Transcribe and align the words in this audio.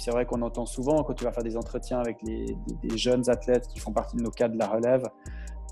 c'est 0.00 0.10
vrai 0.10 0.24
qu'on 0.26 0.42
entend 0.42 0.66
souvent 0.66 1.02
quand 1.02 1.14
tu 1.14 1.24
vas 1.24 1.32
faire 1.32 1.44
des 1.44 1.56
entretiens 1.56 2.00
avec 2.00 2.22
les, 2.22 2.56
des, 2.82 2.96
jeunes 2.96 3.28
athlètes 3.28 3.68
qui 3.68 3.78
font 3.78 3.92
partie 3.92 4.16
de 4.16 4.22
nos 4.22 4.30
cadres 4.30 4.54
de 4.54 4.58
la 4.58 4.66
relève, 4.66 5.04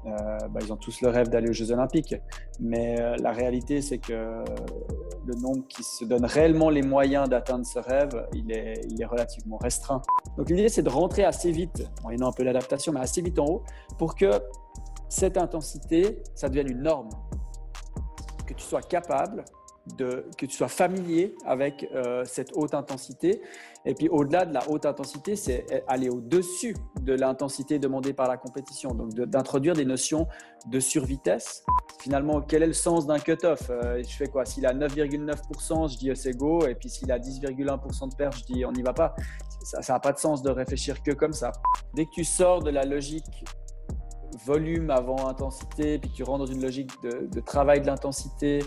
euh, 0.06 0.10
bah, 0.50 0.60
ils 0.62 0.72
ont 0.72 0.76
tous 0.76 1.00
le 1.00 1.08
rêve 1.08 1.28
d'aller 1.28 1.48
aux 1.48 1.54
Jeux 1.54 1.72
Olympiques. 1.72 2.14
Mais 2.60 3.00
euh, 3.00 3.17
la 3.20 3.33
réalité, 3.33 3.80
c'est 3.80 3.99
que 3.99 4.44
le 5.26 5.34
nombre 5.34 5.67
qui 5.68 5.83
se 5.83 6.04
donne 6.04 6.25
réellement 6.25 6.70
les 6.70 6.83
moyens 6.83 7.28
d'atteindre 7.28 7.67
ce 7.67 7.78
rêve, 7.78 8.27
il 8.34 8.52
est, 8.52 8.80
il 8.91 9.00
est 9.00 9.06
relativement 9.06 9.56
restreint. 9.56 10.02
Donc 10.37 10.51
l'idée, 10.51 10.69
c'est 10.69 10.83
de 10.83 10.91
rentrer 10.91 11.25
assez 11.25 11.51
vite, 11.51 11.89
en 12.05 12.11
ayant 12.11 12.29
un 12.29 12.33
peu 12.33 12.45
l'adaptation, 12.45 12.93
mais 12.93 13.01
assez 13.01 13.23
vite 13.23 13.39
en 13.39 13.47
haut, 13.47 13.63
pour 13.99 14.15
que 14.15 14.31
cette 15.09 15.39
intensité, 15.39 16.23
ça 16.35 16.49
devienne 16.49 16.71
une 16.71 16.83
norme. 16.83 17.09
Que 18.47 18.55
tu 18.55 18.65
sois 18.65 18.83
capable 18.83 19.45
que 19.96 20.46
tu 20.46 20.57
sois 20.57 20.68
familier 20.68 21.34
avec 21.45 21.89
euh, 21.95 22.25
cette 22.25 22.50
haute 22.54 22.75
intensité. 22.75 23.41
Et 23.84 23.95
puis 23.95 24.09
au-delà 24.09 24.45
de 24.45 24.53
la 24.53 24.68
haute 24.68 24.86
intensité, 24.86 25.36
c'est 25.36 25.84
aller 25.86 26.09
au-dessus 26.09 26.75
de 27.00 27.14
l'intensité 27.14 27.79
demandée 27.79 28.13
par 28.13 28.29
la 28.29 28.36
compétition. 28.36 28.93
Donc 28.93 29.14
d'introduire 29.14 29.75
des 29.75 29.85
notions 29.85 30.27
de 30.66 30.80
survitesse. 30.80 31.64
Finalement, 32.00 32.40
quel 32.40 32.62
est 32.62 32.66
le 32.66 32.72
sens 32.72 33.06
d'un 33.06 33.18
cut-off? 33.18 33.70
Euh, 33.70 34.02
Je 34.02 34.16
fais 34.16 34.27
quoi? 34.27 34.44
S'il 34.44 34.66
a 34.66 34.74
9,9%, 34.74 35.92
je 35.92 35.98
dis 35.98 36.10
c'est 36.14 36.36
go. 36.36 36.66
Et 36.66 36.74
puis 36.74 36.88
s'il 36.88 37.10
a 37.10 37.18
10,1% 37.18 38.10
de 38.10 38.14
perte, 38.14 38.36
je 38.38 38.52
dis 38.52 38.64
on 38.64 38.72
n'y 38.72 38.82
va 38.82 38.92
pas. 38.92 39.14
Ça 39.62 39.92
n'a 39.92 40.00
pas 40.00 40.12
de 40.12 40.18
sens 40.18 40.42
de 40.42 40.50
réfléchir 40.50 41.02
que 41.02 41.12
comme 41.12 41.32
ça. 41.32 41.52
Dès 41.94 42.05
que 42.05 42.10
tu 42.10 42.24
sors 42.24 42.62
de 42.62 42.70
la 42.70 42.84
logique 42.84 43.44
volume 44.45 44.91
avant 44.91 45.28
intensité, 45.28 45.98
puis 45.98 46.10
tu 46.10 46.23
rentres 46.23 46.45
dans 46.45 46.52
une 46.52 46.62
logique 46.62 46.91
de, 47.02 47.41
travail 47.41 47.80
de 47.80 47.86
l'intensité 47.86 48.60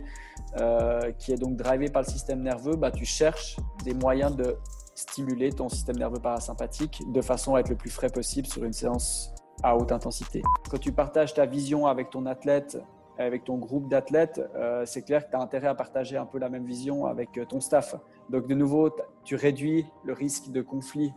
euh, 0.59 1.11
qui 1.13 1.31
est 1.31 1.37
donc 1.37 1.55
drivé 1.55 1.89
par 1.89 2.01
le 2.01 2.07
système 2.07 2.41
nerveux, 2.41 2.75
bah, 2.75 2.91
tu 2.91 3.05
cherches 3.05 3.57
des 3.83 3.93
moyens 3.93 4.35
de 4.35 4.57
stimuler 4.95 5.51
ton 5.51 5.69
système 5.69 5.97
nerveux 5.97 6.19
parasympathique 6.19 7.01
de 7.11 7.21
façon 7.21 7.55
à 7.55 7.61
être 7.61 7.69
le 7.69 7.75
plus 7.75 7.89
frais 7.89 8.09
possible 8.09 8.47
sur 8.47 8.63
une 8.63 8.73
séance 8.73 9.33
à 9.63 9.75
haute 9.75 9.91
intensité. 9.91 10.41
Quand 10.69 10.79
tu 10.79 10.91
partages 10.91 11.33
ta 11.33 11.45
vision 11.45 11.87
avec 11.87 12.09
ton 12.09 12.25
athlète, 12.25 12.77
avec 13.17 13.43
ton 13.43 13.57
groupe 13.57 13.87
d'athlètes, 13.87 14.41
euh, 14.55 14.83
c'est 14.85 15.03
clair 15.03 15.25
que 15.25 15.31
tu 15.31 15.37
as 15.37 15.41
intérêt 15.41 15.67
à 15.67 15.75
partager 15.75 16.17
un 16.17 16.25
peu 16.25 16.39
la 16.39 16.49
même 16.49 16.65
vision 16.65 17.05
avec 17.05 17.37
euh, 17.37 17.45
ton 17.45 17.59
staff. 17.59 17.95
Donc 18.29 18.47
de 18.47 18.55
nouveau, 18.55 18.89
tu 19.23 19.35
réduis 19.35 19.85
le 20.03 20.13
risque 20.13 20.51
de 20.51 20.61
conflit 20.61 21.13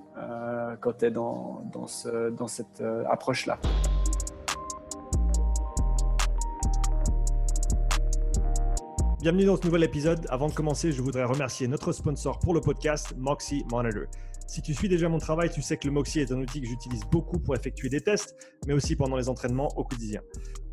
quand 0.80 0.98
tu 0.98 1.04
es 1.06 1.10
dans 1.10 1.86
cette 2.48 2.82
approche-là. 3.08 3.58
Bienvenue 9.24 9.46
dans 9.46 9.56
ce 9.56 9.64
nouvel 9.64 9.84
épisode. 9.84 10.26
Avant 10.28 10.48
de 10.48 10.52
commencer, 10.52 10.92
je 10.92 11.00
voudrais 11.00 11.24
remercier 11.24 11.66
notre 11.66 11.92
sponsor 11.92 12.38
pour 12.40 12.52
le 12.52 12.60
podcast, 12.60 13.14
Moxie 13.16 13.64
Monitor. 13.70 14.02
Si 14.46 14.60
tu 14.60 14.74
suis 14.74 14.86
déjà 14.86 15.08
mon 15.08 15.16
travail, 15.16 15.48
tu 15.48 15.62
sais 15.62 15.78
que 15.78 15.86
le 15.86 15.94
Moxie 15.94 16.20
est 16.20 16.30
un 16.30 16.38
outil 16.42 16.60
que 16.60 16.66
j'utilise 16.66 17.00
beaucoup 17.10 17.38
pour 17.38 17.56
effectuer 17.56 17.88
des 17.88 18.02
tests, 18.02 18.36
mais 18.66 18.74
aussi 18.74 18.96
pendant 18.96 19.16
les 19.16 19.30
entraînements 19.30 19.68
au 19.78 19.84
quotidien. 19.84 20.20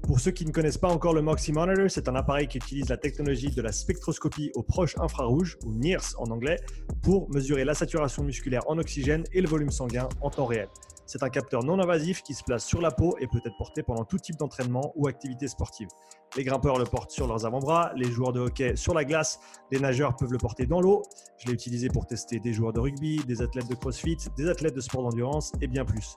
Pour 0.03 0.19
ceux 0.19 0.31
qui 0.31 0.45
ne 0.45 0.51
connaissent 0.51 0.77
pas 0.77 0.89
encore 0.89 1.13
le 1.13 1.21
Moxie 1.21 1.53
Monitor, 1.53 1.89
c'est 1.89 2.09
un 2.09 2.15
appareil 2.15 2.49
qui 2.49 2.57
utilise 2.57 2.89
la 2.89 2.97
technologie 2.97 3.51
de 3.51 3.61
la 3.61 3.71
spectroscopie 3.71 4.51
au 4.55 4.63
proche 4.63 4.97
infrarouge, 4.97 5.57
ou 5.65 5.71
NIRS 5.71 6.15
en 6.17 6.25
anglais, 6.25 6.59
pour 7.03 7.29
mesurer 7.33 7.63
la 7.63 7.73
saturation 7.73 8.21
musculaire 8.21 8.69
en 8.69 8.77
oxygène 8.77 9.23
et 9.31 9.39
le 9.39 9.47
volume 9.47 9.71
sanguin 9.71 10.09
en 10.19 10.29
temps 10.29 10.45
réel. 10.45 10.67
C'est 11.11 11.23
un 11.23 11.29
capteur 11.29 11.65
non 11.65 11.77
invasif 11.77 12.23
qui 12.23 12.33
se 12.33 12.41
place 12.41 12.65
sur 12.65 12.79
la 12.79 12.89
peau 12.89 13.17
et 13.19 13.27
peut 13.27 13.41
être 13.43 13.57
porté 13.57 13.83
pendant 13.83 14.05
tout 14.05 14.17
type 14.17 14.37
d'entraînement 14.37 14.93
ou 14.95 15.09
activité 15.09 15.49
sportive. 15.49 15.89
Les 16.37 16.45
grimpeurs 16.45 16.79
le 16.79 16.85
portent 16.85 17.11
sur 17.11 17.27
leurs 17.27 17.45
avant-bras, 17.45 17.91
les 17.97 18.09
joueurs 18.09 18.31
de 18.31 18.39
hockey 18.39 18.77
sur 18.77 18.93
la 18.93 19.03
glace, 19.03 19.41
les 19.71 19.79
nageurs 19.81 20.15
peuvent 20.15 20.31
le 20.31 20.37
porter 20.37 20.65
dans 20.65 20.79
l'eau. 20.79 21.01
Je 21.37 21.47
l'ai 21.47 21.53
utilisé 21.53 21.89
pour 21.89 22.05
tester 22.05 22.39
des 22.39 22.53
joueurs 22.53 22.71
de 22.71 22.79
rugby, 22.79 23.17
des 23.25 23.41
athlètes 23.41 23.67
de 23.67 23.75
crossfit, 23.75 24.15
des 24.37 24.47
athlètes 24.47 24.73
de 24.73 24.79
sport 24.79 25.03
d'endurance 25.03 25.51
et 25.59 25.67
bien 25.67 25.83
plus. 25.83 26.15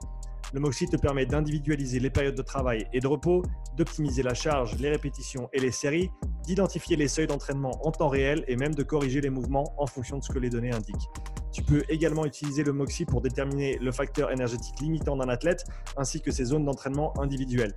Le 0.53 0.61
Moxie 0.61 0.87
te 0.87 0.97
permet 0.97 1.27
d'individualiser 1.27 1.99
les 1.99 2.11
périodes 2.11 2.37
de 2.37 2.43
travail 2.43 2.87
et 2.93 3.01
de 3.01 3.07
repos, 3.07 3.43
d'optimiser 3.77 4.23
la 4.23 4.35
charge, 4.35 4.77
les 4.79 4.91
répétitions 4.91 5.49
et 5.53 5.61
les 5.61 5.73
séries, 5.73 6.11
d'identifier 6.45 6.97
les 6.97 7.09
seuils 7.09 7.27
d'entraînement 7.27 7.73
en 7.83 7.91
temps 7.91 8.09
réel 8.09 8.45
et 8.47 8.57
même 8.57 8.75
de 8.75 8.83
corriger 8.83 9.21
les 9.21 9.31
mouvements 9.31 9.75
en 9.79 9.87
fonction 9.87 10.19
de 10.19 10.23
ce 10.23 10.33
que 10.33 10.39
les 10.39 10.51
données 10.51 10.73
indiquent. 10.73 11.09
Tu 11.53 11.63
peux 11.63 11.85
également 11.89 12.27
utiliser 12.27 12.65
le 12.65 12.73
MOXIE 12.73 13.05
pour 13.05 13.21
déterminer 13.21 13.79
le 13.79 13.93
facteur 13.93 14.33
énergétique 14.33 14.81
limitant 14.81 15.17
d'un 15.17 15.29
athlète 15.29 15.65
ainsi 15.97 16.21
que 16.21 16.33
ses 16.33 16.47
zones 16.47 16.65
d'entraînement 16.65 17.19
individuelles. 17.21 17.75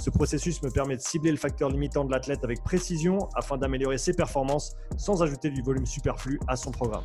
Ce 0.00 0.10
processus 0.10 0.60
me 0.62 0.70
permet 0.70 0.96
de 0.96 1.00
cibler 1.00 1.30
le 1.30 1.36
facteur 1.36 1.68
limitant 1.68 2.04
de 2.04 2.10
l'athlète 2.10 2.42
avec 2.42 2.64
précision 2.64 3.18
afin 3.36 3.56
d'améliorer 3.56 3.98
ses 3.98 4.14
performances 4.14 4.76
sans 4.96 5.22
ajouter 5.22 5.50
du 5.50 5.62
volume 5.62 5.86
superflu 5.86 6.40
à 6.48 6.56
son 6.56 6.72
programme. 6.72 7.04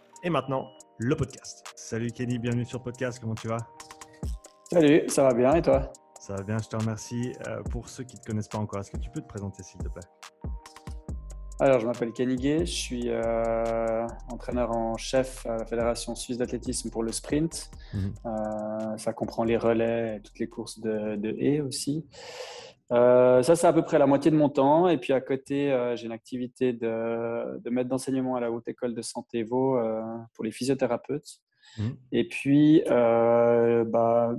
Et 0.23 0.29
maintenant, 0.29 0.69
le 0.99 1.15
podcast. 1.15 1.63
Salut 1.75 2.11
Kenny, 2.11 2.37
bienvenue 2.37 2.63
sur 2.63 2.77
le 2.77 2.83
podcast, 2.83 3.17
comment 3.19 3.33
tu 3.33 3.47
vas? 3.47 3.57
Salut, 4.71 5.01
ça 5.07 5.23
va 5.23 5.33
bien 5.33 5.55
et 5.55 5.63
toi? 5.63 5.91
Ça 6.19 6.35
va 6.35 6.43
bien, 6.43 6.57
je 6.59 6.67
te 6.67 6.75
remercie. 6.75 7.33
Euh, 7.47 7.63
pour 7.63 7.89
ceux 7.89 8.03
qui 8.03 8.17
ne 8.17 8.21
te 8.21 8.27
connaissent 8.27 8.47
pas 8.47 8.59
encore, 8.59 8.81
est-ce 8.81 8.91
que 8.91 8.97
tu 8.97 9.09
peux 9.09 9.21
te 9.21 9.27
présenter 9.27 9.63
s'il 9.63 9.79
te 9.79 9.87
plaît? 9.89 10.03
Alors, 11.59 11.79
je 11.79 11.87
m'appelle 11.87 12.11
Kenny 12.11 12.37
je 12.59 12.65
suis 12.65 13.09
euh, 13.09 14.05
entraîneur 14.31 14.69
en 14.69 14.95
chef 14.95 15.43
à 15.47 15.57
la 15.57 15.65
Fédération 15.65 16.13
suisse 16.13 16.37
d'athlétisme 16.37 16.91
pour 16.91 17.01
le 17.01 17.11
sprint. 17.11 17.71
Mhm. 17.91 18.13
Euh, 18.27 18.97
ça 18.97 19.13
comprend 19.13 19.43
les 19.43 19.57
relais 19.57 20.17
et 20.17 20.21
toutes 20.21 20.37
les 20.37 20.47
courses 20.47 20.79
de, 20.79 21.15
de 21.15 21.35
haies 21.39 21.61
aussi. 21.61 22.05
Ça, 22.91 23.55
c'est 23.55 23.67
à 23.67 23.73
peu 23.73 23.81
près 23.81 23.97
la 23.97 24.05
moitié 24.05 24.31
de 24.31 24.35
mon 24.35 24.49
temps. 24.49 24.87
Et 24.87 24.97
puis 24.97 25.13
à 25.13 25.21
côté, 25.21 25.93
j'ai 25.95 26.05
une 26.05 26.11
activité 26.11 26.73
de, 26.73 27.59
de 27.59 27.69
maître 27.69 27.89
d'enseignement 27.89 28.35
à 28.35 28.39
la 28.39 28.51
Haute 28.51 28.67
École 28.67 28.93
de 28.93 29.01
Santé 29.01 29.43
Vaud 29.43 29.79
pour 30.33 30.43
les 30.43 30.51
physiothérapeutes. 30.51 31.39
Mhm. 31.77 31.97
Et 32.11 32.27
puis, 32.27 32.83
bah, 32.87 34.35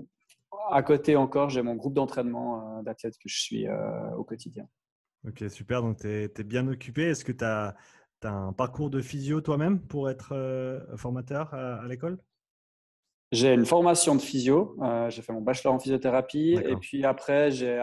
à 0.71 0.83
côté 0.83 1.17
encore, 1.17 1.51
j'ai 1.51 1.63
mon 1.63 1.75
groupe 1.75 1.95
d'entraînement 1.95 2.79
euh, 2.79 2.83
d'athlètes 2.83 3.17
que 3.19 3.29
je 3.29 3.41
suis 3.41 3.67
euh, 3.67 4.11
au 4.17 4.25
quotidien. 4.25 4.69
Ok, 5.27 5.45
super. 5.49 5.83
Donc, 5.83 5.99
tu 5.99 6.09
es, 6.09 6.45
bien 6.45 6.67
occupé. 6.69 7.05
Est-ce 7.05 7.25
que 7.25 7.33
tu 7.33 7.45
as, 7.45 7.77
un 8.25 8.53
parcours 8.53 8.89
de 8.91 9.01
physio 9.01 9.41
toi-même 9.41 9.81
pour 9.81 10.09
être 10.09 10.33
euh, 10.33 10.81
formateur 10.97 11.53
à 11.55 11.87
l'école? 11.89 12.19
J'ai 13.33 13.55
une 13.55 13.65
formation 13.65 14.15
de 14.15 14.21
physio. 14.21 14.77
Euh, 14.83 15.09
j'ai 15.09 15.23
fait 15.23 15.33
mon 15.33 15.41
bachelor 15.41 15.73
en 15.73 15.79
physiothérapie. 15.79 16.53
Et 16.53 16.77
puis 16.77 17.03
après, 17.07 17.51
j'ai 17.51 17.83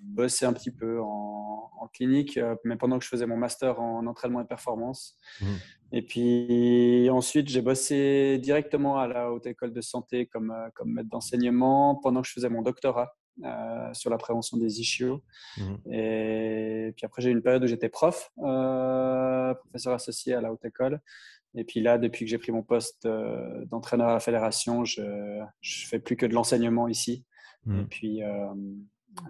bossé 0.00 0.46
un 0.46 0.52
petit 0.52 0.70
peu 0.70 1.00
en, 1.02 1.90
clinique, 1.92 2.36
euh, 2.36 2.56
mais 2.64 2.74
pendant 2.76 2.98
que 2.98 3.04
je 3.04 3.08
faisais 3.08 3.26
mon 3.26 3.36
master 3.36 3.80
en 3.80 4.06
entraînement 4.06 4.40
et 4.40 4.44
performance. 4.44 5.16
Mmh. 5.40 5.46
Et 5.92 6.02
puis 6.02 7.08
ensuite, 7.10 7.48
j'ai 7.48 7.62
bossé 7.62 8.38
directement 8.38 8.98
à 8.98 9.06
la 9.06 9.30
Haute 9.30 9.46
École 9.46 9.72
de 9.72 9.80
Santé 9.80 10.26
comme, 10.26 10.50
euh, 10.50 10.68
comme 10.74 10.92
maître 10.92 11.08
d'enseignement 11.08 11.94
pendant 11.94 12.22
que 12.22 12.28
je 12.28 12.32
faisais 12.32 12.48
mon 12.48 12.62
doctorat 12.62 13.16
sur 13.92 14.08
la 14.10 14.16
prévention 14.16 14.56
des 14.56 14.80
ischios. 14.80 15.22
Mmh. 15.58 15.92
Et 15.92 16.92
puis 16.96 17.06
après, 17.06 17.22
j'ai 17.22 17.30
eu 17.30 17.32
une 17.32 17.42
période 17.42 17.62
où 17.62 17.66
j'étais 17.66 17.90
prof, 17.90 18.32
professeur 18.34 19.92
associé 19.92 20.34
à 20.34 20.40
la 20.40 20.52
Haute 20.52 20.64
École. 20.64 21.00
Et 21.56 21.64
puis 21.64 21.80
là, 21.80 21.96
depuis 21.98 22.24
que 22.24 22.30
j'ai 22.30 22.38
pris 22.38 22.52
mon 22.52 22.62
poste 22.62 23.06
euh, 23.06 23.64
d'entraîneur 23.64 24.08
à 24.08 24.14
la 24.14 24.20
fédération, 24.20 24.84
je 24.84 25.00
ne 25.00 25.46
fais 25.62 25.98
plus 25.98 26.16
que 26.16 26.26
de 26.26 26.34
l'enseignement 26.34 26.86
ici. 26.86 27.24
Hmm. 27.64 27.80
Et, 27.80 27.84
puis, 27.84 28.22
euh, 28.22 28.54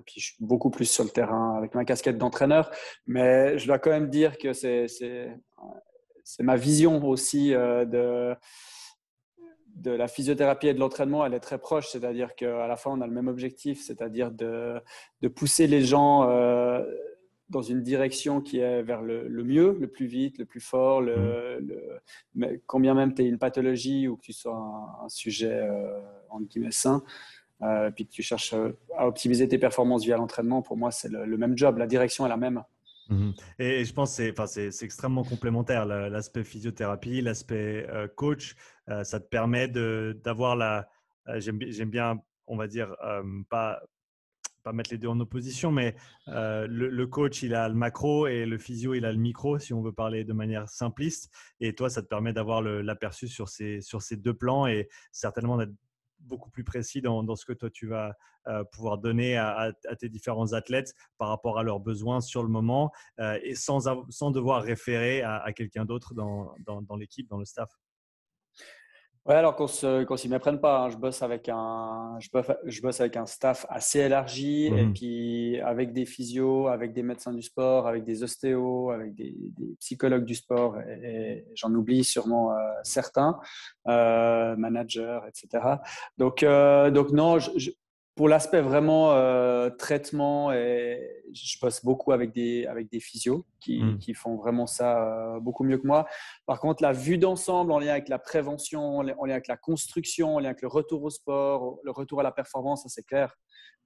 puis, 0.04 0.20
je 0.20 0.26
suis 0.32 0.36
beaucoup 0.40 0.70
plus 0.70 0.86
sur 0.86 1.04
le 1.04 1.10
terrain 1.10 1.56
avec 1.56 1.74
ma 1.74 1.84
casquette 1.84 2.18
d'entraîneur. 2.18 2.70
Mais 3.06 3.56
je 3.58 3.66
dois 3.66 3.78
quand 3.78 3.90
même 3.90 4.10
dire 4.10 4.38
que 4.38 4.52
c'est 4.52 5.30
ma 6.40 6.56
vision 6.56 7.02
aussi 7.06 7.54
euh, 7.54 7.84
de, 7.84 8.34
de 9.76 9.92
la 9.92 10.08
physiothérapie 10.08 10.66
et 10.66 10.74
de 10.74 10.80
l'entraînement. 10.80 11.24
Elle 11.24 11.34
est 11.34 11.40
très 11.40 11.58
proche, 11.58 11.88
c'est-à-dire 11.88 12.34
qu'à 12.34 12.66
la 12.66 12.76
fin, 12.76 12.90
on 12.90 13.00
a 13.02 13.06
le 13.06 13.12
même 13.12 13.28
objectif, 13.28 13.80
c'est-à-dire 13.80 14.32
de, 14.32 14.80
de, 15.20 15.28
pousser 15.28 15.68
les 15.68 15.84
gens 15.84 16.24
dans 17.48 17.62
une 17.62 17.82
direction 17.82 18.40
qui 18.40 18.58
est 18.58 18.82
vers 18.82 19.02
le, 19.02 19.28
mieux, 19.44 19.76
le 19.78 19.86
plus 19.86 20.06
vite, 20.06 20.38
le 20.38 20.44
plus 20.44 20.60
fort, 20.60 21.00
le, 21.00 21.60
mmh. 22.34 22.44
combien 22.66 22.94
même 22.94 23.14
tu 23.14 23.22
aies 23.22 23.28
une 23.28 23.38
pathologie 23.38 24.08
ou 24.08 24.16
que 24.16 24.22
tu 24.22 24.32
sois 24.32 24.56
un, 25.02 25.08
sujet 25.08 25.60
euh, 25.62 26.00
en 26.30 26.40
guillemets 26.40 26.72
sain, 26.72 27.02
euh, 27.62 27.90
puis 27.90 28.06
que 28.06 28.12
tu 28.12 28.22
cherches 28.22 28.54
à 28.96 29.06
optimiser 29.06 29.48
tes 29.48 29.58
performances 29.58 30.04
via 30.04 30.16
l'entraînement, 30.16 30.62
pour 30.62 30.76
moi, 30.76 30.90
c'est 30.90 31.08
le, 31.08 31.36
même 31.36 31.56
job. 31.56 31.78
La 31.78 31.86
direction 31.86 32.26
est 32.26 32.28
la 32.28 32.36
même. 32.36 32.62
Mmh 33.08 33.30
et 33.60 33.84
je 33.84 33.92
pense 33.92 34.16
que 34.16 34.46
c'est 34.46 34.84
extrêmement 34.84 35.22
complémentaire, 35.22 35.86
l'aspect 35.86 36.42
physiothérapie, 36.42 37.20
l'aspect 37.20 37.86
euh, 37.88 38.08
coach. 38.08 38.56
Euh, 38.88 39.04
ça 39.04 39.20
te 39.20 39.28
permet 39.28 39.68
d'avoir 39.68 40.56
la. 40.56 40.88
Euh, 41.28 41.38
j'aime 41.38 41.90
bien, 41.90 42.20
on 42.48 42.56
va 42.56 42.66
dire, 42.66 42.94
pas, 43.48 43.80
pas 44.66 44.72
mettre 44.72 44.90
les 44.90 44.98
deux 44.98 45.06
en 45.06 45.20
opposition, 45.20 45.70
mais 45.70 45.94
le, 46.26 47.04
coach, 47.04 47.44
il 47.44 47.54
a 47.54 47.68
le 47.68 47.76
macro 47.76 48.26
et 48.26 48.46
le 48.46 48.58
physio, 48.58 48.94
il 48.94 49.04
a 49.04 49.12
le 49.12 49.18
micro, 49.18 49.60
si 49.60 49.72
on 49.72 49.80
veut 49.80 49.92
parler 49.92 50.24
de 50.24 50.32
manière 50.32 50.68
simpliste. 50.68 51.32
Et 51.60 51.72
toi, 51.76 51.88
ça 51.88 52.02
te 52.02 52.08
permet 52.08 52.32
d'avoir 52.32 52.62
l'aperçu 52.62 53.28
sur 53.28 53.48
ces, 53.48 53.80
sur 53.80 54.02
ces 54.02 54.16
deux 54.16 54.34
plans 54.34 54.66
et 54.66 54.88
certainement 55.12 55.56
d'être 55.56 55.72
beaucoup 56.18 56.50
plus 56.50 56.64
précis 56.64 57.00
dans, 57.00 57.36
ce 57.36 57.44
que 57.44 57.52
toi 57.52 57.70
tu 57.70 57.86
vas 57.86 58.16
euh, 58.48 58.64
pouvoir 58.64 58.98
donner 58.98 59.36
à, 59.36 59.72
tes 60.00 60.08
différents 60.08 60.52
athlètes 60.52 60.94
par 61.18 61.28
rapport 61.28 61.58
à 61.58 61.62
leurs 61.62 61.78
besoins 61.78 62.20
sur 62.20 62.42
le 62.42 62.48
moment 62.48 62.90
euh, 63.20 63.38
et 63.44 63.54
sans, 63.54 63.88
sans 64.10 64.30
devoir 64.32 64.62
référer 64.62 65.22
à, 65.22 65.52
quelqu'un 65.54 65.84
d'autre 65.84 66.14
dans, 66.14 66.54
dans 66.58 66.96
l'équipe, 66.96 67.28
dans 67.28 67.38
le 67.38 67.44
staff. 67.44 67.70
Ouais, 69.26 69.34
alors 69.34 69.56
qu'on 69.56 69.64
ne 69.64 70.16
s'y 70.16 70.28
méprenne 70.28 70.60
pas. 70.60 70.84
Hein. 70.84 70.90
Je, 70.90 70.96
bosse 70.96 71.20
avec 71.20 71.48
un, 71.48 72.16
je, 72.20 72.28
bosse, 72.32 72.46
je 72.64 72.80
bosse 72.80 73.00
avec 73.00 73.16
un 73.16 73.26
staff 73.26 73.66
assez 73.68 73.98
élargi 73.98 74.66
et 74.66 74.70
mmh 74.70 74.92
puis 74.92 75.60
avec 75.62 75.92
des 75.92 76.06
physios, 76.06 76.68
avec 76.68 76.92
des 76.92 77.02
médecins 77.02 77.32
du 77.32 77.42
sport, 77.42 77.88
avec 77.88 78.04
des 78.04 78.22
ostéos, 78.22 78.90
avec 78.90 79.16
des, 79.16 79.34
psychologues 79.80 80.24
du 80.24 80.36
sport 80.36 80.78
et, 80.78 81.44
j'en 81.56 81.74
oublie 81.74 82.04
sûrement 82.04 82.52
euh, 82.52 82.56
certains, 82.84 83.40
euh, 83.88 84.54
managers, 84.56 85.20
etc. 85.26 85.64
Donc, 86.18 86.44
euh, 86.44 86.90
donc 86.92 87.10
non, 87.10 87.40
je, 87.40 87.70
pour 88.16 88.28
l'aspect 88.30 88.62
vraiment 88.62 89.12
euh, 89.12 89.68
traitement, 89.68 90.50
et 90.50 91.22
je 91.34 91.58
bosse 91.60 91.84
beaucoup 91.84 92.12
avec 92.12 92.32
des, 92.32 92.66
avec 92.66 92.90
des 92.90 92.98
physios 92.98 93.44
qui, 93.60 93.82
hmm. 93.82 93.98
qui 93.98 94.14
font 94.14 94.36
vraiment 94.36 94.66
ça 94.66 95.34
euh, 95.36 95.40
beaucoup 95.40 95.64
mieux 95.64 95.76
que 95.76 95.86
moi. 95.86 96.06
Par 96.46 96.58
contre, 96.58 96.82
la 96.82 96.92
vue 96.92 97.18
d'ensemble 97.18 97.72
en 97.72 97.78
lien 97.78 97.92
avec 97.92 98.08
la 98.08 98.18
prévention, 98.18 98.96
en 98.96 99.02
lien 99.02 99.34
avec 99.34 99.48
la 99.48 99.58
construction, 99.58 100.36
en 100.36 100.38
lien 100.40 100.48
avec 100.48 100.62
le 100.62 100.68
retour 100.68 101.04
au 101.04 101.10
sport, 101.10 101.78
le 101.84 101.90
retour 101.90 102.20
à 102.20 102.22
la 102.22 102.32
performance, 102.32 102.84
ça 102.84 102.88
c'est 102.88 103.04
clair. 103.04 103.36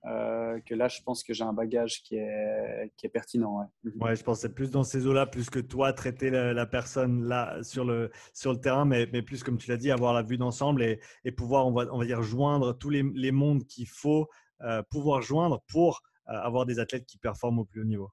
Euh, 0.06 0.58
que 0.61 0.75
là, 0.75 0.88
je 0.88 1.02
pense 1.02 1.23
que 1.23 1.35
j'ai 1.35 1.44
un 1.44 1.52
bagage 1.52 2.02
qui 2.02 2.17
est, 2.17 2.91
qui 2.97 3.05
est 3.05 3.11
pertinent. 3.11 3.58
Ouais. 3.58 3.67
Mhm. 3.85 4.14
je 4.14 4.23
pense 4.23 4.38
que 4.38 4.43
c'est 4.43 4.55
plus 4.55 4.70
dans 4.70 4.82
ces 4.82 5.06
eaux-là, 5.06 5.26
plus 5.26 5.50
que 5.50 5.58
toi 5.58 5.93
traiter 5.93 6.31
la, 6.31 6.67
personne 6.67 7.25
là 7.25 7.62
sur 7.62 7.85
le, 7.85 8.11
sur 8.32 8.52
le 8.52 8.61
terrain, 8.61 8.87
mais, 8.87 9.08
mais 9.12 9.20
plus, 9.20 9.43
comme 9.43 9.58
tu 9.58 9.70
l'as 9.70 9.76
dit, 9.76 9.91
avoir 9.91 10.14
la 10.14 10.23
vue 10.23 10.38
d'ensemble 10.38 10.82
et, 10.82 11.00
et, 11.25 11.32
pouvoir, 11.32 11.67
on 11.67 11.73
va, 11.73 11.87
on 11.93 11.99
va 11.99 12.06
dire, 12.06 12.23
joindre 12.23 12.73
tous 12.73 12.88
les, 12.88 13.05
les 13.14 13.31
mondes 13.31 13.64
qu'il 13.64 13.88
faut 13.88 14.29
euh, 14.62 14.82
pouvoir 14.91 15.20
joindre 15.20 15.62
pour 15.69 16.03
euh, 16.29 16.32
avoir 16.32 16.64
des 16.64 16.79
athlètes 16.79 17.05
qui 17.05 17.19
performent 17.19 17.61
au 17.61 17.64
plus 17.64 17.82
haut 17.82 17.87
niveau. 17.87 18.11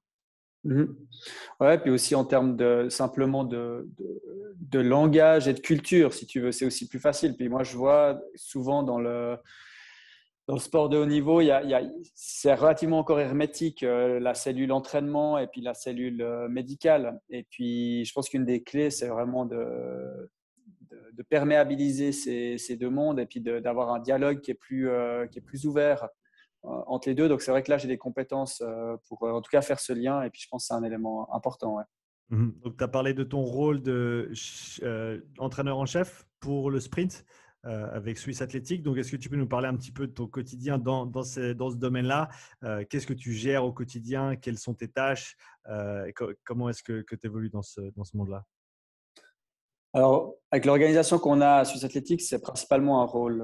Mhm. 0.65 0.93
Ouais, 1.61 1.77
puis 1.77 1.91
aussi 1.91 2.15
en 2.15 2.25
termes 2.25 2.57
de 2.57 2.87
simplement 2.89 3.45
de, 3.45 3.87
de, 3.97 4.21
de, 4.59 4.79
langage 4.79 5.47
et 5.47 5.53
de 5.53 5.59
culture, 5.59 6.13
si 6.13 6.25
tu 6.25 6.41
veux, 6.41 6.51
c'est 6.51 6.65
aussi 6.65 6.89
plus 6.89 6.99
facile. 6.99 7.37
Puis 7.37 7.47
moi, 7.47 7.63
je 7.63 7.77
vois 7.77 8.19
souvent 8.35 8.83
dans 8.83 8.99
le, 8.99 9.37
dans 10.47 10.53
le 10.53 10.59
sport 10.59 10.87
de 10.87 10.97
haut 10.97 11.05
niveau, 11.05 11.41
c'est 12.15 12.53
relativement 12.53 12.99
encore 12.99 13.19
hermétique, 13.19 13.83
euh, 13.83 14.17
la 14.19 14.33
cellule 14.33 14.71
entraînement 14.71 15.37
et 15.37 15.47
puis 15.47 15.59
la 15.59 15.73
cellule 15.73 16.21
euh, 16.21 16.47
médicale. 16.47 17.19
Et 17.29 17.43
puis, 17.43 18.05
je 18.05 18.13
pense 18.13 18.29
qu'une 18.29 18.45
des 18.45 18.63
clés, 18.63 18.89
c'est 18.89 19.09
vraiment 19.09 19.45
de, 19.45 20.31
de, 20.89 21.23
perméabiliser 21.23 22.13
ces, 22.13 22.77
deux 22.77 22.89
mondes 22.89 23.19
et 23.19 23.25
puis 23.25 23.41
d'avoir 23.41 23.93
un 23.93 23.99
dialogue 23.99 24.39
qui 24.39 24.51
est 24.51 24.53
plus, 24.53 24.89
euh, 24.89 25.25
ouvert 25.65 26.07
entre 26.63 27.09
les 27.09 27.15
deux. 27.15 27.27
Donc, 27.27 27.41
c'est 27.41 27.51
vrai 27.51 27.61
que 27.61 27.69
là, 27.69 27.77
j'ai 27.77 27.89
des 27.89 27.97
compétences 27.97 28.63
pour 29.07 29.23
en 29.23 29.41
tout 29.41 29.49
cas 29.51 29.61
faire 29.61 29.79
ce 29.79 29.91
lien 29.91 30.21
et 30.21 30.29
puis 30.29 30.41
je 30.41 30.47
pense 30.49 30.63
que 30.63 30.67
c'est 30.67 30.73
un 30.73 30.83
élément 30.83 31.33
important. 31.33 31.77
Mmh 32.29 32.49
Donc, 32.63 32.77
tu 32.77 32.83
as 32.83 32.87
parlé 32.87 33.13
de 33.13 33.23
ton 33.23 33.41
rôle 33.41 33.81
d'entraîneur 35.37 35.77
en 35.77 35.85
chef 35.85 36.25
pour 36.39 36.71
le 36.71 36.79
sprint. 36.79 37.25
Euh, 37.67 37.89
avec 37.91 38.17
Swiss 38.17 38.41
Athletic. 38.41 38.81
Donc, 38.81 38.97
est-ce 38.97 39.11
que 39.11 39.17
tu 39.17 39.27
peux 39.27 39.35
nous 39.35 39.47
parler 39.47 39.67
un 39.67 39.75
petit 39.75 39.91
peu 39.91 40.07
de 40.07 40.13
ton 40.13 40.25
quotidien 40.25 40.77
dans, 40.77 41.05
dans 41.05 41.23
ce, 41.23 41.51
dans 41.51 41.69
ce 41.69 41.75
domaine-là? 41.75 42.29
Euh, 42.63 42.85
Qu'est-ce 42.89 43.05
que 43.05 43.13
tu 43.13 43.33
gères 43.33 43.65
au 43.65 43.73
quotidien? 43.73 44.37
Quelles 44.37 44.57
sont 44.57 44.73
tes 44.73 44.87
tâches? 44.87 45.35
Euh, 45.67 46.09
Comment 46.45 46.69
est-ce 46.69 46.81
que, 46.81 47.01
que 47.01 47.15
tu 47.15 47.27
évolues 47.27 47.49
dans 47.49 47.63
ce, 47.63 47.81
dans 47.97 48.05
ce 48.05 48.15
monde-là? 48.15 48.45
Alors, 49.91 50.35
avec 50.51 50.63
l'organisation 50.65 51.19
qu'on 51.19 51.41
a 51.41 51.55
à 51.55 51.65
Swiss 51.65 51.83
Athletic, 51.83 52.21
c'est 52.21 52.39
principalement 52.39 53.01
un 53.01 53.05
rôle 53.05 53.43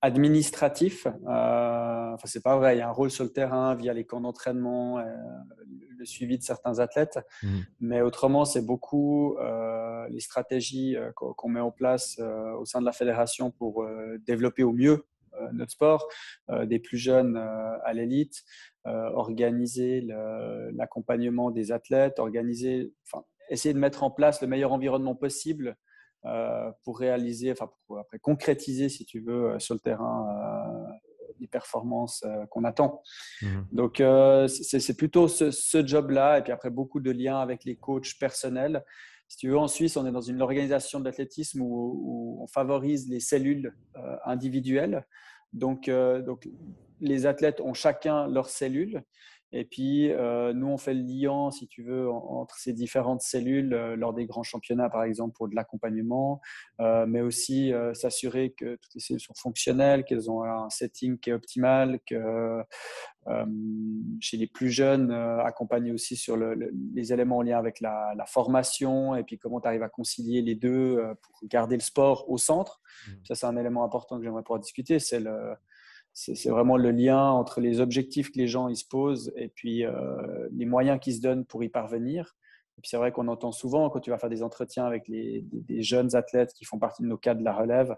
administratif. 0.00 1.06
Euh, 1.06 2.12
enfin, 2.14 2.26
c'est 2.26 2.42
pas 2.42 2.56
vrai, 2.56 2.76
il 2.76 2.78
y 2.78 2.82
a 2.82 2.88
un 2.88 2.92
rôle 2.92 3.10
sur 3.10 3.24
le 3.24 3.32
terrain 3.32 3.74
via 3.74 3.92
les 3.92 4.06
camps 4.06 4.20
d'entraînement, 4.20 4.98
le 4.98 6.04
suivi 6.04 6.38
de 6.38 6.42
certains 6.42 6.78
athlètes. 6.78 7.18
Mmh. 7.42 7.58
Mais 7.80 8.00
autrement, 8.00 8.44
c'est 8.44 8.64
beaucoup 8.64 9.36
euh, 9.38 9.71
les 10.10 10.20
stratégies 10.20 10.96
euh, 10.96 11.10
qu'on 11.14 11.48
met 11.48 11.60
en 11.60 11.70
place 11.70 12.18
euh, 12.18 12.52
au 12.54 12.64
sein 12.64 12.80
de 12.80 12.86
la 12.86 12.92
fédération 12.92 13.50
pour 13.50 13.86
développer 14.26 14.62
au 14.62 14.72
mieux 14.72 15.06
notre 15.54 15.72
sport, 15.72 16.08
des 16.64 16.78
plus 16.78 16.98
jeunes 16.98 17.38
à 17.38 17.92
l'élite, 17.94 18.42
organiser 18.84 20.06
l'accompagnement 20.74 21.50
des 21.50 21.72
athlètes, 21.72 22.18
organiser, 22.18 22.92
enfin, 23.06 23.24
essayer 23.48 23.72
de 23.72 23.78
mettre 23.78 24.02
en 24.02 24.10
place 24.10 24.42
le 24.42 24.46
meilleur 24.46 24.72
environnement 24.72 25.14
possible 25.14 25.74
pour 26.84 26.98
réaliser, 26.98 27.50
enfin 27.50 27.70
pour 27.86 27.98
après 27.98 28.18
concrétiser, 28.18 28.90
si 28.90 29.06
tu 29.06 29.20
veux, 29.20 29.58
sur 29.58 29.74
le 29.74 29.80
terrain 29.80 30.28
les 31.42 31.48
performances 31.48 32.22
euh, 32.24 32.46
qu'on 32.46 32.64
attend. 32.64 33.02
Mhm. 33.42 33.66
Donc, 33.72 34.00
euh, 34.00 34.48
c'est 34.48 34.96
plutôt 34.96 35.28
ce, 35.28 35.86
job-là. 35.86 36.38
Et 36.38 36.42
puis 36.42 36.52
après, 36.52 36.70
beaucoup 36.70 37.00
de 37.00 37.10
liens 37.10 37.38
avec 37.38 37.64
les 37.64 37.76
coachs 37.76 38.18
personnels. 38.18 38.84
Si 39.32 39.38
tu 39.38 39.48
veux, 39.48 39.56
en 39.56 39.66
Suisse, 39.66 39.96
on 39.96 40.06
est 40.06 40.12
dans 40.12 40.20
une 40.20 40.42
organisation 40.42 41.00
de 41.00 41.06
l'athlétisme 41.06 41.62
où, 41.62 42.38
on 42.42 42.46
favorise 42.48 43.08
les 43.08 43.18
cellules 43.18 43.74
euh, 43.96 44.16
individuelles. 44.26 45.06
Donc, 45.54 45.88
donc, 45.88 46.46
les 47.00 47.24
athlètes 47.24 47.62
ont 47.62 47.72
chacun 47.72 48.26
leurs 48.26 48.50
cellules. 48.50 49.02
Et 49.52 49.64
puis, 49.64 50.10
euh, 50.10 50.54
nous, 50.54 50.68
on 50.68 50.78
fait 50.78 50.94
le 50.94 51.02
lien, 51.02 51.50
si 51.50 51.68
tu 51.68 51.82
veux, 51.82 52.10
entre 52.10 52.56
ces 52.56 52.72
différentes 52.72 53.20
cellules 53.20 53.74
euh, 53.74 53.96
lors 53.96 54.14
des 54.14 54.24
grands 54.24 54.42
championnats, 54.42 54.88
par 54.88 55.04
exemple, 55.04 55.34
pour 55.36 55.48
de 55.48 55.54
l'accompagnement, 55.54 56.40
euh, 56.80 57.04
mais 57.06 57.20
aussi 57.20 57.72
s'assurer 57.92 58.50
que 58.50 58.76
toutes 58.76 58.94
les 58.94 59.00
cellules 59.00 59.20
sont 59.20 59.34
fonctionnelles, 59.34 60.04
qu'elles 60.04 60.30
ont 60.30 60.42
un 60.42 60.70
setting 60.70 61.18
qui 61.18 61.30
est 61.30 61.32
optimal, 61.34 62.00
que 62.06 62.62
chez 64.20 64.36
les 64.36 64.48
plus 64.48 64.70
jeunes, 64.70 65.12
accompagner 65.12 65.92
aussi 65.92 66.16
sur 66.16 66.36
les 66.36 67.12
éléments 67.12 67.38
en 67.38 67.42
lien 67.42 67.58
avec 67.58 67.80
la, 67.80 68.12
la 68.16 68.26
formation 68.26 69.14
et 69.14 69.22
puis 69.22 69.38
comment 69.38 69.60
tu 69.60 69.68
arrives 69.68 69.82
à 69.84 69.88
concilier 69.88 70.42
les 70.42 70.56
deux 70.56 71.00
pour 71.22 71.48
garder 71.48 71.76
le 71.76 71.82
sport 71.82 72.28
au 72.28 72.38
centre. 72.38 72.80
Mmh. 73.06 73.12
Ça, 73.24 73.34
c'est 73.36 73.46
un 73.46 73.56
élément 73.56 73.84
important 73.84 74.18
que 74.18 74.24
j'aimerais 74.24 74.42
pouvoir 74.42 74.60
discuter. 74.60 74.98
C'est 74.98 75.20
le 75.20 75.54
c'est 76.14 76.50
vraiment 76.50 76.76
le 76.76 76.90
lien 76.90 77.30
entre 77.30 77.60
les 77.60 77.80
objectifs 77.80 78.30
que 78.32 78.38
les 78.38 78.46
gens 78.46 78.68
ils 78.68 78.76
se 78.76 78.86
posent 78.86 79.32
et 79.34 79.48
puis 79.48 79.84
euh, 79.84 80.48
les 80.52 80.66
moyens 80.66 81.00
qu'ils 81.00 81.14
se 81.16 81.20
donnent 81.20 81.46
pour 81.46 81.64
y 81.64 81.68
parvenir. 81.68 82.36
Et 82.76 82.82
puis 82.82 82.90
c'est 82.90 82.96
vrai 82.96 83.12
qu'on 83.12 83.28
entend 83.28 83.52
souvent 83.52 83.88
quand 83.88 84.00
tu 84.00 84.10
vas 84.10 84.18
faire 84.18 84.30
des 84.30 84.42
entretiens 84.42 84.84
avec 84.84 85.08
les, 85.08 85.42
des, 85.50 85.82
jeunes 85.82 86.14
athlètes 86.14 86.52
qui 86.52 86.64
font 86.64 86.78
partie 86.78 87.02
de 87.02 87.08
nos 87.08 87.16
cas 87.16 87.34
de 87.34 87.42
la 87.42 87.54
relève, 87.54 87.96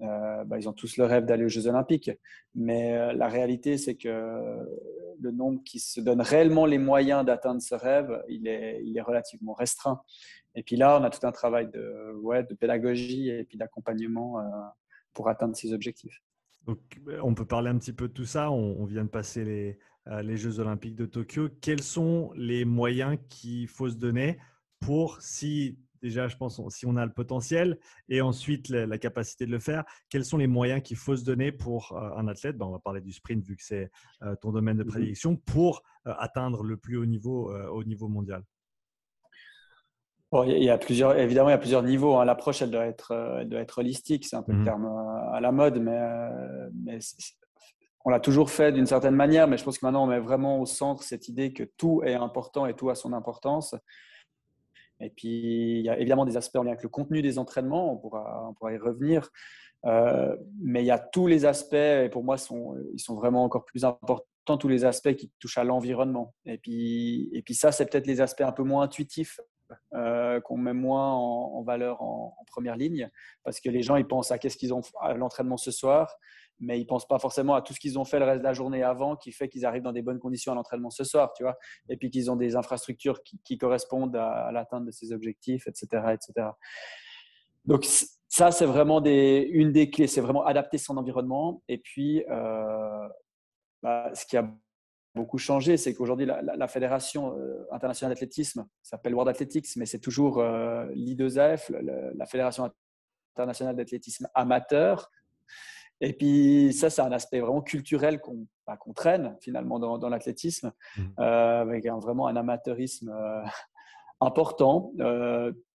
euh, 0.00 0.44
bah, 0.44 0.58
ils 0.58 0.68
ont 0.68 0.72
tous 0.72 0.96
le 0.96 1.04
rêve 1.04 1.24
d'aller 1.24 1.44
aux 1.44 1.48
Jeux 1.48 1.66
Olympiques. 1.66 2.10
Mais 2.54 2.96
euh, 2.96 3.12
la 3.12 3.28
réalité, 3.28 3.78
c'est 3.78 3.96
que 3.96 4.08
le 5.20 5.30
nombre 5.30 5.60
qui 5.64 5.80
se 5.80 6.00
donne 6.00 6.20
réellement 6.20 6.66
les 6.66 6.78
moyens 6.78 7.24
d'atteindre 7.24 7.60
ce 7.60 7.74
rêve, 7.74 8.22
il 8.28 8.46
est, 8.46 9.00
relativement 9.00 9.54
restreint. 9.54 10.00
Et 10.54 10.62
puis 10.62 10.76
là, 10.76 10.98
on 11.00 11.04
a 11.04 11.10
tout 11.10 11.26
un 11.26 11.32
travail 11.32 11.68
de, 11.68 12.14
de 12.42 12.54
pédagogie 12.54 13.28
et 13.28 13.44
puis 13.44 13.58
d'accompagnement 13.58 14.38
pour 15.12 15.28
atteindre 15.28 15.56
ces 15.56 15.72
objectifs. 15.72 16.22
Donc, 16.66 16.78
euh, 17.08 17.20
on 17.22 17.34
peut 17.34 17.44
parler 17.44 17.70
un 17.70 17.78
petit 17.78 17.92
peu 17.92 18.08
de 18.08 18.12
tout 18.12 18.24
ça. 18.24 18.50
On, 18.50 18.84
vient 18.84 19.04
de 19.04 19.10
passer 19.10 19.44
les, 19.44 19.78
euh, 20.08 20.22
les, 20.22 20.36
Jeux 20.36 20.60
Olympiques 20.60 20.96
de 20.96 21.06
Tokyo. 21.06 21.48
Quels 21.60 21.82
sont 21.82 22.32
les 22.36 22.64
moyens 22.64 23.18
qu'il 23.28 23.68
faut 23.68 23.88
se 23.88 23.96
donner 23.96 24.38
pour, 24.80 25.20
si 25.20 25.78
déjà, 26.02 26.28
je 26.28 26.36
pense, 26.36 26.60
si 26.70 26.86
on 26.86 26.96
a 26.96 27.04
le 27.04 27.12
potentiel 27.12 27.78
et 28.08 28.22
ensuite 28.22 28.70
la, 28.70 28.98
capacité 28.98 29.44
de 29.44 29.50
le 29.50 29.58
faire, 29.58 29.84
quels 30.08 30.24
sont 30.24 30.38
les 30.38 30.46
moyens 30.46 30.82
qu'il 30.82 30.96
faut 30.96 31.16
se 31.16 31.24
donner 31.24 31.52
pour 31.52 31.92
euh, 31.92 32.16
un 32.16 32.26
athlète? 32.28 32.56
Ben, 32.56 32.66
On 32.66 32.72
va 32.72 32.78
parler 32.78 33.00
du 33.00 33.12
sprint 33.12 33.44
vu 33.44 33.56
que 33.56 33.64
c'est 33.64 33.90
ton 34.40 34.52
domaine 34.52 34.78
de 34.78 34.84
mmh 34.84 34.88
prédiction 34.88 35.36
pour 35.36 35.82
atteindre 36.04 36.62
le 36.62 36.76
plus 36.76 36.96
haut 36.96 37.06
niveau 37.06 37.52
au 37.52 37.84
niveau 37.84 38.08
mondial 38.08 38.42
il 40.32 40.62
y 40.62 40.70
a 40.70 40.78
plusieurs, 40.78 41.18
évidemment, 41.18 41.48
il 41.48 41.52
y 41.52 41.54
a 41.54 41.58
plusieurs 41.58 41.82
niveaux. 41.82 42.16
Hein. 42.16 42.24
L'approche, 42.24 42.62
elle 42.62 42.70
doit 42.70 42.86
être, 42.86 43.10
euh, 43.12 43.40
elle 43.40 43.48
doit 43.48 43.60
être 43.60 43.78
holistique. 43.78 44.24
C'est 44.24 44.36
un 44.36 44.42
peu 44.42 44.52
le 44.52 44.58
mmh 44.58 44.64
terme 44.64 44.86
euh, 44.86 45.32
à 45.32 45.40
la 45.40 45.50
mode, 45.50 45.80
mais, 45.80 45.98
euh, 45.98 46.70
mais 46.72 46.98
on 48.04 48.10
l'a 48.10 48.20
toujours 48.20 48.50
fait 48.50 48.72
d'une 48.72 48.86
certaine 48.86 49.16
manière. 49.16 49.48
Mais 49.48 49.56
je 49.56 49.64
pense 49.64 49.78
que 49.78 49.86
maintenant, 49.86 50.04
on 50.04 50.06
met 50.06 50.20
vraiment 50.20 50.60
au 50.60 50.66
centre 50.66 51.02
cette 51.02 51.28
idée 51.28 51.52
que 51.52 51.64
tout 51.76 52.02
est 52.04 52.14
important 52.14 52.66
et 52.66 52.74
tout 52.74 52.90
a 52.90 52.94
son 52.94 53.12
importance. 53.12 53.74
Et 55.00 55.10
puis, 55.10 55.80
il 55.80 55.84
y 55.84 55.88
a 55.88 55.98
évidemment 55.98 56.26
des 56.26 56.36
aspects 56.36 56.56
en 56.56 56.62
lien 56.62 56.72
avec 56.72 56.82
le 56.82 56.90
contenu 56.90 57.22
des 57.22 57.38
entraînements. 57.38 57.92
On 57.92 57.96
pourra, 57.96 58.46
on 58.48 58.54
pourra 58.54 58.72
y 58.72 58.78
revenir. 58.78 59.30
mais 59.84 60.82
il 60.82 60.86
y 60.86 60.90
a 60.92 60.98
tous 60.98 61.26
les 61.26 61.44
aspects, 61.44 61.74
et 61.74 62.08
pour 62.10 62.22
moi, 62.22 62.36
sont, 62.36 62.76
ils 62.94 63.00
sont 63.00 63.16
vraiment 63.16 63.42
encore 63.42 63.64
plus 63.64 63.84
importants 63.84 64.26
important 64.40 64.58
tous 64.58 64.68
les 64.68 64.84
aspects 64.84 65.14
qui 65.14 65.30
touchent 65.38 65.58
à 65.58 65.64
l'environnement. 65.64 66.34
Et 66.46 66.58
puis, 66.58 67.30
et 67.32 67.42
puis 67.42 67.54
ça, 67.54 67.72
c'est 67.72 67.86
peut-être 67.86 68.06
les 68.06 68.20
aspects 68.20 68.40
un 68.42 68.52
peu 68.52 68.62
moins 68.62 68.84
intuitifs 68.84 69.40
euh, 69.94 70.40
qu'on 70.40 70.56
met 70.56 70.72
moins 70.72 71.12
en, 71.12 71.62
valeur 71.62 72.02
en, 72.02 72.36
première 72.46 72.76
ligne, 72.76 73.10
parce 73.44 73.60
que 73.60 73.68
les 73.68 73.82
gens, 73.82 73.96
ils 73.96 74.06
pensent 74.06 74.30
à 74.30 74.38
qu'est-ce 74.38 74.56
qu'ils 74.56 74.74
ont 74.74 74.82
à 75.00 75.14
l'entraînement 75.14 75.56
ce 75.56 75.70
soir, 75.70 76.14
mais 76.58 76.80
ils 76.80 76.86
pensent 76.86 77.06
pas 77.06 77.18
forcément 77.18 77.54
à 77.54 77.62
tout 77.62 77.72
ce 77.72 77.80
qu'ils 77.80 77.98
ont 77.98 78.04
fait 78.04 78.18
le 78.18 78.24
reste 78.24 78.40
de 78.40 78.44
la 78.44 78.52
journée 78.52 78.82
avant, 78.82 79.16
qui 79.16 79.32
fait 79.32 79.48
qu'ils 79.48 79.64
arrivent 79.64 79.82
dans 79.82 79.92
des 79.92 80.02
bonnes 80.02 80.18
conditions 80.18 80.52
à 80.52 80.54
l'entraînement 80.54 80.90
ce 80.90 81.04
soir, 81.04 81.32
tu 81.34 81.42
vois, 81.42 81.56
et 81.88 81.96
puis 81.96 82.10
qu'ils 82.10 82.30
ont 82.30 82.36
des 82.36 82.56
infrastructures 82.56 83.22
qui, 83.22 83.58
correspondent 83.58 84.16
à, 84.16 84.50
l'atteinte 84.52 84.84
de 84.84 84.90
ces 84.90 85.12
objectifs, 85.12 85.66
etc., 85.66 86.14
etc. 86.14 86.48
Donc 87.64 87.84
ça, 88.28 88.50
c'est 88.50 88.66
vraiment 88.66 89.00
des, 89.00 89.48
une 89.50 89.72
des 89.72 89.90
clés, 89.90 90.06
c'est 90.06 90.20
vraiment 90.20 90.44
adapter 90.44 90.78
son 90.78 90.96
environnement, 90.96 91.62
et 91.68 91.78
puis 91.78 92.24
euh, 92.30 93.08
bah, 93.82 94.10
ce 94.14 94.26
qui 94.26 94.36
a 94.36 94.50
beaucoup 95.14 95.38
changé, 95.38 95.76
c'est 95.76 95.94
qu'aujourd'hui, 95.94 96.26
la, 96.26 96.68
Fédération 96.68 97.36
euh, 97.36 97.66
internationale 97.72 98.14
d'athlétisme 98.14 98.66
s'appelle 98.82 99.14
World 99.14 99.28
Athletics, 99.30 99.76
mais 99.76 99.86
c'est 99.86 99.98
toujours 99.98 100.38
euh, 100.38 100.86
l'I2AF, 100.94 101.72
la 101.72 102.26
Fédération 102.26 102.70
internationale 103.34 103.76
d'athlétisme 103.76 104.28
amateur. 104.34 105.10
Et 106.00 106.12
puis, 106.12 106.72
ça, 106.72 106.88
c'est 106.90 107.02
un 107.02 107.12
aspect 107.12 107.40
vraiment 107.40 107.60
culturel 107.60 108.20
qu'on 108.20 108.46
bah, 108.66 108.78
traîne 108.94 109.36
finalement 109.40 109.78
dans, 109.78 110.08
l'athlétisme, 110.08 110.72
mmh. 110.96 111.02
euh, 111.18 111.60
avec 111.60 111.86
vraiment 111.86 112.26
un 112.26 112.36
amateurisme 112.36 113.12
important 114.20 114.92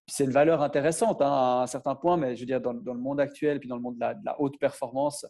c'est 0.08 0.26
une 0.26 0.32
valeur 0.32 0.62
intéressante 0.62 1.22
hein, 1.22 1.32
à 1.32 1.62
un 1.64 1.68
certain 1.68 1.96
point, 1.96 2.18
mais 2.18 2.36
je 2.36 2.42
veux 2.42 2.46
dire, 2.46 2.62
dans, 2.62 2.74
le 2.74 2.94
monde 2.94 3.20
actuel, 3.20 3.60
puis 3.60 3.68
dans 3.68 3.76
le 3.76 3.82
monde 3.82 3.96
de 3.96 4.06
la, 4.24 4.40
haute 4.40 4.60
performance, 4.60 5.26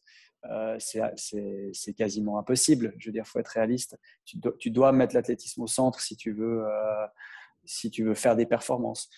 euh, 0.51 0.77
c'est 0.79 1.93
quasiment 1.93 2.37
impossible. 2.37 2.93
Je 2.97 3.09
veux 3.09 3.13
dire, 3.13 3.25
faut 3.25 3.39
être 3.39 3.49
réaliste. 3.49 3.97
Tu, 4.25 4.71
dois 4.71 4.91
mettre 4.91 5.15
l'athlétisme 5.15 5.61
au 5.61 5.67
centre 5.67 5.99
si 5.99 6.15
tu, 6.15 6.31
veux, 6.31 6.65
euh, 6.65 7.05
si 7.65 7.89
tu 7.91 8.03
veux 8.03 8.15
faire 8.15 8.35
des 8.35 8.45
performances. 8.45 9.09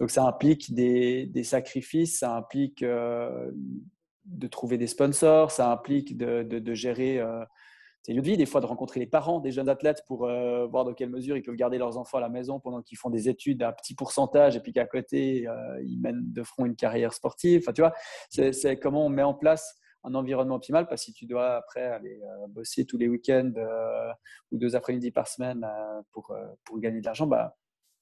Donc, 0.00 0.10
ça 0.10 0.24
implique 0.24 0.74
des, 0.74 1.30
sacrifices, 1.44 2.18
ça 2.18 2.34
implique 2.34 2.82
euh, 2.82 3.50
de 4.24 4.46
trouver 4.46 4.78
des 4.78 4.86
sponsors, 4.86 5.50
ça 5.50 5.70
implique 5.70 6.16
de, 6.16 6.42
de 6.42 6.74
gérer 6.74 7.22
c'est 8.06 8.12
une 8.12 8.20
vie 8.20 8.36
des 8.36 8.46
fois 8.46 8.60
de 8.60 8.66
rencontrer 8.66 9.00
les 9.00 9.06
parents 9.06 9.40
des 9.40 9.50
jeunes 9.50 9.68
athlètes 9.68 10.04
pour 10.06 10.26
euh, 10.26 10.64
voir 10.66 10.84
dans 10.84 10.94
quelle 10.94 11.10
mesure 11.10 11.36
ils 11.36 11.42
peuvent 11.42 11.56
garder 11.56 11.76
leurs 11.76 11.98
enfants 11.98 12.18
à 12.18 12.20
la 12.20 12.28
maison 12.28 12.60
pendant 12.60 12.80
qu'ils 12.80 12.96
font 12.96 13.10
des 13.10 13.28
études 13.28 13.64
à 13.64 13.72
petit 13.72 13.96
pourcentage 13.96 14.54
et 14.54 14.60
puis 14.60 14.72
qu'à 14.72 14.86
côté 14.86 15.48
euh, 15.48 15.82
ils 15.82 16.00
mènent 16.00 16.32
de 16.32 16.42
front 16.44 16.66
une 16.66 16.76
carrière 16.76 17.12
sportive. 17.12 17.62
Enfin, 17.64 17.72
tu 17.72 17.80
vois, 17.80 17.92
c'est 18.30 18.78
comment 18.78 19.06
on 19.06 19.08
met 19.08 19.24
en 19.24 19.34
place 19.34 19.76
un 20.06 20.14
environnement 20.14 20.54
optimal 20.54 20.86
parce 20.88 21.02
que 21.02 21.06
si 21.06 21.12
tu 21.12 21.26
dois 21.26 21.56
après 21.56 21.84
aller 21.84 22.20
euh, 22.22 22.46
bosser 22.48 22.86
tous 22.86 22.96
les 22.96 23.08
week-ends 23.08 23.52
ou 24.50 24.56
deux 24.56 24.74
après-midi 24.76 25.10
par 25.10 25.28
semaine 25.28 25.66
pour, 26.12 26.34
pour 26.64 26.78
gagner 26.78 27.00
de 27.00 27.06
l'argent, 27.06 27.26
bah, 27.26 27.56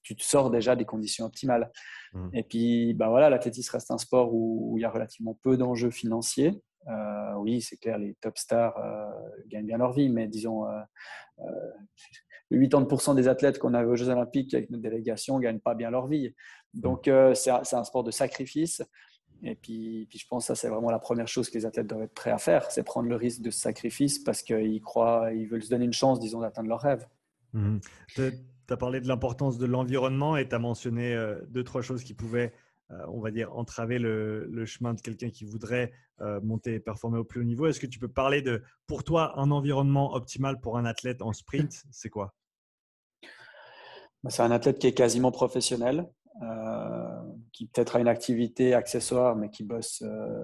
tu 0.05 0.15
te 0.15 0.23
sors 0.23 0.51
déjà 0.51 0.77
des 0.77 0.85
conditions 0.85 1.25
optimales. 1.25 1.73
Mmh. 2.13 2.29
Et 2.35 2.43
puis, 2.45 2.95
bah 2.95 3.09
voilà, 3.09 3.31
l'athlétisme 3.31 3.73
reste 3.73 3.91
un 3.91 3.99
sport 3.99 4.33
où, 4.33 4.75
il 4.77 4.83
y 4.83 4.85
a 4.85 4.91
relativement 4.91 5.37
peu 5.43 5.57
d'enjeux 5.57 5.91
financiers. 5.91 6.63
Euh, 6.89 7.35
oui, 7.39 7.63
c'est 7.63 7.79
clair, 7.79 7.99
les 7.99 8.15
top 8.21 8.37
stars 8.37 8.77
euh, 8.79 9.11
gagnent 9.49 9.67
bien 9.67 9.79
leur 9.79 9.95
vie, 9.95 10.11
mais 10.11 10.29
disons, 10.29 10.67
80% 12.53 13.11
euh, 13.11 13.15
des 13.15 13.27
athlètes 13.27 13.59
qu'on 13.59 13.73
avait 13.73 13.89
aux 13.89 13.97
Jeux 13.97 14.11
Olympiques 14.11 14.53
avec 14.53 14.69
notre 14.71 14.83
délégation 14.83 15.39
ne 15.39 15.43
gagnent 15.43 15.61
pas 15.61 15.75
bien 15.75 15.91
leur 15.91 16.07
vie. 16.07 16.35
Donc, 16.75 17.11
c'est 17.35 17.51
un 17.51 17.85
sport 17.85 18.05
de 18.05 18.11
sacrifice. 18.11 18.83
Et 19.45 19.55
puis, 19.55 20.07
puis 20.09 20.19
je 20.19 20.27
pense 20.27 20.45
que 20.45 20.47
ça, 20.49 20.55
c'est 20.55 20.69
vraiment 20.69 20.91
la 20.91 20.99
première 20.99 21.29
chose 21.29 21.51
que 21.51 21.59
les 21.59 21.67
athlètes 21.67 21.87
doivent 21.87 22.03
être 22.03 22.15
prêts 22.15 22.31
à 22.31 22.39
faire, 22.39 22.71
c'est 22.71 22.83
prendre 22.83 23.09
le 23.09 23.17
risque 23.17 23.43
de 23.43 23.51
ce 23.51 23.61
sacrifice 23.61 24.19
parce 24.19 24.43
qu'ils 24.43 24.81
croient, 24.81 25.33
ils 25.33 25.47
veulent 25.47 25.63
se 25.63 25.71
donner 25.71 25.85
une 25.85 25.93
chance, 25.93 26.19
disons, 26.19 26.41
d'atteindre 26.41 26.69
leur 26.69 26.81
rêve. 26.81 27.07
Mmh. 27.53 27.79
Tu 28.17 28.33
as 28.71 28.77
parlé 28.77 29.01
de 29.01 29.09
l'importance 29.09 29.59
de 29.59 29.67
l'environnement 29.67 30.37
et 30.37 30.49
tu 30.49 30.55
as 30.55 30.59
mentionné 30.59 31.15
deux, 31.49 31.63
trois 31.63 31.83
choses 31.83 32.03
qui 32.03 32.15
pouvaient 32.15 32.53
euh, 32.91 33.07
on 33.09 33.21
va 33.21 33.31
dire, 33.31 33.57
entraver 33.57 33.99
le, 33.99 34.65
chemin 34.67 34.93
de 34.93 35.01
quelqu'un 35.01 35.31
qui 35.31 35.45
voudrait 35.45 35.93
euh, 36.21 36.39
monter 36.43 36.75
et 36.75 36.81
performer 36.81 37.19
au 37.19 37.25
plus 37.25 37.41
haut 37.41 37.45
niveau. 37.45 37.67
Est-ce 37.67 37.81
que 37.81 37.87
tu 37.87 37.99
peux 37.99 38.09
parler 38.09 38.43
de, 38.43 38.63
pour 38.87 39.05
toi, 39.05 39.39
un 39.41 39.51
environnement 39.51 40.15
optimal 40.15 40.61
pour 40.61 40.77
un 40.77 40.85
athlète 40.85 41.23
en 41.23 41.33
sprint 41.33 41.83
C'est 41.91 42.11
quoi? 42.11 42.35
Bah, 44.23 44.29
C'est 44.29 44.43
un 44.43 44.51
athlète 44.51 44.79
qui 44.79 44.87
est 44.87 44.93
quasiment 44.93 45.33
professionnel, 45.33 46.07
euh, 46.43 47.24
qui 47.55 47.67
peut-être 47.67 47.97
a 47.97 48.01
une 48.01 48.09
activité 48.09 48.75
accessoire, 48.75 49.37
mais 49.37 49.49
qui 49.49 49.63
bosse, 49.63 50.03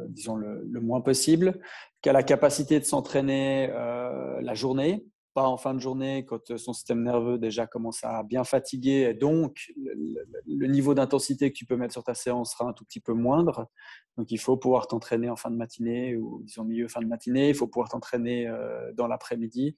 disons, 0.09 0.37
le, 0.37 0.81
moins 0.81 1.02
possible, 1.02 1.61
qui 2.00 2.09
a 2.09 2.12
la 2.12 2.23
capacité 2.23 2.81
de 2.81 2.85
s'entraîner 2.85 3.67
la 3.67 4.55
journée, 4.55 5.05
pas 5.35 5.47
en 5.47 5.57
fin 5.57 5.75
de 5.75 5.79
journée 5.79 6.25
quand 6.25 6.50
euh, 6.50 6.57
son 6.57 6.73
système 6.73 7.02
nerveux 7.02 7.38
déjà 7.38 7.67
commence 7.67 8.02
à 8.02 8.23
bien 8.23 8.45
fatiguer 8.45 9.09
et 9.11 9.14
donc 9.14 9.73
le, 9.76 10.67
niveau 10.67 10.95
d'intensité 10.95 11.52
que 11.52 11.57
tu 11.57 11.67
peux 11.67 11.76
mettre 11.76 11.93
sur 11.93 12.02
ta 12.02 12.14
séance 12.14 12.52
sera 12.52 12.69
un 12.69 12.73
tout 12.73 12.85
petit 12.85 13.00
peu 13.00 13.12
moindre. 13.12 13.69
Donc 14.17 14.31
il 14.33 14.38
faut 14.38 14.57
pouvoir 14.57 14.87
t'entraîner 14.88 15.31
en 15.31 15.37
fin 15.37 15.50
de 15.50 15.57
matinée 15.57 16.17
ou 16.17 16.43
disons 16.45 16.64
milieu 16.64 16.88
fin 16.88 17.00
de 17.00 17.07
matinée, 17.07 17.49
il 17.49 17.55
faut 17.55 17.69
pouvoir 17.69 17.88
t'entraîner 17.90 18.49
euh, 18.49 18.93
dans 18.95 19.07
l'après-midi. 19.07 19.76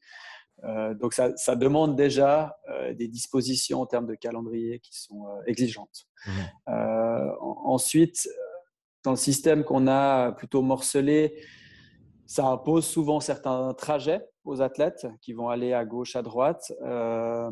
Euh, 0.64 0.94
donc 0.94 1.12
ça, 1.12 1.36
ça, 1.36 1.56
demande 1.56 1.96
déjà 1.96 2.56
des 2.96 3.08
dispositions 3.08 3.80
en 3.80 3.86
termes 3.86 4.06
de 4.06 4.14
calendrier 4.14 4.78
qui 4.80 4.96
sont 4.96 5.26
exigeantes. 5.46 6.06
Mmh. 6.26 6.30
ensuite, 7.40 8.28
dans 9.02 9.10
le 9.10 9.16
système 9.16 9.64
qu'on 9.64 9.88
a 9.88 10.30
plutôt 10.32 10.62
morcelé, 10.62 11.42
ça 12.26 12.46
impose 12.46 12.86
souvent 12.86 13.20
certains 13.20 13.74
trajets 13.74 14.24
aux 14.44 14.62
athlètes 14.62 15.06
qui 15.20 15.32
vont 15.32 15.48
aller 15.48 15.72
à 15.72 15.84
gauche, 15.84 16.16
à 16.16 16.22
droite. 16.22 16.72
Euh, 16.82 17.50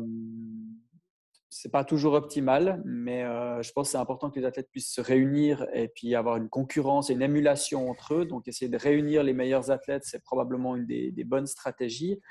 c'est 1.49 1.71
pas 1.71 1.83
toujours 1.83 2.13
optimal, 2.13 2.81
mais 2.85 3.23
euh, 3.23 3.61
je 3.61 3.71
pense 3.73 3.89
que 3.89 3.91
c'est 3.91 3.97
important 3.97 4.31
que 4.31 4.39
les 4.39 4.45
athlètes 4.45 4.69
puissent 4.71 4.93
se 4.93 5.01
réunir 5.01 5.67
et 5.73 5.89
puis 5.89 6.15
avoir 6.15 6.37
une 6.37 6.49
concurrence 6.49 7.09
et 7.09 7.13
une 7.13 7.21
émulation 7.21 7.89
entre 7.89 8.15
eux. 8.15 8.25
Donc, 8.25 8.47
essayer 8.47 8.69
de 8.69 8.77
réunir 8.77 9.21
les 9.21 9.33
meilleurs 9.33 9.69
athlètes, 9.69 10.03
c'est 10.05 10.23
probablement 10.23 10.75
une 10.77 10.85
des, 10.85 11.23
bonnes 11.25 11.47
stratégies. 11.47 12.21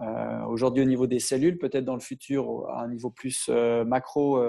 Euh, 0.00 0.44
aujourd'hui, 0.44 0.82
au 0.82 0.86
niveau 0.86 1.06
des 1.06 1.20
cellules, 1.20 1.58
peut-être 1.58 1.84
dans 1.84 1.94
le 1.94 2.00
futur, 2.00 2.68
à 2.68 2.82
un 2.82 2.88
niveau 2.88 3.10
plus 3.10 3.46
euh, 3.48 3.84
macro, 3.84 4.40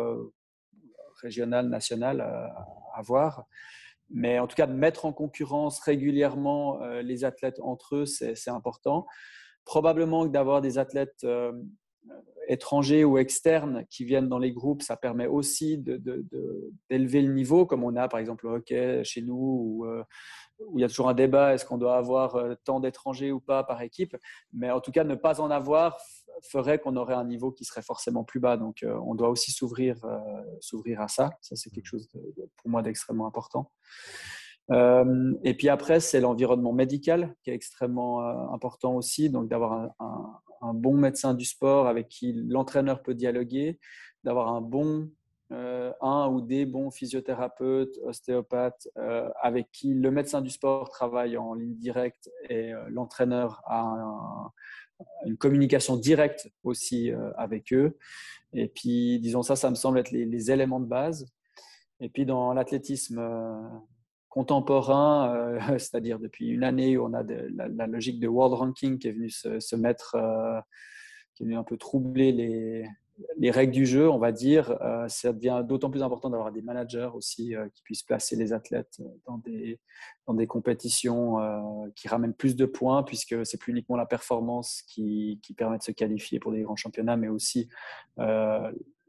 régional, 1.21 1.69
national, 1.69 2.21
à 2.21 3.01
voir. 3.01 3.45
Mais 4.09 4.39
en 4.39 4.47
tout 4.47 4.55
cas, 4.55 4.67
de 4.67 4.73
mettre 4.73 5.05
en 5.05 5.13
concurrence 5.13 5.79
régulièrement 5.79 6.81
euh, 6.81 7.01
les 7.01 7.25
athlètes 7.25 7.59
entre 7.61 7.97
eux, 7.97 8.05
c'est 8.05 8.49
important. 8.49 9.05
Probablement 9.65 10.25
que 10.25 10.31
d'avoir 10.31 10.61
des 10.61 10.77
athlètes 10.77 11.25
euh, 11.25 11.51
étrangers 12.47 13.03
ou 13.03 13.17
externes 13.17 13.85
qui 13.89 14.05
viennent 14.05 14.29
dans 14.29 14.39
les 14.39 14.53
groupes, 14.53 14.81
ça 14.81 14.95
permet 14.95 15.27
aussi 15.27 15.77
d'élever 15.77 17.21
le 17.21 17.33
niveau, 17.33 17.65
comme 17.65 17.83
on 17.83 17.97
a 17.97 18.07
par 18.07 18.21
exemple 18.21 18.47
au 18.47 18.55
hockey 18.55 19.03
chez 19.03 19.21
nous, 19.21 19.83
euh, 19.85 20.03
où 20.65 20.79
il 20.79 20.81
y 20.81 20.85
a 20.85 20.87
toujours 20.87 21.09
un 21.09 21.13
débat, 21.13 21.53
est-ce 21.53 21.65
qu'on 21.65 21.77
doit 21.77 21.97
avoir 21.97 22.37
tant 22.63 22.79
d'étrangers 22.79 23.31
ou 23.31 23.39
pas 23.39 23.63
par 23.63 23.81
équipe 23.81 24.15
Mais 24.53 24.71
en 24.71 24.81
tout 24.81 24.91
cas, 24.91 25.03
ne 25.03 25.15
pas 25.15 25.39
en 25.39 25.51
avoir 25.51 25.97
ferait 26.41 26.79
qu'on 26.79 26.95
aurait 26.95 27.13
un 27.13 27.25
niveau 27.25 27.51
qui 27.51 27.65
serait 27.65 27.81
forcément 27.81 28.23
plus 28.23 28.39
bas. 28.39 28.57
Donc, 28.57 28.83
euh, 28.83 28.97
on 29.05 29.15
doit 29.15 29.29
aussi 29.29 29.51
s'ouvrir, 29.51 30.03
euh, 30.05 30.17
s'ouvrir 30.59 31.01
à 31.01 31.07
ça. 31.07 31.31
Ça, 31.41 31.55
c'est 31.55 31.69
quelque 31.69 31.85
chose 31.85 32.09
pour 32.57 32.69
moi 32.69 32.81
d'extrêmement 32.81 33.27
important. 33.27 33.71
Euh, 34.71 35.33
et 35.43 35.55
puis 35.55 35.69
après, 35.69 35.99
c'est 35.99 36.19
l'environnement 36.19 36.73
médical 36.73 37.35
qui 37.43 37.51
est 37.51 37.53
extrêmement 37.53 38.21
important 38.53 38.95
aussi. 38.95 39.29
Donc, 39.29 39.47
d'avoir 39.47 39.91
un, 39.99 40.73
bon 40.73 40.95
médecin 40.95 41.33
du 41.33 41.45
sport 41.45 41.87
avec 41.87 42.09
qui 42.09 42.33
l'entraîneur 42.33 43.01
peut 43.01 43.13
dialoguer, 43.13 43.79
d'avoir 44.23 44.53
un 44.53 44.61
bon 44.61 45.09
un 45.49 46.27
ou 46.29 46.41
des 46.41 46.65
bons 46.65 46.91
physiothérapeutes, 46.91 47.97
ostéopathes, 48.03 48.87
avec 49.41 49.71
qui 49.71 49.93
le 49.93 50.11
médecin 50.11 50.41
du 50.41 50.49
sport 50.49 50.89
travaille 50.89 51.37
en 51.37 51.53
ligne 51.53 51.75
directe 51.75 52.29
et 52.49 52.73
l'entraîneur 52.89 53.61
a 53.65 53.81
un, 53.81 54.51
une 55.25 55.37
communication 55.37 55.97
directe 55.97 56.49
aussi 56.63 57.11
euh, 57.11 57.31
avec 57.37 57.73
eux. 57.73 57.97
Et 58.53 58.67
puis, 58.67 59.19
disons 59.19 59.43
ça, 59.43 59.55
ça 59.55 59.69
me 59.69 59.75
semble 59.75 59.99
être 59.99 60.11
les, 60.11 60.51
éléments 60.51 60.79
de 60.79 60.85
base. 60.85 61.27
Et 61.99 62.09
puis, 62.09 62.25
dans 62.25 62.53
l'athlétisme 62.53 63.19
euh, 63.19 63.61
contemporain, 64.29 65.35
euh, 65.35 65.59
c'est-à-dire 65.77 66.19
depuis 66.19 66.47
une 66.47 66.63
année 66.63 66.97
où 66.97 67.05
on 67.05 67.13
a 67.13 67.23
la, 67.23 67.87
logique 67.87 68.19
de 68.19 68.27
world 68.27 68.53
ranking 68.53 68.99
qui 68.99 69.07
est 69.07 69.11
venue 69.11 69.29
se, 69.29 69.75
mettre, 69.75 70.15
qui 71.33 71.43
est 71.43 71.45
venue 71.45 71.57
un 71.57 71.63
peu 71.63 71.77
troubler 71.77 72.31
les, 72.31 72.87
les 73.38 73.51
règles 73.51 73.74
du 73.74 73.86
jeu, 73.86 74.09
on 74.09 74.17
va 74.17 74.31
dire, 74.31 74.77
euh, 74.81 75.07
ça 75.07 75.33
devient 75.33 75.63
d'autant 75.67 75.89
plus 75.89 76.03
important 76.03 76.29
d'avoir 76.29 76.51
des 76.51 76.62
managers 76.62 77.09
aussi 77.13 77.55
euh, 77.55 77.67
qui 77.74 77.81
puissent 77.83 78.03
placer 78.03 78.36
les 78.36 78.53
athlètes 78.53 79.01
dans 79.25 79.38
des, 79.39 79.79
dans 80.27 80.33
des 80.33 80.47
compétitions 80.47 81.39
euh, 81.39 81.89
qui 81.95 82.07
ramènent 82.07 82.33
plus 82.33 82.55
de 82.55 82.65
points, 82.65 83.03
puisque 83.03 83.45
c'est 83.45 83.57
plus 83.57 83.71
uniquement 83.71 83.95
la 83.95 84.05
performance 84.05 84.83
qui, 84.88 85.39
qui, 85.43 85.53
permet 85.53 85.77
de 85.77 85.83
se 85.83 85.91
qualifier 85.91 86.39
pour 86.39 86.51
des 86.51 86.62
grands 86.62 86.75
championnats, 86.75 87.17
mais 87.17 87.29
aussi 87.29 87.69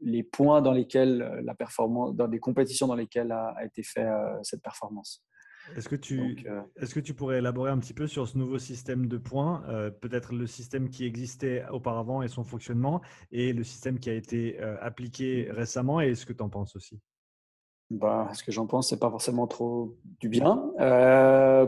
les 0.01 0.23
points 0.23 0.61
dans 0.61 0.71
lesquels 0.71 1.41
la 1.43 1.53
performance, 1.53 2.15
dans 2.15 2.27
des 2.27 2.39
compétitions 2.39 2.87
dans 2.87 2.95
lesquelles 2.95 3.31
a, 3.31 3.53
été 3.65 3.83
fait 3.83 4.07
cette 4.43 4.61
performance. 4.61 5.23
Est-ce 5.75 5.87
que, 5.89 5.95
tu, 5.95 6.37
euh, 6.47 6.61
est-ce 6.77 6.93
que 6.93 6.99
tu 6.99 7.13
pourrais 7.13 7.37
élaborer 7.37 7.71
un 7.71 7.79
petit 7.79 7.93
peu 7.93 8.07
sur 8.07 8.27
ce 8.27 8.37
nouveau 8.37 8.57
système 8.59 9.07
de 9.07 9.17
points, 9.17 9.63
euh, 9.67 9.91
peut-être 9.91 10.33
le 10.33 10.47
système 10.47 10.89
qui 10.89 11.05
existait 11.05 11.65
auparavant 11.69 12.21
et 12.21 12.27
son 12.27 12.43
fonctionnement, 12.43 13.01
et 13.31 13.53
le 13.53 13.63
système 13.63 13.99
qui 13.99 14.09
a 14.09 14.13
été 14.13 14.61
euh, 14.61 14.77
appliqué 14.81 15.47
récemment, 15.51 16.01
et 16.01 16.15
ce 16.15 16.25
que 16.25 16.33
tu 16.33 16.43
en 16.43 16.49
penses 16.49 16.75
aussi? 16.75 16.99
Bah, 17.89 18.29
ce 18.33 18.43
que 18.43 18.51
j'en 18.51 18.67
pense, 18.67 18.89
c'est 18.89 18.99
pas 18.99 19.09
forcément 19.09 19.47
trop 19.47 19.95
du 20.19 20.29
bien. 20.29 20.71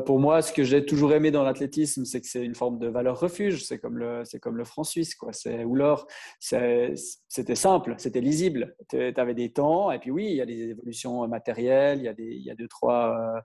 pour 0.06 0.20
moi, 0.20 0.42
ce 0.42 0.54
que 0.54 0.64
j'ai 0.64 0.86
toujours 0.86 1.14
aimé 1.14 1.32
dans 1.32 1.44
l'athlétisme, 1.44 2.06
c'est 2.06 2.22
que 2.22 2.28
c'est 2.28 2.44
une 2.44 2.56
forme 2.56 2.78
de 2.80 2.88
valeur 2.88 3.20
refuge. 3.20 3.66
C'est 3.66 3.80
comme 3.80 3.98
le, 3.98 4.24
c'est 4.26 4.40
comme 4.40 4.58
le 4.58 4.64
franc 4.64 4.84
suisse, 4.84 5.16
quoi. 5.16 5.34
C'est 5.34 5.64
ou 5.64 5.76
l'or. 5.76 6.08
C'était 6.40 7.56
simple, 7.56 7.96
c'était 7.98 8.22
lisible. 8.22 8.76
Tu 8.90 9.14
avais 9.16 9.34
des 9.34 9.52
temps, 9.52 9.92
et 9.92 10.00
puis 10.00 10.12
oui, 10.12 10.28
il 10.30 10.36
y 10.36 10.42
a 10.42 10.46
des 10.46 10.70
évolutions 10.70 11.28
matérielles, 11.28 12.00
il 12.00 12.06
y 12.06 12.10
a 12.10 12.14
des, 12.14 12.24
il 12.24 12.44
y 12.44 12.52
a 12.52 12.56
deux 12.56 12.68
trois 12.68 13.42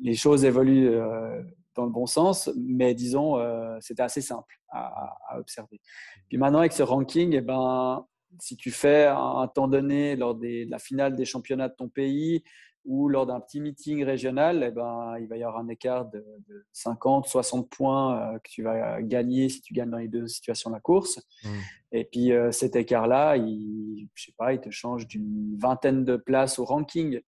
les 0.00 0.14
choses 0.14 0.44
évoluent 0.44 0.88
euh, 0.88 1.42
dans 1.74 1.84
le 1.84 1.90
bon 1.90 2.06
sens, 2.06 2.50
mais 2.56 2.94
disons, 2.94 3.38
euh, 3.38 3.76
c'était 3.80 4.02
assez 4.02 4.20
simple 4.20 4.60
à, 4.72 5.38
observer. 5.38 5.80
Puis 6.28 6.38
maintenant, 6.38 6.60
avec 6.60 6.72
ce 6.72 6.82
ranking, 6.82 7.34
eh 7.34 7.40
ben, 7.40 8.06
si 8.38 8.56
tu 8.56 8.70
fais 8.70 9.06
un 9.06 9.48
temps 9.48 9.68
donné 9.68 10.16
lors 10.16 10.34
de 10.34 10.68
la 10.70 10.78
finale 10.78 11.16
des 11.16 11.24
championnats 11.24 11.68
de 11.68 11.74
ton 11.74 11.88
pays 11.88 12.42
ou 12.84 13.08
lors 13.08 13.26
d'un 13.26 13.40
petit 13.40 13.60
meeting 13.60 14.04
régional, 14.04 14.64
eh 14.66 14.70
ben, 14.70 15.16
il 15.20 15.28
va 15.28 15.36
y 15.36 15.42
avoir 15.42 15.58
un 15.60 15.68
écart 15.68 16.06
de, 16.06 16.24
50, 16.72 17.26
60 17.26 17.68
points 17.68 18.34
euh, 18.34 18.38
que 18.38 18.50
tu 18.50 18.62
vas 18.62 19.02
gagner 19.02 19.48
si 19.48 19.60
tu 19.60 19.74
gagnes 19.74 19.90
dans 19.90 19.98
les 19.98 20.08
deux 20.08 20.26
situations 20.26 20.70
de 20.70 20.76
la 20.76 20.80
course. 20.80 21.20
Mmh. 21.44 21.48
Et 21.92 22.04
puis 22.04 22.30
cet 22.52 22.76
écart-là, 22.76 23.36
il, 23.36 24.08
je 24.14 24.24
sais 24.26 24.34
pas, 24.38 24.54
il 24.54 24.60
te 24.60 24.70
change 24.70 25.06
d'une 25.06 25.56
vingtaine 25.58 26.04
de 26.04 26.16
places 26.16 26.58
au 26.58 26.64
ranking 26.64 27.20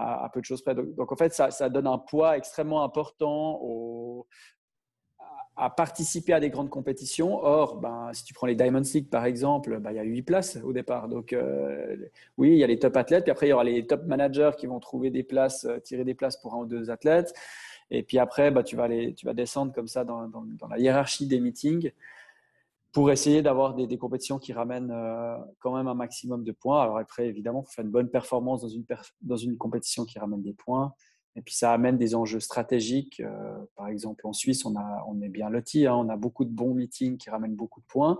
à, 0.00 0.30
peu 0.32 0.40
de 0.40 0.44
choses 0.44 0.62
près. 0.62 0.74
Donc, 0.74 1.12
en 1.12 1.16
fait, 1.16 1.32
ça, 1.32 1.68
donne 1.68 1.86
un 1.86 1.98
poids 1.98 2.36
extrêmement 2.36 2.82
important 2.82 3.60
à 5.60 5.70
participer 5.70 6.32
à 6.32 6.40
des 6.40 6.50
grandes 6.50 6.70
compétitions. 6.70 7.44
Or, 7.44 7.76
ben, 7.76 8.10
si 8.12 8.24
tu 8.24 8.34
prends 8.34 8.46
les 8.46 8.54
Diamond 8.54 8.82
League 8.94 9.08
par 9.10 9.24
exemple, 9.26 9.78
ben, 9.78 9.90
il 9.90 9.96
y 9.96 9.98
a 9.98 10.02
8 10.02 10.22
places 10.22 10.58
au 10.64 10.72
départ. 10.72 11.08
Donc 11.08 11.32
euh, 11.32 11.96
oui, 12.38 12.50
il 12.52 12.58
y 12.58 12.64
a 12.64 12.66
les 12.66 12.78
top 12.78 12.96
athlètes, 12.96 13.24
puis 13.24 13.30
après 13.30 13.46
il 13.46 13.50
y 13.50 13.52
aura 13.52 13.64
les 13.64 13.86
top 13.86 14.06
managers 14.06 14.52
qui 14.58 14.66
vont 14.66 14.80
trouver 14.80 15.10
des 15.10 15.22
places, 15.22 15.66
euh, 15.66 15.78
tirer 15.78 16.04
des 16.04 16.14
places 16.14 16.36
pour 16.36 16.54
un 16.54 16.58
ou 16.58 16.66
deux 16.66 16.90
athlètes. 16.90 17.34
Et 17.90 18.02
puis 18.02 18.18
après, 18.18 18.50
ben, 18.50 18.62
tu, 18.62 18.76
vas 18.76 18.88
tu 18.88 19.26
vas 19.26 19.34
descendre 19.34 19.72
comme 19.72 19.88
ça 19.88 20.04
dans 20.04 20.30
la 20.70 20.78
hiérarchie 20.78 21.26
des 21.26 21.40
meetings 21.40 21.90
pour 22.92 23.10
essayer 23.10 23.42
d'avoir 23.42 23.74
des, 23.74 23.98
compétitions 23.98 24.38
qui 24.38 24.52
ramènent 24.52 24.90
euh, 24.90 25.36
quand 25.60 25.76
même 25.76 25.86
un 25.86 25.94
maximum 25.94 26.42
de 26.42 26.52
points. 26.52 26.82
Alors 26.82 26.98
après, 26.98 27.28
évidemment, 27.28 27.62
il 27.62 27.66
faut 27.66 27.72
faire 27.72 27.84
une 27.84 27.90
bonne 27.90 28.08
performance 28.08 28.62
dans 28.62 28.68
une, 28.68 28.84
dans 29.22 29.36
une 29.36 29.56
compétition 29.56 30.04
qui 30.04 30.18
ramène 30.18 30.42
des 30.42 30.54
points. 30.54 30.92
Et 31.36 31.42
puis 31.42 31.54
ça 31.54 31.72
amène 31.72 31.96
des 31.96 32.14
enjeux 32.14 32.40
stratégiques. 32.40 33.20
Euh, 33.20 33.58
par 33.76 33.88
exemple, 33.88 34.26
en 34.26 34.32
Suisse, 34.32 34.64
on, 34.64 34.76
a, 34.76 35.04
on 35.08 35.20
est 35.22 35.28
bien 35.28 35.48
loti. 35.48 35.86
Hein. 35.86 35.94
on 35.94 36.08
a 36.08 36.16
beaucoup 36.16 36.44
de 36.44 36.50
bons 36.50 36.74
meetings 36.74 37.18
qui 37.18 37.30
ramènent 37.30 37.54
beaucoup 37.54 37.80
de 37.80 37.86
points. 37.86 38.18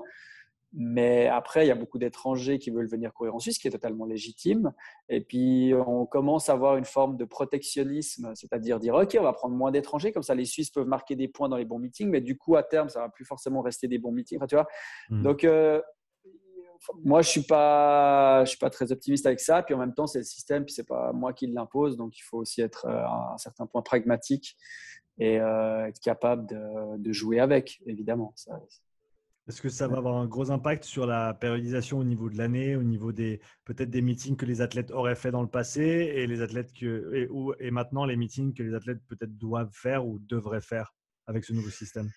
Mais 0.72 1.26
après, 1.26 1.64
il 1.64 1.68
y 1.68 1.72
a 1.72 1.74
beaucoup 1.74 1.98
d'étrangers 1.98 2.60
qui 2.60 2.70
veulent 2.70 2.88
venir 2.88 3.12
courir 3.12 3.34
en 3.34 3.40
Suisse, 3.40 3.56
ce 3.56 3.60
qui 3.60 3.66
est 3.66 3.72
totalement 3.72 4.04
légitime. 4.04 4.72
Et 5.08 5.20
puis, 5.20 5.72
on 5.74 6.06
commence 6.06 6.48
à 6.48 6.52
avoir 6.52 6.76
une 6.76 6.84
forme 6.84 7.16
de 7.16 7.24
protectionnisme, 7.24 8.30
c'est-à-dire 8.36 8.78
dire, 8.78 8.94
OK, 8.94 9.16
on 9.18 9.24
va 9.24 9.32
prendre 9.32 9.56
moins 9.56 9.72
d'étrangers, 9.72 10.12
comme 10.12 10.22
ça 10.22 10.36
les 10.36 10.44
Suisses 10.44 10.70
peuvent 10.70 10.86
marquer 10.86 11.16
des 11.16 11.26
points 11.26 11.48
dans 11.48 11.56
les 11.56 11.64
bons 11.64 11.80
meetings, 11.80 12.08
mais 12.08 12.20
du 12.20 12.36
coup, 12.36 12.54
à 12.54 12.62
terme, 12.62 12.88
ça 12.88 13.00
va 13.00 13.08
plus 13.08 13.24
forcément 13.24 13.62
rester 13.62 13.88
des 13.88 13.98
bons 13.98 14.12
meetings. 14.12 14.38
Enfin, 14.38 14.46
tu 14.46 14.54
vois? 14.54 14.68
Hmm. 15.08 15.22
Donc, 15.22 15.42
euh, 15.42 15.82
moi, 17.04 17.22
je 17.22 17.28
suis, 17.28 17.42
pas, 17.42 18.44
je 18.44 18.50
suis 18.50 18.58
pas 18.58 18.70
très 18.70 18.90
optimiste 18.90 19.26
avec 19.26 19.40
ça. 19.40 19.62
Puis 19.62 19.74
en 19.74 19.78
même 19.78 19.94
temps, 19.94 20.06
c'est 20.06 20.18
le 20.18 20.24
système, 20.24 20.64
puis 20.64 20.74
ce 20.74 20.80
n'est 20.80 20.86
pas 20.86 21.12
moi 21.12 21.32
qui 21.32 21.46
l'impose. 21.46 21.96
Donc, 21.96 22.18
il 22.18 22.22
faut 22.22 22.38
aussi 22.38 22.62
être 22.62 22.86
euh, 22.86 23.04
à 23.04 23.32
un 23.34 23.38
certain 23.38 23.66
point 23.66 23.82
pragmatique 23.82 24.56
et 25.18 25.38
euh, 25.38 25.86
être 25.86 26.00
capable 26.00 26.46
de, 26.46 27.12
jouer 27.12 27.40
avec, 27.40 27.82
évidemment. 27.86 28.34
Est-ce 29.48 29.60
que 29.60 29.68
ça 29.68 29.88
va 29.88 29.98
avoir 29.98 30.16
un 30.16 30.26
gros 30.26 30.50
impact 30.50 30.84
sur 30.84 31.06
la 31.06 31.34
périodisation 31.34 31.98
au 31.98 32.04
niveau 32.04 32.30
de 32.30 32.38
l'année, 32.38 32.76
au 32.76 32.82
niveau 32.82 33.12
des 33.12 33.40
peut-être 33.64 33.90
des 33.90 34.00
meetings 34.00 34.36
que 34.36 34.46
les 34.46 34.60
athlètes 34.60 34.90
auraient 34.92 35.16
fait 35.16 35.30
dans 35.30 35.42
le 35.42 35.48
passé 35.48 35.82
et 35.82 36.26
les 36.26 36.40
athlètes 36.40 36.72
que 36.72 37.12
et, 37.14 37.66
et 37.66 37.70
maintenant 37.70 38.04
les 38.04 38.16
meetings 38.16 38.54
que 38.54 38.62
les 38.62 38.74
athlètes 38.74 39.00
peut-être 39.08 39.36
doivent 39.36 39.72
faire 39.72 40.06
ou 40.06 40.20
devraient 40.20 40.60
faire 40.60 40.94
avec 41.26 41.44
ce 41.44 41.52
nouveau 41.52 41.70
système? 41.70 42.08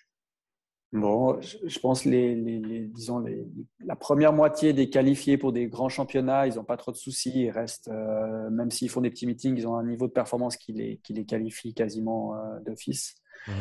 Bon, 0.94 1.40
je 1.40 1.78
pense 1.80 2.04
les, 2.04 2.36
les, 2.36 2.86
disons 2.86 3.18
les, 3.18 3.44
la 3.84 3.96
première 3.96 4.32
moitié 4.32 4.72
des 4.72 4.90
qualifiés 4.90 5.36
pour 5.36 5.52
des 5.52 5.66
grands 5.66 5.88
championnats, 5.88 6.46
ils 6.46 6.54
n'ont 6.54 6.62
pas 6.62 6.76
trop 6.76 6.92
de 6.92 6.96
soucis. 6.96 7.32
Ils 7.34 7.50
restent, 7.50 7.88
euh, 7.88 8.48
même 8.50 8.70
s'ils 8.70 8.88
font 8.88 9.00
des 9.00 9.10
petits 9.10 9.26
meetings, 9.26 9.56
ils 9.56 9.66
ont 9.66 9.74
un 9.74 9.84
niveau 9.84 10.06
de 10.06 10.12
performance 10.12 10.56
qui 10.56 10.72
les, 10.72 10.98
qui 10.98 11.12
les 11.12 11.24
qualifie 11.24 11.74
quasiment 11.74 12.36
euh, 12.36 12.60
d'office. 12.60 13.16
Mmh. 13.48 13.52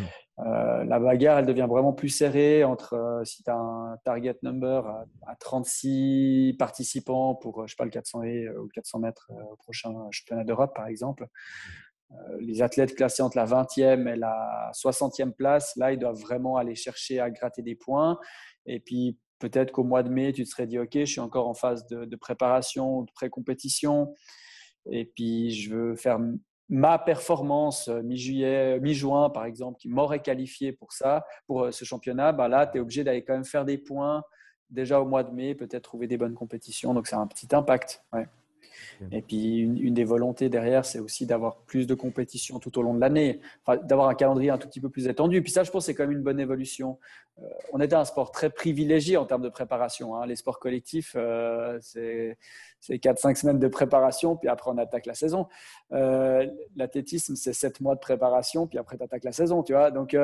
Euh, 0.45 0.83
la 0.83 0.99
bagarre, 0.99 1.39
elle 1.39 1.47
devient 1.47 1.65
vraiment 1.67 1.91
plus 1.91 2.09
serrée 2.09 2.63
entre 2.63 3.21
si 3.25 3.41
tu 3.41 3.49
as 3.49 3.57
un 3.57 3.97
target 4.05 4.37
number 4.43 4.85
à, 5.25 5.35
36 5.39 6.55
participants 6.59 7.33
pour, 7.33 7.65
je 7.65 7.71
sais 7.71 7.75
pas, 7.75 7.85
le 7.85 7.89
400 7.89 8.21
et 8.23 8.47
ou 8.49 8.63
le 8.65 8.69
400 8.75 8.99
mètres 8.99 9.31
au 9.51 9.55
prochain 9.55 9.91
championnat 10.11 10.43
d'Europe, 10.43 10.75
par 10.75 10.85
exemple. 10.85 11.27
Les 12.39 12.61
athlètes 12.61 12.95
classés 12.95 13.23
entre 13.23 13.37
la 13.37 13.45
20e 13.45 14.07
et 14.07 14.15
la 14.15 14.71
60e 14.73 15.31
place, 15.31 15.75
là, 15.75 15.91
ils 15.91 15.99
doivent 15.99 16.19
vraiment 16.19 16.57
aller 16.57 16.75
chercher 16.75 17.19
à 17.19 17.29
gratter 17.29 17.61
des 17.61 17.75
points. 17.75 18.19
Et 18.65 18.79
puis, 18.79 19.17
peut-être 19.39 19.71
qu'au 19.71 19.83
mois 19.83 20.03
de 20.03 20.09
mai, 20.09 20.31
tu 20.33 20.43
te 20.43 20.49
serais 20.49 20.67
dit, 20.67 20.79
OK, 20.79 20.93
je 20.93 21.05
suis 21.05 21.19
encore 21.19 21.47
en 21.47 21.53
phase 21.53 21.85
de, 21.87 22.15
préparation, 22.15 23.01
de 23.01 23.11
pré-compétition. 23.13 24.13
Et 24.89 25.05
puis, 25.05 25.51
je 25.51 25.75
veux 25.75 25.95
faire 25.95 26.19
ma 26.69 26.97
performance 26.97 27.89
euh, 27.89 28.01
mi-juillet, 28.01 28.79
mi-juin 28.79 29.29
par 29.29 29.45
exemple, 29.45 29.77
qui 29.79 29.89
m'aurait 29.89 30.21
qualifié 30.21 30.71
pour 30.71 30.93
ça, 30.93 31.25
pour 31.45 31.63
euh, 31.63 31.71
ce 31.71 31.83
championnat, 31.83 32.31
bah 32.31 32.47
là, 32.47 32.65
tu 32.65 32.77
es 32.77 32.81
obligé 32.81 33.03
d'aller 33.03 33.23
quand 33.23 33.33
même 33.33 33.45
faire 33.45 33.65
des 33.65 33.77
points 33.77 34.23
déjà 34.69 34.99
au 34.99 35.05
mois 35.05 35.23
de 35.23 35.31
mai, 35.31 35.55
peut-être 35.55 35.83
trouver 35.83 36.07
des 36.07 36.17
bonnes 36.17 36.33
compétitions. 36.33 36.93
Donc, 36.93 37.07
c'est 37.07 37.15
un 37.15 37.27
petit 37.27 37.53
impact. 37.53 38.03
Et 39.11 39.21
puis, 39.21 39.59
une, 39.59 39.93
des 39.93 40.03
volontés 40.03 40.49
derrière, 40.49 40.85
c'est 40.85 40.99
aussi 40.99 41.25
d'avoir 41.25 41.57
plus 41.57 41.87
de 41.87 41.93
compétitions 41.93 42.59
tout 42.59 42.77
au 42.77 42.81
long 42.81 42.93
de 42.93 42.99
l'année, 42.99 43.39
d'avoir 43.83 44.09
un 44.09 44.15
calendrier 44.15 44.49
un 44.49 44.57
tout 44.57 44.67
petit 44.67 44.81
peu 44.81 44.89
plus 44.89 45.07
étendu. 45.07 45.41
Puis 45.41 45.51
ça, 45.51 45.63
je 45.63 45.71
pense, 45.71 45.85
c'est 45.85 45.95
quand 45.95 46.03
même 46.03 46.17
une 46.17 46.23
bonne 46.23 46.39
évolution. 46.39 46.97
Euh, 47.39 47.47
on 47.71 47.79
était 47.79 47.95
un 47.95 48.05
sport 48.05 48.31
très 48.31 48.49
privilégié 48.49 49.17
en 49.17 49.25
termes 49.25 49.41
de 49.41 49.49
préparation. 49.49 50.15
Hein. 50.15 50.25
Les 50.25 50.35
sports 50.35 50.59
collectifs, 50.59 51.13
euh, 51.15 51.79
c'est 51.81 52.37
4-5 52.89 53.35
semaines 53.35 53.59
de 53.59 53.67
préparation, 53.67 54.35
puis 54.35 54.49
après, 54.49 54.71
on 54.71 54.77
attaque 54.77 55.05
la 55.05 55.15
saison. 55.15 55.47
Euh, 55.91 56.47
l'athlétisme, 56.75 57.35
c'est 57.35 57.53
7 57.53 57.81
mois 57.81 57.95
de 57.95 57.99
préparation, 57.99 58.67
puis 58.67 58.77
après, 58.77 58.97
tu 58.97 59.03
attaques 59.03 59.23
la 59.23 59.31
saison. 59.31 59.63
Tu 59.63 59.73
vois 59.73 59.91
Donc, 59.91 60.15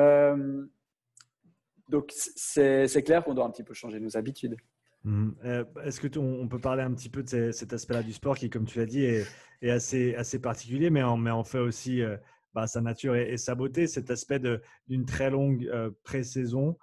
donc 1.88 2.12
c'est 2.14 3.02
clair 3.04 3.24
qu'on 3.24 3.34
doit 3.34 3.44
un 3.44 3.50
petit 3.50 3.64
peu 3.64 3.74
changer 3.74 3.98
nos 3.98 4.16
habitudes. 4.16 4.56
Mmh. 5.04 5.30
Euh, 5.44 5.64
est-ce 5.84 6.00
que 6.00 6.18
on 6.18 6.46
peut 6.46 6.58
parler 6.58 6.82
un 6.82 6.92
petit 6.92 7.08
peu 7.08 7.22
de 7.22 7.52
cet 7.52 7.72
aspect-là 7.72 8.02
du 8.02 8.12
sport 8.12 8.36
qui, 8.36 8.50
comme 8.50 8.66
tu 8.66 8.78
l'as 8.78 8.86
dit, 8.86 9.02
est, 9.02 9.26
assez, 9.70 10.38
particulier, 10.40 10.90
mais 10.90 11.02
en, 11.02 11.44
fait 11.44 11.58
aussi 11.58 12.02
euh, 12.02 12.16
bah, 12.54 12.66
sa 12.66 12.80
nature 12.80 13.16
et, 13.16 13.36
sa 13.36 13.54
beauté, 13.54 13.86
cet 13.86 14.10
aspect 14.10 14.40
d'une 14.88 15.06
très 15.06 15.30
longue 15.30 15.66
euh, 15.66 15.90
pré-saison 16.04 16.76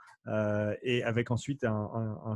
et 0.82 1.04
avec 1.04 1.32
ensuite 1.32 1.64
un, 1.64 2.36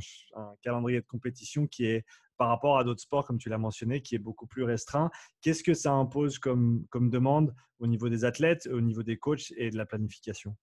calendrier 0.61 1.01
de 1.01 1.05
compétition 1.05 1.67
qui 1.67 1.85
est, 1.85 2.05
par 2.37 2.47
rapport 2.47 2.77
à 2.77 2.85
d'autres 2.85 3.01
sports, 3.01 3.25
comme 3.25 3.37
tu 3.37 3.49
l'as 3.49 3.57
mentionné, 3.57 4.01
qui 4.01 4.15
est 4.15 4.19
beaucoup 4.19 4.47
plus 4.47 4.63
restreint. 4.63 5.11
Qu'est-ce 5.41 5.61
que 5.61 5.73
ça 5.73 5.91
impose 5.91 6.39
comme, 6.39 6.85
comme 6.89 7.09
demande 7.09 7.53
au 7.79 7.87
niveau 7.87 8.07
des 8.07 8.23
athlètes, 8.23 8.69
au 8.71 8.79
niveau 8.79 9.03
des 9.03 9.17
coachs 9.17 9.51
et 9.57 9.71
de 9.71 9.77
la 9.77 9.85
planification? 9.85 10.55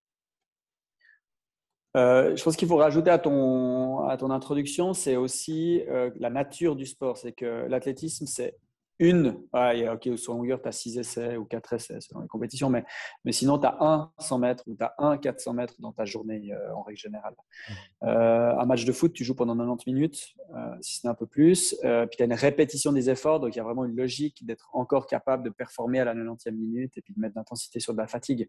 Euh, 1.99 2.37
je 2.37 2.43
pense 2.45 2.57
qu'il 2.57 2.69
faut 2.69 2.77
rajouter 2.77 3.11
à 3.11 3.19
ton, 3.19 4.07
à 4.07 4.17
ton 4.17 4.31
introduction, 4.31 4.95
c'est 4.95 5.17
aussi 5.17 5.83
euh, 5.89 6.11
la 6.19 6.31
nature 6.31 6.77
du 6.77 6.87
sport. 6.87 7.17
C'est 7.17 7.33
que 7.33 7.67
l'athlétisme, 7.69 8.27
c'est 8.27 8.55
une, 8.99 9.41
ouais, 9.53 9.89
ok, 9.89 10.19
sur 10.19 10.35
longueur, 10.35 10.61
tu 10.61 10.69
as 10.69 10.73
6 10.73 10.99
essais 10.99 11.37
ou 11.37 11.45
4 11.45 11.73
essais 11.75 12.01
selon 12.01 12.21
les 12.21 12.29
compétitions, 12.29 12.69
mais, 12.69 12.85
mais 13.25 13.33
sinon, 13.33 13.59
tu 13.59 13.67
as 13.67 13.77
un 13.81 14.11
100 14.19 14.39
mètres 14.39 14.65
ou 14.67 14.75
tu 14.75 14.83
as 14.83 14.95
un 14.99 15.17
400 15.17 15.53
mètres 15.55 15.75
dans 15.79 15.93
ta 15.93 16.05
journée 16.05 16.53
euh, 16.53 16.75
en 16.75 16.83
règle 16.83 16.99
générale. 16.99 17.35
Mmh. 17.35 17.73
Euh, 18.05 18.59
un 18.59 18.67
match 18.67 18.85
de 18.85 18.93
foot, 18.93 19.13
tu 19.13 19.25
joues 19.25 19.35
pendant 19.35 19.57
90 19.57 19.87
minutes, 19.87 20.35
euh, 20.55 20.75
si 20.81 21.01
c'est 21.01 21.09
un 21.09 21.15
peu 21.15 21.27
plus, 21.27 21.77
puis 21.81 22.17
tu 22.17 22.23
as 22.23 22.27
une 22.27 22.33
répétition 22.33 22.93
des 22.93 23.11
efforts, 23.11 23.41
donc 23.41 23.55
il 23.55 23.59
y 23.59 23.61
a 23.61 23.65
vraiment 23.65 23.85
une 23.85 23.97
logique 23.97 24.45
d'être 24.45 24.69
encore 24.73 25.07
capable 25.07 25.45
de 25.45 25.51
performer 25.51 26.01
à 26.01 26.05
la 26.05 26.15
90e 26.15 26.51
minute 26.53 26.97
et 26.97 27.03
puis 27.03 27.15
de 27.15 27.21
mettre 27.21 27.37
l'intensité 27.37 27.81
sur 27.81 27.93
de 27.93 27.99
la 27.99 28.07
fatigue. 28.07 28.49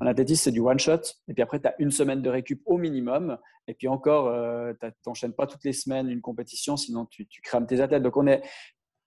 En 0.00 0.06
athlétisme, 0.06 0.44
c'est 0.44 0.52
du 0.52 0.60
one-shot, 0.60 1.00
et 1.28 1.34
puis 1.34 1.42
après, 1.42 1.60
tu 1.60 1.68
as 1.68 1.74
une 1.78 1.90
semaine 1.90 2.22
de 2.22 2.30
récup 2.30 2.62
au 2.66 2.78
minimum, 2.78 3.36
et 3.66 3.74
puis 3.74 3.88
encore, 3.88 4.34
tu 4.80 4.86
n'enchaînes 5.06 5.34
pas 5.34 5.46
toutes 5.46 5.64
les 5.64 5.72
semaines 5.72 6.08
une 6.08 6.20
compétition, 6.20 6.76
sinon 6.76 7.06
tu, 7.06 7.26
tu 7.26 7.40
crames 7.40 7.66
tes 7.66 7.80
athlètes. 7.80 8.02
Donc 8.02 8.16
on 8.16 8.26
est, 8.26 8.42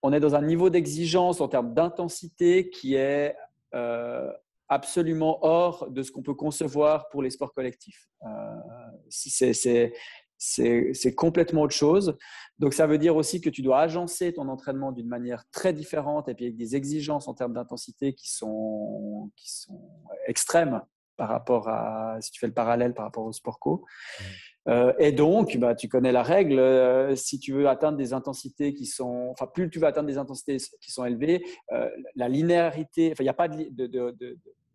on 0.04 0.12
est 0.12 0.20
dans 0.20 0.34
un 0.34 0.42
niveau 0.42 0.68
d'exigence 0.68 1.40
en 1.40 1.48
termes 1.48 1.72
d'intensité 1.72 2.68
qui 2.68 2.94
est 2.94 3.34
euh, 3.74 4.30
absolument 4.68 5.38
hors 5.42 5.90
de 5.90 6.02
ce 6.02 6.12
qu'on 6.12 6.20
peut 6.22 6.34
concevoir 6.34 7.08
pour 7.08 7.22
les 7.22 7.30
sports 7.30 7.54
collectifs. 7.54 8.06
Euh, 8.26 9.88
c'est 10.36 11.14
complètement 11.14 11.62
autre 11.62 11.74
chose. 11.74 12.18
Donc, 12.58 12.74
ça 12.74 12.86
veut 12.86 12.98
dire 12.98 13.16
aussi 13.16 13.40
que 13.40 13.48
tu 13.48 13.62
dois 13.62 13.80
agencer 13.80 14.34
ton 14.34 14.46
entraînement 14.48 14.92
d'une 14.92 15.08
manière 15.08 15.42
très 15.50 15.72
différente 15.72 16.28
et 16.28 16.34
puis 16.34 16.44
avec 16.44 16.56
des 16.58 16.76
exigences 16.76 17.26
en 17.26 17.32
termes 17.32 17.54
d'intensité 17.54 18.12
qui 18.12 18.30
sont, 18.30 19.30
qui 19.36 19.50
sont 19.50 19.80
extrêmes 20.26 20.82
par 21.16 21.28
rapport 21.28 21.68
à, 21.68 22.18
si 22.20 22.30
tu 22.30 22.40
fais 22.40 22.46
le 22.46 22.54
parallèle 22.54 22.94
par 22.94 23.04
rapport 23.04 23.24
au 23.24 23.32
sport 23.32 23.58
co. 23.58 23.84
Mmh. 24.20 24.24
Euh, 24.68 24.92
et 24.98 25.12
donc, 25.12 25.56
bah, 25.58 25.74
tu 25.74 25.88
connais 25.88 26.12
la 26.12 26.22
règle, 26.22 26.58
euh, 26.58 27.14
si 27.16 27.38
tu 27.38 27.52
veux 27.52 27.68
atteindre 27.68 27.98
des 27.98 28.12
intensités 28.12 28.72
qui 28.72 28.86
sont, 28.86 29.28
enfin, 29.30 29.46
plus 29.46 29.68
tu 29.68 29.78
vas 29.78 29.88
atteindre 29.88 30.08
des 30.08 30.18
intensités 30.18 30.56
qui 30.80 30.90
sont 30.90 31.04
élevées, 31.04 31.44
euh, 31.72 31.90
la 32.14 32.28
linéarité, 32.28 33.10
enfin, 33.12 33.22
il 33.22 33.26
n'y 33.26 33.30
a 33.30 33.34
pas 33.34 33.48
de, 33.48 33.68
de, 33.70 33.86
de, 33.86 34.10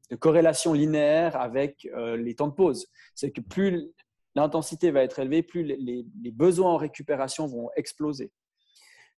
de, 0.09 0.15
corrélation 0.15 0.73
linéaire 0.73 1.35
avec 1.39 1.87
les 2.17 2.33
temps 2.33 2.47
de 2.47 2.53
pause. 2.53 2.87
C'est 3.13 3.29
que 3.29 3.41
plus 3.41 3.91
l'intensité 4.35 4.89
va 4.89 5.03
être 5.03 5.19
élevée, 5.19 5.43
plus 5.43 5.63
les, 5.63 5.77
les, 5.77 6.31
besoins 6.31 6.71
en 6.73 6.77
récupération 6.77 7.45
vont 7.45 7.69
exploser. 7.75 8.31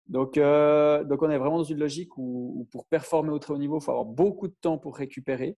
Donc, 0.07 0.35
donc, 0.35 1.21
on 1.21 1.29
est 1.29 1.37
vraiment 1.37 1.59
dans 1.59 1.63
une 1.63 1.79
logique 1.79 2.17
où, 2.17 2.55
où 2.57 2.65
pour 2.65 2.85
performer 2.87 3.29
au 3.29 3.39
très 3.39 3.53
haut 3.53 3.57
niveau, 3.57 3.79
il 3.79 3.83
faut 3.83 3.91
avoir 3.91 4.05
beaucoup 4.05 4.49
de 4.49 4.55
temps 4.59 4.77
pour 4.77 4.97
récupérer. 4.97 5.55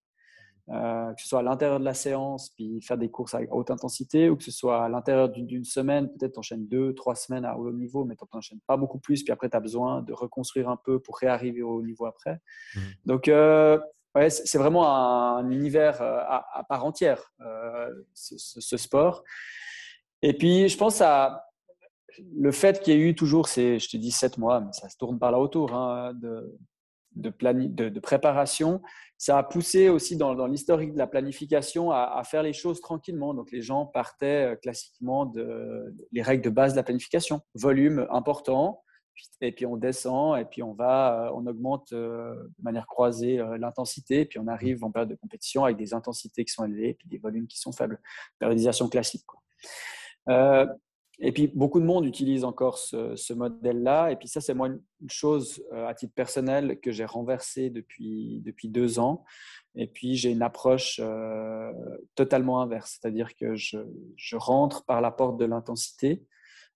Euh, 0.69 1.13
que 1.13 1.21
ce 1.21 1.27
soit 1.27 1.39
à 1.39 1.43
l'intérieur 1.43 1.77
de 1.77 1.83
la 1.83 1.93
séance, 1.93 2.49
puis 2.51 2.81
faire 2.81 2.97
des 2.97 3.11
courses 3.11 3.35
à 3.35 3.41
haute 3.51 3.69
intensité, 3.69 4.29
ou 4.29 4.37
que 4.37 4.45
ce 4.45 4.51
soit 4.51 4.85
à 4.85 4.87
l'intérieur 4.87 5.27
d'une 5.27 5.65
semaine, 5.65 6.07
peut-être 6.07 6.33
tu 6.33 6.39
enchaînes 6.39 6.67
deux, 6.67 6.93
trois 6.93 7.15
semaines 7.15 7.43
à 7.43 7.57
haut 7.57 7.73
niveau, 7.73 8.05
mais 8.05 8.15
tu 8.15 8.23
n'enchaînes 8.33 8.61
pas 8.65 8.77
beaucoup 8.77 8.97
plus, 8.97 9.23
puis 9.23 9.33
après 9.33 9.49
tu 9.49 9.57
as 9.57 9.59
besoin 9.59 10.01
de 10.01 10.13
reconstruire 10.13 10.69
un 10.69 10.77
peu 10.77 11.01
pour 11.01 11.17
réarriver 11.17 11.61
au 11.63 11.71
haut 11.71 11.83
niveau 11.83 12.05
après. 12.05 12.39
Mmh. 12.75 12.79
Donc, 13.05 13.27
euh, 13.27 13.77
ouais, 14.15 14.29
c'est 14.29 14.57
vraiment 14.57 14.87
un, 14.87 15.49
univers 15.51 16.01
euh, 16.01 16.19
à, 16.27 16.63
part 16.69 16.85
entière, 16.85 17.33
ce, 18.13 18.77
sport. 18.77 19.23
Et 20.21 20.31
puis, 20.31 20.69
je 20.69 20.77
pense 20.77 21.01
à 21.01 21.43
le 22.37 22.53
fait 22.53 22.79
qu'il 22.79 22.93
y 22.93 22.97
ait 22.97 23.09
eu 23.09 23.15
toujours 23.15 23.49
ces, 23.49 23.79
je 23.79 23.89
te 23.89 23.97
dis, 23.97 24.11
sept 24.11 24.37
mois, 24.37 24.61
mais 24.61 24.71
ça 24.71 24.87
se 24.87 24.95
tourne 24.95 25.19
par 25.19 25.31
là 25.31 25.39
autour, 25.39 25.73
hein, 25.73 26.13
de, 26.13 26.57
de, 27.15 27.29
de, 27.89 27.99
préparation, 27.99 28.81
ça 29.17 29.37
a 29.37 29.43
poussé 29.43 29.89
aussi 29.89 30.17
dans, 30.17 30.47
l'historique 30.47 30.93
de 30.93 30.97
la 30.97 31.07
planification 31.07 31.91
à, 31.91 32.21
faire 32.25 32.43
les 32.43 32.53
choses 32.53 32.81
tranquillement. 32.81 33.33
Donc 33.33 33.51
les 33.51 33.61
gens 33.61 33.85
partaient 33.85 34.53
euh, 34.53 34.55
classiquement 34.55 35.25
de 35.25 35.93
les 36.11 36.21
règles 36.21 36.43
de 36.43 36.49
base 36.49 36.73
de 36.73 36.77
la 36.77 36.83
planification, 36.83 37.41
volume 37.55 38.07
important, 38.09 38.83
et 39.41 39.51
puis 39.51 39.65
on 39.65 39.77
descend, 39.77 40.39
et 40.39 40.45
puis 40.45 40.63
on 40.63 40.73
va, 40.73 41.27
euh, 41.27 41.31
on 41.35 41.45
augmente 41.45 41.93
euh, 41.93 42.33
de 42.33 42.63
manière 42.63 42.87
croisée 42.87 43.37
l'intensité, 43.59 44.25
puis 44.25 44.39
on 44.39 44.47
arrive 44.47 44.83
en 44.83 44.91
période 44.91 45.09
de 45.09 45.15
compétition 45.15 45.63
avec 45.63 45.77
des 45.77 45.93
intensités 45.93 46.43
qui 46.43 46.53
sont 46.53 46.65
élevées, 46.65 46.95
puis 46.97 47.07
des 47.07 47.19
volumes 47.19 47.47
qui 47.47 47.59
sont 47.59 47.71
faibles. 47.71 47.99
Périodisation 48.39 48.89
classique. 48.89 49.25
Et 51.19 51.31
puis, 51.31 51.47
beaucoup 51.47 51.79
de 51.79 51.85
monde 51.85 52.05
utilise 52.05 52.43
encore 52.43 52.77
ce, 52.77 53.33
modèle-là. 53.33 54.11
Et 54.11 54.15
puis, 54.15 54.27
ça, 54.27 54.41
c'est 54.41 54.53
moi 54.53 54.67
une 54.67 55.09
chose 55.09 55.63
euh, 55.71 55.87
à 55.87 55.93
titre 55.93 56.13
personnel 56.13 56.79
que 56.79 56.91
j'ai 56.91 57.05
renversé 57.05 57.69
depuis, 57.69 58.41
depuis 58.43 58.67
deux 58.67 58.99
ans. 58.99 59.23
Et 59.75 59.87
puis, 59.87 60.15
j'ai 60.15 60.31
une 60.31 60.41
approche 60.41 60.99
euh, 61.03 61.71
totalement 62.15 62.61
inverse. 62.61 62.99
C'est-à-dire 62.99 63.35
que 63.35 63.55
je, 63.55 63.77
je, 64.15 64.35
rentre 64.35 64.85
par 64.85 65.01
la 65.01 65.11
porte 65.11 65.37
de 65.37 65.45
l'intensité. 65.45 66.23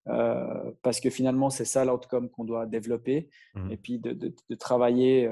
Euh, 0.07 0.71
parce 0.83 1.01
que 1.01 1.09
finalement, 1.09 1.49
c'est 1.49 1.65
ça 1.65 1.83
l'outcome 1.83 2.29
qu'on 2.29 2.45
doit 2.45 2.65
développer. 2.65 3.29
Mmh. 3.55 3.71
Et 3.71 3.77
puis, 3.77 3.99
de, 3.99 4.13
de, 4.13 4.55
travailler 4.55 5.29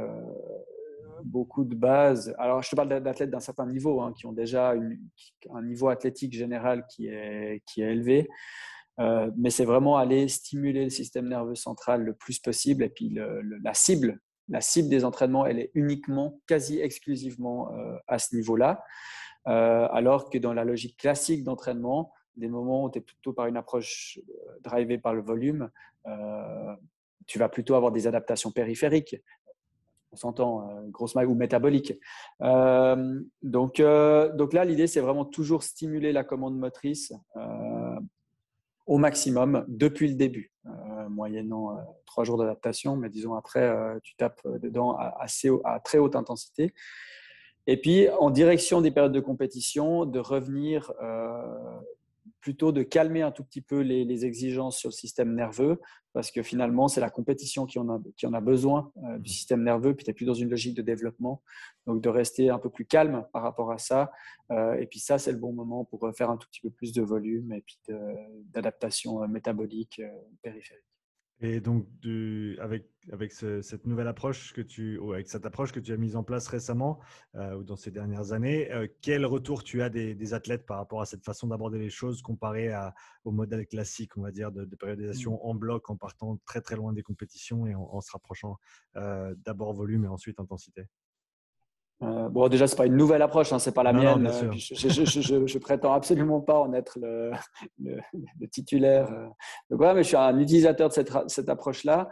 beaucoup 1.24 1.64
de 1.64 1.76
bases. 1.76 2.36
Alors, 2.38 2.62
je 2.64 2.70
te 2.70 2.76
parle 2.76 2.90
d'athlètes 3.02 3.30
d'un 3.30 3.40
certain 3.40 3.68
niveau, 3.68 4.02
hein, 4.02 4.14
qui 4.18 4.26
ont 4.26 4.34
déjà 4.34 4.74
un 5.54 5.62
niveau 5.62 5.90
athlétique 5.90 6.34
général 6.34 6.86
qui 6.90 7.08
est, 7.08 7.62
qui 7.66 7.82
est 7.82 7.92
élevé. 7.92 8.28
Euh, 9.00 9.30
mais 9.38 9.50
c'est 9.50 9.66
vraiment 9.66 9.98
aller 9.98 10.28
stimuler 10.28 10.86
le 10.86 10.90
système 10.90 11.28
nerveux 11.28 11.56
central 11.56 12.04
le 12.04 12.14
plus 12.14 12.40
possible. 12.40 12.84
Et 12.84 12.90
puis 12.90 13.18
la 13.64 13.74
cible, 13.74 14.20
la 14.50 14.62
cible 14.62 14.90
des 14.90 15.06
entraînements, 15.06 15.46
elle 15.46 15.60
est 15.60 15.72
uniquement, 15.74 16.40
quasi 16.48 16.80
exclusivement 16.80 17.74
euh, 17.74 17.98
à 18.08 18.20
ce 18.20 18.36
niveau-là. 18.36 18.84
Euh, 19.48 19.88
alors 19.92 20.30
que 20.30 20.38
dans 20.38 20.54
la 20.54 20.64
logique 20.64 20.98
classique 20.98 21.44
d'entraînement, 21.44 22.12
des 22.36 22.48
moments 22.48 22.86
où 22.86 22.90
tu 22.90 23.00
es 23.00 23.02
plutôt 23.02 23.34
par 23.34 23.48
une 23.48 23.58
approche 23.58 24.20
drivée 24.62 24.98
par 24.98 25.14
le 25.14 25.22
volume, 25.22 25.70
tu 27.28 27.40
vas 27.40 27.50
plutôt 27.50 27.76
avoir 27.76 27.92
des 27.92 28.08
adaptations 28.08 28.52
périphériques. 28.52 29.16
On 30.12 30.18
s'entend, 30.18 30.68
grosse 30.90 31.16
maille 31.16 31.28
ou 31.28 31.34
métabolique. 31.34 31.94
donc, 32.42 33.82
donc 33.82 34.54
là, 34.54 34.66
l'idée, 34.66 34.88
c'est 34.88 35.00
vraiment 35.00 35.24
toujours 35.24 35.64
stimuler 35.64 36.12
la 36.12 36.26
commande 36.26 36.58
motrice 36.58 37.14
au 38.86 38.98
maximum 38.98 39.66
depuis 39.68 40.08
le 40.08 40.16
début, 40.16 40.52
euh, 40.66 41.10
moyennant 41.10 41.72
euh, 41.72 41.82
trois 42.06 42.24
jours 42.24 42.38
d'adaptation, 42.38 42.96
mais 42.96 43.10
disons 43.10 43.34
après, 43.34 43.62
euh, 43.62 44.00
tu 44.04 44.16
tapes 44.16 44.42
dedans 44.62 44.96
à, 44.98 45.26
très 45.84 45.98
haute 45.98 46.16
intensité. 46.16 46.74
Et 47.68 47.78
puis, 47.78 48.08
en 48.20 48.30
direction 48.30 48.82
des 48.82 48.92
périodes 48.92 49.12
de 49.12 49.20
compétition, 49.20 50.06
de 50.06 50.20
revenir 50.20 50.94
plutôt 52.46 52.72
de 52.72 52.84
calmer 52.84 53.24
un 53.24 53.32
tout 53.32 53.44
petit 53.44 53.60
peu 53.60 53.80
les, 53.80 54.24
exigences 54.24 54.78
sur 54.78 54.90
le 54.90 54.94
système 54.94 55.34
nerveux, 55.34 55.82
parce 56.14 56.30
que 56.30 56.44
finalement, 56.44 56.88
c'est 56.88 57.02
la 57.02 57.10
compétition 57.10 57.66
qui 57.66 57.80
en 57.80 57.90
a, 57.90 58.00
qui 58.18 58.28
en 58.28 58.34
a 58.34 58.40
besoin 58.40 58.92
euh, 59.04 59.18
du 59.18 59.32
système 59.32 59.64
nerveux, 59.64 59.96
puis 59.96 60.06
tu 60.06 60.12
n'es 60.12 60.14
plus 60.14 60.28
dans 60.28 60.36
une 60.36 60.52
logique 60.52 60.76
de 60.76 60.84
développement, 60.84 61.42
donc 61.88 62.04
de 62.04 62.10
rester 62.10 62.52
un 62.52 62.60
peu 62.60 62.70
plus 62.70 62.86
calme 62.86 63.26
par 63.34 63.42
rapport 63.42 63.72
à 63.72 63.80
ça. 63.80 64.12
Euh, 64.52 64.76
et 64.76 64.86
puis 64.86 65.00
ça, 65.00 65.18
c'est 65.18 65.32
le 65.32 65.40
bon 65.40 65.54
moment 65.54 65.86
pour 65.86 66.08
faire 66.16 66.30
un 66.30 66.38
tout 66.38 66.48
petit 66.52 66.62
peu 66.62 66.70
plus 66.70 66.94
de 66.94 67.02
volume 67.02 67.52
et 67.52 67.62
puis 67.62 67.80
d'adaptation 68.54 69.24
euh, 69.24 69.28
métabolique 69.28 70.00
périphérique. 70.44 70.95
Et 71.42 71.60
donc, 71.60 71.86
avec, 72.60 72.90
avec 73.12 73.32
cette 73.34 73.86
nouvelle 73.86 74.08
approche 74.08 74.54
que 74.54 74.62
tu, 74.62 74.98
ou 74.98 75.12
avec 75.12 75.28
cette 75.28 75.46
approche 75.46 75.74
que 75.74 75.82
tu 75.82 75.92
as 75.92 75.98
mise 75.98 76.16
en 76.16 76.24
place 76.24 76.48
récemment 76.48 77.00
euh, 77.36 77.58
ou 77.58 77.64
dans 77.64 77.76
ces 77.76 77.92
dernières 77.92 78.32
années, 78.32 78.72
euh, 78.72 78.88
quel 79.02 79.26
retour 79.26 79.64
tu 79.64 79.82
as 79.82 79.90
des, 79.90 80.34
athlètes 80.34 80.66
par 80.66 80.78
rapport 80.78 81.02
à 81.02 81.06
cette 81.06 81.24
façon 81.26 81.48
d'aborder 81.48 81.78
les 81.78 81.90
choses 81.90 82.22
comparé 82.22 82.72
à, 82.72 82.94
au 83.26 83.32
modèle 83.32 83.68
classique, 83.68 84.16
on 84.18 84.22
va 84.22 84.32
dire, 84.32 84.52
de, 84.52 84.64
périodisation 84.76 85.34
mmh. 85.34 85.48
en 85.48 85.56
bloc 85.56 85.90
en 85.90 85.98
partant 85.98 86.40
très 86.46 86.62
très 86.62 86.78
loin 86.78 86.94
des 86.94 87.04
compétitions 87.04 87.68
et 87.68 87.76
en, 87.76 88.00
se 88.00 88.12
rapprochant 88.12 88.58
euh, 88.96 89.36
d'abord 89.46 89.74
volume 89.74 90.06
et 90.06 90.08
ensuite 90.08 90.40
intensité? 90.40 90.88
Euh, 92.04 92.28
bon, 92.30 92.48
déjà, 92.50 92.68
c'est 92.68 92.76
pas 92.76 92.86
une 92.86 92.98
nouvelle 92.98 93.22
approche, 93.22 93.54
hein, 93.54 93.60
c'est 93.60 93.74
pas 93.74 93.84
la 93.84 93.94
mienne. 93.94 94.28
Euh, 94.28 94.52
je, 94.52 94.76
je, 94.76 95.46
je, 95.48 95.58
prétends 95.60 95.94
absolument 95.94 96.42
pas 96.42 96.60
en 96.60 96.74
être 96.74 97.00
le, 97.02 97.32
le, 97.82 98.48
titulaire. 98.48 99.12
Euh. 99.12 99.28
Donc, 99.70 99.80
mais 99.80 100.04
je 100.04 100.08
suis 100.10 100.18
un 100.18 100.38
utilisateur 100.38 100.90
de 100.90 100.94
cette, 100.94 101.12
cette 101.28 101.48
approche-là. 101.50 102.10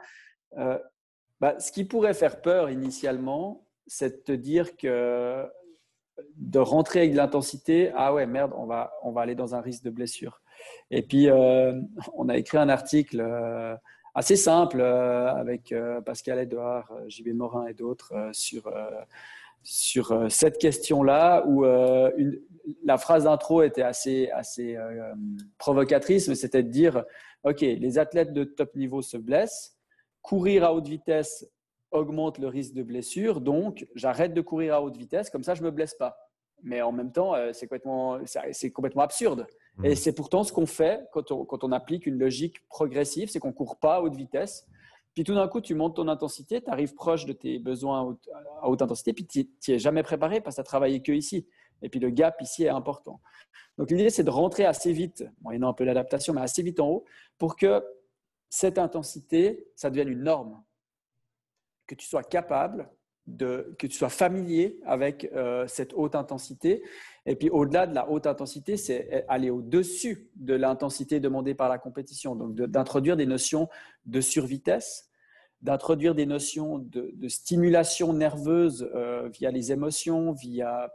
bah, 1.42 1.60
ce 1.60 1.72
qui 1.72 1.84
pourrait 1.84 2.14
faire 2.14 2.42
peur 2.42 2.70
initialement, 2.70 3.68
c'est 3.86 4.18
de 4.18 4.24
te 4.24 4.32
dire 4.32 4.78
que 4.78 5.46
de 6.38 6.60
rentrer 6.60 7.00
avec 7.00 7.12
de 7.12 7.18
l'intensité, 7.18 7.92
ah 7.96 8.14
ouais, 8.14 8.26
merde, 8.26 8.54
on 8.56 8.66
va, 8.66 8.94
on 9.04 9.12
va 9.12 9.22
aller 9.22 9.36
dans 9.36 9.54
un 9.56 9.62
risque 9.62 9.84
de 9.84 9.90
blessure. 9.90 10.42
Et 10.92 11.02
puis, 11.02 11.28
on 11.30 12.30
a 12.30 12.38
écrit 12.38 12.58
un 12.58 12.70
article 12.70 13.22
assez 14.16 14.38
simple 14.38 14.82
avec 14.82 15.74
Pascal 16.06 16.40
Edouard, 16.40 16.90
JB 17.08 17.34
Morin 17.34 17.66
et 17.66 17.74
d'autres 17.74 18.30
sur 18.32 18.72
sur 19.64 20.12
euh, 20.12 20.30
cette 20.30 20.58
question-là 20.58 21.44
où 21.48 21.66
euh, 21.66 22.12
la 22.84 22.98
phrase 22.98 23.24
d'intro 23.24 23.64
était 23.64 23.82
assez, 23.82 24.30
assez 24.32 24.76
euh, 24.76 25.14
provocatrice, 25.58 26.28
mais 26.28 26.36
c'était 26.36 26.64
de 26.64 26.70
dire, 26.70 27.04
OK, 27.44 27.62
les 27.62 27.98
athlètes 27.98 28.34
de 28.34 28.44
top 28.44 28.76
niveau 28.76 29.02
se 29.02 29.18
blessent, 29.18 29.78
courir 30.22 30.66
à 30.66 30.74
haute 30.74 30.88
vitesse 30.88 31.50
augmente 31.92 32.40
le 32.40 32.48
risque 32.48 32.74
de 32.74 32.84
blessure, 32.84 33.40
donc 33.40 33.88
j'arrête 33.96 34.34
de 34.34 34.42
courir 34.42 34.76
à 34.76 34.82
haute 34.82 34.98
vitesse, 34.98 35.30
comme 35.30 35.44
ça 35.44 35.54
je 35.54 35.62
ne 35.62 35.68
me 35.68 35.72
blesse 35.72 35.94
pas. 35.94 36.18
Mais 36.64 36.82
en 36.82 36.94
même 36.94 37.12
temps, 37.12 37.34
c'est 37.52 37.68
complètement, 37.68 38.20
c'est 38.52 38.72
complètement 38.72 39.02
absurde. 39.02 39.46
Et 39.84 39.92
mmh. 39.92 39.96
c'est 39.96 40.14
pourtant 40.14 40.44
ce 40.44 40.54
qu'on 40.54 40.66
fait 40.66 41.06
quand 41.12 41.32
on, 41.32 41.44
quand 41.44 41.66
on, 41.66 41.74
applique 41.74 42.06
une 42.06 42.18
logique 42.18 42.66
progressive, 42.70 43.30
c'est 43.30 43.40
qu'on 43.40 43.50
ne 43.50 43.54
court 43.54 43.76
pas 43.76 43.96
à 43.96 44.02
haute 44.02 44.16
vitesse, 44.16 44.66
puis 45.14 45.24
tout 45.24 45.36
d'un 45.36 45.48
coup, 45.48 45.62
tu 45.62 45.76
montes 45.76 45.96
ton 45.96 46.08
intensité, 46.08 46.62
tu 46.62 46.70
arrives 46.70 46.96
proche 46.96 47.26
de 47.26 47.34
tes 47.34 47.60
besoins 47.60 48.18
à 48.62 48.68
haute, 48.68 48.82
intensité, 48.82 49.14
puis 49.14 49.28
tu 49.28 49.48
n'y 49.68 49.76
es 49.76 49.80
jamais 49.80 50.02
préparé 50.02 50.42
parce 50.42 50.56
que 50.56 50.58
tu 50.58 50.62
as 50.62 50.66
travaillé 50.66 51.02
que 51.02 51.12
ici. 51.12 51.48
Et 51.82 51.90
puis 51.90 52.00
le 52.00 52.10
gap 52.10 52.42
ici 52.42 52.64
est 52.64 52.70
important. 52.70 53.22
Donc 53.78 53.92
l'idée, 53.92 54.10
c'est 54.10 54.24
de 54.24 54.30
rentrer 54.30 54.66
assez 54.66 54.92
vite, 54.92 55.24
moyennant 55.42 55.70
un 55.70 55.74
peu 55.74 55.84
l'adaptation, 55.84 56.34
mais 56.34 56.42
assez 56.42 56.64
vite 56.64 56.80
en 56.80 56.90
haut, 56.90 57.06
pour 57.38 57.56
que 57.56 57.84
cette 58.50 58.78
intensité, 58.78 59.68
ça 59.76 59.90
devienne 59.90 60.10
une 60.10 60.24
norme. 60.24 60.64
Que 61.86 61.96
tu 61.96 62.08
sois 62.08 62.24
capable 62.24 62.90
de, 63.28 63.74
que 63.80 63.88
tu 63.88 63.98
sois 63.98 64.10
familier 64.10 64.80
avec 64.86 65.30
euh, 65.34 65.66
cette 65.68 65.94
haute 65.94 66.16
intensité. 66.16 66.84
Et 67.26 67.36
puis 67.36 67.50
au-delà 67.50 67.88
de 67.88 67.96
la 67.96 68.10
haute 68.10 68.28
intensité, 68.28 68.76
c'est 68.76 69.26
aller 69.28 69.50
au-dessus 69.50 70.30
de 70.36 70.54
l'intensité 70.54 71.20
demandée 71.20 71.56
par 71.56 71.70
la 71.70 71.78
compétition. 71.78 72.36
Donc 72.36 72.56
d'introduire 72.56 73.16
des 73.16 73.26
notions 73.26 73.70
de 74.06 74.20
survitesse, 74.20 75.10
d'introduire 75.62 76.16
des 76.16 76.26
notions 76.26 76.80
de, 76.80 77.28
stimulation 77.30 78.12
nerveuse 78.12 78.90
euh, 78.94 79.30
via 79.30 79.52
les 79.52 79.72
émotions, 79.72 80.34
via 80.34 80.92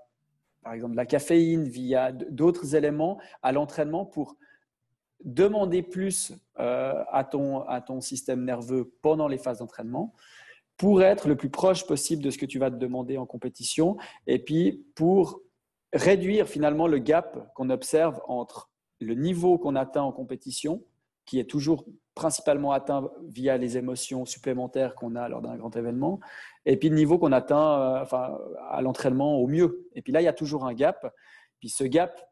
par 0.62 0.75
exemple 0.75 0.97
la 0.97 1.07
caféine, 1.07 1.64
via 1.64 2.12
d'autres 2.12 2.75
éléments 2.75 3.19
à 3.43 3.53
l'entraînement 3.53 4.05
pour 4.05 4.37
demander 5.25 5.83
plus 5.83 6.33
à, 6.57 7.27
ton, 7.29 7.62
à 7.62 7.81
ton 7.81 8.01
système 8.01 8.45
nerveux 8.45 8.93
pendant 9.03 9.29
les 9.29 9.38
phases 9.38 9.59
d'entraînement 9.59 10.14
pour 10.79 11.03
être 11.03 11.29
le 11.29 11.37
plus 11.37 11.51
proche 11.51 11.87
possible 11.87 12.23
de 12.23 12.31
ce 12.31 12.38
que 12.38 12.47
tu 12.47 12.59
vas 12.59 12.71
te 12.71 12.77
demander 12.77 13.19
en 13.19 13.27
compétition 13.27 13.99
et 14.27 14.38
puis 14.38 14.87
pour 14.95 15.43
réduire 15.93 16.49
finalement 16.49 16.87
le 16.87 16.99
gap 16.99 17.53
qu'on 17.55 17.71
observe 17.71 18.21
entre 18.27 18.71
le 19.01 19.14
niveau 19.14 19.59
qu'on 19.59 19.77
atteint 19.77 20.03
en 20.03 20.12
compétition, 20.12 20.83
qui 21.25 21.38
est 21.38 21.45
toujours 21.45 21.85
principalement 22.14 22.73
atteint 22.73 23.11
via 23.29 23.57
les 23.57 23.77
émotions 23.77 24.25
supplémentaires 24.25 24.95
qu'on 24.95 25.14
a 25.14 25.29
lors 25.29 25.41
d'un 25.41 25.57
grand 25.57 25.75
événement, 25.77 26.21
et 26.67 26.77
puis 26.77 26.88
le 26.88 26.97
niveau 26.97 27.19
qu'on 27.19 27.33
atteint 27.33 28.03
euh, 28.12 28.37
à 28.71 28.81
l'entraînement 28.83 29.37
au 29.37 29.47
mieux. 29.47 29.88
Et 29.95 30.03
puis 30.03 30.12
là, 30.12 30.21
il 30.21 30.25
y 30.25 30.29
a 30.29 30.33
toujours 30.33 30.67
un 30.67 30.75
gap. 30.75 31.14
Puis 31.61 31.69
ce 31.69 31.85
gap 31.85 32.28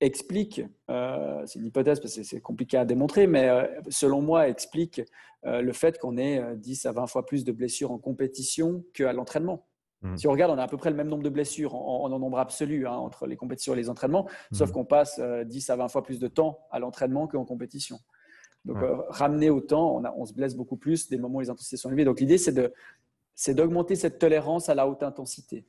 explique, 0.00 0.62
euh, 0.90 1.42
c'est 1.46 1.58
une 1.58 1.66
hypothèse 1.66 2.00
parce 2.00 2.14
que 2.16 2.22
c'est 2.22 2.40
compliqué 2.40 2.76
à 2.76 2.84
démontrer, 2.84 3.26
mais 3.26 3.48
euh, 3.48 3.66
selon 3.88 4.20
moi, 4.22 4.48
explique 4.48 5.02
le 5.42 5.72
fait 5.72 5.98
qu'on 5.98 6.18
ait 6.18 6.54
10 6.56 6.84
à 6.84 6.92
20 6.92 7.06
fois 7.06 7.24
plus 7.24 7.44
de 7.44 7.52
blessures 7.52 7.92
en 7.92 7.98
compétition 7.98 8.84
qu'à 8.92 9.14
l'entraînement. 9.14 9.66
Mmh. 10.02 10.18
Si 10.18 10.28
on 10.28 10.32
regarde, 10.32 10.52
on 10.52 10.58
a 10.58 10.62
à 10.62 10.68
peu 10.68 10.76
près 10.76 10.90
le 10.90 10.96
même 10.96 11.08
nombre 11.08 11.22
de 11.22 11.30
blessures 11.30 11.74
en, 11.74 12.06
nombre 12.10 12.38
absolu 12.38 12.86
hein, 12.86 12.92
entre 12.92 13.26
les 13.26 13.36
compétitions 13.36 13.72
et 13.72 13.76
les 13.76 13.88
entraînements, 13.88 14.28
sauf 14.52 14.68
mmh. 14.68 14.72
qu'on 14.72 14.84
passe 14.84 15.18
10 15.18 15.70
à 15.70 15.76
20 15.76 15.88
fois 15.88 16.02
plus 16.02 16.18
de 16.18 16.28
temps 16.28 16.58
à 16.70 16.78
l'entraînement 16.78 17.26
qu'en 17.26 17.46
compétition. 17.46 18.00
Donc, 18.64 18.78
euh, 18.82 18.96
ramener 19.08 19.50
au 19.50 19.60
temps, 19.60 19.96
on, 19.96 20.04
on, 20.16 20.26
se 20.26 20.34
blesse 20.34 20.54
beaucoup 20.54 20.76
plus 20.76 21.08
des 21.08 21.18
moments 21.18 21.38
où 21.38 21.40
les 21.40 21.50
intensités 21.50 21.76
sont 21.76 21.88
élevées. 21.88 22.04
Donc, 22.04 22.20
l'idée, 22.20 22.38
c'est 22.38 23.54
d'augmenter 23.54 23.96
cette 23.96 24.18
tolérance 24.18 24.68
à 24.68 24.74
la 24.74 24.86
haute 24.86 25.02
intensité. 25.02 25.64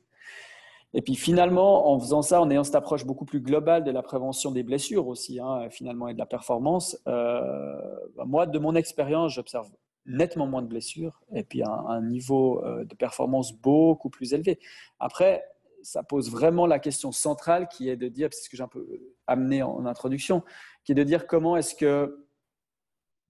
Et 0.94 1.02
puis 1.02 1.14
finalement, 1.14 1.90
en 1.90 1.98
faisant 1.98 2.22
ça, 2.22 2.40
en 2.40 2.50
ayant 2.50 2.64
cette 2.64 2.74
approche 2.74 3.06
beaucoup 3.06 3.24
plus 3.24 3.40
globale 3.40 3.82
de 3.84 3.90
la 3.90 4.02
prévention 4.02 4.50
des 4.50 4.62
blessures 4.62 5.06
aussi, 5.06 5.40
hein, 5.40 5.68
finalement, 5.70 6.08
et 6.08 6.14
de 6.14 6.18
la 6.18 6.26
performance, 6.26 6.98
euh, 7.06 7.80
bah, 8.16 8.24
moi, 8.26 8.46
de 8.46 8.58
mon 8.58 8.74
expérience, 8.74 9.32
j'observe 9.32 9.70
nettement 10.04 10.46
moins 10.46 10.62
de 10.62 10.66
blessures 10.66 11.22
et 11.32 11.44
puis 11.44 11.62
un, 11.64 12.02
niveau 12.02 12.64
euh, 12.64 12.84
de 12.84 12.94
performance 12.94 13.52
beaucoup 13.52 14.10
plus 14.10 14.34
élevé. 14.34 14.58
Après, 14.98 15.44
ça 15.82 16.02
pose 16.02 16.30
vraiment 16.30 16.66
la 16.66 16.78
question 16.78 17.12
centrale 17.12 17.68
qui 17.68 17.88
est 17.88 17.96
de 17.96 18.08
dire, 18.08 18.28
c'est 18.32 18.44
ce 18.44 18.50
que 18.50 18.56
j'ai 18.56 18.62
un 18.62 18.68
peu 18.68 18.86
amené 19.26 19.62
en 19.62 19.86
introduction, 19.86 20.42
qui 20.84 20.92
est 20.92 20.96
de 20.96 21.04
dire 21.04 21.26
comment 21.26 21.56
est-ce 21.56 21.74
que 21.74 22.26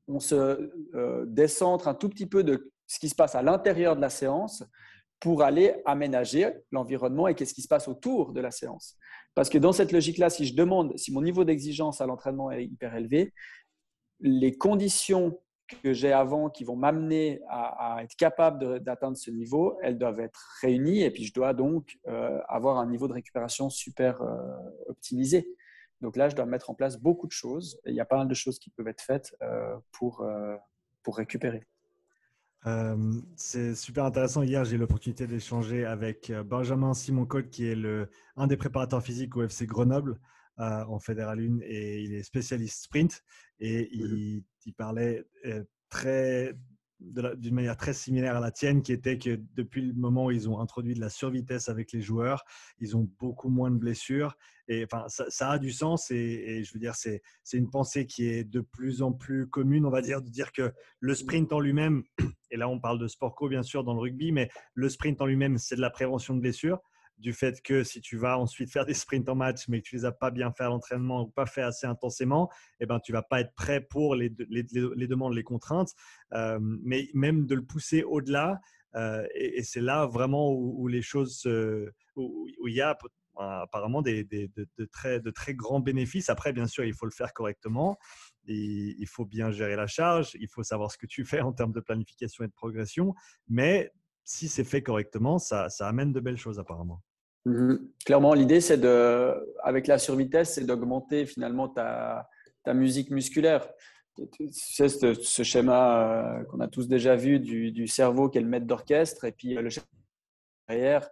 on 0.08 0.18
se 0.18 0.70
euh, 0.94 1.24
décentre 1.26 1.88
un 1.88 1.94
tout 1.94 2.08
petit 2.08 2.26
peu 2.26 2.42
de 2.42 2.72
ce 2.86 2.98
qui 2.98 3.08
se 3.08 3.14
passe 3.14 3.34
à 3.34 3.42
l'intérieur 3.42 3.96
de 3.96 4.00
la 4.00 4.10
séance 4.10 4.64
pour 5.22 5.44
aller 5.44 5.76
aménager 5.84 6.48
l'environnement 6.72 7.28
et 7.28 7.36
qu'est-ce 7.36 7.54
qui 7.54 7.62
se 7.62 7.68
passe 7.68 7.86
autour 7.86 8.32
de 8.32 8.40
la 8.40 8.50
séance. 8.50 8.98
Parce 9.36 9.48
que 9.48 9.56
dans 9.56 9.72
cette 9.72 9.92
logique-là, 9.92 10.30
si 10.30 10.46
je 10.46 10.56
demande, 10.56 10.98
si 10.98 11.12
mon 11.12 11.22
niveau 11.22 11.44
d'exigence 11.44 12.00
à 12.00 12.06
l'entraînement 12.06 12.50
est 12.50 12.64
hyper 12.64 12.92
élevé, 12.96 13.32
les 14.18 14.58
conditions 14.58 15.38
que 15.84 15.92
j'ai 15.92 16.12
avant 16.12 16.50
qui 16.50 16.64
vont 16.64 16.74
m'amener 16.74 17.40
à, 17.48 17.98
être 18.02 18.16
capable 18.16 18.80
d'atteindre 18.80 19.16
ce 19.16 19.30
niveau, 19.30 19.78
elles 19.80 19.96
doivent 19.96 20.18
être 20.18 20.58
réunies 20.60 21.02
et 21.02 21.10
puis 21.12 21.24
je 21.24 21.32
dois 21.32 21.54
donc 21.54 22.00
euh, 22.08 22.40
avoir 22.48 22.78
un 22.78 22.86
niveau 22.86 23.06
de 23.06 23.12
récupération 23.12 23.70
super 23.70 24.20
euh, 24.22 24.36
optimisé. 24.88 25.48
Donc 26.00 26.16
là, 26.16 26.30
je 26.30 26.34
dois 26.34 26.46
mettre 26.46 26.68
en 26.68 26.74
place 26.74 26.98
beaucoup 26.98 27.28
de 27.28 27.32
choses. 27.32 27.80
Et 27.86 27.90
il 27.90 27.94
y 27.94 28.00
a 28.00 28.04
pas 28.04 28.16
mal 28.16 28.26
de 28.26 28.34
choses 28.34 28.58
qui 28.58 28.70
peuvent 28.70 28.88
être 28.88 29.02
faites 29.02 29.36
euh, 29.40 29.76
pour, 29.92 30.26
pour 31.04 31.16
récupérer. 31.16 31.62
Euh, 32.66 33.20
c'est 33.36 33.74
super 33.74 34.04
intéressant. 34.04 34.42
Hier, 34.42 34.64
j'ai 34.64 34.76
eu 34.76 34.78
l'opportunité 34.78 35.26
d'échanger 35.26 35.84
avec 35.84 36.32
Benjamin 36.46 36.94
Simon-Côte, 36.94 37.50
qui 37.50 37.66
est 37.66 37.74
le, 37.74 38.08
un 38.36 38.46
des 38.46 38.56
préparateurs 38.56 39.02
physiques 39.02 39.36
au 39.36 39.42
FC 39.42 39.66
Grenoble 39.66 40.18
en 40.58 41.00
Fédéral 41.00 41.40
1 41.40 41.58
et 41.62 42.02
il 42.02 42.14
est 42.14 42.22
spécialiste 42.22 42.84
sprint. 42.84 43.24
Et 43.58 43.88
il, 43.92 44.44
il 44.64 44.74
parlait 44.74 45.24
très, 45.88 46.54
d'une 47.00 47.54
manière 47.54 47.76
très 47.76 47.92
similaire 47.92 48.36
à 48.36 48.40
la 48.40 48.50
tienne, 48.50 48.82
qui 48.82 48.92
était 48.92 49.18
que 49.18 49.40
depuis 49.54 49.82
le 49.82 49.94
moment 49.94 50.26
où 50.26 50.30
ils 50.30 50.48
ont 50.48 50.60
introduit 50.60 50.94
de 50.94 51.00
la 51.00 51.08
survitesse 51.08 51.68
avec 51.68 51.92
les 51.92 52.00
joueurs, 52.00 52.44
ils 52.78 52.96
ont 52.96 53.08
beaucoup 53.18 53.48
moins 53.48 53.70
de 53.70 53.76
blessures. 53.76 54.36
Et 54.68 54.84
enfin, 54.84 55.06
ça, 55.08 55.50
a 55.50 55.58
du 55.58 55.72
sens. 55.72 56.10
Et, 56.10 56.62
je 56.64 56.72
veux 56.72 56.80
dire, 56.80 56.94
c'est 56.94 57.22
une 57.52 57.70
pensée 57.70 58.06
qui 58.06 58.26
est 58.26 58.44
de 58.44 58.60
plus 58.60 59.02
en 59.02 59.12
plus 59.12 59.48
commune, 59.48 59.84
on 59.84 59.90
va 59.90 60.02
dire, 60.02 60.22
de 60.22 60.28
dire 60.28 60.52
que 60.52 60.72
le 61.00 61.14
sprint 61.14 61.52
en 61.52 61.60
lui-même, 61.60 62.04
et 62.52 62.56
là 62.56 62.68
on 62.68 62.78
parle 62.78 63.00
de 63.00 63.08
sport 63.08 63.34
co 63.34 63.48
bien 63.48 63.64
sûr 63.64 63.82
dans 63.82 63.94
le 63.94 64.00
rugby, 64.00 64.30
mais 64.30 64.48
le 64.74 64.88
sprint 64.88 65.20
en 65.20 65.26
lui-même, 65.26 65.58
c'est 65.58 65.74
de 65.74 65.80
la 65.80 65.90
prévention 65.90 66.36
de 66.36 66.40
blessures 66.40 66.80
du 67.18 67.32
fait 67.32 67.62
que 67.62 67.84
si 67.84 68.00
tu 68.00 68.16
vas 68.16 68.38
ensuite 68.38 68.70
faire 68.70 68.84
des 68.84 68.94
sprints 68.94 69.28
en 69.28 69.34
match, 69.34 69.68
mais 69.68 69.80
que 69.80 69.88
tu 69.88 69.96
les 69.96 70.04
as 70.04 70.12
pas 70.12 70.30
bien 70.30 70.52
fait 70.52 70.64
à 70.64 70.68
l'entraînement 70.68 71.22
ou 71.22 71.28
pas 71.28 71.46
fait 71.46 71.62
assez 71.62 71.86
intensément, 71.86 72.50
eh 72.80 72.86
ben, 72.86 73.00
tu 73.00 73.12
vas 73.12 73.22
pas 73.22 73.40
être 73.40 73.54
prêt 73.54 73.80
pour 73.80 74.14
les, 74.14 74.28
demandes, 74.28 75.34
les 75.34 75.44
contraintes. 75.44 75.92
Euh, 76.32 76.58
mais 76.60 77.08
même 77.14 77.46
de 77.46 77.54
le 77.54 77.64
pousser 77.64 78.02
au-delà, 78.02 78.60
euh, 78.96 79.26
et, 79.34 79.62
c'est 79.62 79.80
là 79.80 80.06
vraiment 80.06 80.52
où, 80.52 80.86
les 80.88 81.02
choses, 81.02 81.46
où, 82.16 82.48
il 82.66 82.74
y 82.74 82.80
a 82.80 82.98
apparemment 83.36 84.02
des, 84.02 84.24
de, 84.24 84.84
très, 84.86 85.20
de 85.20 85.30
très 85.30 85.54
grands 85.54 85.80
bénéfices. 85.80 86.28
Après, 86.28 86.52
bien 86.52 86.66
sûr, 86.66 86.84
il 86.84 86.92
faut 86.94 87.06
le 87.06 87.12
faire 87.12 87.32
correctement. 87.32 87.98
Il 88.46 89.06
faut 89.06 89.24
bien 89.24 89.50
gérer 89.50 89.76
la 89.76 89.86
charge, 89.86 90.36
il 90.40 90.48
faut 90.48 90.62
savoir 90.62 90.90
ce 90.90 90.98
que 90.98 91.06
tu 91.06 91.24
fais 91.24 91.40
en 91.40 91.52
termes 91.52 91.72
de 91.72 91.80
planification 91.80 92.44
et 92.44 92.48
de 92.48 92.52
progression, 92.52 93.14
mais 93.48 93.92
si 94.24 94.48
c'est 94.48 94.64
fait 94.64 94.82
correctement, 94.82 95.38
ça, 95.38 95.68
amène 95.80 96.12
de 96.12 96.20
belles 96.20 96.38
choses 96.38 96.58
apparemment. 96.58 97.00
Mmh 97.44 97.76
Clairement, 98.04 98.34
l'idée, 98.34 98.60
c'est 98.60 98.78
de, 98.78 99.34
avec 99.62 99.86
la 99.86 99.98
survitesse, 99.98 100.54
c'est 100.54 100.64
d'augmenter 100.64 101.26
finalement 101.26 101.68
ta, 101.68 102.28
ta, 102.64 102.72
musique 102.72 103.10
musculaire. 103.10 103.68
Tu 104.14 104.48
sais, 104.50 104.88
ce, 104.88 105.42
schéma 105.42 106.38
euh, 106.40 106.44
qu'on 106.44 106.60
a 106.60 106.68
tous 106.68 106.86
déjà 106.86 107.16
vu 107.16 107.40
du, 107.40 107.86
cerveau 107.86 108.28
qui 108.28 108.38
est 108.38 108.42
le 108.42 108.46
maître 108.46 108.66
d'orchestre 108.66 109.24
et 109.24 109.32
puis 109.32 109.56
euh, 109.56 109.62
le 109.62 109.70
chef 109.70 109.84
derrière. 110.68 111.08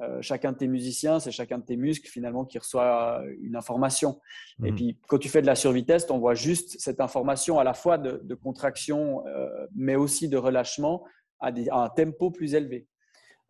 Euh, 0.00 0.20
chacun 0.20 0.52
de 0.52 0.56
tes 0.56 0.66
musiciens, 0.66 1.20
c'est 1.20 1.30
chacun 1.30 1.58
de 1.58 1.64
tes 1.64 1.76
muscles 1.76 2.08
finalement 2.08 2.44
qui 2.44 2.58
reçoit 2.58 3.22
une 3.40 3.54
information. 3.54 4.20
Et 4.64 4.72
mmh. 4.72 4.74
puis 4.74 4.98
quand 5.06 5.18
tu 5.18 5.28
fais 5.28 5.40
de 5.40 5.46
la 5.46 5.54
survitesse, 5.54 6.06
on 6.10 6.18
voit 6.18 6.34
juste 6.34 6.80
cette 6.80 7.00
information 7.00 7.58
à 7.58 7.64
la 7.64 7.74
fois 7.74 7.96
de, 7.98 8.34
contraction, 8.34 9.22
mais 9.74 9.94
aussi 9.94 10.28
de 10.28 10.36
relâchement 10.36 11.04
à, 11.38 11.52
à, 11.70 11.84
un 11.84 11.88
tempo 11.90 12.30
plus 12.30 12.54
élevé. 12.54 12.88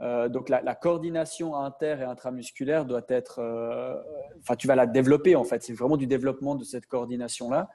Euh, 0.00 0.28
donc 0.28 0.48
la, 0.48 0.74
coordination 0.74 1.54
inter 1.54 1.96
et 2.00 2.04
intramusculaire 2.04 2.84
doit 2.84 3.04
être, 3.08 3.38
euh, 3.38 3.94
enfin 4.40 4.56
tu 4.56 4.66
vas 4.66 4.74
la 4.74 4.86
développer 4.86 5.36
en 5.36 5.44
fait. 5.44 5.62
C'est 5.62 5.72
vraiment 5.72 5.96
du 5.96 6.06
développement 6.06 6.56
de 6.56 6.64
cette 6.64 6.86
coordination 6.86 7.48
là. 7.48 7.70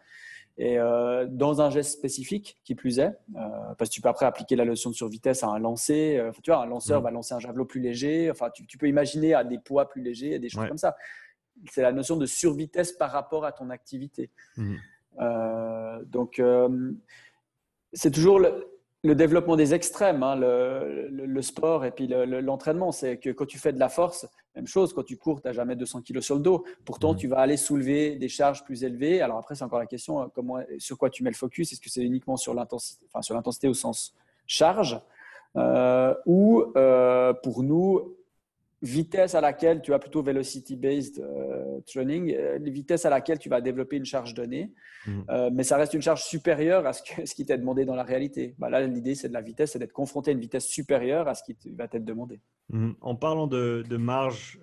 Et 0.61 0.77
euh, 0.77 1.25
dans 1.29 1.61
un 1.61 1.69
geste 1.69 1.97
spécifique, 1.97 2.59
qui 2.65 2.75
plus 2.75 2.99
est, 2.99 3.17
parce 3.77 3.89
que 3.89 3.95
tu 3.95 4.01
peux 4.01 4.09
après 4.09 4.25
appliquer 4.25 4.57
la 4.57 4.65
notion 4.65 4.89
de 4.89 4.95
survitesse 4.95 5.41
à 5.41 5.47
un 5.47 5.57
lancer. 5.57 6.21
tu 6.43 6.51
vois, 6.51 6.61
un 6.61 6.65
lanceur 6.65 6.99
mmh. 6.99 7.03
va 7.05 7.11
lancer 7.11 7.33
un 7.33 7.39
javelot 7.39 7.65
plus 7.65 7.79
léger. 7.79 8.29
Enfin, 8.29 8.49
tu, 8.49 8.77
peux 8.77 8.87
imaginer 8.89 9.33
à 9.33 9.45
des 9.45 9.57
poids 9.57 9.87
plus 9.87 10.01
légers, 10.01 10.37
des 10.37 10.49
choses 10.49 10.67
comme 10.67 10.77
ça. 10.77 10.97
C'est 11.71 11.81
la 11.81 11.93
notion 11.93 12.17
de 12.17 12.25
survitesse 12.25 12.91
par 12.91 13.11
rapport 13.11 13.45
à 13.45 13.53
ton 13.53 13.69
activité. 13.69 14.31
Mmh. 14.57 14.75
donc, 16.07 16.41
c'est 17.93 18.11
toujours 18.11 18.39
le, 18.39 18.78
le 19.03 19.15
développement 19.15 19.55
des 19.55 19.73
extrêmes, 19.73 20.23
hein, 20.23 20.35
le, 20.35 21.41
sport 21.41 21.85
et 21.85 21.91
puis 21.91 22.07
l'entraînement. 22.07 22.91
c'est 22.91 23.17
que 23.17 23.29
quand 23.29 23.45
tu 23.45 23.57
fais 23.57 23.71
de 23.71 23.79
la 23.79 23.87
force, 23.87 24.27
même 24.55 24.67
chose, 24.67 24.93
quand 24.93 25.03
tu 25.03 25.15
cours, 25.15 25.41
tu 25.41 25.47
n'as 25.47 25.53
jamais 25.53 25.75
200 25.75 26.01
kg 26.01 26.19
sur 26.19 26.35
le 26.35 26.41
dos. 26.41 26.65
Pourtant, 26.83 27.13
mmh. 27.13 27.17
tu 27.17 27.27
vas 27.27 27.37
aller 27.37 27.55
soulever 27.55 28.15
des 28.15 28.27
charges 28.27 28.65
plus 28.65 28.83
élevées. 28.83 29.21
Alors 29.21 29.37
après, 29.37 29.55
c'est 29.55 29.63
encore 29.63 29.79
la 29.79 29.85
question 29.85 30.21
hein, 30.21 30.29
comment, 30.33 30.59
sur 30.79 30.97
quoi 30.97 31.09
tu 31.09 31.23
mets 31.23 31.29
le 31.29 31.35
focus? 31.35 31.71
Est-ce 31.71 31.79
que 31.79 31.89
c'est 31.89 32.03
uniquement 32.03 32.35
sur 32.35 32.53
l'intensité, 32.53 33.05
enfin, 33.07 33.21
sur 33.21 33.35
l'intensité 33.35 33.69
au 33.69 33.73
sens 33.73 34.13
charge 34.45 34.99
euh, 35.55 36.13
ou 36.25 36.65
euh, 36.75 37.33
pour 37.43 37.63
nous, 37.63 38.15
vitesse 38.81 39.35
à 39.35 39.41
laquelle 39.41 39.81
tu 39.81 39.93
as 39.93 39.99
plutôt 39.99 40.23
velocity-based 40.23 41.19
euh, 41.19 41.81
training, 41.85 42.33
euh, 42.33 42.59
vitesse 42.61 43.05
à 43.05 43.09
laquelle 43.09 43.37
tu 43.37 43.49
vas 43.49 43.61
développer 43.61 43.97
une 43.97 44.05
charge 44.05 44.33
donnée, 44.33 44.71
mhm. 45.05 45.25
euh, 45.29 45.49
mais 45.53 45.63
ça 45.63 45.77
reste 45.77 45.93
une 45.93 46.01
charge 46.01 46.23
supérieure 46.23 46.85
à 46.85 46.93
ce, 46.93 47.03
que, 47.03 47.25
ce 47.25 47.35
qui 47.35 47.45
t'est 47.45 47.57
demandé 47.57 47.85
dans 47.85 47.95
la 47.95 48.03
réalité. 48.03 48.55
Bah 48.57 48.69
là, 48.69 48.85
l'idée, 48.85 49.15
c'est 49.15 49.29
de 49.29 49.33
la 49.33 49.41
vitesse, 49.41 49.71
c'est 49.71 49.79
d'être 49.79 49.93
confronté 49.93 50.31
à 50.31 50.33
une 50.33 50.39
vitesse 50.39 50.65
supérieure 50.65 51.27
à 51.27 51.33
ce 51.35 51.43
qui 51.43 51.57
va 51.71 51.87
t'être 51.87 52.05
demandé. 52.05 52.39
Mhm. 52.69 52.95
En 53.01 53.15
parlant 53.15 53.47
de, 53.47 53.83
marge, 53.97 54.59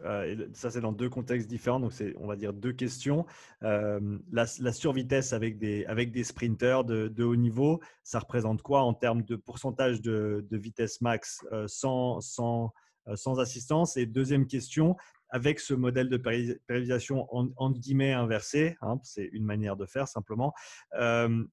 ça 0.53 0.71
c'est 0.71 0.81
dans 0.81 0.93
deux 0.93 1.11
contextes 1.11 1.49
différents, 1.49 1.81
donc 1.81 1.93
c'est, 1.93 2.15
on 2.19 2.27
va 2.27 2.37
dire, 2.37 2.53
deux 2.53 2.73
questions. 2.73 3.27
La, 3.61 4.47
survitesse 4.73 5.33
avec 5.33 5.59
des, 5.59 5.85
avec 5.87 6.13
des 6.13 6.23
sprinters 6.23 6.85
de, 6.85 7.09
de, 7.09 7.25
haut 7.25 7.37
niveau, 7.37 7.81
ça 8.05 8.21
représente 8.21 8.63
quoi 8.63 8.83
en 8.83 8.95
termes 8.95 9.23
de 9.23 9.35
pourcentage 9.35 10.01
de, 10.01 10.47
vitesse 10.53 11.01
max 11.01 11.45
sans, 11.67 12.21
sans 12.21 12.67
euh, 12.67 12.69
sans 13.15 13.39
assistance 13.39 13.97
Et 13.97 14.07
deuxième 14.07 14.47
question, 14.47 14.97
avec 15.29 15.61
ce 15.61 15.75
modèle 15.75 16.09
de 16.09 16.17
périodisation 16.17 17.27
en, 17.31 17.71
guillemets 17.71 18.13
inversé, 18.13 18.77
hein, 18.81 18.99
c'est 19.03 19.29
une 19.33 19.45
manière 19.45 19.77
de 19.77 19.87
faire 19.87 20.09
simplement, 20.09 20.53
euh, 20.99 21.45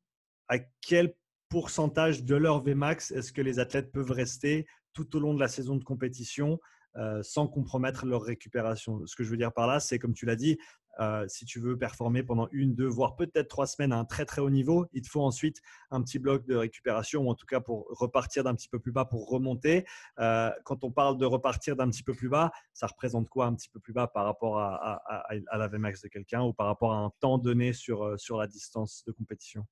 à 0.48 0.60
quel 0.82 1.16
pourcentage 1.50 2.24
de 2.24 2.36
leur 2.36 2.63
Vmax 2.63 3.12
est-ce 3.12 3.32
que 3.32 3.42
les 3.42 3.60
athlètes 3.60 3.92
peuvent 3.92 4.12
rester 4.12 4.66
tout 4.94 5.16
au 5.16 5.20
long 5.20 5.34
de 5.34 5.39
la 5.39 5.48
saison 5.48 5.76
de 5.76 5.84
compétition 5.84 6.60
euh, 6.96 7.24
sans 7.24 7.48
compromettre 7.48 8.06
leur 8.06 8.24
récupération? 8.24 9.06
Ce 9.06 9.16
que 9.16 9.24
je 9.24 9.30
veux 9.30 9.38
dire 9.38 9.54
par 9.54 9.68
là, 9.68 9.80
c'est 9.80 10.00
comme 10.00 10.13
tu 10.13 10.26
l'as 10.26 10.36
dit, 10.36 10.58
euh, 10.99 11.25
si 11.27 11.45
tu 11.45 11.60
veux 11.60 11.77
performer 11.77 12.23
pendant 12.23 12.47
une, 12.51 12.75
deux, 12.75 12.88
voire 12.88 13.15
peut-être 13.15 13.47
trois 13.47 13.67
semaines 13.67 13.91
à 13.91 13.97
un 13.97 14.06
très 14.06 14.25
très 14.25 14.41
haut 14.41 14.49
niveau, 14.49 14.88
il 14.93 15.01
te 15.01 15.10
faut 15.10 15.21
ensuite 15.21 15.62
un 15.91 16.01
petit 16.01 16.19
bloc 16.19 16.45
de 16.45 16.56
récupération 16.56 17.23
ou 17.23 17.29
en 17.29 17.36
tout 17.36 17.45
cas 17.45 17.60
pour 17.60 17.88
repartir 17.89 18.43
d'un 18.43 18.56
petit 18.56 18.69
peu 18.69 18.79
plus 18.79 18.91
bas 18.91 19.06
pour 19.06 19.29
remonter. 19.29 19.86
Euh, 20.19 20.51
quand 20.65 20.84
on 20.84 20.91
parle 20.91 21.17
de 21.17 21.25
repartir 21.25 21.75
d'un 21.75 21.89
petit 21.89 22.03
peu 22.03 22.13
plus 22.13 22.29
bas, 22.29 22.51
ça 22.73 22.88
représente 22.88 23.29
quoi 23.29 23.45
un 23.45 23.56
petit 23.56 23.69
peu 23.69 23.79
plus 23.79 23.93
bas 23.93 24.08
par 24.08 24.25
rapport 24.25 24.60
à, 24.60 25.01
à, 25.08 25.58
la 25.58 25.67
VMAX 25.67 26.01
de 26.01 26.08
quelqu'un 26.08 26.43
ou 26.43 26.53
par 26.53 26.67
rapport 26.67 26.93
à 26.93 26.97
un 26.97 27.12
temps 27.19 27.38
donné 27.38 27.73
sur, 27.73 28.03
euh, 28.03 28.17
sur 28.17 28.38
la 28.38 28.47
distance 28.47 29.03
de 29.06 29.12
compétition? 29.12 29.65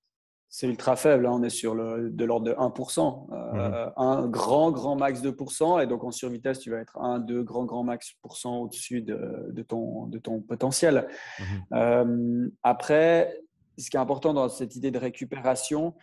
C'est 0.54 0.68
ultra 0.68 0.98
faible. 0.98 1.26
Hein. 1.26 1.32
On 1.34 1.44
est 1.44 1.50
sur 1.50 1.74
le, 1.74 2.10
de 2.12 2.26
l'ordre 2.26 2.46
de 2.46 2.54
1%. 2.54 3.28
Euh. 3.32 3.90
Un 3.96 4.28
grand, 4.28 4.72
grand 4.72 4.98
max 4.98 5.22
2%. 5.22 5.82
Et 5.82 5.88
donc 5.88 6.04
en 6.04 6.12
survitesse, 6.12 6.60
tu 6.60 6.72
vas 6.72 6.80
être 6.80 6.98
1, 7.00 7.20
2, 7.20 7.42
grand, 7.42 7.64
grand 7.64 7.84
max 7.84 8.12
pourcent 8.22 8.58
au-dessus 8.58 9.02
de, 9.02 9.48
de, 9.50 9.62
ton, 9.64 10.08
de 10.08 10.20
ton 10.20 10.42
potentiel. 10.42 11.08
Mhm. 11.40 11.46
Euh, 11.74 12.50
après, 12.64 13.42
ce 13.78 13.90
qui 13.90 13.96
est 13.96 14.00
important 14.00 14.34
dans 14.34 14.50
cette 14.50 14.76
idée 14.76 14.92
de 14.92 15.00
récupération, 15.00 15.96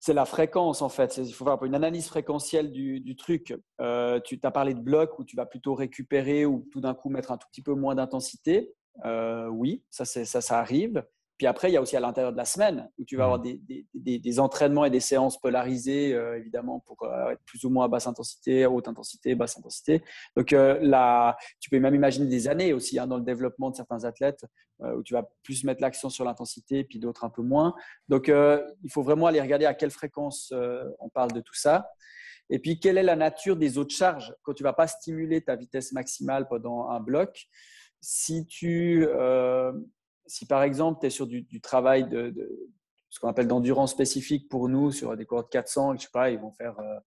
c'est 0.00 0.12
la 0.12 0.24
fréquence 0.24 0.82
en 0.82 0.88
fait. 0.88 1.16
Il 1.18 1.32
faut 1.32 1.44
faire 1.44 1.62
une 1.62 1.76
analyse 1.76 2.08
fréquentielle 2.08 2.72
du, 2.72 2.98
du 2.98 3.14
truc. 3.14 3.56
Euh, 3.80 4.18
tu 4.24 4.40
as 4.42 4.50
parlé 4.50 4.74
de 4.74 4.80
blocs 4.80 5.20
où 5.20 5.24
tu 5.24 5.36
vas 5.36 5.46
plutôt 5.46 5.76
récupérer 5.76 6.44
ou 6.44 6.66
tout 6.72 6.80
d'un 6.80 6.94
coup 6.94 7.10
mettre 7.10 7.30
un 7.30 7.36
tout 7.36 7.46
petit 7.52 7.62
peu 7.62 7.74
moins 7.74 7.94
d'intensité. 7.94 8.74
oui, 9.52 9.84
ça, 9.88 10.04
ça, 10.04 10.40
ça 10.40 10.58
arrive. 10.58 11.04
Puis 11.42 11.48
après, 11.48 11.70
il 11.70 11.74
y 11.74 11.76
a 11.76 11.82
aussi 11.82 11.96
à 11.96 12.00
l'intérieur 12.00 12.30
de 12.30 12.36
la 12.36 12.44
semaine 12.44 12.88
où 12.98 13.04
tu 13.04 13.16
vas 13.16 13.24
avoir 13.24 13.40
mmh. 13.40 13.56
des, 13.94 14.38
entraînements 14.38 14.84
et 14.84 14.90
des 14.90 15.00
séances 15.00 15.40
polarisées, 15.40 16.14
euh, 16.14 16.38
évidemment, 16.38 16.78
pour 16.86 17.02
euh, 17.02 17.30
être 17.30 17.42
plus 17.44 17.64
ou 17.64 17.68
moins 17.68 17.86
à 17.86 17.88
basse 17.88 18.06
intensité, 18.06 18.64
haute 18.64 18.86
intensité, 18.86 19.34
basse 19.34 19.58
intensité. 19.58 20.04
Donc 20.36 20.52
euh, 20.52 20.78
là, 20.80 21.36
tu 21.58 21.68
peux 21.68 21.80
même 21.80 21.96
imaginer 21.96 22.28
des 22.28 22.46
années 22.46 22.72
aussi 22.72 22.96
hein, 22.96 23.08
dans 23.08 23.16
le 23.16 23.24
développement 23.24 23.70
de 23.70 23.74
certains 23.74 24.04
athlètes 24.04 24.44
où 24.78 25.02
tu 25.02 25.14
vas 25.14 25.28
plus 25.42 25.64
mettre 25.64 25.82
l'accent 25.82 26.10
sur 26.10 26.24
l'intensité, 26.24 26.84
puis 26.84 27.00
d'autres 27.00 27.24
un 27.24 27.30
peu 27.30 27.42
moins. 27.42 27.74
Donc 28.08 28.28
il 28.28 28.90
faut 28.90 29.02
vraiment 29.02 29.26
aller 29.26 29.40
regarder 29.40 29.66
à 29.66 29.74
quelle 29.74 29.90
fréquence 29.90 30.52
on 31.00 31.08
parle 31.08 31.32
de 31.32 31.40
tout 31.40 31.54
ça. 31.54 31.88
Et 32.50 32.58
puis, 32.58 32.78
quelle 32.80 32.98
est 32.98 33.04
la 33.04 33.14
nature 33.14 33.56
des 33.56 33.78
autres 33.78 33.94
charges? 33.94 34.34
Quand 34.42 34.54
tu 34.54 34.62
ne 34.62 34.68
vas 34.68 34.72
pas 34.72 34.88
stimuler 34.88 35.40
ta 35.40 35.54
vitesse 35.54 35.92
maximale 35.92 36.48
pendant 36.48 36.88
un 36.88 37.00
bloc 37.00 37.48
si 38.00 38.44
tu, 38.46 39.06
si 40.26 40.46
par 40.46 40.62
exemple, 40.62 41.00
tu 41.00 41.06
es 41.06 41.10
sur 41.10 41.26
du, 41.26 41.60
travail 41.60 42.08
de, 42.08 42.34
ce 43.08 43.20
qu'on 43.20 43.28
appelle 43.28 43.48
d'endurance 43.48 43.92
spécifique 43.92 44.48
pour 44.48 44.68
nous, 44.68 44.90
sur 44.90 45.16
des 45.16 45.26
cours 45.26 45.44
de 45.44 45.48
400, 45.48 45.96
je 45.96 46.02
sais 46.02 46.08
pas, 46.12 46.30
ils 46.30 46.38
vont 46.38 46.52
faire 46.52 46.78
euh, 46.80 46.98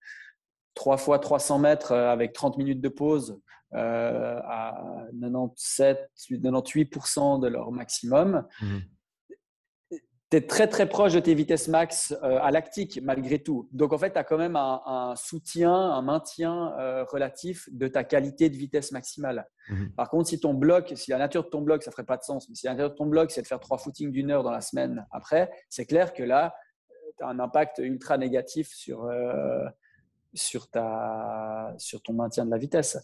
3 0.74 0.96
fois 0.98 1.18
300 1.18 1.58
mètres 1.58 1.92
euh, 1.92 2.10
avec 2.10 2.32
30 2.32 2.58
minutes 2.58 2.80
de 2.80 2.88
pause 2.88 3.40
euh, 3.74 4.38
à 4.44 5.06
97, 5.20 6.10
98% 6.16 7.40
de 7.40 7.48
leur 7.48 7.72
maximum. 7.72 8.46
Mmh 8.60 8.78
tu 10.30 10.36
es 10.36 10.46
très 10.46 10.66
très 10.66 10.88
proche 10.88 11.12
de 11.12 11.20
tes 11.20 11.34
vitesses 11.34 11.68
max 11.68 12.12
euh, 12.22 12.38
à 12.40 12.50
lactique 12.50 13.00
malgré 13.02 13.38
tout. 13.38 13.68
Donc 13.72 13.92
en 13.92 13.98
fait, 13.98 14.12
tu 14.12 14.18
as 14.18 14.24
quand 14.24 14.38
même 14.38 14.56
un, 14.56 15.14
soutien, 15.16 15.72
un 15.72 16.02
maintien 16.02 16.74
euh, 16.78 17.04
relatif 17.04 17.68
de 17.70 17.86
ta 17.86 18.02
qualité 18.02 18.50
de 18.50 18.56
vitesse 18.56 18.90
maximale. 18.92 19.48
Mhm. 19.68 19.92
Par 19.92 20.10
contre, 20.10 20.28
si 20.28 20.40
ton 20.40 20.54
bloc, 20.54 20.92
si 20.96 21.10
la 21.10 21.18
nature 21.18 21.44
de 21.44 21.48
ton 21.48 21.62
bloc, 21.62 21.82
ça 21.82 21.90
ferait 21.90 22.04
pas 22.04 22.16
de 22.16 22.22
sens, 22.22 22.48
mais 22.48 22.56
si 22.56 22.66
la 22.66 22.74
nature 22.74 22.90
de 22.90 22.96
ton 22.96 23.06
bloc, 23.06 23.30
c'est 23.30 23.42
de 23.42 23.46
faire 23.46 23.60
trois 23.60 23.78
footings 23.78 24.10
d'une 24.10 24.30
heure 24.30 24.42
dans 24.42 24.50
la 24.50 24.60
semaine 24.60 25.06
après, 25.12 25.50
c'est 25.68 25.86
clair 25.86 26.12
que 26.12 26.22
là, 26.22 26.54
tu 27.18 27.24
as 27.24 27.28
un 27.28 27.38
impact 27.38 27.78
ultra 27.78 28.18
négatif 28.18 28.68
sur, 28.74 29.04
euh, 29.04 29.64
sur, 30.34 30.68
ta, 30.68 31.72
sur 31.78 32.02
ton 32.02 32.14
maintien 32.14 32.44
de 32.44 32.50
la 32.50 32.58
vitesse 32.58 32.98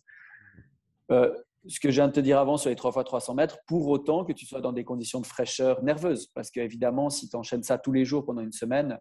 ce 1.66 1.81
que 1.81 1.90
je 1.90 1.96
viens 1.96 2.09
de 2.09 2.12
te 2.12 2.20
dire 2.20 2.38
avant 2.38 2.57
sur 2.57 2.70
les 2.70 2.77
3 2.77 2.92
fois 2.92 3.05
300 3.05 3.35
mètres, 3.35 3.59
pour 3.66 3.88
autant 3.88 4.25
que 4.25 4.33
tu 4.33 4.46
sois 4.46 4.61
dans 4.61 4.72
des 4.72 4.85
conditions 4.85 5.20
de 5.20 5.27
fraîcheur 5.27 5.83
nerveuse. 5.83 6.27
Parce 6.35 6.51
qu'évidemment, 6.51 7.11
si 7.11 7.29
tu 7.29 7.37
enchaînes 7.37 7.62
ça 7.62 7.79
tous 7.79 7.92
les 7.92 8.05
jours 8.05 8.25
pendant 8.25 8.42
une 8.42 8.53
semaine, 8.53 8.98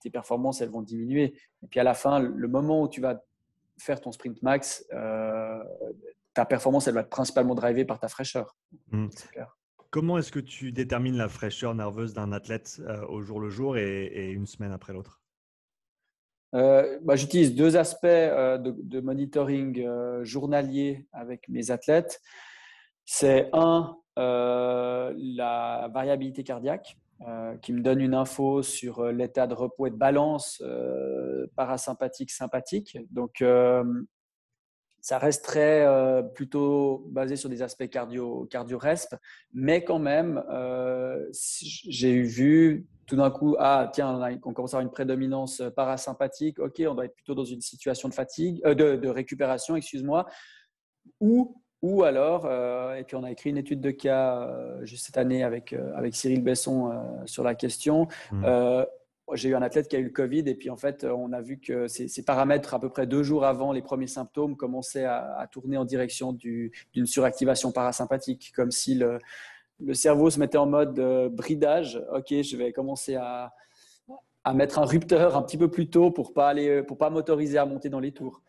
tes 0.00 0.10
performances, 0.10 0.60
elles 0.60 0.70
vont 0.70 0.82
diminuer. 0.82 1.34
Et 1.62 1.66
puis 1.68 1.80
à 1.80 1.84
la 1.84 1.94
fin, 1.94 2.18
le 2.18 2.48
moment 2.48 2.82
où 2.82 2.88
tu 2.88 3.00
vas 3.00 3.22
faire 3.78 4.00
ton 4.00 4.12
sprint 4.12 4.42
max, 4.42 4.86
euh, 4.92 5.62
ta 6.34 6.44
performance, 6.44 6.86
elle 6.86 6.94
va 6.94 7.00
être 7.00 7.10
principalement 7.10 7.54
drivée 7.54 7.84
par 7.84 7.98
ta 7.98 8.08
fraîcheur. 8.08 8.56
Mmh. 8.90 9.08
Comment 9.90 10.18
est-ce 10.18 10.32
que 10.32 10.40
tu 10.40 10.72
détermines 10.72 11.16
la 11.16 11.28
fraîcheur 11.28 11.74
nerveuse 11.74 12.12
d'un 12.12 12.32
athlète 12.32 12.80
euh, 12.86 13.06
au 13.06 13.22
jour 13.22 13.40
le 13.40 13.48
jour 13.48 13.76
et 13.76 14.30
une 14.30 14.46
semaine 14.46 14.72
après 14.72 14.92
l'autre? 14.92 15.20
Euh, 16.56 16.98
bah, 17.02 17.16
j'utilise 17.16 17.54
deux 17.54 17.76
aspects 17.76 18.06
euh, 18.06 18.56
de, 18.58 19.00
monitoring 19.00 19.78
euh, 19.80 20.24
journalier 20.24 21.06
avec 21.12 21.48
mes 21.48 21.70
athlètes. 21.70 22.22
C'est 23.04 23.50
un, 23.52 23.96
la 24.16 25.90
variabilité 25.92 26.42
cardiaque, 26.42 26.96
qui 27.62 27.72
me 27.72 27.80
donne 27.80 28.00
une 28.00 28.14
info 28.14 28.62
sur 28.62 29.04
l'état 29.12 29.46
de 29.46 29.54
repos 29.54 29.86
et 29.86 29.90
de 29.90 29.96
balance 29.96 30.62
parasympathique, 31.54 32.30
sympathique. 32.30 32.98
Donc, 33.10 33.44
ça 35.00 35.18
resterait 35.18 35.86
plutôt 36.34 37.06
basé 37.10 37.36
sur 37.36 37.48
des 37.48 37.62
aspects 37.62 37.88
cardio, 37.88 38.48
cardio-resp, 38.50 39.14
mais 39.54 39.84
quand 39.84 40.00
même, 40.00 40.42
j'ai 41.32 42.20
vu 42.22 42.88
tout 43.06 43.16
d'un 43.16 43.30
coup, 43.30 43.56
ah 43.58 43.90
tiens, 43.92 44.20
on, 44.44 44.52
commence 44.52 44.74
à 44.74 44.78
avoir 44.78 44.82
une 44.82 44.92
prédominance 44.92 45.62
parasympathique, 45.74 46.58
ok, 46.58 46.82
on 46.88 46.94
doit 46.94 47.04
être 47.06 47.14
plutôt 47.14 47.34
dans 47.34 47.44
une 47.44 47.60
situation 47.60 48.08
de 48.08 48.14
fatigue, 48.14 48.60
euh, 48.64 48.74
de, 48.74 49.08
récupération, 49.08 49.76
excuse-moi, 49.76 50.26
ou, 51.20 51.62
ou 51.82 52.02
alors, 52.02 52.46
et 52.94 53.04
puis 53.04 53.16
on 53.16 53.22
a 53.22 53.30
écrit 53.30 53.50
une 53.50 53.58
étude 53.58 53.80
de 53.80 53.90
cas 53.90 54.50
juste 54.82 55.06
cette 55.06 55.18
année 55.18 55.44
avec, 55.44 55.72
avec 55.94 56.16
Cyril 56.16 56.42
Besson 56.42 56.90
sur 57.26 57.44
la 57.44 57.54
question, 57.54 58.08
mmh 58.32 58.44
j'ai 59.34 59.48
eu 59.48 59.54
un 59.56 59.62
athlète 59.62 59.88
qui 59.88 59.96
a 59.96 59.98
eu 59.98 60.04
le 60.04 60.10
Covid 60.10 60.44
et 60.46 60.54
puis 60.54 60.70
en 60.70 60.76
fait, 60.76 61.04
on 61.04 61.32
a 61.32 61.40
vu 61.40 61.58
que 61.58 61.88
ces, 61.88 62.22
paramètres, 62.24 62.74
à 62.74 62.80
peu 62.80 62.88
près 62.88 63.06
deux 63.06 63.22
jours 63.22 63.44
avant 63.44 63.72
les 63.72 63.82
premiers 63.82 64.06
symptômes, 64.06 64.56
commençaient 64.56 65.04
à, 65.04 65.48
tourner 65.50 65.76
en 65.76 65.84
direction 65.84 66.32
d'une 66.32 67.06
suractivation 67.06 67.72
parasympathique, 67.72 68.52
comme 68.54 68.70
si 68.70 68.94
le, 68.94 69.18
cerveau 69.94 70.30
se 70.30 70.38
mettait 70.38 70.58
en 70.58 70.66
mode 70.66 70.98
euh, 70.98 71.28
bridage. 71.28 72.02
Ok, 72.12 72.28
je 72.30 72.56
vais 72.56 72.72
commencer 72.72 73.16
à, 73.16 73.52
à, 74.44 74.54
mettre 74.54 74.78
un 74.78 74.84
rupteur 74.84 75.36
un 75.36 75.42
petit 75.42 75.58
peu 75.58 75.68
plus 75.68 75.88
tôt 75.88 76.10
pour 76.10 76.32
pas 76.32 76.48
aller, 76.48 76.82
pour 76.82 76.98
pas 76.98 77.10
m'autoriser 77.10 77.58
à 77.58 77.66
monter 77.66 77.88
dans 77.88 78.00
les 78.00 78.12
tours. 78.12 78.42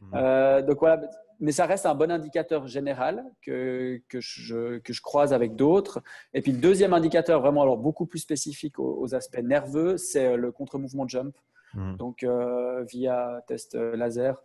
Mmh. 0.00 0.14
Euh, 0.14 0.62
donc 0.62 0.80
voilà, 0.80 1.00
mais 1.40 1.52
ça 1.52 1.66
reste 1.66 1.86
un 1.86 1.94
bon 1.94 2.10
indicateur 2.10 2.66
général 2.66 3.24
que, 3.42 4.00
que, 4.08 4.20
je, 4.20 4.78
que 4.78 4.92
je 4.92 5.02
croise 5.02 5.32
avec 5.32 5.56
d'autres. 5.56 6.02
Et 6.32 6.42
puis 6.42 6.52
le 6.52 6.58
deuxième 6.58 6.92
indicateur, 6.92 7.40
vraiment 7.40 7.62
alors 7.62 7.78
beaucoup 7.78 8.06
plus 8.06 8.20
spécifique 8.20 8.78
aux, 8.78 9.14
aspects 9.14 9.42
nerveux, 9.42 9.96
c'est 9.96 10.26
euh, 10.26 10.36
le 10.36 10.52
contre-mouvement 10.52 11.08
jump. 11.08 11.36
Hmm. 11.74 11.96
Donc 11.96 12.22
euh, 12.22 12.84
via 12.84 13.42
test 13.46 13.74
laser, 13.74 14.40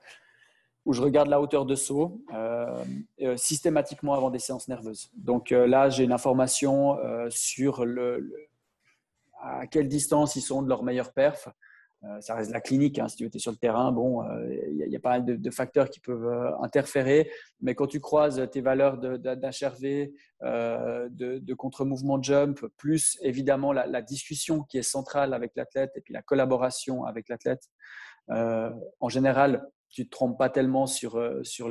où 0.85 0.93
je 0.93 1.01
regarde 1.01 1.27
la 1.27 1.41
hauteur 1.41 1.65
de 1.65 1.75
saut 1.75 2.21
systématiquement 3.35 4.13
avant 4.13 4.29
des 4.29 4.39
séances 4.39 4.67
nerveuses. 4.67 5.11
Donc 5.15 5.51
là, 5.51 5.89
j'ai 5.89 6.03
une 6.03 6.13
information 6.13 6.97
sur 7.29 7.85
à 9.41 9.67
quelle 9.67 9.87
distance 9.87 10.35
ils 10.35 10.41
sont 10.41 10.61
de 10.61 10.69
leur 10.69 10.83
meilleure 10.83 11.13
perf. 11.13 11.49
Euh, 12.05 12.21
ça 12.21 12.35
reste 12.35 12.51
la 12.51 12.61
clinique. 12.61 12.97
Hein, 12.97 13.09
si 13.09 13.17
tu 13.17 13.25
étais 13.25 13.39
sur 13.39 13.51
le 13.51 13.57
terrain, 13.57 13.91
bon, 13.91 14.23
il 14.23 14.83
euh, 14.83 14.87
y, 14.87 14.95
a 14.95 14.99
pas 14.99 15.19
mal 15.19 15.41
de, 15.41 15.51
facteurs 15.51 15.89
qui 15.89 15.99
peuvent 15.99 16.25
euh, 16.25 16.57
interférer. 16.61 17.29
Mais 17.61 17.75
quand 17.75 17.87
tu 17.87 17.99
croises 17.99 18.47
tes 18.51 18.61
valeurs 18.61 18.97
d'HRV, 18.97 20.11
de, 20.41 21.39
de 21.39 21.53
contre-mouvement 21.53 22.21
jump, 22.21 22.65
plus 22.77 23.17
évidemment 23.21 23.73
la, 23.73 24.01
discussion 24.01 24.63
qui 24.63 24.77
est 24.77 24.83
centrale 24.83 25.33
avec 25.33 25.51
l'athlète 25.55 25.91
et 25.95 26.01
puis 26.01 26.13
la 26.13 26.21
collaboration 26.21 27.03
avec 27.03 27.27
l'athlète, 27.27 27.69
en 28.29 29.09
général, 29.09 29.67
tu 29.89 30.01
ne 30.01 30.05
te 30.05 30.09
trompes 30.09 30.37
pas 30.37 30.49
tellement 30.49 30.87
sur, 30.87 31.21
sur 31.43 31.69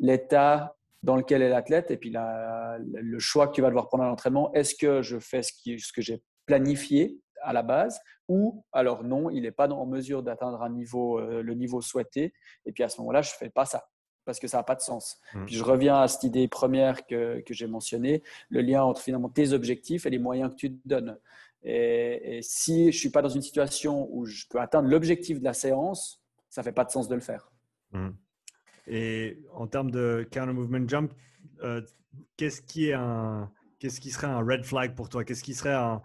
l'état 0.00 0.76
dans 1.02 1.16
lequel 1.16 1.42
est 1.42 1.48
l'athlète 1.48 1.90
et 1.90 1.96
puis 1.96 2.12
le 2.12 3.18
choix 3.18 3.48
que 3.48 3.52
tu 3.52 3.62
vas 3.62 3.68
devoir 3.68 3.88
prendre 3.88 4.04
à 4.04 4.08
l'entraînement. 4.08 4.52
Est-ce 4.52 4.74
que 4.74 5.02
je 5.02 5.18
fais 5.18 5.42
ce, 5.42 5.52
qui, 5.52 5.78
ce 5.78 5.92
que 5.92 6.02
j'ai 6.02 6.22
planifié 6.46 7.18
à 7.42 7.52
la 7.52 7.62
base, 7.62 8.00
ou 8.28 8.64
alors 8.72 9.04
non, 9.04 9.30
il 9.30 9.42
n'est 9.42 9.52
pas 9.52 9.68
en 9.68 9.86
mesure 9.86 10.22
d'atteindre 10.22 10.62
un 10.62 10.70
niveau, 10.70 11.20
euh, 11.20 11.42
le 11.42 11.54
niveau 11.54 11.80
souhaité. 11.80 12.32
Et 12.64 12.72
puis 12.72 12.82
à 12.82 12.88
ce 12.88 13.00
moment-là, 13.00 13.22
je 13.22 13.30
ne 13.30 13.36
fais 13.36 13.50
pas 13.50 13.64
ça 13.64 13.88
parce 14.24 14.40
que 14.40 14.48
ça 14.48 14.56
n'a 14.56 14.64
pas 14.64 14.74
de 14.74 14.80
sens. 14.80 15.20
Mmh. 15.34 15.44
Puis 15.46 15.54
je 15.54 15.62
reviens 15.62 16.00
à 16.00 16.08
cette 16.08 16.24
idée 16.24 16.48
première 16.48 17.06
que, 17.06 17.40
que 17.42 17.54
j'ai 17.54 17.68
mentionnée, 17.68 18.24
le 18.48 18.60
lien 18.60 18.82
entre 18.82 19.00
finalement 19.00 19.28
tes 19.28 19.52
objectifs 19.52 20.04
et 20.04 20.10
les 20.10 20.18
moyens 20.18 20.50
que 20.50 20.56
tu 20.56 20.72
te 20.72 20.88
donnes. 20.88 21.16
Et, 21.62 22.40
si 22.42 22.82
je 22.82 22.86
ne 22.86 23.00
suis 23.00 23.10
pas 23.10 23.22
dans 23.22 23.28
une 23.28 23.42
situation 23.42 24.08
où 24.10 24.26
je 24.26 24.44
peux 24.50 24.60
atteindre 24.60 24.88
l'objectif 24.88 25.38
de 25.38 25.44
la 25.44 25.52
séance, 25.52 26.20
ça 26.56 26.62
fait 26.62 26.72
pas 26.72 26.84
de 26.84 26.90
sens 26.90 27.06
de 27.06 27.14
le 27.14 27.20
faire. 27.20 27.52
Mmh. 27.92 28.08
Et 28.86 29.42
en 29.52 29.66
termes 29.66 29.90
de 29.90 30.26
counter 30.32 30.54
movement 30.54 30.88
jump, 30.88 31.12
euh, 31.62 31.82
qu'est-ce 32.38 32.62
qui 32.62 32.88
est 32.88 32.94
un, 32.94 33.52
qu'est-ce 33.78 34.00
qui 34.00 34.10
serait 34.10 34.26
un 34.26 34.40
red 34.40 34.64
flag 34.64 34.94
pour 34.94 35.10
toi? 35.10 35.22
Qu'est-ce 35.22 35.44
qui 35.44 35.52
serait 35.52 35.74
un, 35.74 36.00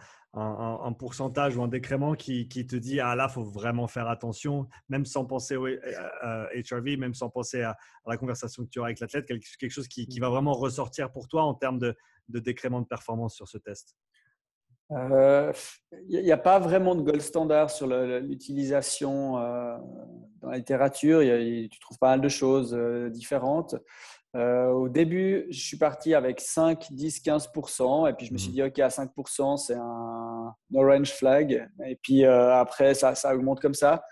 pourcentage 1.00 1.56
ou 1.56 1.64
un 1.64 1.70
décrément 1.70 2.16
qui, 2.16 2.50
te 2.50 2.76
dit 2.76 3.00
ah 3.00 3.16
là, 3.16 3.30
faut 3.30 3.46
vraiment 3.46 3.88
faire 3.88 4.10
attention, 4.10 4.68
même 4.90 5.06
sans 5.06 5.24
penser 5.24 5.56
au 5.56 5.68
HRV, 5.68 6.98
même 6.98 7.14
sans 7.14 7.30
penser 7.30 7.62
à, 7.62 7.78
la 8.06 8.18
conversation 8.18 8.66
que 8.66 8.70
tu 8.70 8.80
auras 8.80 8.90
avec 8.90 9.00
l'athlète, 9.00 9.26
quelque, 9.26 9.70
chose 9.70 9.88
qui, 9.88 10.20
va 10.20 10.28
vraiment 10.28 10.54
ressortir 10.54 11.14
pour 11.14 11.30
toi 11.30 11.44
en 11.44 11.54
termes 11.54 11.80
de, 11.80 11.96
décrément 12.28 12.82
de 12.82 12.88
performance 12.88 13.36
sur 13.36 13.48
ce 13.48 13.58
test? 13.58 13.96
Il 14.92 14.98
euh, 15.14 15.54
n'y 16.10 16.32
a 16.32 16.38
pas 16.38 16.60
vraiment 16.60 16.96
de 16.96 17.02
gold 17.02 17.22
standard 17.22 17.70
sur 17.70 17.88
l'utilisation 17.88 19.38
euh, 19.38 19.78
dans 20.42 20.50
la 20.50 20.58
littérature. 20.58 21.22
tu 21.22 21.80
trouves 21.80 21.98
pas 21.98 22.10
mal 22.10 22.22
de 22.22 22.28
choses 22.28 22.76
euh, 22.78 23.10
différentes. 23.10 23.76
Au 24.34 24.88
début, 24.88 25.46
je 25.50 25.60
suis 25.60 25.78
parti 25.78 26.14
avec 26.14 26.40
5, 26.40 26.88
10, 26.92 27.22
15%. 27.22 28.10
Et 28.10 28.14
puis, 28.14 28.26
je 28.26 28.34
me 28.34 28.38
suis 28.38 28.50
mhm. 28.50 28.56
dit, 28.56 28.64
OK, 28.64 28.80
à 28.80 28.88
5%, 28.88 29.58
c'est 29.58 29.76
un 29.76 30.56
orange 30.74 31.12
flag. 31.12 31.70
Et 31.86 31.98
puis, 32.02 32.26
après, 32.26 32.94
ça, 32.94 33.16
ça 33.16 33.36
augmente 33.36 33.60
comme 33.60 33.74
ça. 33.74 34.04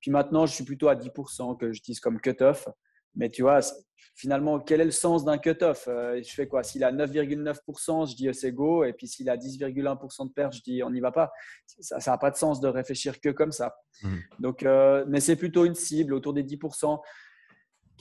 Puis 0.00 0.10
maintenant, 0.10 0.44
je 0.44 0.52
suis 0.52 0.64
plutôt 0.64 0.88
à 0.88 0.94
10% 0.94 1.56
que 1.56 1.72
j'utilise 1.72 2.00
comme 2.00 2.20
cut-off. 2.20 2.68
Mais 3.14 3.30
tu 3.30 3.42
vois, 3.42 3.60
finalement, 4.14 4.58
quel 4.58 4.80
est 4.80 4.86
le 4.86 4.90
sens 4.90 5.24
d'un 5.24 5.38
cut-off? 5.38 5.86
Euh, 5.88 6.20
Je 6.22 6.32
fais 6.32 6.46
quoi? 6.46 6.62
S'il 6.62 6.84
a 6.84 6.92
9,9%, 6.92 8.10
je 8.10 8.16
dis 8.16 8.28
c'est 8.32 8.52
go. 8.52 8.84
Et 8.84 8.92
puis 8.92 9.08
s'il 9.08 9.28
a 9.28 9.36
10,1% 9.36 10.28
de 10.28 10.32
perte, 10.32 10.54
je 10.54 10.62
dis 10.62 10.82
on 10.82 10.90
n'y 10.90 11.00
va 11.00 11.12
pas. 11.12 11.30
Ça 11.80 11.98
n'a 12.06 12.18
pas 12.18 12.30
de 12.30 12.36
sens 12.36 12.60
de 12.60 12.68
réfléchir 12.68 13.20
que 13.20 13.28
comme 13.28 13.52
ça. 13.52 13.74
Mhm. 14.02 14.20
Donc, 14.40 14.66
mais 15.08 15.20
c'est 15.20 15.36
plutôt 15.36 15.64
une 15.64 15.74
cible 15.74 16.14
autour 16.14 16.32
des 16.32 16.42
10% 16.42 17.00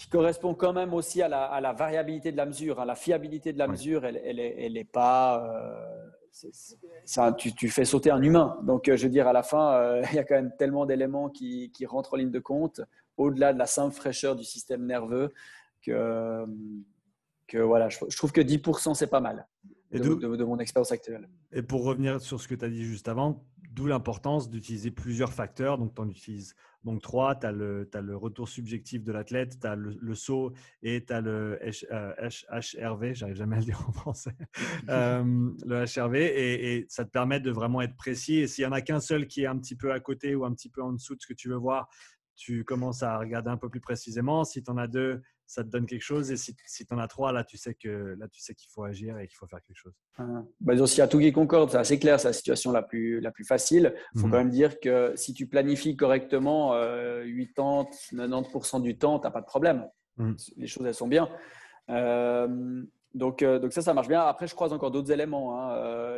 qui 0.02 0.10
correspond 0.10 0.56
quand 0.56 0.74
même 0.74 0.94
aussi 0.94 1.22
à 1.22 1.30
la, 1.30 1.74
variabilité 1.74 2.32
de 2.32 2.38
la 2.38 2.46
mesure. 2.46 2.80
à 2.80 2.84
hein. 2.84 2.86
La 2.86 2.96
fiabilité 2.96 3.54
de 3.54 3.60
la 3.60 3.68
mesure, 3.68 4.04
elle 4.06 4.16
n'est 4.16 4.56
elle 4.58 4.78
est, 4.78 4.92
pas. 4.92 5.46
Euh, 7.18 7.32
tu, 7.34 7.70
fais 7.70 7.86
sauter 7.86 8.10
un 8.10 8.22
humain. 8.22 8.58
Donc, 8.64 8.88
euh, 8.88 8.98
je 8.98 9.04
veux 9.04 9.12
dire, 9.12 9.28
à 9.28 9.34
la 9.34 9.44
fin, 9.44 9.74
euh, 9.74 10.02
il 10.12 10.16
y 10.16 10.20
a 10.20 10.24
quand 10.24 10.36
même 10.36 10.54
tellement 10.58 10.88
d'éléments 10.88 11.30
qui, 11.30 11.72
rentrent 11.86 12.16
en 12.16 12.18
ligne 12.18 12.32
de 12.32 12.40
compte, 12.40 12.82
au-delà 13.22 13.54
de 13.54 13.60
la 13.60 13.68
simple 13.68 13.96
fraîcheur 13.96 14.36
du 14.36 14.44
système 14.44 14.86
nerveux, 14.86 15.34
que, 15.82 16.46
que 17.48 17.58
voilà, 17.58 17.90
je, 17.90 17.98
je 18.08 18.18
trouve 18.18 18.32
que 18.32 18.42
10%, 18.42 18.94
c'est 18.94 19.08
pas 19.08 19.22
mal 19.22 19.48
de, 20.00 20.44
mon 20.44 20.60
expérience 20.60 20.92
actuelle. 20.92 21.28
Et 21.52 21.62
pour 21.62 21.84
revenir 21.84 22.22
sur 22.22 22.40
ce 22.40 22.48
que 22.48 22.56
tu 22.56 22.66
as 22.66 22.70
dit 22.70 22.84
juste 22.84 23.08
avant, 23.08 23.46
d'où 23.72 23.88
l'importance 23.88 24.50
d'utiliser 24.50 24.92
plusieurs 24.92 25.34
facteurs. 25.34 25.78
Donc, 25.78 25.96
tu 25.96 26.02
en 26.02 26.10
utilises 26.10 26.56
donc 26.84 27.02
trois. 27.02 27.36
Tu 27.36 27.46
as, 27.46 27.50
as, 27.50 28.02
le 28.02 28.16
retour 28.16 28.50
subjectif 28.50 29.04
de 29.04 29.12
l'athlète, 29.12 29.60
tu 29.60 29.68
as 29.68 29.76
le, 29.76 30.16
saut 30.16 30.54
et 30.82 31.06
tu 31.06 31.14
as 31.14 31.22
le 31.22 31.60
HRV, 31.62 33.14
j'arrive 33.14 33.36
jamais 33.36 33.58
à 33.58 33.60
le 33.60 33.66
dire 33.66 33.86
en 33.88 33.92
français, 33.92 34.36
euh, 34.90 35.24
le 35.66 35.86
HRV. 35.86 36.16
Et, 36.16 36.78
et, 36.78 36.86
ça 36.90 37.06
te 37.06 37.12
permet 37.12 37.40
de 37.40 37.52
vraiment 37.52 37.82
être 37.82 37.96
précis. 37.96 38.38
Et 38.38 38.48
s'il 38.48 38.64
n'y 38.64 38.70
en 38.70 38.74
a 38.74 38.82
qu'un 38.82 39.00
seul 39.00 39.28
qui 39.28 39.44
est 39.44 39.48
un 39.48 39.58
petit 39.58 39.76
peu 39.76 39.92
à 39.92 40.00
côté 40.00 40.36
ou 40.36 40.46
un 40.46 40.54
petit 40.54 40.70
peu 40.70 40.82
en 40.82 40.94
dessous 40.94 41.16
de 41.16 41.22
ce 41.22 41.28
que 41.28 41.34
tu 41.34 41.50
veux 41.50 41.58
voir, 41.58 41.90
tu 42.42 42.64
commences 42.64 43.04
à 43.04 43.20
regarder 43.20 43.52
un 43.52 43.58
peu 43.58 43.70
plus 43.70 43.80
précisément. 43.80 44.44
Si 44.44 44.64
tu 44.64 44.72
en 44.72 44.78
as 44.78 44.88
deux, 44.88 45.22
ça 45.46 45.64
te 45.64 45.70
donne 45.70 45.86
quelque 45.86 46.02
chose. 46.02 46.32
Et 46.32 46.38
si, 46.38 46.56
si 46.66 46.88
tu 46.88 46.94
en 46.94 46.98
as 46.98 47.08
trois, 47.08 47.32
là, 47.32 47.44
tu 47.44 47.56
sais 47.56 47.76
que 47.76 48.16
là, 48.18 48.28
tu 48.28 48.42
sais 48.42 48.56
qu'il 48.56 48.68
faut 48.72 48.84
agir 48.84 49.20
et 49.20 49.28
qu'il 49.28 49.38
faut 49.38 49.46
faire 49.46 49.62
quelque 49.62 49.78
chose. 49.78 49.94
Ah. 50.18 50.42
Bah, 50.60 50.74
a 50.74 51.08
tout 51.08 51.20
qui 51.20 51.32
concorde, 51.32 51.70
c'est 51.70 51.78
assez 51.78 52.00
clair, 52.00 52.20
c'est 52.20 52.30
la 52.30 52.34
situation 52.34 52.72
la 52.72 52.82
plus, 52.82 53.20
la 53.20 53.30
plus 53.30 53.44
facile. 53.44 53.94
Il 54.16 54.22
faut 54.22 54.26
mhm. 54.26 54.32
quand 54.32 54.38
même 54.40 54.50
dire 54.50 54.80
que 54.80 55.14
si 55.16 55.36
tu 55.36 55.46
planifies 55.46 55.96
correctement, 55.96 56.72
80, 56.72 56.82
euh, 56.82 57.46
90% 58.26 58.82
du 58.82 58.98
temps, 58.98 59.20
tu 59.20 59.28
n'as 59.28 59.32
pas 59.32 59.42
de 59.42 59.46
problème. 59.46 59.88
Mhm. 60.18 60.36
Les 60.58 60.68
choses, 60.68 60.88
elles 60.88 60.96
sont 60.96 61.08
bien. 61.08 61.30
Euh, 61.90 62.84
donc, 63.14 63.44
euh, 63.44 63.60
donc 63.60 63.74
ça, 63.74 63.82
ça 63.82 63.94
marche 63.94 64.08
bien. 64.08 64.22
Après, 64.22 64.48
je 64.48 64.56
croise 64.56 64.74
encore 64.74 64.92
d'autres 64.92 65.12
éléments. 65.12 65.60
Hein. 65.60 66.18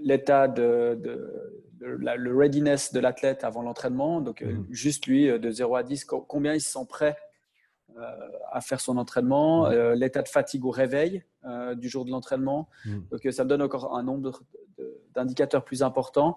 L'état 0.00 0.48
de, 0.48 0.98
le 1.80 2.36
readiness 2.36 2.92
de 2.92 3.00
l'athlète 3.00 3.44
avant 3.44 3.62
l'entraînement. 3.62 4.20
Donc, 4.20 4.42
mhm. 4.42 4.66
juste 4.70 5.06
lui, 5.06 5.26
de 5.26 5.50
0 5.50 5.76
à 5.76 5.82
10, 5.82 6.04
combien 6.04 6.54
il 6.54 6.60
se 6.60 6.70
sent 6.70 6.86
prêt 6.88 7.16
euh, 7.98 8.28
à 8.52 8.60
faire 8.60 8.80
son 8.80 8.96
entraînement, 8.96 9.66
euh, 9.66 9.94
l'état 9.94 10.22
de 10.22 10.28
fatigue 10.28 10.64
au 10.64 10.70
réveil 10.70 11.24
euh, 11.44 11.74
du 11.74 11.88
jour 11.88 12.04
de 12.04 12.10
l'entraînement. 12.10 12.68
Mm. 12.84 12.98
Donc 13.10 13.32
ça 13.32 13.44
me 13.44 13.48
donne 13.48 13.62
encore 13.62 13.96
un 13.96 14.02
nombre 14.02 14.42
d'indicateurs 15.14 15.64
plus 15.64 15.82
importants. 15.82 16.36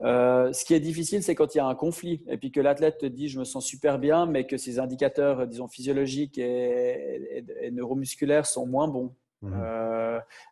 Ce 0.00 0.64
qui 0.64 0.74
est 0.74 0.80
difficile, 0.80 1.22
c'est 1.22 1.34
quand 1.34 1.54
il 1.54 1.58
y 1.58 1.60
a 1.60 1.66
un 1.66 1.74
conflit 1.74 2.22
et 2.28 2.36
puis 2.36 2.52
que 2.52 2.60
l'athlète 2.60 2.98
te 2.98 3.06
dit 3.06 3.28
je 3.28 3.38
me 3.38 3.44
sens 3.44 3.64
super 3.64 3.98
bien, 3.98 4.26
mais 4.26 4.46
que 4.46 4.56
ses 4.56 4.78
indicateurs, 4.78 5.46
disons 5.46 5.68
physiologiques 5.68 6.38
et, 6.38 7.44
neuromusculaires 7.72 8.46
sont 8.46 8.66
moins 8.66 8.88
bons. 8.88 9.14
Mm. 9.42 9.50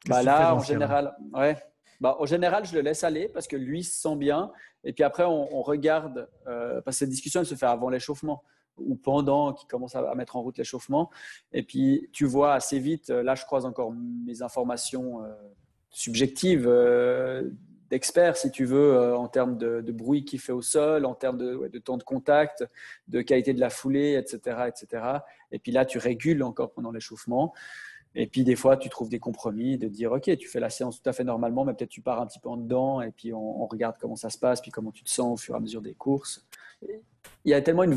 bah 0.08 0.22
là, 0.22 0.54
en 0.54 0.60
général, 0.60 1.14
ouais. 1.34 1.56
Bah, 2.00 2.16
en 2.20 2.26
général, 2.26 2.66
je 2.66 2.74
le 2.74 2.82
laisse 2.82 3.04
aller 3.04 3.28
parce 3.28 3.46
que 3.46 3.56
lui 3.56 3.82
se 3.82 4.00
sent 4.00 4.16
bien. 4.16 4.52
Et 4.84 4.92
puis 4.92 5.02
après, 5.02 5.24
on, 5.24 5.56
on 5.56 5.62
regarde, 5.62 6.28
parce 6.44 6.84
que 6.84 6.92
cette 6.92 7.10
discussion, 7.10 7.40
elle 7.40 7.46
se 7.46 7.54
fait 7.54 7.66
avant 7.66 7.88
l'échauffement 7.88 8.42
ou 8.78 8.96
pendant 8.96 9.52
qui 9.52 9.66
commence 9.66 9.94
à, 9.94 10.14
mettre 10.14 10.36
en 10.36 10.42
route 10.42 10.58
l'échauffement. 10.58 11.10
Et 11.52 11.62
puis, 11.62 12.08
tu 12.12 12.24
vois 12.24 12.54
assez 12.54 12.78
vite, 12.78 13.08
là, 13.08 13.34
je 13.34 13.44
croise 13.44 13.64
encore 13.64 13.92
mes 13.92 14.42
informations 14.42 15.22
euh, 15.22 15.32
subjectives 15.90 16.66
euh, 16.68 17.50
d'experts, 17.90 18.36
si 18.36 18.50
tu 18.50 18.64
veux, 18.64 18.94
euh, 18.94 19.16
en 19.16 19.28
termes 19.28 19.56
de, 19.56 19.80
bruit 19.92 20.24
qu'il 20.24 20.40
fait 20.40 20.52
au 20.52 20.62
sol, 20.62 21.04
en 21.04 21.14
termes 21.14 21.38
de, 21.38 21.78
temps 21.78 21.96
de 21.96 22.02
contact, 22.02 22.64
de 23.08 23.22
qualité 23.22 23.54
de 23.54 23.60
la 23.60 23.70
foulée, 23.70 24.14
etc., 24.14 24.68
etc. 24.68 25.04
Et 25.52 25.58
puis 25.58 25.72
là, 25.72 25.84
tu 25.84 25.98
régules 25.98 26.42
encore 26.42 26.72
pendant 26.72 26.90
l'échauffement. 26.90 27.52
Et 28.14 28.26
puis 28.26 28.44
des 28.44 28.56
fois, 28.56 28.76
tu 28.76 28.88
trouves 28.88 29.10
des 29.10 29.18
compromis, 29.18 29.76
de 29.76 29.88
dire, 29.88 30.12
OK, 30.12 30.34
tu 30.38 30.48
fais 30.48 30.60
la 30.60 30.70
séance 30.70 31.02
tout 31.02 31.08
à 31.08 31.12
fait 31.12 31.24
normalement, 31.24 31.64
mais 31.64 31.74
peut-être 31.74 31.90
tu 31.90 32.00
pars 32.00 32.20
un 32.20 32.26
petit 32.26 32.38
peu 32.38 32.48
en 32.48 32.56
dedans, 32.56 33.02
et 33.02 33.10
puis 33.10 33.32
on, 33.34 33.66
regarde 33.66 33.96
comment 34.00 34.16
ça 34.16 34.30
se 34.30 34.38
passe, 34.38 34.62
puis 34.62 34.70
comment 34.70 34.90
tu 34.90 35.04
te 35.04 35.10
sens 35.10 35.34
au 35.34 35.36
fur 35.36 35.54
et 35.54 35.58
à 35.58 35.60
mesure 35.60 35.82
des 35.82 35.94
courses 35.94 36.46
il 37.44 37.50
y 37.50 37.54
a 37.54 37.62
tellement 37.62 37.84
une, 37.84 37.94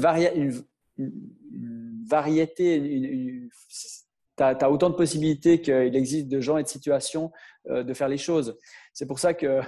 variété, 2.08 3.50
tu 4.38 4.44
as, 4.44 4.72
autant 4.72 4.90
de 4.90 4.96
possibilités 4.96 5.62
qu'il 5.62 5.96
existe 5.96 6.28
de 6.28 6.40
gens 6.40 6.58
et 6.58 6.64
de 6.64 6.68
situations 6.68 7.32
euh, 7.70 7.84
de 7.84 7.94
faire 7.94 8.08
les 8.08 8.18
choses. 8.18 8.58
C'est 8.94 9.06
pour 9.06 9.20
ça 9.20 9.34
que, 9.34 9.62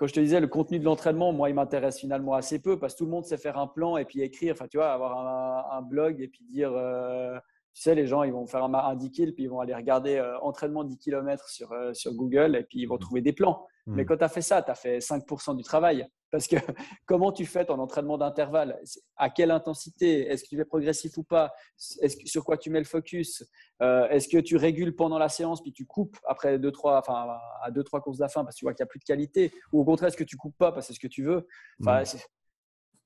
quand 0.00 0.06
je 0.06 0.14
te 0.14 0.20
disais, 0.20 0.40
le 0.40 0.46
contenu 0.46 0.78
de 0.78 0.84
l'entraînement, 0.86 1.30
moi, 1.30 1.50
il 1.50 1.54
m'intéresse 1.54 1.98
finalement 1.98 2.32
assez 2.32 2.58
peu 2.58 2.78
parce 2.78 2.94
que 2.94 3.00
tout 3.00 3.04
le 3.04 3.10
monde 3.10 3.26
sait 3.26 3.36
faire 3.36 3.58
un 3.58 3.66
plan 3.66 3.98
et 3.98 4.06
puis 4.06 4.22
écrire, 4.22 4.54
enfin, 4.54 4.66
tu 4.66 4.78
vois, 4.78 4.94
avoir 4.94 5.74
un, 5.74 5.82
blog 5.82 6.22
et 6.22 6.28
puis 6.28 6.42
dire, 6.50 6.72
euh, 6.72 7.38
tu 7.72 7.82
sais, 7.82 7.94
les 7.94 8.06
gens, 8.06 8.22
ils 8.22 8.32
vont 8.32 8.46
faire 8.46 8.64
un, 8.64 8.74
un 8.74 8.96
10 8.96 9.10
kills 9.10 9.32
puis 9.32 9.44
ils 9.44 9.50
vont 9.50 9.60
aller 9.60 9.74
regarder 9.74 10.16
euh, 10.16 10.38
entraînement 10.40 10.84
10 10.84 10.98
km 10.98 11.48
sur, 11.48 11.74
sur 11.92 12.14
Google 12.14 12.56
et 12.56 12.64
puis 12.64 12.80
ils 12.80 12.86
vont 12.86 12.96
mmh. 12.96 13.00
trouver 13.00 13.20
des 13.20 13.32
plans. 13.32 13.66
Mais 13.86 14.02
mmh. 14.02 14.06
quand 14.06 14.16
tu 14.18 14.24
as 14.24 14.28
fait 14.28 14.42
ça, 14.42 14.62
tu 14.62 14.70
as 14.70 14.74
fait 14.74 14.98
5% 14.98 15.56
du 15.56 15.62
travail. 15.62 16.06
Parce 16.30 16.46
que 16.46 16.56
comment 17.06 17.32
tu 17.32 17.46
fais 17.46 17.64
ton 17.64 17.78
entraînement 17.78 18.18
d'intervalle? 18.18 18.80
À 19.16 19.30
quelle 19.30 19.50
intensité? 19.50 20.28
Est-ce 20.28 20.44
que 20.44 20.48
tu 20.48 20.56
fais 20.56 20.64
progressif 20.64 21.16
ou 21.16 21.22
pas? 21.22 21.52
Est-ce 22.00 22.16
que, 22.16 22.28
Sur 22.28 22.44
quoi 22.44 22.56
tu 22.56 22.70
mets 22.70 22.78
le 22.78 22.84
focus? 22.84 23.44
Euh, 23.82 24.08
Est-ce 24.08 24.28
que 24.28 24.38
tu 24.38 24.56
régules 24.56 24.94
pendant 24.94 25.18
la 25.18 25.28
séance 25.28 25.62
puis 25.62 25.72
tu 25.72 25.86
coupes 25.86 26.16
après 26.26 26.58
deux, 26.58 26.72
trois, 26.72 26.98
enfin, 26.98 27.38
à 27.62 27.70
deux, 27.70 27.82
trois 27.82 28.00
courses 28.00 28.18
de 28.18 28.22
la 28.22 28.28
fin 28.28 28.44
parce 28.44 28.56
que 28.56 28.58
tu 28.60 28.64
vois 28.64 28.74
qu'il 28.74 28.84
n'y 28.84 28.88
a 28.88 28.90
plus 28.90 29.00
de 29.00 29.04
qualité? 29.04 29.52
Ou 29.72 29.80
au 29.80 29.84
contraire, 29.84 30.08
est-ce 30.08 30.16
que 30.16 30.24
tu 30.24 30.36
coupes 30.36 30.56
pas 30.58 30.72
parce 30.72 30.86
que 30.86 30.92
c'est 30.92 30.96
ce 30.96 31.00
que 31.00 31.12
tu 31.12 31.24
veux? 31.24 31.46
Enfin, 31.80 32.02
mmh. 32.02 32.18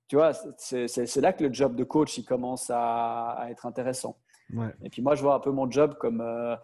Tu 0.09 0.17
vois, 0.17 0.33
c'est 0.59 1.17
là 1.17 1.33
que 1.33 1.45
le 1.45 1.53
job 1.53 1.77
de 1.77 1.85
coach 1.85 2.19
il 2.19 2.25
commence 2.25 2.71
à, 2.71 3.47
être 3.49 3.65
intéressant. 3.65 4.19
Et 4.82 4.90
puis 4.90 5.02
moi, 5.02 5.14
je 5.14 5.22
vois 5.22 5.34
un 5.34 5.40
peu 5.40 5.50
mon 5.50 5.70
job 5.70 5.94
comme, 5.98 6.20
euh, 6.20 6.57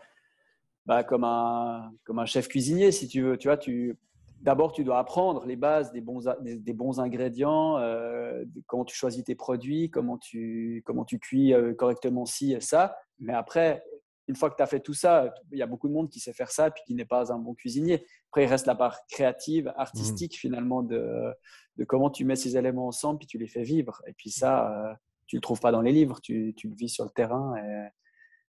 bah, 0.87 1.05
comme, 1.05 1.25
un, 1.25 1.93
comme 2.05 2.19
un 2.19 2.27
chef 2.27 2.49
cuisinier, 2.49 2.93
si 2.93 3.09
tu 3.09 3.23
veux. 3.23 3.37
Tu 3.37 3.49
vois, 3.49 3.57
tu 3.57 3.97
d'abord, 4.41 4.73
tu 4.73 4.85
dois 4.85 4.99
apprendre 4.99 5.45
les 5.45 5.57
bases 5.57 5.93
des 5.93 6.01
bons, 6.01 6.23
des, 6.41 6.73
bons 6.73 6.99
ingrédients, 6.99 7.77
euh, 7.79 8.45
comment 8.67 8.85
tu 8.85 8.97
choisis 8.97 9.23
tes 9.25 9.35
produits, 9.35 9.91
comment 9.91 10.19
tu, 10.19 10.83
comment 10.87 11.05
tu 11.05 11.19
cuis 11.19 11.53
euh, 11.53 11.75
correctement 11.75 12.25
ci 12.25 12.53
et 12.53 12.61
ça. 12.61 12.97
Mais 13.19 13.35
après, 13.35 13.85
une 14.29 14.37
fois 14.37 14.51
que 14.51 14.57
tu 14.57 14.63
as 14.63 14.67
fait 14.67 14.81
tout 14.81 14.95
ça, 14.95 15.35
il 15.53 15.59
y 15.59 15.63
a 15.63 15.67
beaucoup 15.67 15.89
de 15.89 15.93
monde 15.93 16.09
qui 16.09 16.21
sait 16.21 16.33
faire 16.33 16.51
ça 16.51 16.71
puis 16.71 16.83
qui 16.87 16.95
n'est 16.95 17.05
pas 17.05 17.33
un 17.33 17.39
bon 17.39 17.55
cuisinier. 17.55 18.07
Après, 18.31 18.45
il 18.45 18.47
reste 18.47 18.67
la 18.67 18.75
part 18.75 18.99
créative, 19.09 19.73
artistique 19.77 20.35
mmh. 20.35 20.41
finalement 20.41 20.83
de, 20.83 21.33
de, 21.77 21.85
comment 21.85 22.11
tu 22.11 22.25
mets 22.25 22.37
ces 22.37 22.57
éléments 22.57 22.87
ensemble 22.87 23.19
puis 23.19 23.27
tu 23.27 23.39
les 23.39 23.49
fais 23.49 23.63
vivre. 23.63 24.01
Et 24.07 24.13
puis 24.13 24.31
ça, 24.31 24.71
euh, 24.73 24.95
tu 25.31 25.37
le 25.37 25.41
trouves 25.41 25.61
pas 25.61 25.71
dans 25.71 25.81
les 25.81 25.93
livres, 25.93 26.21
tu, 26.21 26.55
le 26.65 26.75
vis 26.75 26.89
sur 26.89 27.05
le 27.05 27.11
terrain. 27.11 27.55
Et, 27.57 27.89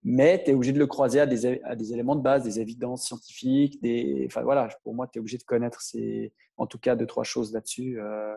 mais 0.03 0.43
tu 0.43 0.49
es 0.49 0.53
obligé 0.55 0.73
de 0.73 0.79
le 0.79 0.87
croiser 0.87 1.19
à 1.19 1.27
des, 1.27 1.45
éléments 1.93 2.15
de 2.15 2.21
base, 2.21 2.43
des 2.43 2.59
évidences 2.59 3.05
scientifiques. 3.05 3.79
Enfin, 4.25 4.41
voilà, 4.41 4.67
pour 4.83 4.95
moi, 4.95 5.07
tu 5.07 5.17
es 5.17 5.19
obligé 5.19 5.37
de 5.37 5.43
connaître 5.43 5.81
ces, 5.81 6.33
en 6.57 6.65
tout 6.65 6.79
cas 6.79 6.95
deux, 6.95 7.05
trois 7.05 7.23
choses 7.23 7.53
là-dessus. 7.53 7.99
Euh, 8.01 8.35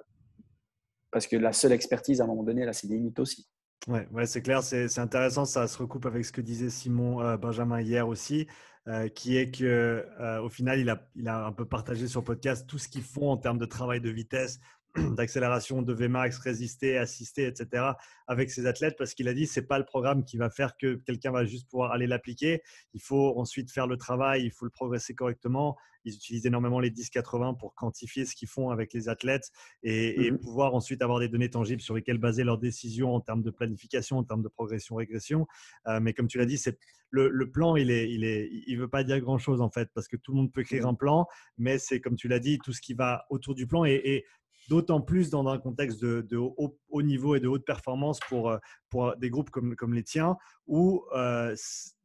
parce 1.11 1.27
que 1.27 1.37
la 1.37 1.55
seule 1.55 1.73
expertise, 1.73 2.21
à 2.21 2.25
un 2.25 2.27
moment 2.27 2.43
donné, 2.43 2.67
là, 2.67 2.75
c'est 2.75 2.89
des 2.89 2.99
mythes 2.99 3.19
aussi. 3.19 3.49
Ouais, 3.89 4.07
ouais 4.13 4.27
c'est 4.27 4.43
clair, 4.43 4.63
c'est 4.63 4.99
intéressant. 4.99 5.47
Ça 5.47 5.67
se 5.67 5.79
recoupe 5.79 6.05
avec 6.05 6.27
ce 6.27 6.33
que 6.33 6.43
disait 6.43 6.69
Simon 6.69 7.23
euh, 7.23 7.39
Benjamin 7.39 7.81
hier 7.81 8.07
aussi, 8.07 8.47
euh, 8.87 9.09
qui 9.09 9.39
est 9.39 9.51
que 9.51 10.05
au 10.45 10.51
final, 10.51 10.79
il 10.79 10.91
a, 10.91 11.09
il 11.15 11.27
a 11.27 11.47
un 11.47 11.53
peu 11.53 11.65
partagé 11.65 12.07
sur 12.07 12.23
podcast 12.23 12.67
tout 12.69 12.77
ce 12.77 12.87
qu'ils 12.87 13.03
font 13.03 13.31
en 13.31 13.39
termes 13.39 13.59
de 13.59 13.65
travail 13.65 14.03
de 14.03 14.11
vitesse, 14.11 14.61
d'accélération 15.17 15.83
de 15.83 15.93
Vmax, 15.93 16.39
résister, 16.39 16.97
assister, 16.97 17.47
etc. 17.47 17.85
avec 18.27 18.51
ses 18.51 18.67
athlètes 18.67 18.97
parce 18.99 19.15
qu'il 19.15 19.29
a 19.29 19.35
dit 19.35 19.47
c'est 19.47 19.67
pas 19.67 19.79
le 19.79 19.85
programme 19.85 20.25
qui 20.25 20.37
va 20.37 20.51
faire 20.51 20.77
que 20.77 20.95
quelqu'un 20.95 21.31
va 21.31 21.45
juste 21.45 21.69
pouvoir 21.69 21.93
aller 21.93 22.07
l'appliquer. 22.07 22.63
Il 22.95 23.01
faut 23.01 23.39
ensuite 23.39 23.71
faire 23.71 23.87
le 23.87 23.97
travail, 23.97 24.45
il 24.45 24.51
faut 24.51 24.65
le 24.65 24.71
progresser 24.71 25.15
correctement. 25.15 25.77
Ils 26.05 26.15
utilisent 26.15 26.47
énormément 26.47 26.79
les 26.79 26.91
10-80 26.91 27.59
pour 27.59 27.75
quantifier 27.75 28.25
ce 28.27 28.37
qu'ils 28.37 28.49
font 28.49 28.71
avec 28.71 28.93
les 28.93 29.09
athlètes 29.09 29.51
et, 29.83 30.31
mmh 30.31 30.37
pouvoir 30.39 30.75
ensuite 30.75 31.03
avoir 31.03 31.19
des 31.19 31.29
données 31.29 31.51
tangibles 31.51 31.81
sur 31.81 31.95
lesquelles 31.95 32.19
baser 32.19 32.45
leurs 32.45 32.59
décisions 32.59 33.15
en 33.15 33.21
termes 33.21 33.43
de 33.43 33.51
planification, 33.51 34.19
en 34.19 34.25
termes 34.25 34.43
de 34.43 34.49
progression-régression. 34.49 35.47
Euh, 35.89 35.99
mais 36.01 36.13
comme 36.13 36.29
tu 36.29 36.39
l'as 36.39 36.47
dit, 36.47 36.59
c'est 36.59 36.79
le, 37.11 37.29
le, 37.29 37.51
plan, 37.51 37.75
il 37.75 37.91
est, 37.91 38.11
il 38.11 38.23
est, 38.25 38.49
il 38.67 38.79
veut 38.79 38.89
pas 38.89 39.03
dire 39.03 39.19
grand 39.21 39.39
chose 39.39 39.61
en 39.61 39.71
fait 39.71 39.89
parce 39.95 40.09
que 40.09 40.17
tout 40.17 40.33
le 40.33 40.39
monde 40.39 40.53
peut 40.53 40.61
écrire 40.61 40.85
mmh 40.85 40.89
un 40.89 40.95
plan, 40.95 41.27
mais 41.59 41.79
c'est 41.79 42.01
comme 42.01 42.17
tu 42.17 42.29
l'as 42.29 42.39
dit, 42.39 42.59
tout 42.59 42.73
ce 42.73 42.81
qui 42.81 42.95
va 42.95 43.27
autour 43.31 43.55
du 43.55 43.67
plan 43.67 43.85
et 43.85 44.25
d'autant 44.69 45.01
plus 45.01 45.31
dans 45.31 45.47
un 45.49 45.59
contexte 45.59 46.03
de, 46.03 46.37
haut, 46.37 47.03
niveau 47.03 47.35
et 47.35 47.41
de 47.41 47.49
haute 47.49 47.65
performance 47.65 48.21
pour, 48.29 48.51
euh, 48.51 48.59
pour 48.91 49.17
des 49.17 49.31
groupes 49.31 49.51
comme, 49.51 49.77
comme 49.77 49.95
les 49.95 50.03
tiens, 50.03 50.37
où 50.67 51.05
euh, 51.15 51.55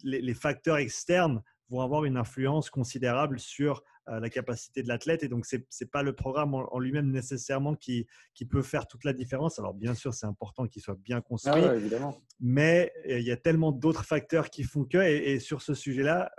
les, 0.03 0.33
facteurs 0.33 0.77
externes 0.77 1.41
vont 1.69 1.81
avoir 1.81 2.05
une 2.05 2.17
influence 2.17 2.69
considérable 2.69 3.39
sur 3.39 3.83
euh, 4.09 4.19
la 4.19 4.29
capacité 4.29 4.83
de 4.83 4.87
l'athlète. 4.87 5.23
Et 5.23 5.27
donc, 5.27 5.45
ce 5.45 5.55
n'est 5.55 5.87
pas 5.91 6.03
le 6.03 6.13
programme 6.13 6.53
en, 6.53 6.79
lui-même 6.79 7.09
nécessairement 7.09 7.75
qui, 7.75 8.07
qui, 8.33 8.45
peut 8.45 8.61
faire 8.61 8.87
toute 8.87 9.03
la 9.05 9.13
différence. 9.13 9.57
Alors, 9.59 9.73
bien 9.73 9.93
sûr, 9.93 10.13
c'est 10.13 10.27
important 10.27 10.67
qu'il 10.67 10.81
soit 10.81 10.97
bien 10.97 11.21
construit, 11.21 11.63
ah 11.63 11.75
évidemment. 11.75 12.17
mais 12.39 12.91
il 13.07 13.21
y 13.21 13.31
a 13.31 13.37
tellement 13.37 13.71
d'autres 13.71 14.05
facteurs 14.05 14.49
qui 14.49 14.63
font 14.63 14.85
que. 14.85 14.97
Et, 14.97 15.39
sur 15.39 15.61
ce 15.61 15.73
sujet-là, 15.73 16.31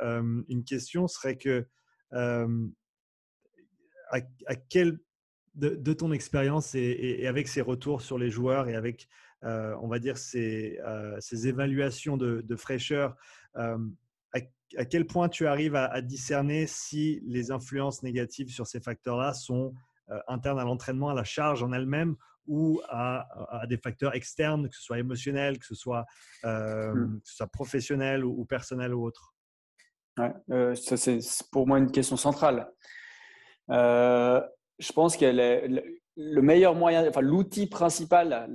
une 0.49 0.65
question 0.65 1.09
serait 1.09 1.37
que 1.37 1.67
à 4.11 4.57
quel 4.69 4.99
de, 5.55 5.93
ton 5.93 6.13
expérience 6.13 6.75
et, 6.75 7.27
avec 7.27 7.49
ces 7.49 7.61
retours 7.61 8.03
sur 8.03 8.19
les 8.19 8.31
joueurs 8.31 8.69
et 8.69 8.75
avec, 8.75 9.09
euh, 9.45 9.77
on 9.81 9.89
va 9.89 9.99
dire, 9.99 10.17
ces, 10.17 10.79
euh, 10.85 11.19
évaluations 11.45 12.17
de, 12.17 12.57
fraîcheur, 12.57 13.17
euh, 13.57 13.79
à, 14.33 14.87
quel 14.87 15.07
point 15.07 15.29
tu 15.29 15.47
arrives 15.47 15.77
à, 15.77 16.01
discerner 16.01 16.67
si 16.67 17.21
les 17.27 17.51
influences 17.51 18.03
négatives 18.03 18.49
sur 18.49 18.67
ces 18.67 18.81
facteurs-là 18.81 19.35
sont 19.35 19.75
internes 20.29 20.59
à 20.59 20.65
l'entraînement, 20.65 21.11
à 21.11 21.15
la 21.15 21.25
charge 21.25 21.63
en 21.63 21.73
elle-même 21.73 22.17
ou 22.47 22.81
à, 22.89 23.27
des 23.69 23.77
facteurs 23.77 24.15
externes, 24.15 24.69
que 24.69 24.75
ce 24.75 24.83
soit 24.83 24.99
émotionnel, 24.99 25.59
que 25.59 25.67
ce 25.67 25.75
soit, 25.75 26.07
mmh. 26.43 27.19
que 27.19 27.29
ce 27.29 27.37
soit 27.37 27.47
professionnel 27.49 28.25
ou, 28.25 28.45
personnel 28.47 28.95
ou 28.95 29.05
autre 29.05 29.35
ouais, 30.19 30.75
Ça, 30.75 30.97
c'est 30.97 31.21
pour 31.51 31.67
moi 31.67 31.79
une 31.79 31.91
question 31.91 32.17
centrale 32.17 32.67
je 34.83 34.93
pense 34.93 35.17
que 35.17 35.25
le, 36.17 36.43
meilleur 36.43 36.75
moyen, 36.75 37.09
enfin 37.09 37.21
l'outil 37.21 37.67
principal 37.67 38.51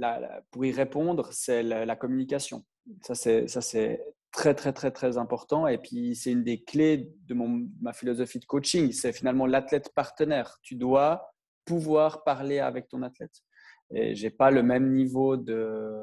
pour 0.51 0.65
y 0.65 0.71
répondre, 0.71 1.29
c'est 1.31 1.63
la, 1.63 1.95
communication. 1.95 2.65
Ça, 3.01 3.15
c'est 3.15 4.01
très, 4.31 4.53
très, 4.53 4.73
très, 4.73 4.91
très 4.91 5.17
important. 5.17 5.67
Et 5.67 5.77
puis, 5.77 6.15
c'est 6.15 6.31
une 6.31 6.43
des 6.43 6.63
clés 6.63 7.11
de 7.27 7.35
ma 7.81 7.93
philosophie 7.93 8.39
de 8.39 8.45
coaching. 8.45 8.91
C'est 8.91 9.13
finalement 9.13 9.45
l'athlète 9.45 9.91
partenaire. 9.95 10.59
Tu 10.61 10.75
dois 10.75 11.31
pouvoir 11.65 12.23
parler 12.23 12.59
avec 12.59 12.87
ton 12.89 13.01
athlète. 13.03 13.41
Et 13.91 14.15
j'ai 14.15 14.29
pas 14.29 14.51
le 14.51 14.63
même 14.63 14.91
niveau 14.93 15.37
de, 15.37 15.93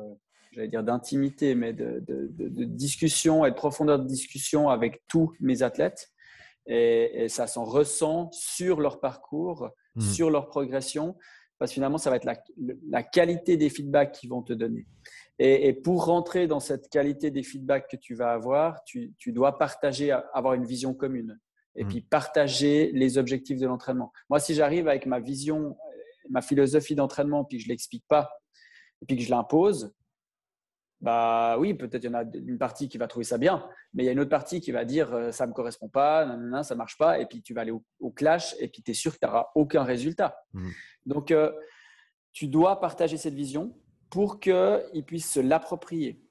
j'allais 0.53 0.69
dire 0.69 0.83
d'intimité, 0.83 1.55
mais 1.55 1.73
de, 1.73 2.03
discussion 2.67 3.45
et 3.45 3.51
de 3.51 3.57
profondeur 3.57 3.99
de 3.99 4.07
discussion 4.07 4.71
avec 4.71 5.03
tous 5.07 5.35
mes 5.41 5.63
athlètes. 5.63 6.11
Et, 6.67 7.25
et 7.25 7.29
ça 7.29 7.47
s'en 7.47 7.65
ressent 7.65 8.31
sur 8.33 8.81
leur 8.81 9.01
parcours 9.01 9.71
Mmh. 9.97 10.01
sur 10.01 10.31
leur 10.31 10.49
progression, 10.49 11.17
parce 11.59 11.71
que 11.71 11.75
finalement, 11.75 11.99
ça 11.99 12.11
va 12.11 12.17
être 12.17 12.29
la, 12.89 13.03
qualité 13.05 13.57
des 13.57 13.71
feedbacks 13.71 14.13
qu'ils 14.13 14.31
vont 14.31 14.43
te 14.43 14.53
donner. 14.53 14.87
Et, 15.39 15.73
pour 15.73 16.07
rentrer 16.07 16.49
dans 16.49 16.59
cette 16.59 16.89
qualité 16.89 17.31
des 17.31 17.45
feedbacks 17.45 17.89
que 17.89 17.97
tu 17.97 18.15
vas 18.15 18.33
avoir, 18.33 18.83
tu, 18.85 19.15
dois 19.29 19.57
partager, 19.57 20.11
avoir 20.33 20.55
une 20.55 20.65
vision 20.65 20.95
commune 20.95 21.39
et 21.77 21.85
mmh. 21.85 21.89
puis 21.89 22.01
partager 22.01 22.91
les 22.93 23.19
objectifs 23.19 23.59
de 23.59 23.67
l'entraînement. 23.67 24.13
Moi, 24.29 24.41
si 24.41 24.55
j'arrive 24.55 24.89
avec 24.89 25.07
ma 25.07 25.21
vision, 25.21 25.77
ma 26.29 26.43
philosophie 26.43 26.97
d'entraînement, 26.97 27.45
puis 27.45 27.59
que 27.59 27.63
je 27.63 27.69
ne 27.69 27.73
l'explique 27.73 28.05
pas, 28.09 28.31
et 29.03 29.07
puis 29.07 29.17
que 29.17 29.23
je 29.23 29.31
l'impose, 29.31 29.95
bah 31.05 31.59
oui, 31.59 31.75
peut-être 31.75 32.03
il 32.03 32.07
y 32.07 32.09
en 32.09 32.15
a 32.15 32.25
une 32.33 32.57
partie 32.57 32.89
qui 32.89 32.97
va 32.97 33.07
trouver 33.07 33.27
ça 33.27 33.37
bien, 33.37 33.69
mais 33.93 34.05
il 34.05 34.07
y 34.07 34.09
a 34.09 34.13
une 34.13 34.21
autre 34.21 34.31
partie 34.31 34.63
qui 34.63 34.73
va 34.73 34.87
dire 34.87 35.13
euh, 35.13 35.33
ça 35.33 35.45
ne 35.45 35.51
me 35.51 35.55
correspond 35.55 35.91
pas, 35.91 36.27
ça 36.27 36.63
ça 36.63 36.75
marche 36.75 36.97
pas, 36.97 37.19
et 37.19 37.27
puis 37.27 37.43
tu 37.43 37.53
vas 37.53 37.61
aller 37.61 37.75
au, 38.01 38.11
clash, 38.11 38.57
et 38.59 38.69
puis 38.69 38.83
tu 38.83 38.93
es 38.93 38.95
sûr 38.95 39.13
que 39.13 39.19
tu 39.19 39.27
n'auras 39.27 39.49
aucun 39.55 39.83
résultat. 39.83 40.35
Mmh. 40.55 40.71
Donc, 41.05 41.31
euh, 41.31 41.53
tu 42.33 42.49
dois 42.49 42.81
partager 42.81 43.19
cette 43.19 43.35
vision 43.35 43.77
pour 44.09 44.41
qu'ils 44.41 45.05
puissent 45.07 45.31
se 45.31 45.41
l'approprier. 45.41 46.23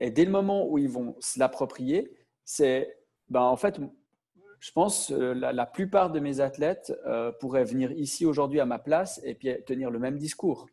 Et 0.00 0.10
dès 0.10 0.24
le 0.24 0.32
moment 0.32 0.66
où 0.68 0.78
ils 0.78 0.88
vont 0.88 1.14
se 1.20 1.38
l'approprier, 1.38 2.10
c'est, 2.44 2.98
ben, 3.28 3.42
en 3.42 3.56
fait, 3.56 3.78
je 4.58 4.72
pense 4.72 5.12
euh, 5.12 5.32
la, 5.32 5.52
la 5.52 5.66
plupart 5.66 6.10
de 6.10 6.18
mes 6.18 6.40
athlètes 6.40 6.92
pourraient 7.38 7.62
venir 7.62 7.92
ici 7.92 8.26
aujourd'hui 8.26 8.58
à 8.58 8.66
ma 8.66 8.80
place 8.80 9.20
et 9.22 9.36
puis 9.36 9.48
tenir 9.64 9.92
le 9.92 10.00
même 10.00 10.18
discours. 10.18 10.66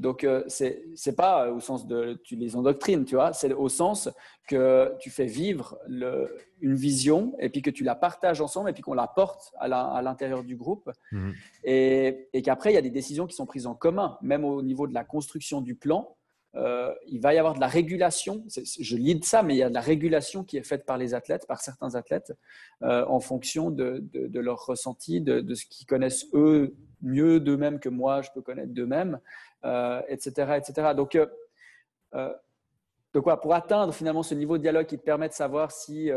Donc, 0.00 0.24
euh, 0.24 0.42
ce 0.48 0.64
n'est 0.64 1.14
pas 1.14 1.50
au 1.50 1.60
sens 1.60 1.86
de 1.86 2.18
tu 2.24 2.34
les 2.34 2.56
endoctrines, 2.56 3.04
tu 3.04 3.16
vois, 3.16 3.34
c'est 3.34 3.52
au 3.52 3.68
sens 3.68 4.08
que 4.48 4.94
tu 4.98 5.10
fais 5.10 5.26
vivre 5.26 5.78
une 5.88 6.74
vision 6.74 7.34
et 7.38 7.50
puis 7.50 7.60
que 7.60 7.68
tu 7.68 7.84
la 7.84 7.94
partages 7.94 8.40
ensemble 8.40 8.70
et 8.70 8.72
puis 8.72 8.82
qu'on 8.82 8.94
la 8.94 9.06
porte 9.06 9.52
à 9.58 10.00
l'intérieur 10.00 10.42
du 10.42 10.56
groupe. 10.56 10.90
Mhm. 11.12 11.34
Et, 11.64 12.30
qu'après, 12.42 12.72
il 12.72 12.74
y 12.74 12.78
a 12.78 12.82
des 12.82 12.90
décisions 12.90 13.26
qui 13.26 13.36
sont 13.36 13.44
prises 13.44 13.66
en 13.66 13.74
commun, 13.74 14.16
même 14.22 14.44
au 14.44 14.62
niveau 14.62 14.86
de 14.86 14.94
la 14.94 15.04
construction 15.04 15.60
du 15.60 15.74
plan. 15.74 16.16
Euh, 16.56 16.92
il 17.06 17.20
va 17.20 17.34
y 17.34 17.38
avoir 17.38 17.54
de 17.54 17.60
la 17.60 17.68
régulation, 17.68 18.42
je 18.48 18.96
lis 18.96 19.16
de 19.16 19.24
ça, 19.24 19.42
mais 19.42 19.54
il 19.54 19.58
y 19.58 19.62
a 19.62 19.68
de 19.68 19.74
la 19.74 19.82
régulation 19.82 20.44
qui 20.44 20.56
est 20.56 20.62
faite 20.62 20.86
par 20.86 20.96
les 20.96 21.12
athlètes, 21.12 21.46
par 21.46 21.60
certains 21.60 21.94
athlètes, 21.94 22.32
euh, 22.82 23.04
en 23.06 23.20
fonction 23.20 23.70
de, 23.70 24.02
leur 24.32 24.64
ressenti, 24.64 25.20
de, 25.20 25.40
de 25.40 25.54
ce 25.54 25.66
qu'ils 25.66 25.86
connaissent 25.86 26.26
eux 26.32 26.74
mieux 27.02 27.40
d'eux-mêmes 27.40 27.80
que 27.80 27.88
moi, 27.88 28.22
je 28.22 28.30
peux 28.32 28.42
connaître 28.42 28.72
d'eux-mêmes 28.72 29.18
etc., 30.08 30.32
euh, 30.38 30.56
etc. 30.56 30.94
Donc, 30.96 31.14
euh, 31.14 31.26
euh, 32.14 32.32
de 33.12 33.20
quoi 33.20 33.40
pour 33.40 33.54
atteindre 33.54 33.92
finalement 33.92 34.22
ce 34.22 34.34
niveau 34.34 34.56
de 34.56 34.62
dialogue 34.62 34.86
qui 34.86 34.98
te 34.98 35.02
permet 35.02 35.28
de 35.28 35.34
savoir 35.34 35.72
si 35.72 36.10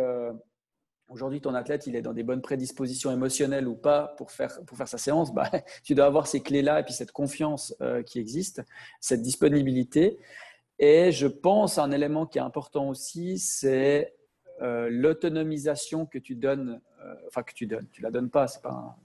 aujourd'hui 1.09 1.41
ton 1.41 1.55
athlète 1.55 1.87
il 1.87 1.95
est 1.95 2.03
dans 2.03 2.13
des 2.13 2.21
bonnes 2.21 2.41
prédispositions 2.41 3.11
émotionnelles 3.11 3.67
ou 3.67 3.75
pas 3.75 4.13
pour 4.17 4.29
faire, 4.29 4.63
pour 4.65 4.77
faire 4.77 4.87
sa 4.87 4.99
séance, 4.99 5.33
bah, 5.33 5.49
tu 5.83 5.95
dois 5.95 6.05
avoir 6.05 6.27
ces 6.27 6.41
clés-là 6.41 6.81
et 6.81 6.83
puis 6.83 6.93
cette 6.93 7.11
confiance 7.11 7.75
qui 8.05 8.19
existe, 8.19 8.61
cette 8.99 9.23
disponibilité. 9.23 10.19
Et 10.77 11.11
je 11.11 11.25
pense 11.25 11.79
un 11.79 11.91
élément 11.91 12.27
qui 12.27 12.37
est 12.37 12.41
important 12.41 12.89
aussi, 12.89 13.39
c'est 13.39 14.13
l'autonomisation 14.61 16.05
que 16.05 16.19
tu 16.19 16.35
donnes, 16.35 16.79
enfin 17.27 17.41
que 17.41 17.53
tu 17.53 17.65
donnes, 17.65 17.87
tu 17.91 18.03
la 18.03 18.11
donnes 18.11 18.29
pas, 18.29 18.47
c'est 18.47 18.61
pas 18.61 18.95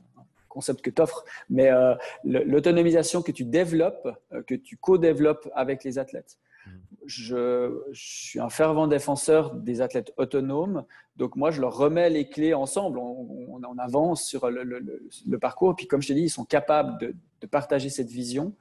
concept 0.49 0.83
que 0.83 0.91
tu 0.91 1.01
offres, 1.01 1.25
mais 1.49 1.71
euh, 1.71 1.95
l'autonomisation 2.25 3.23
que 3.23 3.33
tu 3.33 3.45
développes, 3.45 4.09
euh, 4.33 4.43
que 4.43 4.55
tu 4.55 4.77
co-développes 4.77 5.49
avec 5.55 5.85
les 5.85 5.99
athlètes. 5.99 6.39
Mm. 6.67 6.71
Je, 7.07 7.83
suis 7.93 8.41
un 8.41 8.51
fervent 8.51 8.87
défenseur 8.87 9.55
des 9.55 9.81
athlètes 9.81 10.13
autonomes, 10.17 10.85
donc 11.17 11.37
moi 11.37 11.51
je 11.51 11.61
leur 11.61 11.77
remets 11.77 12.11
les 12.11 12.29
clés 12.29 12.55
ensemble, 12.55 12.99
on, 12.99 13.79
avance 13.79 14.25
sur 14.25 14.51
le, 14.51 15.39
parcours, 15.39 15.75
puis 15.77 15.87
comme 15.87 16.03
je 16.03 16.09
t'ai 16.09 16.15
dit, 16.15 16.23
ils 16.23 16.31
sont 16.31 16.45
capables 16.45 16.99
de, 16.99 17.15
partager 17.47 17.89
cette 17.89 18.11
vision, 18.11 18.55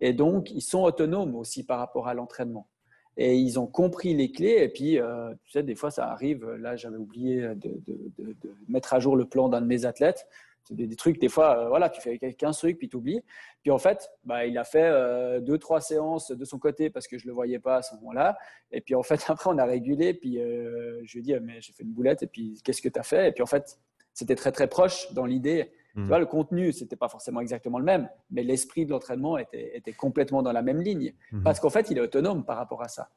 et 0.00 0.12
donc 0.12 0.50
ils 0.50 0.60
sont 0.60 0.82
autonomes 0.82 1.34
aussi 1.34 1.64
par 1.64 1.78
rapport 1.78 2.08
à 2.08 2.14
l'entraînement. 2.14 2.68
Et 3.16 3.36
ils 3.36 3.58
ont 3.58 3.66
compris 3.66 4.14
les 4.14 4.30
clés, 4.30 4.58
et 4.62 4.68
puis 4.68 4.98
euh, 4.98 5.32
tu 5.44 5.52
sais, 5.52 5.62
des 5.62 5.74
fois 5.74 5.90
ça 5.90 6.10
arrive, 6.10 6.48
là 6.52 6.76
j'avais 6.76 6.96
oublié 6.96 7.40
de, 7.54 7.80
de, 7.86 8.34
mettre 8.68 8.94
à 8.94 9.00
jour 9.00 9.16
le 9.16 9.24
plan 9.24 9.48
d'un 9.48 9.60
de 9.60 9.66
mes 9.66 9.84
athlètes, 9.84 10.26
des, 10.70 10.96
trucs, 10.96 11.18
des 11.18 11.28
fois, 11.28 11.58
euh, 11.58 11.68
voilà, 11.68 11.88
tu 11.88 12.00
fais 12.00 12.18
15 12.18 12.58
trucs, 12.58 12.78
puis 12.78 12.88
tu 12.88 12.96
oublies. 12.96 13.22
Puis 13.62 13.70
en 13.70 13.78
fait, 13.78 14.10
bah, 14.24 14.46
il 14.46 14.56
a 14.56 14.64
fait 14.64 14.84
euh, 14.84 15.40
deux, 15.40 15.58
trois 15.58 15.80
séances 15.80 16.30
de 16.30 16.44
son 16.44 16.58
côté 16.58 16.90
parce 16.90 17.06
que 17.06 17.18
je 17.18 17.24
ne 17.24 17.28
le 17.30 17.34
voyais 17.34 17.58
pas 17.58 17.76
à 17.76 17.82
ce 17.82 17.94
moment-là. 17.96 18.36
Et 18.70 18.80
puis 18.80 18.94
en 18.94 19.02
fait, 19.02 19.22
après, 19.28 19.50
on 19.50 19.58
a 19.58 19.64
régulé. 19.64 20.14
Puis 20.14 20.40
euh, 20.40 21.00
je 21.04 21.12
lui 21.14 21.20
ai 21.20 21.22
dit, 21.22 21.34
mais 21.42 21.60
j'ai 21.60 21.72
fait 21.72 21.82
une 21.82 21.92
boulette. 21.92 22.22
Et 22.22 22.26
puis, 22.26 22.60
qu'est-ce 22.64 22.82
que 22.82 22.88
tu 22.88 22.98
as 22.98 23.04
fait? 23.04 23.28
Et 23.28 23.32
puis 23.32 23.42
en 23.42 23.46
fait, 23.46 23.78
c'était 24.12 24.36
très, 24.36 24.52
très 24.52 24.68
proche 24.68 25.12
dans 25.12 25.26
l'idée. 25.26 25.72
Tu 25.96 26.02
vois, 26.02 26.20
le 26.20 26.26
contenu, 26.26 26.72
c'était 26.72 26.94
pas 26.94 27.08
forcément 27.08 27.40
exactement 27.40 27.78
le 27.80 27.84
même, 27.84 28.08
mais 28.30 28.44
l'esprit 28.44 28.86
de 28.86 28.90
l'entraînement 28.92 29.36
était, 29.36 29.76
était, 29.76 29.92
complètement 29.92 30.40
dans 30.40 30.52
la 30.52 30.62
même 30.62 30.80
ligne. 30.80 31.12
Mmh. 31.32 31.42
Parce 31.42 31.58
qu'en 31.58 31.68
fait, 31.68 31.90
il 31.90 31.98
est 31.98 32.00
autonome 32.00 32.44
par 32.44 32.56
rapport 32.56 32.80
à 32.80 32.86
ça. 32.86 33.10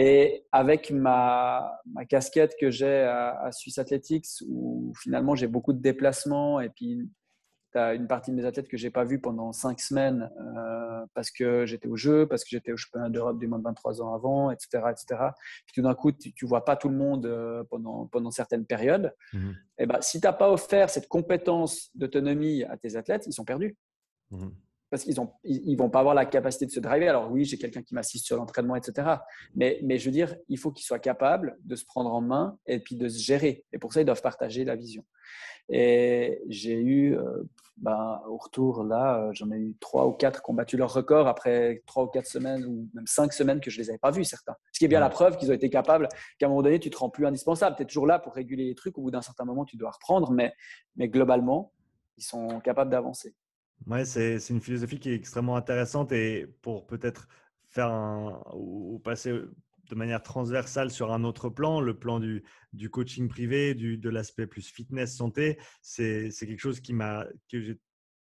Et 0.00 0.46
avec 0.52 0.92
ma, 0.92 1.80
ma 1.92 2.04
casquette 2.04 2.54
que 2.58 2.70
j'ai 2.70 3.02
à, 3.02 3.50
Swiss 3.50 3.78
Athletics, 3.78 4.28
où 4.48 4.92
finalement 5.02 5.34
j'ai 5.34 5.48
beaucoup 5.48 5.72
de 5.72 5.80
déplacements 5.80 6.60
et 6.60 6.68
puis 6.70 7.10
tu 7.72 7.78
as 7.78 7.94
une 7.94 8.06
partie 8.06 8.30
de 8.30 8.36
mes 8.36 8.44
athlètes 8.44 8.68
que 8.68 8.76
j'ai 8.76 8.90
pas 8.90 9.04
vu 9.04 9.20
pendant 9.20 9.52
cinq 9.52 9.80
semaines 9.80 10.30
euh, 10.56 11.04
parce 11.14 11.32
que 11.32 11.66
j'étais 11.66 11.88
au 11.88 11.96
jeu, 11.96 12.28
parce 12.28 12.44
que 12.44 12.50
j'étais 12.50 12.72
au 12.72 12.76
championnat 12.76 13.10
d'Europe 13.10 13.40
des 13.40 13.48
moins 13.48 13.58
de 13.58 13.64
23 13.64 14.00
ans 14.00 14.14
avant, 14.14 14.52
etc. 14.52 14.84
etc. 14.90 15.30
Puis 15.66 15.74
tout 15.74 15.82
d'un 15.82 15.96
coup, 15.96 16.12
tu, 16.12 16.32
ne 16.40 16.48
vois 16.48 16.64
pas 16.64 16.76
tout 16.76 16.88
le 16.88 16.96
monde 16.96 17.26
euh, 17.26 17.64
pendant, 17.68 18.06
pendant 18.06 18.30
certaines 18.30 18.66
périodes. 18.66 19.12
Mmh 19.32 19.50
et 19.80 19.86
ben, 19.86 20.00
si 20.00 20.20
tu 20.20 20.26
n'as 20.26 20.32
pas 20.32 20.50
offert 20.50 20.90
cette 20.90 21.06
compétence 21.06 21.90
d'autonomie 21.94 22.64
à 22.64 22.76
tes 22.76 22.96
athlètes, 22.96 23.26
ils 23.26 23.32
sont 23.32 23.44
perdus. 23.44 23.76
Mmh 24.30 24.48
parce 24.90 25.04
qu'ils 25.04 25.18
ne 25.20 25.26
ils, 25.44 25.76
vont 25.76 25.90
pas 25.90 26.00
avoir 26.00 26.14
la 26.14 26.24
capacité 26.24 26.66
de 26.66 26.70
se 26.70 26.80
driver. 26.80 27.08
Alors 27.08 27.30
oui, 27.30 27.44
j'ai 27.44 27.58
quelqu'un 27.58 27.82
qui 27.82 27.94
m'assiste 27.94 28.26
sur 28.26 28.36
l'entraînement, 28.36 28.76
etc. 28.76 29.08
Mais, 29.54 29.80
mais 29.82 29.98
je 29.98 30.06
veux 30.06 30.12
dire, 30.12 30.36
il 30.48 30.58
faut 30.58 30.70
qu'ils 30.70 30.86
soient 30.86 30.98
capables 30.98 31.58
de 31.64 31.76
se 31.76 31.84
prendre 31.84 32.12
en 32.12 32.20
main 32.20 32.58
et 32.66 32.80
puis 32.80 32.96
de 32.96 33.08
se 33.08 33.18
gérer. 33.18 33.64
Et 33.72 33.78
pour 33.78 33.92
ça, 33.92 34.00
ils 34.00 34.06
doivent 34.06 34.22
partager 34.22 34.64
la 34.64 34.76
vision. 34.76 35.04
Et 35.68 36.40
j'ai 36.48 36.80
eu, 36.80 37.16
euh, 37.18 37.42
ben, 37.76 38.22
au 38.26 38.38
retour, 38.38 38.82
là, 38.84 39.20
euh, 39.20 39.30
j'en 39.34 39.50
ai 39.50 39.58
eu 39.58 39.76
trois 39.78 40.06
ou 40.06 40.12
quatre 40.12 40.42
qui 40.42 40.50
ont 40.50 40.54
battu 40.54 40.78
leur 40.78 40.92
record 40.92 41.28
après 41.28 41.82
trois 41.86 42.04
ou 42.04 42.06
quatre 42.06 42.26
semaines 42.26 42.64
ou 42.64 42.88
même 42.94 43.06
cinq 43.06 43.34
semaines 43.34 43.60
que 43.60 43.70
je 43.70 43.78
ne 43.78 43.82
les 43.82 43.90
avais 43.90 43.98
pas 43.98 44.10
vus, 44.10 44.24
certains. 44.24 44.56
Ce 44.72 44.78
qui 44.78 44.86
est 44.86 44.88
bien 44.88 45.00
la 45.00 45.10
preuve 45.10 45.36
qu'ils 45.36 45.50
ont 45.50 45.54
été 45.54 45.68
capables, 45.68 46.08
qu'à 46.38 46.46
un 46.46 46.48
moment 46.48 46.62
donné, 46.62 46.80
tu 46.80 46.88
te 46.88 46.96
rends 46.96 47.10
plus 47.10 47.26
indispensable. 47.26 47.76
Tu 47.76 47.82
es 47.82 47.86
toujours 47.86 48.06
là 48.06 48.18
pour 48.18 48.32
réguler 48.32 48.64
les 48.64 48.74
trucs. 48.74 48.96
Au 48.96 49.02
bout 49.02 49.10
d'un 49.10 49.22
certain 49.22 49.44
moment, 49.44 49.66
tu 49.66 49.76
dois 49.76 49.90
reprendre. 49.90 50.32
Mais, 50.32 50.54
mais 50.96 51.08
globalement, 51.08 51.72
ils 52.16 52.24
sont 52.24 52.60
capables 52.60 52.90
d'avancer. 52.90 53.34
Ouais, 53.86 54.04
c'est 54.04 54.36
une 54.50 54.60
philosophie 54.60 54.98
qui 54.98 55.10
est 55.10 55.14
extrêmement 55.14 55.56
intéressante 55.56 56.12
et 56.12 56.46
pour 56.62 56.86
peut-être 56.86 57.28
faire 57.68 57.90
ou 58.54 58.98
passer 58.98 59.32
de 59.88 59.94
manière 59.94 60.22
transversale 60.22 60.90
sur 60.90 61.12
un 61.12 61.24
autre 61.24 61.48
plan, 61.48 61.80
le 61.80 61.98
plan 61.98 62.20
du, 62.20 62.44
du 62.72 62.90
coaching 62.90 63.28
privé, 63.28 63.74
du, 63.74 63.96
de 63.96 64.10
l'aspect 64.10 64.46
plus 64.46 64.68
fitness, 64.68 65.16
santé, 65.16 65.58
c'est 65.80 66.30
quelque 66.40 66.58
chose 66.58 66.80
qui 66.80 66.92
m'a 66.92 67.26
que 67.50 67.60
j'ai 67.60 67.80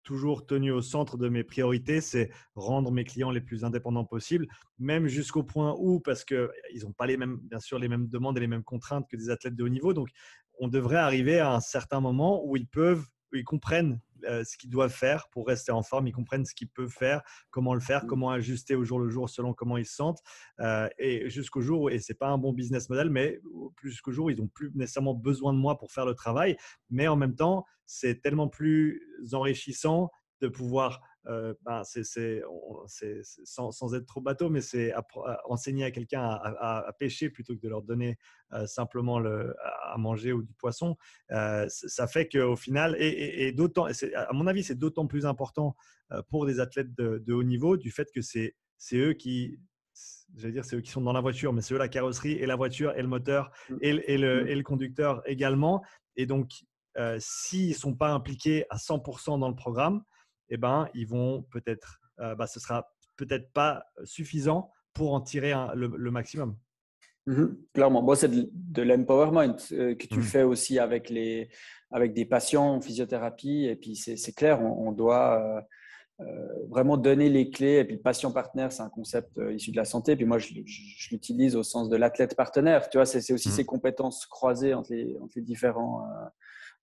toujours 0.03 0.47
tenu 0.47 0.71
au 0.71 0.81
centre 0.81 1.17
de 1.17 1.29
mes 1.29 1.43
priorités, 1.43 2.01
c'est 2.01 2.31
rendre 2.55 2.91
mes 2.91 3.03
clients 3.03 3.29
les 3.29 3.41
plus 3.41 3.63
indépendants 3.63 4.05
possibles, 4.05 4.47
même 4.79 5.07
jusqu'au 5.07 5.43
point 5.43 5.75
où, 5.77 5.99
parce 5.99 6.25
qu'ils 6.25 6.49
n'ont 6.81 6.93
pas 6.93 7.05
les 7.05 7.17
mêmes, 7.17 7.37
bien 7.43 7.59
sûr, 7.59 7.77
les 7.77 7.87
mêmes 7.87 8.07
demandes 8.07 8.35
et 8.37 8.41
les 8.41 8.47
mêmes 8.47 8.63
contraintes 8.63 9.07
que 9.07 9.15
des 9.15 9.29
athlètes 9.29 9.55
de 9.55 9.63
haut 9.63 9.69
niveau, 9.69 9.93
donc 9.93 10.09
on 10.59 10.67
devrait 10.67 10.97
arriver 10.97 11.39
à 11.39 11.53
un 11.53 11.59
certain 11.59 11.99
moment 11.99 12.43
où 12.45 12.57
ils 12.57 12.67
peuvent 12.67 13.05
ils 13.33 13.43
comprennent 13.43 13.99
euh, 14.25 14.43
ce 14.43 14.57
qu'ils 14.57 14.69
doivent 14.69 14.93
faire 14.93 15.27
pour 15.29 15.47
rester 15.47 15.71
en 15.71 15.83
forme, 15.83 16.07
ils 16.07 16.11
comprennent 16.13 16.45
ce 16.45 16.53
qu'ils 16.53 16.69
peuvent 16.69 16.91
faire, 16.91 17.21
comment 17.49 17.73
le 17.73 17.79
faire, 17.79 18.03
mmh. 18.03 18.07
comment 18.07 18.29
ajuster 18.31 18.75
au 18.75 18.83
jour 18.83 18.99
le 18.99 19.09
jour 19.09 19.29
selon 19.29 19.53
comment 19.53 19.77
ils 19.77 19.85
se 19.85 19.95
sentent. 19.95 20.21
Euh, 20.59 20.89
et 20.97 21.29
jusqu'au 21.29 21.61
jour, 21.61 21.89
et 21.89 21.99
ce 21.99 22.11
n'est 22.11 22.17
pas 22.17 22.29
un 22.29 22.37
bon 22.37 22.53
business 22.53 22.89
model, 22.89 23.09
mais 23.09 23.39
plus 23.75 23.91
jusqu'au 23.91 24.11
jour, 24.11 24.31
ils 24.31 24.37
n'ont 24.37 24.47
plus 24.47 24.71
nécessairement 24.75 25.13
besoin 25.13 25.53
de 25.53 25.59
moi 25.59 25.77
pour 25.77 25.91
faire 25.91 26.05
le 26.05 26.13
travail. 26.13 26.57
Mais 26.89 27.07
en 27.07 27.15
même 27.15 27.35
temps, 27.35 27.65
c'est 27.85 28.21
tellement 28.21 28.47
plus 28.47 29.01
enrichissant 29.33 30.09
de 30.41 30.47
pouvoir 30.47 31.01
euh, 31.27 31.53
ben, 31.61 31.83
c'est, 31.83 32.03
sans, 33.43 33.71
sans, 33.71 33.93
être 33.93 34.05
trop 34.07 34.21
bateau, 34.21 34.49
mais 34.49 34.61
c'est 34.61 34.91
enseigner 35.45 35.83
à 35.83 35.91
quelqu'un 35.91 36.21
à, 36.21 36.91
pêcher 36.97 37.29
plutôt 37.29 37.55
que 37.55 37.61
de 37.61 37.69
leur 37.69 37.83
donner 37.83 38.17
euh, 38.53 38.65
simplement 38.65 39.19
le, 39.19 39.55
à 39.83 39.97
manger 39.97 40.33
ou 40.33 40.41
du 40.41 40.53
poisson. 40.53 40.97
Euh, 41.31 41.67
ça 41.69 42.07
fait 42.07 42.27
qu'au 42.27 42.55
final, 42.55 42.95
et, 42.99 43.51
d'autant, 43.51 43.85
à 43.85 44.33
mon 44.33 44.47
avis, 44.47 44.63
c'est 44.63 44.77
d'autant 44.77 45.05
plus 45.05 45.25
important 45.25 45.75
pour 46.29 46.45
des 46.45 46.59
athlètes 46.59 46.93
de, 46.95 47.33
haut 47.33 47.43
niveau 47.43 47.77
du 47.77 47.91
fait 47.91 48.09
que 48.13 48.21
c'est, 48.21 48.55
c'est 48.77 48.97
eux 48.97 49.13
qui 49.13 49.59
j'allais 50.37 50.53
dire, 50.53 50.65
c'est 50.65 50.77
eux 50.77 50.81
qui 50.81 50.89
sont 50.89 51.01
dans 51.01 51.11
la 51.11 51.19
voiture, 51.19 51.51
mais 51.51 51.61
c'est 51.61 51.73
eux 51.73 51.77
la 51.77 51.89
carrosserie 51.89 52.31
et 52.31 52.45
la 52.45 52.55
voiture 52.55 52.97
et 52.97 53.01
le 53.01 53.07
moteur 53.09 53.51
mmh. 53.69 53.75
et, 53.81 53.89
et, 54.13 54.17
le, 54.17 54.43
mmh. 54.43 54.47
et 54.47 54.55
le, 54.55 54.63
conducteur 54.63 55.21
également. 55.25 55.83
Et 56.15 56.25
donc, 56.25 56.49
s'ils 57.19 57.69
ne 57.69 57.73
sont 57.73 57.93
pas 57.93 58.11
impliqués 58.11 58.65
à 58.69 58.77
100% 58.77 59.39
dans 59.39 59.49
le 59.49 59.55
programme, 59.55 60.03
eh 60.51 60.57
ben, 60.57 60.87
ils 60.93 61.07
vont 61.07 61.43
peut-être, 61.43 62.01
euh, 62.19 62.35
bah, 62.35 62.45
ce 62.45 62.59
sera 62.59 62.93
peut-être 63.15 63.51
pas 63.53 63.85
suffisant 64.03 64.69
pour 64.93 65.13
en 65.13 65.21
tirer 65.21 65.53
le, 65.73 66.11
maximum. 66.11 66.57
Mmh 67.25 67.45
clairement, 67.73 68.01
moi, 68.01 68.15
c'est 68.15 68.29
de, 68.29 68.81
l'empowerment 68.81 69.55
euh, 69.71 69.95
que 69.95 70.07
tu 70.07 70.19
mmh. 70.19 70.23
fais 70.23 70.43
aussi 70.43 70.79
avec, 70.79 71.09
les, 71.09 71.49
avec 71.91 72.13
des 72.13 72.25
patients 72.25 72.75
en 72.75 72.81
physiothérapie. 72.81 73.65
Et 73.65 73.75
puis, 73.77 73.95
c'est 73.95 74.35
clair, 74.35 74.61
on, 74.61 74.91
doit 74.91 75.63
euh, 76.19 76.25
vraiment 76.67 76.97
donner 76.97 77.29
les 77.29 77.49
clés. 77.49 77.77
Et 77.77 77.85
puis, 77.85 77.95
le 77.95 78.01
patient 78.01 78.33
partenaire, 78.33 78.73
c'est 78.73 78.81
un 78.81 78.89
concept 78.89 79.39
issu 79.51 79.71
de 79.71 79.77
la 79.77 79.85
santé. 79.85 80.17
Puis 80.17 80.25
moi, 80.25 80.39
je, 80.39 80.53
l'utilise 81.11 81.55
au 81.55 81.63
sens 81.63 81.87
de 81.87 81.95
l'athlète 81.95 82.35
partenaire. 82.35 82.89
Tu 82.89 82.97
vois, 82.97 83.05
c'est 83.05 83.31
aussi 83.31 83.49
mmh. 83.49 83.51
ces 83.51 83.65
compétences 83.65 84.25
croisées 84.25 84.73
entre 84.73 84.91
les, 84.91 85.15
entre 85.21 85.33
les 85.37 85.43
différents 85.43 86.05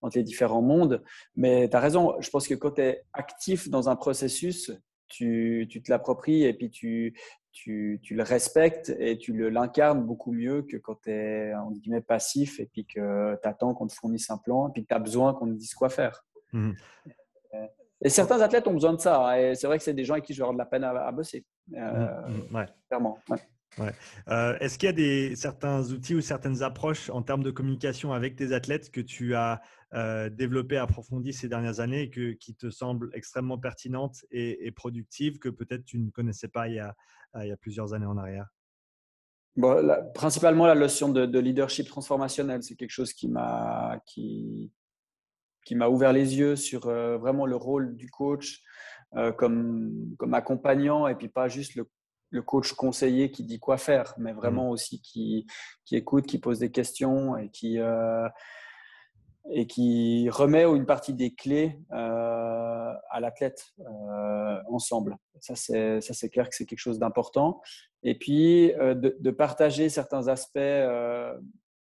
entre 0.01 0.17
les 0.17 0.23
différents 0.23 0.61
mondes. 0.61 1.03
Mais 1.35 1.69
tu 1.69 1.75
as 1.75 1.79
raison, 1.79 2.15
je 2.19 2.29
pense 2.29 2.47
que 2.47 2.53
quand 2.53 2.71
tu 2.71 2.81
es 2.81 3.03
actif 3.13 3.69
dans 3.69 3.89
un 3.89 3.95
processus, 3.95 4.71
tu, 5.07 5.67
tu 5.69 5.81
te 5.81 5.91
l'appropries 5.91 6.43
et 6.43 6.53
puis 6.53 6.69
tu, 6.69 7.17
tu, 7.51 7.99
tu, 8.03 8.15
le 8.15 8.23
respectes 8.23 8.95
et 8.99 9.17
tu 9.17 9.33
l'incarnes 9.49 10.03
beaucoup 10.05 10.31
mieux 10.31 10.61
que 10.61 10.77
quand 10.77 11.01
tu 11.03 11.11
es 11.11 11.53
en 11.55 11.71
guillemets, 11.71 12.01
passif 12.01 12.59
et 12.59 12.67
puis 12.67 12.85
que 12.85 13.35
tu 13.41 13.47
attends 13.47 13.73
qu'on 13.73 13.87
te 13.87 13.93
fournisse 13.93 14.29
un 14.29 14.37
plan 14.37 14.69
et 14.69 14.71
puis 14.71 14.83
que 14.83 14.87
tu 14.87 14.93
as 14.93 14.99
besoin 14.99 15.33
qu'on 15.33 15.47
te 15.47 15.57
dise 15.57 15.73
quoi 15.73 15.89
faire. 15.89 16.23
Mmh. 16.53 16.73
Et 18.01 18.09
certains 18.09 18.39
athlètes 18.41 18.67
ont 18.67 18.73
besoin 18.73 18.93
de 18.93 18.99
ça. 18.99 19.27
Hein, 19.27 19.35
et 19.35 19.55
c'est 19.55 19.67
vrai 19.67 19.77
que 19.77 19.83
c'est 19.83 19.93
des 19.93 20.05
gens 20.05 20.13
avec 20.13 20.25
qui 20.25 20.33
je 20.33 20.39
vais 20.39 20.43
avoir 20.43 20.53
de 20.53 20.59
la 20.59 20.65
peine 20.65 20.83
à, 20.83 21.11
bosser. 21.11 21.45
Euh, 21.75 22.27
mmh, 22.27 22.51
mmh, 22.51 22.55
ouais. 22.55 22.65
Clairement. 22.87 23.17
Ouais. 23.29 23.37
Euh, 24.27 24.57
est-ce 24.59 24.77
qu'il 24.77 24.87
y 24.87 24.89
a 24.89 24.93
des, 24.93 25.35
certains 25.35 25.91
outils 25.91 26.15
ou 26.15 26.21
certaines 26.21 26.63
approches 26.63 27.09
en 27.09 27.21
termes 27.21 27.43
de 27.43 27.51
communication 27.51 28.13
avec 28.13 28.35
tes 28.35 28.51
athlètes 28.51 28.91
que 28.91 29.01
tu 29.01 29.35
as 29.35 29.61
euh, 29.93 30.29
développées, 30.29 30.77
approfondies 30.77 31.33
ces 31.33 31.47
dernières 31.47 31.79
années 31.79 32.03
et 32.03 32.09
que, 32.09 32.33
qui 32.33 32.55
te 32.55 32.69
semblent 32.69 33.09
extrêmement 33.13 33.57
pertinentes 33.57 34.25
et, 34.31 34.71
productives 34.71 35.39
que 35.39 35.49
peut-être 35.49 35.85
tu 35.85 35.99
ne 35.99 36.09
connaissais 36.09 36.47
pas 36.47 36.67
il 36.67 36.75
y 36.75 36.79
a, 36.79 36.95
a 37.33 37.57
plusieurs 37.57 37.93
années 37.93 38.05
en 38.05 38.17
arrière? 38.17 38.47
Bon, 39.55 39.89
Principalement 40.13 40.67
la 40.67 40.75
notion 40.75 41.09
de, 41.09 41.39
leadership 41.39 41.87
transformationnel, 41.87 42.63
c'est 42.63 42.75
quelque 42.75 42.91
chose 42.91 43.13
qui 43.13 43.27
m'a 43.27 43.99
qui, 44.05 44.71
qui 45.65 45.75
ouvert 45.75 46.13
les 46.13 46.37
yeux 46.37 46.55
sur 46.55 46.87
euh, 46.87 47.17
vraiment 47.17 47.45
le 47.45 47.55
rôle 47.55 47.95
du 47.95 48.09
coach 48.09 48.61
euh, 49.15 49.31
comme, 49.31 50.15
comme 50.17 50.33
accompagnant 50.33 51.07
et 51.07 51.15
puis 51.15 51.29
pas 51.29 51.47
juste 51.47 51.75
le 51.75 51.87
le 52.29 52.41
coach 52.41 52.73
conseiller 52.73 53.31
qui 53.31 53.43
dit 53.43 53.59
quoi 53.59 53.77
faire, 53.77 54.13
mais 54.17 54.33
vraiment 54.33 54.65
mmh. 54.65 54.71
aussi 54.71 55.01
qui, 55.01 55.47
qui 55.85 55.95
écoute, 55.95 56.25
qui 56.25 56.39
pose 56.39 56.59
des 56.59 56.71
questions 56.71 57.37
et 57.37 57.49
qui, 57.49 57.79
euh, 57.79 58.27
et 59.51 59.67
qui 59.67 60.29
remet 60.29 60.63
une 60.63 60.85
partie 60.85 61.13
des 61.13 61.33
clés 61.33 61.79
euh, 61.91 62.93
à 63.09 63.19
l'athlète 63.19 63.63
euh, 63.79 64.61
ensemble. 64.69 65.17
Ça, 65.39 65.55
c'est 65.55 66.29
clair 66.29 66.49
que 66.49 66.55
c'est 66.55 66.65
quelque 66.65 66.79
chose 66.79 66.99
d'important. 66.99 67.61
Et 68.03 68.17
puis, 68.17 68.73
de, 68.77 69.31
partager 69.31 69.89
certains 69.89 70.27
aspects. 70.27 70.59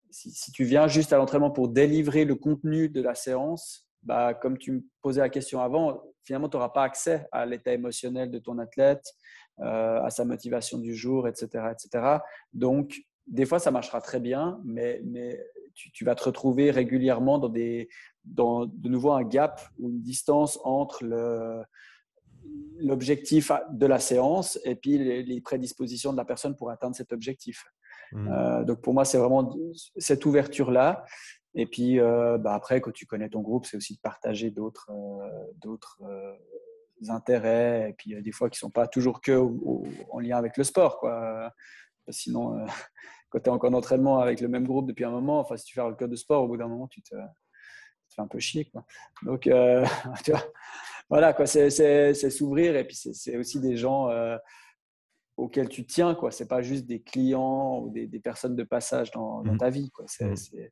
Si, 0.10 0.32
si, 0.32 0.52
tu 0.52 0.64
viens 0.64 0.88
juste 0.88 1.12
à 1.12 1.18
l'entraînement 1.18 1.52
pour 1.52 1.68
délivrer 1.68 2.24
le 2.24 2.36
contenu 2.36 2.88
de 2.88 3.02
la 3.02 3.14
séance, 3.14 3.88
bah, 4.04 4.34
comme 4.34 4.58
tu 4.58 4.72
me 4.72 4.82
posais 5.02 5.22
la 5.22 5.30
question 5.30 5.62
avant, 5.62 6.02
finalement, 6.24 6.50
tu 6.50 6.58
n'auras 6.58 6.70
pas 6.70 6.84
accès 6.84 7.28
à 7.32 7.46
l'état 7.46 7.74
émotionnel 7.74 8.32
de 8.32 8.40
ton 8.40 8.58
athlète, 8.60 9.04
euh, 9.60 10.04
à 10.04 10.12
sa 10.12 10.24
motivation 10.24 10.78
du 10.78 10.94
jour, 10.94 11.28
etc., 11.28 11.48
etc. 11.72 12.18
Donc, 12.54 13.02
des 13.26 13.46
fois, 13.46 13.58
ça 13.58 13.72
marchera 13.72 14.02
très 14.02 14.20
bien, 14.20 14.62
mais, 14.64 15.02
mais 15.04 15.44
tu, 15.74 16.06
vas 16.06 16.14
te 16.14 16.24
retrouver 16.24 16.70
régulièrement 16.70 17.40
dans, 17.40 17.50
des, 17.50 17.90
dans 18.24 18.68
de 18.68 18.90
nouveau 18.90 19.12
un 19.14 19.24
gap 19.24 19.62
ou 19.80 19.90
une 19.90 20.02
distance 20.02 20.60
entre 20.64 21.04
le, 21.04 21.64
l'objectif 22.78 23.52
de 23.72 23.86
la 23.88 24.00
séance 24.00 24.60
et 24.64 24.76
puis 24.76 25.24
les, 25.24 25.42
prédispositions 25.42 26.12
de 26.12 26.18
la 26.18 26.26
personne 26.26 26.56
pour 26.56 26.70
atteindre 26.70 26.96
cet 26.96 27.12
objectif. 27.12 27.66
Mmh. 28.12 28.28
Euh, 28.32 28.64
donc 28.64 28.82
pour 28.82 28.94
moi, 28.94 29.06
c'est 29.06 29.18
vraiment 29.18 29.56
cette 29.98 30.26
ouverture-là. 30.26 31.04
Et 31.56 31.66
puis 31.66 32.00
euh, 32.00 32.38
bah 32.38 32.54
après, 32.54 32.80
quand 32.80 32.92
tu 32.92 33.08
connais 33.08 33.30
ton 33.30 33.42
groupe, 33.42 33.66
c'est 33.66 33.78
aussi 33.78 33.96
de 33.96 34.02
partager 34.02 34.52
d'autres, 34.52 34.92
d'autres 35.56 36.00
intérêts, 37.10 37.90
et 37.90 37.94
puis 37.94 38.22
des 38.22 38.32
fois 38.32 38.50
qui 38.50 38.56
ne 38.58 38.60
sont 38.60 38.70
pas 38.70 38.88
toujours 38.88 39.22
que 39.22 39.40
en 40.10 40.20
lien 40.20 40.38
avec 40.38 40.58
le 40.58 40.64
sport. 40.64 41.00
Quoi. 41.00 41.52
Sinon, 42.10 42.60
euh, 42.60 42.66
quand 43.30 43.40
tu 43.40 43.46
es 43.46 43.50
encore 43.50 43.72
en 43.72 43.74
entraînement 43.74 44.20
avec 44.20 44.42
le 44.42 44.48
même 44.48 44.66
groupe 44.66 44.88
depuis 44.88 45.06
un 45.06 45.12
moment, 45.12 45.40
enfin, 45.40 45.58
si 45.58 45.66
tu 45.66 45.74
fais 45.74 45.88
le 45.88 45.96
code 45.96 46.12
de 46.12 46.16
sport, 46.16 46.44
au 46.44 46.48
bout 46.48 46.58
d'un 46.58 46.68
moment, 46.68 46.88
tu 46.88 47.02
te, 47.02 47.16
fais 48.10 48.22
un 48.22 48.28
peu 48.28 48.40
chier. 48.40 48.66
Quoi. 48.66 48.86
Donc, 49.24 49.48
euh, 49.48 49.86
tu 50.24 50.32
vois, 50.32 50.44
voilà, 51.10 51.34
quoi, 51.34 51.46
c'est, 51.46 52.14
s'ouvrir, 52.14 52.76
et 52.76 52.86
puis 52.86 52.96
c'est, 52.96 53.38
aussi 53.38 53.60
des 53.60 53.78
gens 53.78 54.10
euh, 54.10 54.38
auxquels 55.36 55.70
tu 55.70 55.86
tiens. 55.86 56.18
Ce 56.32 56.44
n'est 56.44 56.48
pas 56.48 56.62
juste 56.62 56.86
des 56.86 57.02
clients 57.02 57.80
ou 57.80 57.90
des, 57.90 58.20
personnes 58.20 58.56
de 58.56 58.64
passage 58.64 59.12
dans, 59.12 59.42
dans 59.42 59.54
mmh. 59.54 59.58
ta 59.58 59.70
vie. 59.70 59.92
Quoi. 59.92 60.06
C'est, 60.08 60.26
mmh 60.26 60.70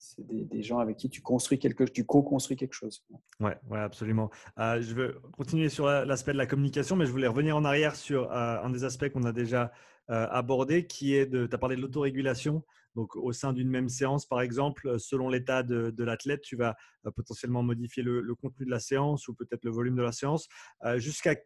c'est 0.00 0.26
des, 0.26 0.62
gens 0.62 0.78
avec 0.78 0.96
qui 0.96 1.10
tu 1.10 1.20
construis 1.20 1.58
quelque 1.58 1.84
tu 1.84 2.04
co-construis 2.04 2.56
quelque 2.56 2.72
chose. 2.72 3.04
Ouais, 3.38 3.56
ouais, 3.68 3.78
absolument. 3.78 4.30
Euh, 4.58 4.80
je 4.80 4.94
veux 4.94 5.20
continuer 5.32 5.68
sur 5.68 5.86
l'aspect 5.86 6.32
de 6.32 6.38
la 6.38 6.46
communication, 6.46 6.96
mais 6.96 7.04
je 7.04 7.10
voulais 7.10 7.26
revenir 7.26 7.54
en 7.54 7.64
arrière 7.64 7.94
sur 7.94 8.32
euh, 8.32 8.62
un 8.62 8.70
des 8.70 8.84
aspects 8.84 9.10
qu'on 9.10 9.24
a 9.24 9.32
déjà 9.32 9.72
euh, 10.08 10.26
abordé, 10.30 10.86
qui 10.86 11.14
est 11.14 11.26
de, 11.26 11.46
tu 11.46 11.54
as 11.54 11.58
parlé 11.58 11.76
de 11.76 11.82
l'autorégulation. 11.82 12.64
Donc, 12.96 13.14
au 13.14 13.32
sein 13.32 13.52
d'une 13.52 13.68
même 13.68 13.90
séance, 13.90 14.26
par 14.26 14.40
exemple, 14.40 14.98
selon 14.98 15.28
l'état 15.28 15.62
de, 15.62 16.02
l'athlète, 16.02 16.40
tu 16.40 16.56
vas 16.56 16.76
potentiellement 17.14 17.62
modifier 17.62 18.02
le, 18.02 18.34
contenu 18.34 18.64
de 18.64 18.70
la 18.70 18.80
séance 18.80 19.28
ou 19.28 19.34
peut-être 19.34 19.64
le 19.64 19.70
volume 19.70 19.94
de 19.94 20.02
la 20.02 20.10
séance. 20.10 20.48
Jusqu'à 20.96 21.36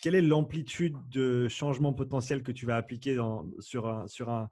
quelle 0.00 0.14
est 0.14 0.22
l'amplitude 0.22 0.96
de 1.10 1.48
changement 1.48 1.92
potentiel 1.92 2.42
que 2.42 2.52
tu 2.52 2.66
vas 2.66 2.76
appliquer 2.76 3.14
dans, 3.14 3.46
sur, 3.60 3.86
un, 3.88 4.06
sur 4.08 4.28
un 4.30 4.48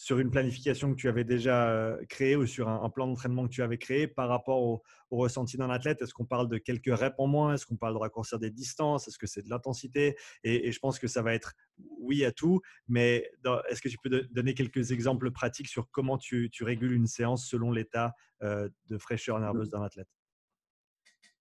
sur 0.00 0.20
une 0.20 0.30
planification 0.30 0.92
que 0.92 0.94
tu 0.94 1.08
avais 1.08 1.24
déjà 1.24 1.70
euh, 1.70 2.04
créée 2.08 2.36
ou 2.36 2.46
sur 2.46 2.68
un, 2.68 2.88
plan 2.88 3.08
d'entraînement 3.08 3.48
que 3.48 3.52
tu 3.52 3.64
avais 3.64 3.78
créé 3.78 4.06
par 4.06 4.28
rapport 4.28 4.62
au, 4.62 4.80
ressenti 5.10 5.56
d'un 5.56 5.70
athlète? 5.70 6.00
Est-ce 6.00 6.14
qu'on 6.14 6.24
parle 6.24 6.48
de 6.48 6.56
quelques 6.56 6.96
reps 6.96 7.16
en 7.18 7.26
moins? 7.26 7.54
Est-ce 7.54 7.66
qu'on 7.66 7.74
parle 7.74 7.94
de 7.94 7.98
raccourcir 7.98 8.38
des 8.38 8.52
distances? 8.52 9.08
Est-ce 9.08 9.18
que 9.18 9.26
c'est 9.26 9.42
de 9.42 9.50
l'intensité? 9.50 10.16
Et, 10.44 10.70
je 10.70 10.78
pense 10.78 11.00
que 11.00 11.08
ça 11.08 11.20
va 11.20 11.34
être 11.34 11.54
oui 11.98 12.24
à 12.24 12.30
tout, 12.30 12.60
mais 12.86 13.28
est-ce 13.68 13.82
que 13.82 13.88
tu 13.88 13.98
peux 14.00 14.22
donner 14.30 14.54
quelques 14.54 14.92
exemples 14.92 15.32
pratiques 15.32 15.66
sur 15.66 15.90
comment 15.90 16.16
tu, 16.16 16.48
régules 16.60 16.92
une 16.92 17.08
séance 17.08 17.48
selon 17.48 17.72
l'état 17.72 18.14
euh, 18.44 18.68
de 18.86 18.98
fraîcheur 18.98 19.40
nerveuse 19.40 19.70
d'un 19.70 19.82
athlète? 19.82 20.17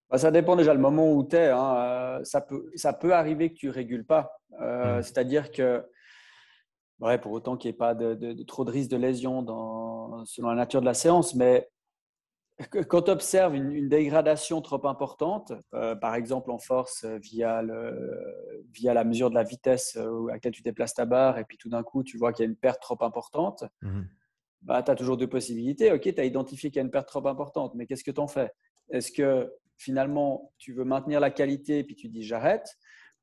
Bah, 0.10 0.18
ça 0.18 0.32
dépend 0.32 0.56
déjà 0.56 0.74
le 0.74 0.80
moment 0.80 1.12
où 1.14 1.24
tu 1.24 1.36
es. 1.36 1.50
Hein. 1.50 1.76
Euh, 1.78 2.24
ça, 2.24 2.42
peut, 2.42 2.70
ça 2.76 2.94
peut 2.94 3.14
arriver 3.14 3.52
que 3.52 3.58
tu 3.58 3.68
ne 3.68 3.74
régules 3.74 4.06
pas. 4.06 4.40
Mmh. 4.52 5.02
C'est-à-dire 5.02 5.52
que 5.52 5.84
Ouais, 7.00 7.20
pour 7.20 7.32
autant 7.32 7.58
qu'il 7.58 7.70
n'y 7.70 7.76
ait 7.76 7.78
pas 7.78 7.94
de, 7.94 8.44
trop 8.44 8.66
de 8.66 8.72
risques 8.72 8.90
de 8.90 8.98
lésion 8.98 9.44
dans, 9.44 10.26
selon 10.26 10.50
la 10.50 10.56
nature 10.56 10.82
de 10.82 10.86
la 10.86 10.96
séance. 10.96 11.36
Mais 11.36 11.70
quand 12.88 13.04
tu 13.04 13.12
observes 13.12 13.56
une, 13.56 13.88
dégradation 13.88 14.62
trop 14.62 14.86
importante, 14.88 15.54
euh, 15.76 15.96
par 15.96 16.16
exemple 16.16 16.50
en 16.50 16.58
force 16.58 17.04
euh, 17.04 17.20
via, 17.20 17.62
le, 17.62 18.66
via 18.74 18.96
la 18.96 19.04
mesure 19.04 19.30
de 19.30 19.36
la 19.36 19.44
vitesse 19.44 19.96
euh, 19.96 20.28
à 20.30 20.34
laquelle 20.34 20.54
tu 20.54 20.64
déplaces 20.64 20.96
ta 20.96 21.06
barre, 21.06 21.38
et 21.38 21.44
puis 21.44 21.58
tout 21.60 21.70
d'un 21.70 21.84
coup 21.84 22.04
tu 22.04 22.18
vois 22.18 22.34
qu'il 22.34 22.46
y 22.46 22.48
a 22.48 22.50
une 22.50 22.58
perte 22.58 22.82
trop 22.82 22.98
importante, 23.02 23.64
mmh 23.82 24.02
bah, 24.64 24.82
tu 24.82 24.90
as 24.90 24.96
toujours 24.96 25.18
deux 25.18 25.28
possibilités. 25.30 25.92
Ok, 25.94 26.02
tu 26.02 26.20
as 26.20 26.26
identifié 26.26 26.72
qu'il 26.72 26.78
y 26.78 26.82
a 26.82 26.84
une 26.84 26.92
perte 26.92 27.08
trop 27.08 27.26
importante, 27.28 27.76
mais 27.76 27.86
qu'est-ce 27.86 28.04
que 28.04 28.10
tu 28.10 28.20
en 28.20 28.28
fais? 28.28 28.52
Est-ce 28.90 29.12
que 29.12 29.54
finalement 29.78 30.52
tu 30.58 30.74
veux 30.74 30.86
maintenir 30.86 31.20
la 31.20 31.32
qualité 31.32 31.80
et 31.80 31.84
puis 31.84 31.96
tu 31.96 32.10
dis 32.10 32.24
j'arrête 32.24 32.78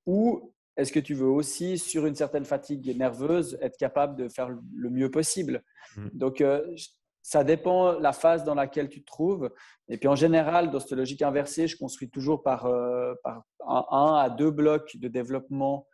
Ou 0.07 0.55
est-ce 0.77 0.93
que 0.93 1.01
tu 1.01 1.15
veux 1.15 1.29
aussi, 1.29 1.79
sur 1.79 2.07
une 2.07 2.17
certaine 2.17 2.45
fatigue 2.45 2.97
nerveuse, 2.97 3.59
être 3.61 3.77
capable 3.77 4.17
de 4.17 4.29
faire 4.29 4.49
le 4.49 4.91
mieux 4.91 5.11
possible? 5.11 5.63
Mmh. 5.97 6.09
Donc, 6.13 6.41
euh, 6.41 6.75
ça 7.23 7.45
dépend 7.45 7.93
la 7.99 8.13
phase 8.13 8.45
dans 8.45 8.55
laquelle 8.55 8.89
tu 8.89 9.01
te 9.01 9.07
trouves. 9.07 9.51
Et 9.89 9.99
puis, 9.99 10.09
en 10.09 10.17
général, 10.17 10.71
dans 10.71 10.81
cette 10.81 10.93
logique 10.93 11.23
inversée, 11.23 11.69
je 11.69 11.77
construis 11.77 12.11
toujours 12.11 12.43
par, 12.43 12.67
euh, 12.67 13.15
un, 13.67 14.15
à 14.17 14.29
deux 14.31 14.51
blocs 14.51 14.97
de 14.97 15.09
développement, 15.09 15.87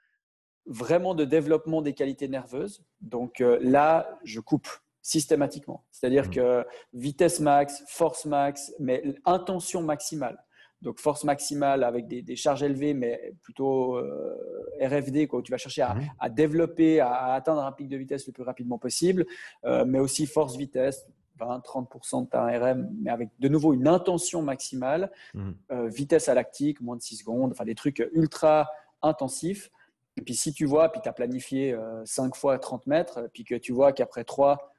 vraiment 0.67 1.15
de 1.15 1.25
développement 1.25 1.83
des 1.83 1.93
qualités 1.93 2.29
nerveuses. 2.29 2.83
Donc, 3.01 3.41
euh, 3.41 3.59
là, 3.61 4.19
je 4.25 4.41
coupe 4.41 4.69
systématiquement. 5.03 5.85
C'est-à-dire 5.91 6.27
mmh. 6.29 6.31
que 6.31 6.67
vitesse 6.95 7.39
max, 7.41 7.85
force 7.87 8.25
max, 8.25 8.73
mais 8.79 9.03
intention 9.27 9.83
maximale 9.83 10.43
donc 10.83 10.99
force 10.99 11.25
maximale 11.25 11.85
avec 11.85 12.07
des, 12.07 12.37
charges 12.37 12.63
élevées, 12.63 12.95
mais 12.95 13.35
plutôt 13.43 13.97
euh, 13.97 14.71
RFD, 14.81 15.27
quoi, 15.27 15.41
où 15.41 15.43
tu 15.43 15.51
vas 15.51 15.59
chercher 15.59 15.83
à, 15.83 15.95
mhm. 15.95 16.35
développer, 16.35 17.01
à, 17.01 17.35
atteindre 17.35 17.63
un 17.63 17.73
pic 17.73 17.89
de 17.89 17.97
vitesse 17.97 18.27
le 18.27 18.33
plus 18.33 18.43
rapidement 18.43 18.79
possible, 18.79 19.27
euh, 19.65 19.85
mais 19.85 19.99
aussi 19.99 20.27
force-vitesse, 20.27 21.07
20-30% 21.39 22.25
de 22.25 22.29
ta 22.29 22.45
RM, 22.47 22.89
mais 23.01 23.11
avec 23.11 23.31
de 23.39 23.49
nouveau 23.49 23.75
une 23.75 23.89
intention 23.89 24.43
maximale, 24.43 25.11
mhm. 25.35 25.55
euh, 25.73 25.89
vitesse 25.89 26.29
à 26.29 26.35
lactique, 26.35 26.81
moins 26.81 26.97
de 26.97 27.03
6 27.03 27.17
secondes, 27.17 27.53
enfin 27.53 27.65
des 27.65 27.75
trucs 27.75 28.07
ultra 28.13 28.69
intensifs. 29.03 29.71
Et 30.17 30.23
puis 30.23 30.35
si 30.35 30.53
tu 30.53 30.65
vois, 30.65 30.91
puis 30.91 31.01
tu 31.03 31.09
as 31.09 31.13
planifié 31.13 31.77
5 32.05 32.35
fois 32.35 32.59
30 32.59 32.87
mètres, 32.87 33.31
puis 33.33 33.45
que 33.45 33.55
tu 33.55 33.73
vois 33.73 33.93
qu'après 33.93 34.25
3, 34.25 34.75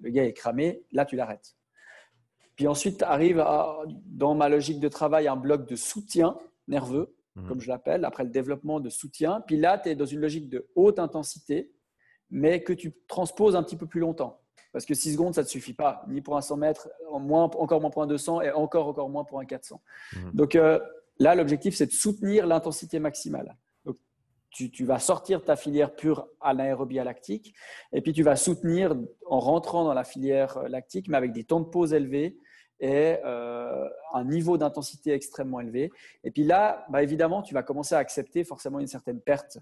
le 0.00 0.10
gars 0.10 0.24
est 0.24 0.32
cramé, 0.32 0.82
là 0.90 1.04
tu 1.04 1.16
l'arrêtes. 1.16 1.54
Puis 2.56 2.66
ensuite 2.68 3.02
arrive 3.02 3.44
dans 4.06 4.34
ma 4.34 4.48
logique 4.48 4.80
de 4.80 4.88
travail 4.88 5.28
un 5.28 5.36
bloc 5.36 5.68
de 5.68 5.76
soutien 5.76 6.36
nerveux, 6.68 7.14
mhm. 7.36 7.48
comme 7.48 7.60
je 7.60 7.68
l'appelle, 7.68 8.04
après 8.04 8.24
le 8.24 8.30
développement 8.30 8.80
de 8.80 8.88
soutien. 8.88 9.40
Puis 9.46 9.56
là, 9.56 9.78
tu 9.78 9.88
es 9.88 9.94
dans 9.94 10.06
une 10.06 10.20
logique 10.20 10.48
de 10.48 10.66
haute 10.74 10.98
intensité, 10.98 11.72
mais 12.30 12.62
que 12.62 12.72
tu 12.72 12.92
transposes 13.08 13.56
un 13.56 13.62
petit 13.62 13.76
peu 13.76 13.86
plus 13.86 14.00
longtemps. 14.00 14.40
Parce 14.72 14.86
que 14.86 14.94
6 14.94 15.12
secondes, 15.12 15.34
ça 15.34 15.42
ne 15.42 15.46
te 15.46 15.50
suffit 15.50 15.72
pas, 15.72 16.04
ni 16.08 16.20
pour 16.20 16.36
un 16.36 16.40
100 16.40 16.56
mètres, 16.56 16.88
moins, 17.20 17.44
encore 17.44 17.80
moins 17.80 17.90
pour 17.90 18.02
un 18.02 18.06
200 18.06 18.42
et 18.42 18.50
encore, 18.50 18.88
encore 18.88 19.08
moins 19.08 19.24
pour 19.24 19.40
un 19.40 19.44
400. 19.44 19.80
Mhm. 20.14 20.30
Donc 20.32 20.54
euh, 20.56 20.80
là, 21.18 21.34
l'objectif, 21.34 21.74
c'est 21.74 21.86
de 21.86 21.92
soutenir 21.92 22.46
l'intensité 22.46 22.98
maximale. 22.98 23.56
Tu, 24.54 24.84
vas 24.84 25.00
sortir 25.00 25.42
ta 25.42 25.56
filière 25.56 25.94
pure 25.94 26.28
à 26.40 26.54
l'aérobie 26.54 26.96
lactique 26.96 27.54
et 27.92 28.00
puis 28.00 28.12
tu 28.12 28.22
vas 28.22 28.36
soutenir 28.36 28.94
en 29.26 29.40
rentrant 29.40 29.84
dans 29.84 29.94
la 29.94 30.04
filière 30.04 30.62
lactique, 30.68 31.08
mais 31.08 31.16
avec 31.16 31.32
des 31.32 31.42
temps 31.42 31.60
de 31.60 31.66
pause 31.66 31.92
élevés 31.92 32.38
et 32.80 33.16
euh, 33.24 33.88
un 34.12 34.24
niveau 34.24 34.56
d'intensité 34.56 35.12
extrêmement 35.12 35.60
élevé. 35.60 35.90
Et 36.22 36.30
puis 36.30 36.44
là, 36.44 36.86
bah, 36.88 37.02
évidemment, 37.02 37.42
tu 37.42 37.54
vas 37.54 37.62
commencer 37.62 37.94
à 37.94 37.98
accepter 37.98 38.44
forcément 38.44 38.78
une 38.78 38.86
certaine 38.86 39.20
perte 39.20 39.58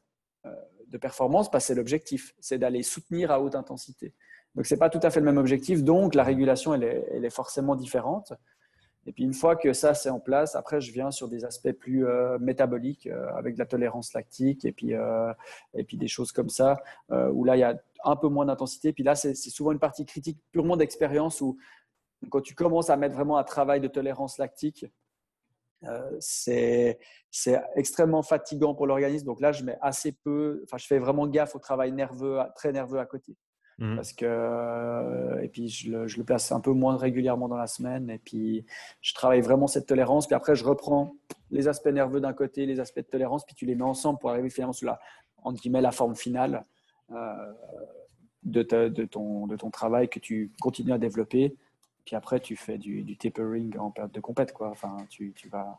euh, 0.46 0.54
de 0.88 0.98
performance 0.98 1.50
parce 1.50 1.64
que 1.64 1.68
c'est 1.68 1.74
l'objectif, 1.74 2.34
c'est 2.40 2.58
d'aller 2.58 2.82
soutenir 2.82 3.30
à 3.30 3.40
haute 3.40 3.54
intensité. 3.54 4.12
Donc, 4.54 4.66
ce 4.66 4.74
n'est 4.74 4.78
pas 4.78 4.90
tout 4.90 5.00
à 5.02 5.10
fait 5.10 5.20
le 5.20 5.26
même 5.26 5.38
objectif, 5.38 5.82
donc 5.82 6.14
la 6.14 6.24
régulation, 6.24 6.74
elle 6.74 6.84
est, 7.24 7.30
forcément 7.30 7.74
différente. 7.74 8.34
Et 9.06 9.12
puis, 9.12 9.24
une 9.24 9.34
fois 9.34 9.56
que 9.56 9.72
ça, 9.72 9.94
c'est 9.94 10.10
en 10.10 10.20
place, 10.20 10.54
après, 10.54 10.80
je 10.80 10.92
viens 10.92 11.10
sur 11.10 11.28
des 11.28 11.44
aspects 11.44 11.72
plus 11.72 12.06
euh, 12.06 12.38
métaboliques 12.38 13.08
avec 13.36 13.54
de 13.54 13.58
la 13.58 13.66
tolérance 13.66 14.12
lactique 14.12 14.64
et 14.64 14.72
puis, 14.72 14.92
et 15.74 15.84
puis 15.84 15.96
des 15.96 16.08
choses 16.08 16.32
comme 16.32 16.48
ça, 16.48 16.82
où 17.10 17.44
là, 17.44 17.56
il 17.56 17.60
y 17.60 17.64
a 17.64 17.76
un 18.04 18.16
peu 18.16 18.28
moins 18.28 18.46
d'intensité. 18.46 18.92
Puis 18.92 19.04
là, 19.04 19.14
c'est 19.14 19.34
souvent 19.34 19.72
une 19.72 19.78
partie 19.78 20.04
critique 20.04 20.38
purement 20.52 20.76
d'expérience 20.76 21.40
où 21.40 21.58
quand 22.30 22.40
tu 22.40 22.54
commences 22.54 22.90
à 22.90 22.96
mettre 22.96 23.14
vraiment 23.14 23.38
un 23.38 23.44
travail 23.44 23.80
de 23.80 23.88
tolérance 23.88 24.38
lactique, 24.38 24.86
euh, 25.84 26.16
c'est 26.20 26.98
extrêmement 27.74 28.22
fatigant 28.22 28.74
pour 28.74 28.86
l'organisme. 28.86 29.26
Donc 29.26 29.40
là, 29.40 29.52
je 29.52 29.64
mets 29.64 29.78
assez 29.80 30.12
peu, 30.12 30.62
enfin, 30.64 30.78
je 30.78 30.86
fais 30.86 30.98
vraiment 30.98 31.26
gaffe 31.26 31.56
au 31.56 31.58
travail 31.58 31.92
nerveux, 31.92 32.38
très 32.54 32.72
nerveux 32.72 32.98
à 32.98 33.06
côté. 33.06 33.36
Mmh. 33.78 33.96
Parce 33.96 34.12
que, 34.12 34.26
euh, 34.26 35.40
et 35.42 35.48
puis 35.48 35.68
je 35.68 35.90
le, 35.90 36.24
place 36.24 36.52
un 36.52 36.60
peu 36.60 36.72
moins 36.72 36.96
régulièrement 36.96 37.48
dans 37.48 37.56
la 37.56 37.66
semaine. 37.66 38.10
Et 38.10 38.18
puis 38.18 38.64
je 39.00 39.14
travaille 39.14 39.40
vraiment 39.40 39.66
cette 39.66 39.86
tolérance. 39.86 40.26
Puis 40.26 40.34
après, 40.34 40.54
je 40.54 40.64
reprends 40.64 41.14
les 41.50 41.68
aspects 41.68 41.88
nerveux 41.88 42.20
d'un 42.20 42.32
côté, 42.32 42.66
les 42.66 42.80
aspects 42.80 43.00
de 43.00 43.04
tolérance, 43.04 43.44
puis 43.44 43.54
tu 43.54 43.66
les 43.66 43.74
mets 43.74 43.82
ensemble 43.82 44.18
pour 44.18 44.30
arriver 44.30 44.50
finalement 44.50 44.72
sur 44.72 44.86
la, 44.86 45.00
entre 45.42 45.60
guillemets, 45.60 45.80
la 45.80 45.92
forme 45.92 46.14
finale 46.14 46.64
euh, 47.10 47.52
de, 48.44 48.62
ton, 48.62 49.70
travail 49.70 50.08
que 50.08 50.18
tu 50.18 50.52
continues 50.60 50.92
à 50.92 50.98
développer 50.98 51.56
puis 52.04 52.16
après, 52.16 52.40
tu 52.40 52.56
fais 52.56 52.78
du, 52.78 53.16
tapering 53.16 53.76
en 53.78 53.90
période 53.90 54.12
de 54.12 54.20
compète. 54.20 54.52
Quoi. 54.52 54.70
Enfin, 54.70 54.96
tu, 55.08 55.32
tu, 55.34 55.48
vas, 55.48 55.78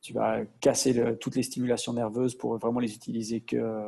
tu 0.00 0.12
vas 0.12 0.44
casser 0.60 1.16
toutes 1.18 1.36
les 1.36 1.42
stimulations 1.42 1.92
nerveuses 1.92 2.34
pour 2.34 2.56
vraiment 2.56 2.80
les 2.80 2.94
utiliser 2.94 3.40
que, 3.40 3.84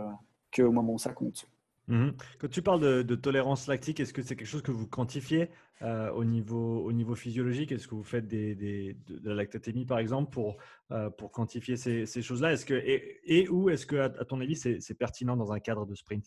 que 0.51 0.62
au 0.62 0.72
moment 0.72 0.93
où 0.93 0.99
ça 0.99 1.12
compte. 1.12 1.47
Mhm. 1.89 2.16
Quand 2.39 2.49
tu 2.49 2.62
parles 2.62 3.05
de, 3.05 3.14
tolérance 3.14 3.66
lactique, 3.66 4.01
est-ce 4.01 4.12
que 4.12 4.22
c'est 4.22 4.37
quelque 4.37 4.49
chose 4.49 4.62
que 4.62 4.70
vous 4.70 4.87
quantifiez 4.87 5.51
euh, 5.82 6.11
au, 6.12 6.24
niveau, 6.24 6.82
au 6.82 6.93
niveau 6.93 7.14
physiologique? 7.14 7.72
Est-ce 7.72 7.87
que 7.87 7.95
vous 7.95 8.05
faites 8.05 8.26
de 8.26 8.95
la 9.22 9.35
lactatémie, 9.35 9.85
par 9.85 9.99
exemple, 9.99 10.30
pour, 10.30 10.57
euh, 10.93 11.11
quantifier 11.11 11.76
ces, 11.76 12.22
choses-là? 12.22 12.55
Et 12.70 13.49
où 13.49 13.68
est-ce 13.68 13.85
que, 13.85 13.97
à, 13.97 14.24
ton 14.24 14.41
avis, 14.41 14.57
c'est, 14.57 14.95
pertinent 14.95 15.37
dans 15.37 15.53
un 15.53 15.61
cadre 15.61 15.85
de 15.85 15.95
sprint? 15.95 16.24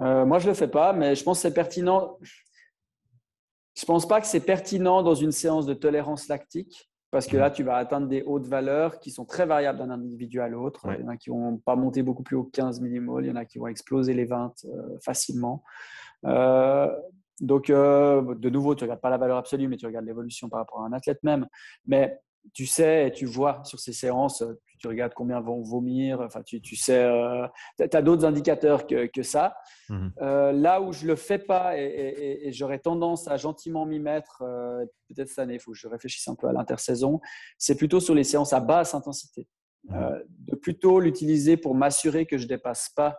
Euh, 0.00 0.24
Moi, 0.24 0.38
je 0.38 0.46
ne 0.46 0.50
le 0.50 0.54
fais 0.54 0.68
pas, 0.68 0.92
mais 0.92 1.14
je 1.14 1.22
pense 1.24 1.38
que 1.38 1.42
c'est 1.42 1.54
pertinent. 1.54 2.18
Je 2.22 3.82
ne 3.82 3.86
pense 3.86 4.08
pas 4.08 4.20
que 4.20 4.26
c'est 4.26 4.44
pertinent 4.44 5.02
dans 5.02 5.14
une 5.14 5.32
séance 5.32 5.66
de 5.66 5.74
tolérance 5.74 6.28
lactique 6.28 6.90
parce 7.10 7.26
que 7.26 7.36
là, 7.36 7.50
tu 7.50 7.62
vas 7.62 7.76
atteindre 7.76 8.06
des 8.06 8.22
hautes 8.22 8.46
valeurs 8.46 9.00
qui 9.00 9.10
sont 9.10 9.24
très 9.24 9.46
variables 9.46 9.78
d'un 9.78 9.90
individu 9.90 10.40
à 10.40 10.48
l'autre. 10.48 10.86
Il 10.98 11.00
y 11.00 11.04
en 11.04 11.08
a 11.08 11.16
qui 11.16 11.30
vont 11.30 11.56
pas 11.56 11.74
monter 11.74 12.02
beaucoup 12.02 12.22
plus 12.22 12.36
haut 12.36 12.44
que 12.44 12.50
15 12.50 12.80
millimoles, 12.80 13.24
il 13.24 13.28
y 13.28 13.32
en 13.32 13.36
a 13.36 13.44
qui 13.44 13.58
vont 13.58 13.66
exploser 13.66 14.12
les 14.12 14.26
20 14.26 14.52
euh, 14.64 14.98
facilement. 15.00 15.62
Euh, 16.26 16.88
donc, 17.40 17.70
euh, 17.70 18.34
de 18.34 18.50
nouveau, 18.50 18.74
tu 18.74 18.84
ne 18.84 18.88
regardes 18.88 19.00
pas 19.00 19.10
la 19.10 19.16
valeur 19.16 19.38
absolue, 19.38 19.68
mais 19.68 19.76
tu 19.76 19.86
regardes 19.86 20.04
l'évolution 20.04 20.48
par 20.48 20.60
rapport 20.60 20.82
à 20.82 20.86
un 20.86 20.92
athlète 20.92 21.22
même. 21.22 21.46
Mais 21.86 22.20
tu 22.54 22.66
sais 22.66 23.08
et 23.08 23.12
tu 23.12 23.26
vois 23.26 23.62
sur 23.64 23.78
ces 23.78 23.92
séances, 23.92 24.42
tu 24.78 24.86
regardes 24.86 25.14
combien 25.14 25.40
vont 25.40 25.62
vomir, 25.62 26.20
enfin, 26.20 26.42
tu, 26.42 26.60
tu 26.60 26.76
sais, 26.76 27.04
euh, 27.04 27.46
tu 27.78 27.96
as 27.96 28.02
d'autres 28.02 28.24
indicateurs 28.24 28.86
que, 28.86 29.06
que 29.06 29.22
ça. 29.22 29.56
Mhm. 29.88 30.12
Euh, 30.22 30.52
là 30.52 30.80
où 30.80 30.92
je 30.92 31.02
ne 31.02 31.08
le 31.08 31.16
fais 31.16 31.38
pas 31.38 31.76
et, 31.76 32.50
j'aurais 32.52 32.78
tendance 32.78 33.28
à 33.28 33.36
gentiment 33.36 33.86
m'y 33.86 33.98
mettre, 33.98 34.42
euh, 34.42 34.84
peut-être 35.08 35.28
cette 35.28 35.40
année, 35.40 35.54
il 35.54 35.60
faut 35.60 35.72
que 35.72 35.78
je 35.78 35.88
réfléchisse 35.88 36.26
un 36.28 36.34
peu 36.34 36.48
à 36.48 36.52
l'intersaison, 36.52 37.20
c'est 37.58 37.76
plutôt 37.76 38.00
sur 38.00 38.14
les 38.14 38.24
séances 38.24 38.52
à 38.52 38.60
basse 38.60 38.94
intensité. 38.94 39.46
Mhm. 39.84 40.24
de 40.28 40.56
plutôt 40.56 40.98
l'utiliser 40.98 41.56
pour 41.56 41.74
m'assurer 41.74 42.26
que 42.26 42.36
je 42.36 42.42
ne 42.42 42.48
dépasse 42.48 42.90
pas 42.94 43.16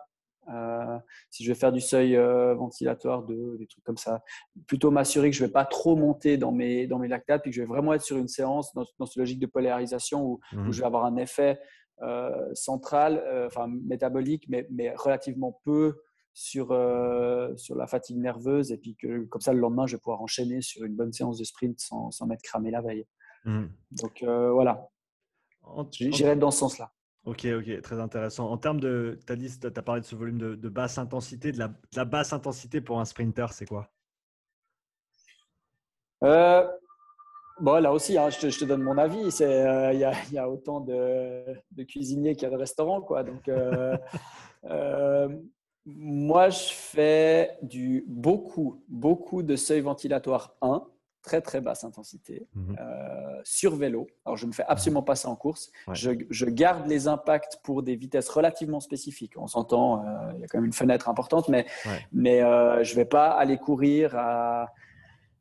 euh, 0.52 0.98
si 1.30 1.44
je 1.44 1.50
vais 1.50 1.58
faire 1.58 1.72
du 1.72 1.80
seuil 1.80 2.16
euh, 2.16 2.54
ventilatoire, 2.54 3.22
de, 3.24 3.56
des 3.58 3.66
trucs 3.66 3.84
comme 3.84 3.96
ça, 3.96 4.22
plutôt 4.66 4.90
m'assurer 4.90 5.30
que 5.30 5.36
je 5.36 5.42
ne 5.42 5.48
vais 5.48 5.52
pas 5.52 5.64
trop 5.64 5.96
monter 5.96 6.36
dans 6.36 6.52
mes, 6.52 6.86
dans 6.86 6.98
mes 6.98 7.08
lactates, 7.08 7.42
puis 7.42 7.50
que 7.50 7.56
je 7.56 7.62
vais 7.62 7.68
vraiment 7.68 7.92
être 7.94 8.02
sur 8.02 8.16
une 8.16 8.28
séance 8.28 8.72
dans, 8.74 8.84
dans 8.98 9.06
cette 9.06 9.16
logique 9.16 9.38
de 9.38 9.46
polarisation 9.46 10.24
où, 10.24 10.40
mmh. 10.52 10.72
je 10.72 10.80
vais 10.80 10.86
avoir 10.86 11.04
un 11.04 11.16
effet 11.16 11.60
euh, 12.02 12.54
central, 12.54 13.22
enfin 13.46 13.68
métabolique, 13.68 14.46
mais, 14.48 14.66
mais, 14.70 14.94
relativement 14.96 15.60
peu 15.64 16.00
sur, 16.32 16.68
sur 17.56 17.74
la 17.76 17.86
fatigue 17.86 18.18
nerveuse, 18.18 18.72
et 18.72 18.78
puis 18.78 18.96
que 18.96 19.24
comme 19.26 19.40
ça, 19.40 19.52
le 19.52 19.60
lendemain, 19.60 19.86
je 19.86 19.96
vais 19.96 20.00
pouvoir 20.00 20.22
enchaîner 20.22 20.62
sur 20.62 20.84
une 20.84 20.94
bonne 20.94 21.12
séance 21.12 21.38
de 21.38 21.44
sprint 21.44 21.78
sans, 21.80 22.10
sans 22.10 22.26
m'être 22.26 22.42
cramé 22.42 22.70
la 22.70 22.80
veille. 22.80 23.06
Mmh. 23.44 23.66
Donc 23.92 24.24
voilà, 24.24 24.88
j'irai 25.92 26.36
dans 26.36 26.50
ce 26.50 26.58
sens-là. 26.60 26.92
Ok, 27.24 27.46
ok, 27.46 27.82
très 27.82 28.00
intéressant. 28.00 28.50
En 28.50 28.56
termes 28.56 28.80
de, 28.80 29.18
tu 29.26 29.32
as, 29.32 29.36
dit, 29.36 29.50
as 29.62 29.82
parlé 29.82 30.00
de 30.00 30.06
ce 30.06 30.16
volume 30.16 30.38
de, 30.38 30.68
basse 30.68 30.98
intensité, 30.98 31.52
de 31.52 31.58
la, 31.58 32.04
basse 32.04 32.32
intensité 32.32 32.80
pour 32.80 32.98
un 32.98 33.04
sprinter, 33.04 33.52
c'est 33.52 33.66
quoi? 33.66 33.90
Euh, 36.24 36.66
Bon, 37.60 37.78
là 37.78 37.92
aussi, 37.92 38.16
hein, 38.16 38.30
je, 38.30 38.38
te, 38.38 38.64
donne 38.64 38.82
mon 38.82 38.96
avis. 38.96 39.28
Euh, 39.42 39.92
il 39.92 40.00
y, 40.32 40.38
a 40.38 40.48
autant 40.48 40.80
de, 40.80 41.44
cuisiniers 41.86 42.34
qu'il 42.34 42.44
y 42.44 42.46
a 42.46 42.50
de 42.50 42.56
restaurants. 42.56 43.02
Quoi. 43.02 43.22
Donc, 43.22 43.48
euh, 43.48 43.98
moi, 45.84 46.48
je 46.48 46.72
fais 46.72 47.58
du, 47.60 48.02
beaucoup, 48.08 48.82
beaucoup 48.88 49.42
de 49.42 49.56
seuil 49.56 49.82
ventilatoire 49.82 50.54
1, 50.62 50.86
très, 51.22 51.40
très 51.40 51.60
basse 51.60 51.84
intensité, 51.84 52.46
mhm. 52.54 52.76
sur 53.44 53.76
vélo. 53.76 54.06
Alors, 54.24 54.36
je 54.36 54.46
ne 54.46 54.52
fais 54.52 54.64
absolument 54.66 55.02
pas 55.02 55.14
ça 55.14 55.28
en 55.28 55.36
course. 55.36 55.70
Je, 55.92 56.44
garde 56.46 56.86
les 56.88 57.08
impacts 57.08 57.60
pour 57.62 57.82
des 57.82 57.96
vitesses 57.96 58.28
relativement 58.28 58.80
spécifiques. 58.80 59.34
On 59.36 59.46
s'entend, 59.46 60.02
il 60.34 60.40
y 60.40 60.44
a 60.44 60.46
quand 60.46 60.58
même 60.58 60.66
une 60.66 60.72
fenêtre 60.72 61.08
importante, 61.08 61.48
mais, 61.48 61.66
mais 62.12 62.40
je 62.40 62.90
ne 62.90 62.96
vais 62.96 63.04
pas 63.04 63.30
aller 63.30 63.58
courir 63.58 64.16
à 64.16 64.72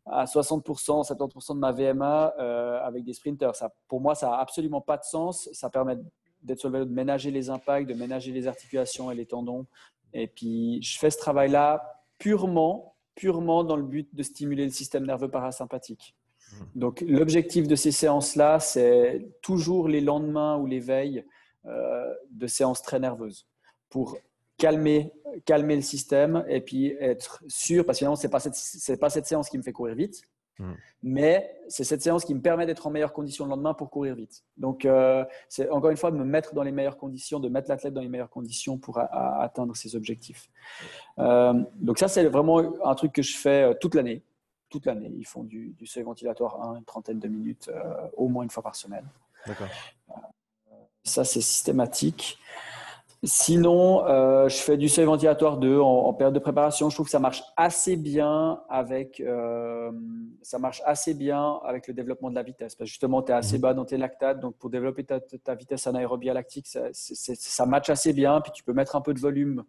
à 0.10 0.26
60%, 0.26 1.08
70% 1.08 1.54
de 1.56 1.60
ma 1.60 1.72
VMA 1.72 2.34
euh, 2.40 2.80
avec 2.84 3.04
des 3.04 3.14
sprinters. 3.14 3.56
Ça, 3.56 3.72
pour 3.88 4.02
moi, 4.02 4.16
ça 4.16 4.30
n'a 4.30 4.38
absolument 4.38 4.82
pas 4.82 4.98
de 4.98 5.04
sens. 5.04 5.50
Ça 5.54 5.70
permet 5.70 5.98
d'être 6.42 6.60
sur 6.60 6.70
le 6.70 6.80
vélo, 6.80 6.86
de 6.86 6.94
ménager 6.94 7.32
les 7.32 7.50
impacts, 7.50 7.88
de 7.88 7.94
ménager 7.94 8.32
les 8.32 8.48
articulations 8.48 9.12
et 9.12 9.16
les 9.16 9.26
tendons. 9.26 9.66
Et 10.14 10.28
puis, 10.28 10.82
je 10.82 10.98
fais 10.98 11.12
ce 11.12 11.18
travail-là 11.18 12.04
purement, 12.18 12.89
purement 13.20 13.66
dans 13.66 13.76
le 13.76 13.84
but 13.84 14.08
de 14.16 14.24
stimuler 14.24 14.64
le 14.64 14.72
système 14.72 15.06
nerveux 15.06 15.30
parasympathique. 15.30 16.16
Mmh. 16.16 16.56
Donc, 16.76 17.04
l'objectif 17.06 17.68
de 17.68 17.76
ces 17.76 17.92
séances-là, 17.92 18.62
c'est 18.62 19.28
toujours 19.42 19.90
les 19.90 20.00
lendemains 20.00 20.58
ou 20.58 20.66
les 20.66 20.80
veilles 20.80 21.26
euh, 21.66 22.14
de 22.32 22.48
séances 22.48 22.82
très 22.82 22.98
nerveuses 22.98 23.46
pour 23.90 24.18
calmer, 24.58 25.12
calmer 25.44 25.76
le 25.76 25.82
système 25.82 26.46
et 26.48 26.62
puis 26.62 26.96
être 27.02 27.44
sûr, 27.50 27.86
parce 27.86 27.98
que 27.98 28.00
finalement, 28.00 28.16
ce 28.16 28.26
n'est 28.26 28.32
pas, 28.32 28.40
cette, 28.40 29.00
pas 29.00 29.10
cette 29.10 29.26
séance 29.26 29.50
qui 29.50 29.58
me 29.58 29.64
fait 29.64 29.74
courir 29.74 29.96
vite, 29.96 30.22
hmm. 30.60 30.74
mais 31.04 31.56
c'est 31.68 31.84
cette 31.84 32.02
séance 32.02 32.26
qui 32.26 32.34
me 32.36 32.42
permet 32.42 32.66
d'être 32.66 32.86
en 32.86 32.90
meilleures 32.90 33.14
conditions 33.14 33.46
le 33.46 33.50
lendemain 33.50 33.74
pour 33.74 33.90
courir 33.90 34.16
vite. 34.16 34.44
Donc, 34.58 34.86
euh, 34.86 35.26
c'est 35.48 35.70
encore 35.70 35.90
une 35.90 35.98
fois 35.98 36.12
de 36.12 36.18
me 36.18 36.24
mettre 36.24 36.54
dans 36.54 36.64
les 36.64 36.72
meilleures 36.72 36.98
conditions, 36.98 37.40
de 37.40 37.50
mettre 37.50 37.70
l'athlète 37.70 37.94
dans 37.94 38.02
les 38.02 38.10
meilleures 38.10 38.30
conditions 38.30 38.78
pour 38.78 39.00
atteindre 39.00 39.76
ses 39.76 39.96
objectifs. 39.96 40.50
Euh, 41.18 41.54
donc, 41.76 42.00
ça, 42.00 42.08
c'est 42.08 42.26
vraiment 42.26 42.62
un 42.86 42.96
truc 42.96 43.14
que 43.14 43.22
je 43.22 43.38
fais 43.38 43.64
euh, 43.64 43.74
toute 43.74 43.96
l'année. 43.96 44.24
Toute 44.70 44.86
l'année, 44.86 45.12
ils 45.18 45.26
font 45.26 45.44
du, 45.44 45.70
du 45.78 45.88
seuil 45.88 46.04
ventilatoire 46.04 46.62
1, 46.62 46.78
une 46.78 46.86
trentaine 46.86 47.20
de 47.20 47.28
minutes, 47.28 47.72
au 48.16 48.28
moins 48.28 48.44
une 48.44 48.52
fois 48.52 48.62
par 48.62 48.76
semaine. 48.76 49.08
D'accord. 49.48 49.68
ça, 51.04 51.24
c'est 51.24 51.42
systématique. 51.42 52.38
Sinon, 53.24 54.06
euh, 54.06 54.48
je 54.48 54.56
fais 54.56 54.78
du 54.78 54.88
seuil 54.88 55.04
ventilatoire 55.04 55.58
2 55.58 55.78
en, 55.80 56.14
période 56.14 56.34
de 56.34 56.40
préparation. 56.40 56.90
Je 56.90 56.96
trouve 56.96 57.08
que 57.08 57.12
ça 57.12 57.20
marche 57.20 57.44
assez 57.58 57.98
bien 57.98 58.62
avec, 58.70 59.20
euh, 59.20 59.92
ça 60.42 60.58
marche 60.58 60.82
assez 60.86 61.14
bien 61.14 61.60
avec 61.66 61.88
le 61.90 61.94
développement 61.94 62.30
de 62.30 62.36
la 62.36 62.44
vitesse. 62.44 62.76
Parce 62.76 62.88
que 62.88 62.92
justement, 62.92 63.22
tu 63.22 63.34
es 63.34 63.36
assez 63.36 63.58
mhm. 63.58 63.62
bas 63.62 63.74
dans 63.74 63.84
tes 63.84 63.98
lactates. 63.98 64.40
Donc, 64.40 64.56
pour 64.56 64.70
développer 64.70 65.04
ta, 65.04 65.56
vitesse 65.56 65.86
anaérobie 65.86 66.28
lactique, 66.28 66.68
ça, 66.68 66.88
ça 66.94 67.66
match 67.66 67.90
assez 67.90 68.14
bien. 68.14 68.40
Puis, 68.40 68.54
tu 68.54 68.64
peux 68.64 68.74
mettre 68.74 68.96
un 68.96 69.02
peu 69.02 69.14
de 69.14 69.20
volume 69.20 69.66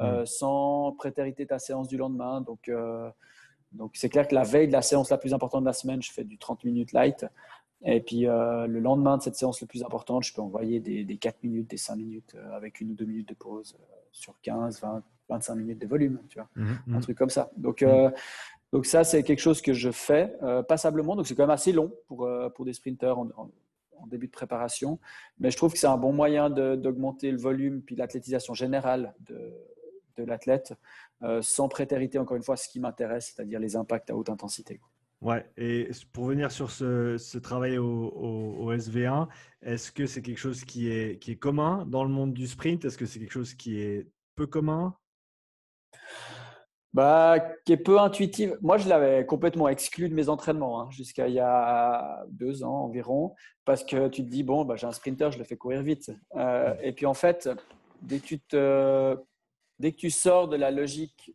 euh, 0.00 0.20
mhm. 0.20 0.26
sans 0.26 0.92
prétériter 0.92 1.46
ta 1.46 1.58
séance 1.58 1.88
du 1.88 1.96
lendemain. 1.96 2.42
Donc, 2.42 2.70
donc, 3.72 3.92
c'est 3.94 4.08
clair 4.08 4.26
que 4.26 4.34
la 4.34 4.42
veille 4.42 4.66
de 4.66 4.72
la 4.72 4.82
séance 4.82 5.10
la 5.10 5.16
plus 5.16 5.32
importante 5.32 5.62
de 5.62 5.66
la 5.66 5.72
semaine, 5.72 6.02
je 6.02 6.12
fais 6.12 6.24
du 6.24 6.36
30 6.36 6.64
minutes 6.64 6.92
light. 6.92 7.24
Et 7.84 8.00
puis 8.00 8.26
euh, 8.26 8.66
le 8.66 8.78
lendemain 8.78 9.16
de 9.16 9.22
cette 9.22 9.36
séance 9.36 9.60
le 9.60 9.66
plus 9.66 9.82
importante, 9.82 10.24
je 10.24 10.34
peux 10.34 10.42
envoyer 10.42 10.80
des, 10.80 11.04
des 11.04 11.16
4 11.16 11.42
minutes, 11.42 11.70
des 11.70 11.78
5 11.78 11.96
minutes 11.96 12.34
euh, 12.34 12.52
avec 12.54 12.80
une 12.80 12.90
ou 12.90 12.94
deux 12.94 13.06
minutes 13.06 13.28
de 13.28 13.34
pause 13.34 13.76
euh, 13.80 13.84
sur 14.12 14.34
15, 14.42 14.80
20, 14.80 15.02
25 15.30 15.54
minutes 15.54 15.80
de 15.80 15.86
volume, 15.86 16.20
tu 16.28 16.38
vois, 16.38 16.48
mmh, 16.56 16.72
mmh. 16.86 16.94
un 16.94 17.00
truc 17.00 17.16
comme 17.16 17.30
ça. 17.30 17.50
Donc, 17.56 17.82
mmh. 17.82 18.12
donc 18.72 18.84
ça, 18.84 19.04
c'est 19.04 19.22
quelque 19.22 19.40
chose 19.40 19.62
que 19.62 19.72
je 19.72 19.90
fais 19.90 20.34
passablement. 20.68 21.16
Donc 21.16 21.26
c'est 21.26 21.34
quand 21.34 21.44
même 21.44 21.50
assez 21.50 21.72
long 21.72 21.92
pour, 22.06 22.28
pour 22.54 22.64
des 22.64 22.72
sprinteurs 22.72 23.18
en, 23.18 23.28
en, 23.36 24.06
début 24.06 24.26
de 24.26 24.32
préparation. 24.32 24.98
Mais 25.38 25.50
je 25.50 25.56
trouve 25.56 25.72
que 25.72 25.78
c'est 25.78 25.86
un 25.86 25.98
bon 25.98 26.12
moyen 26.12 26.50
d'augmenter 26.50 27.30
le 27.30 27.38
volume 27.38 27.82
puis 27.82 27.94
l'athlétisation 27.94 28.54
générale 28.54 29.14
de, 29.20 29.54
de 30.16 30.24
l'athlète 30.24 30.74
sans 31.42 31.68
prétériter, 31.68 32.18
encore 32.18 32.36
une 32.36 32.42
fois, 32.42 32.56
ce 32.56 32.68
qui 32.68 32.80
m'intéresse, 32.80 33.32
c'est-à-dire 33.34 33.60
les 33.60 33.76
impacts 33.76 34.10
à 34.10 34.16
haute 34.16 34.30
intensité. 34.30 34.80
Ouais, 35.20 35.44
et 35.58 35.90
pour 36.14 36.24
venir 36.24 36.50
sur 36.50 36.70
ce, 36.70 37.38
travail 37.38 37.76
au, 37.76 38.72
SV1, 38.72 39.28
est-ce 39.60 39.92
que 39.92 40.06
c'est 40.06 40.22
quelque 40.22 40.38
chose 40.38 40.64
qui 40.64 40.90
est, 40.90 41.18
qui 41.18 41.32
est 41.32 41.36
commun 41.36 41.84
dans 41.86 42.04
le 42.04 42.10
monde 42.10 42.32
du 42.32 42.46
sprint? 42.46 42.84
Est-ce 42.86 42.96
que 42.96 43.04
c'est 43.04 43.18
quelque 43.18 43.32
chose 43.32 43.52
qui 43.52 43.80
est 43.80 44.08
peu 44.34 44.46
commun? 44.46 44.96
Bah, 46.94 47.38
qui 47.64 47.72
est 47.72 47.76
peu 47.76 48.00
intuitif. 48.00 48.52
Moi, 48.62 48.78
je 48.78 48.88
l'avais 48.88 49.26
complètement 49.26 49.68
exclu 49.68 50.08
de 50.08 50.14
mes 50.14 50.30
entraînements 50.30 50.80
hein, 50.80 50.90
jusqu'à 50.90 51.28
il 51.28 51.34
y 51.34 51.40
a 51.40 52.24
deux 52.30 52.64
ans 52.64 52.84
environ, 52.84 53.34
parce 53.66 53.84
que 53.84 54.08
tu 54.08 54.24
te 54.24 54.30
dis, 54.30 54.42
bon, 54.42 54.64
bah, 54.64 54.76
j'ai 54.76 54.86
un 54.86 54.92
sprinter, 54.92 55.30
je 55.30 55.38
le 55.38 55.44
fais 55.44 55.56
courir 55.56 55.82
vite. 55.82 56.10
Euh, 56.36 56.74
et 56.82 56.92
puis 56.92 57.04
en 57.04 57.14
fait, 57.14 57.48
dès 58.00 58.20
que, 58.20 58.24
tu 58.24 58.40
te, 58.40 59.16
dès 59.78 59.92
que 59.92 59.98
tu 59.98 60.10
sors 60.10 60.48
de 60.48 60.56
la 60.56 60.70
logique 60.70 61.34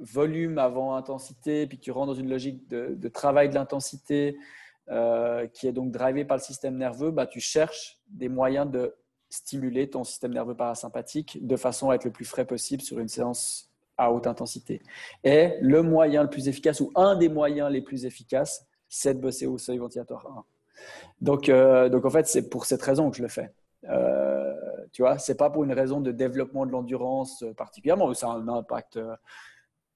volume 0.00 0.58
avant 0.58 0.96
intensité, 0.96 1.66
puis 1.66 1.78
tu 1.78 1.90
rentres 1.90 2.08
dans 2.08 2.18
une 2.18 2.30
logique 2.30 2.68
de, 2.68 3.08
travail 3.08 3.48
de 3.48 3.54
l'intensité 3.54 4.36
euh, 4.90 5.46
qui 5.46 5.66
est 5.66 5.72
donc 5.72 5.92
drivée 5.92 6.24
par 6.24 6.36
le 6.36 6.42
système 6.42 6.76
nerveux, 6.76 7.10
bah, 7.10 7.26
tu 7.26 7.40
cherches 7.40 7.98
des 8.08 8.28
moyens 8.28 8.70
de 8.70 8.94
stimuler 9.30 9.88
ton 9.88 10.04
système 10.04 10.34
nerveux 10.34 10.54
parasympathique 10.54 11.46
de 11.46 11.56
façon 11.56 11.90
à 11.90 11.94
être 11.94 12.04
le 12.04 12.10
plus 12.10 12.24
frais 12.24 12.44
possible 12.44 12.82
sur 12.82 12.98
une 12.98 13.08
séance 13.08 13.70
à 13.96 14.12
haute 14.12 14.26
intensité. 14.26 14.82
Et 15.24 15.54
le 15.60 15.82
moyen 15.82 16.22
le 16.22 16.30
plus 16.30 16.48
efficace, 16.48 16.80
ou 16.80 16.90
un 16.94 17.16
des 17.16 17.28
moyens 17.28 17.70
les 17.70 17.80
plus 17.80 18.04
efficaces, 18.04 18.66
c'est 18.88 19.14
de 19.14 19.20
bosser 19.20 19.46
au 19.46 19.56
seuil 19.56 19.78
ventilatoire 19.78 20.26
1. 20.26 20.44
Donc, 21.20 21.48
euh, 21.48 21.88
donc 21.88 22.04
en 22.04 22.10
fait, 22.10 22.26
c'est 22.26 22.50
pour 22.50 22.66
cette 22.66 22.82
raison 22.82 23.10
que 23.10 23.16
je 23.16 23.22
le 23.22 23.28
fais. 23.28 23.52
Euh, 23.88 24.52
tu 24.92 25.02
vois, 25.02 25.18
c'est 25.18 25.36
pas 25.36 25.48
pour 25.48 25.64
une 25.64 25.72
raison 25.72 26.00
de 26.00 26.12
développement 26.12 26.66
de 26.66 26.72
l'endurance 26.72 27.44
particulièrement, 27.56 28.12
ça 28.14 28.28
a 28.28 28.32
un 28.32 28.48
impact 28.48 28.98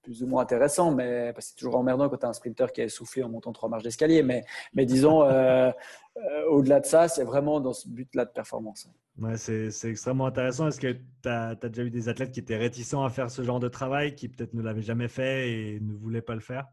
plus 0.07 0.23
ou 0.23 0.27
moins 0.27 0.43
intéressant, 0.43 0.91
mais 0.91 1.33
c'est 1.39 1.55
toujours 1.57 1.75
emmerdant 1.75 2.07
quand 2.07 2.15
tu 2.15 2.25
as 2.25 2.29
un 2.29 2.33
sprinter 2.33 2.71
qui 2.71 2.79
est 2.79 2.85
essoufflé 2.85 3.23
en 3.23 3.29
montant 3.29 3.51
trois 3.51 3.67
marches 3.67 3.83
d'escalier. 3.83 4.23
Mais, 4.23 4.45
mais 4.73 4.85
disons, 4.85 5.21
euh, 5.23 5.69
euh, 6.15 6.45
au-delà 6.49 6.79
de 6.79 6.85
ça, 6.85 7.09
c'est 7.09 7.25
vraiment 7.25 7.59
dans 7.59 7.73
ce 7.73 7.89
but-là 7.89 8.23
de 8.23 8.31
performance. 8.31 8.87
Ouais, 9.19 9.35
c'est 9.35 9.89
extrêmement 9.89 10.27
intéressant. 10.27 10.69
Est-ce 10.69 10.79
que 10.79 10.93
tu 10.93 11.27
as, 11.27 11.55
déjà 11.55 11.83
eu 11.83 11.89
des 11.89 12.07
athlètes 12.07 12.31
qui 12.31 12.39
étaient 12.39 12.55
réticents 12.55 13.03
à 13.03 13.09
faire 13.09 13.29
ce 13.29 13.41
genre 13.41 13.59
de 13.59 13.67
travail, 13.67 14.15
qui 14.15 14.29
peut-être 14.29 14.53
ne 14.53 14.61
l'avaient 14.61 14.81
jamais 14.81 15.09
fait 15.09 15.51
et 15.51 15.79
ne 15.81 15.93
voulaient 15.93 16.21
pas 16.21 16.35
le 16.35 16.39
faire? 16.39 16.67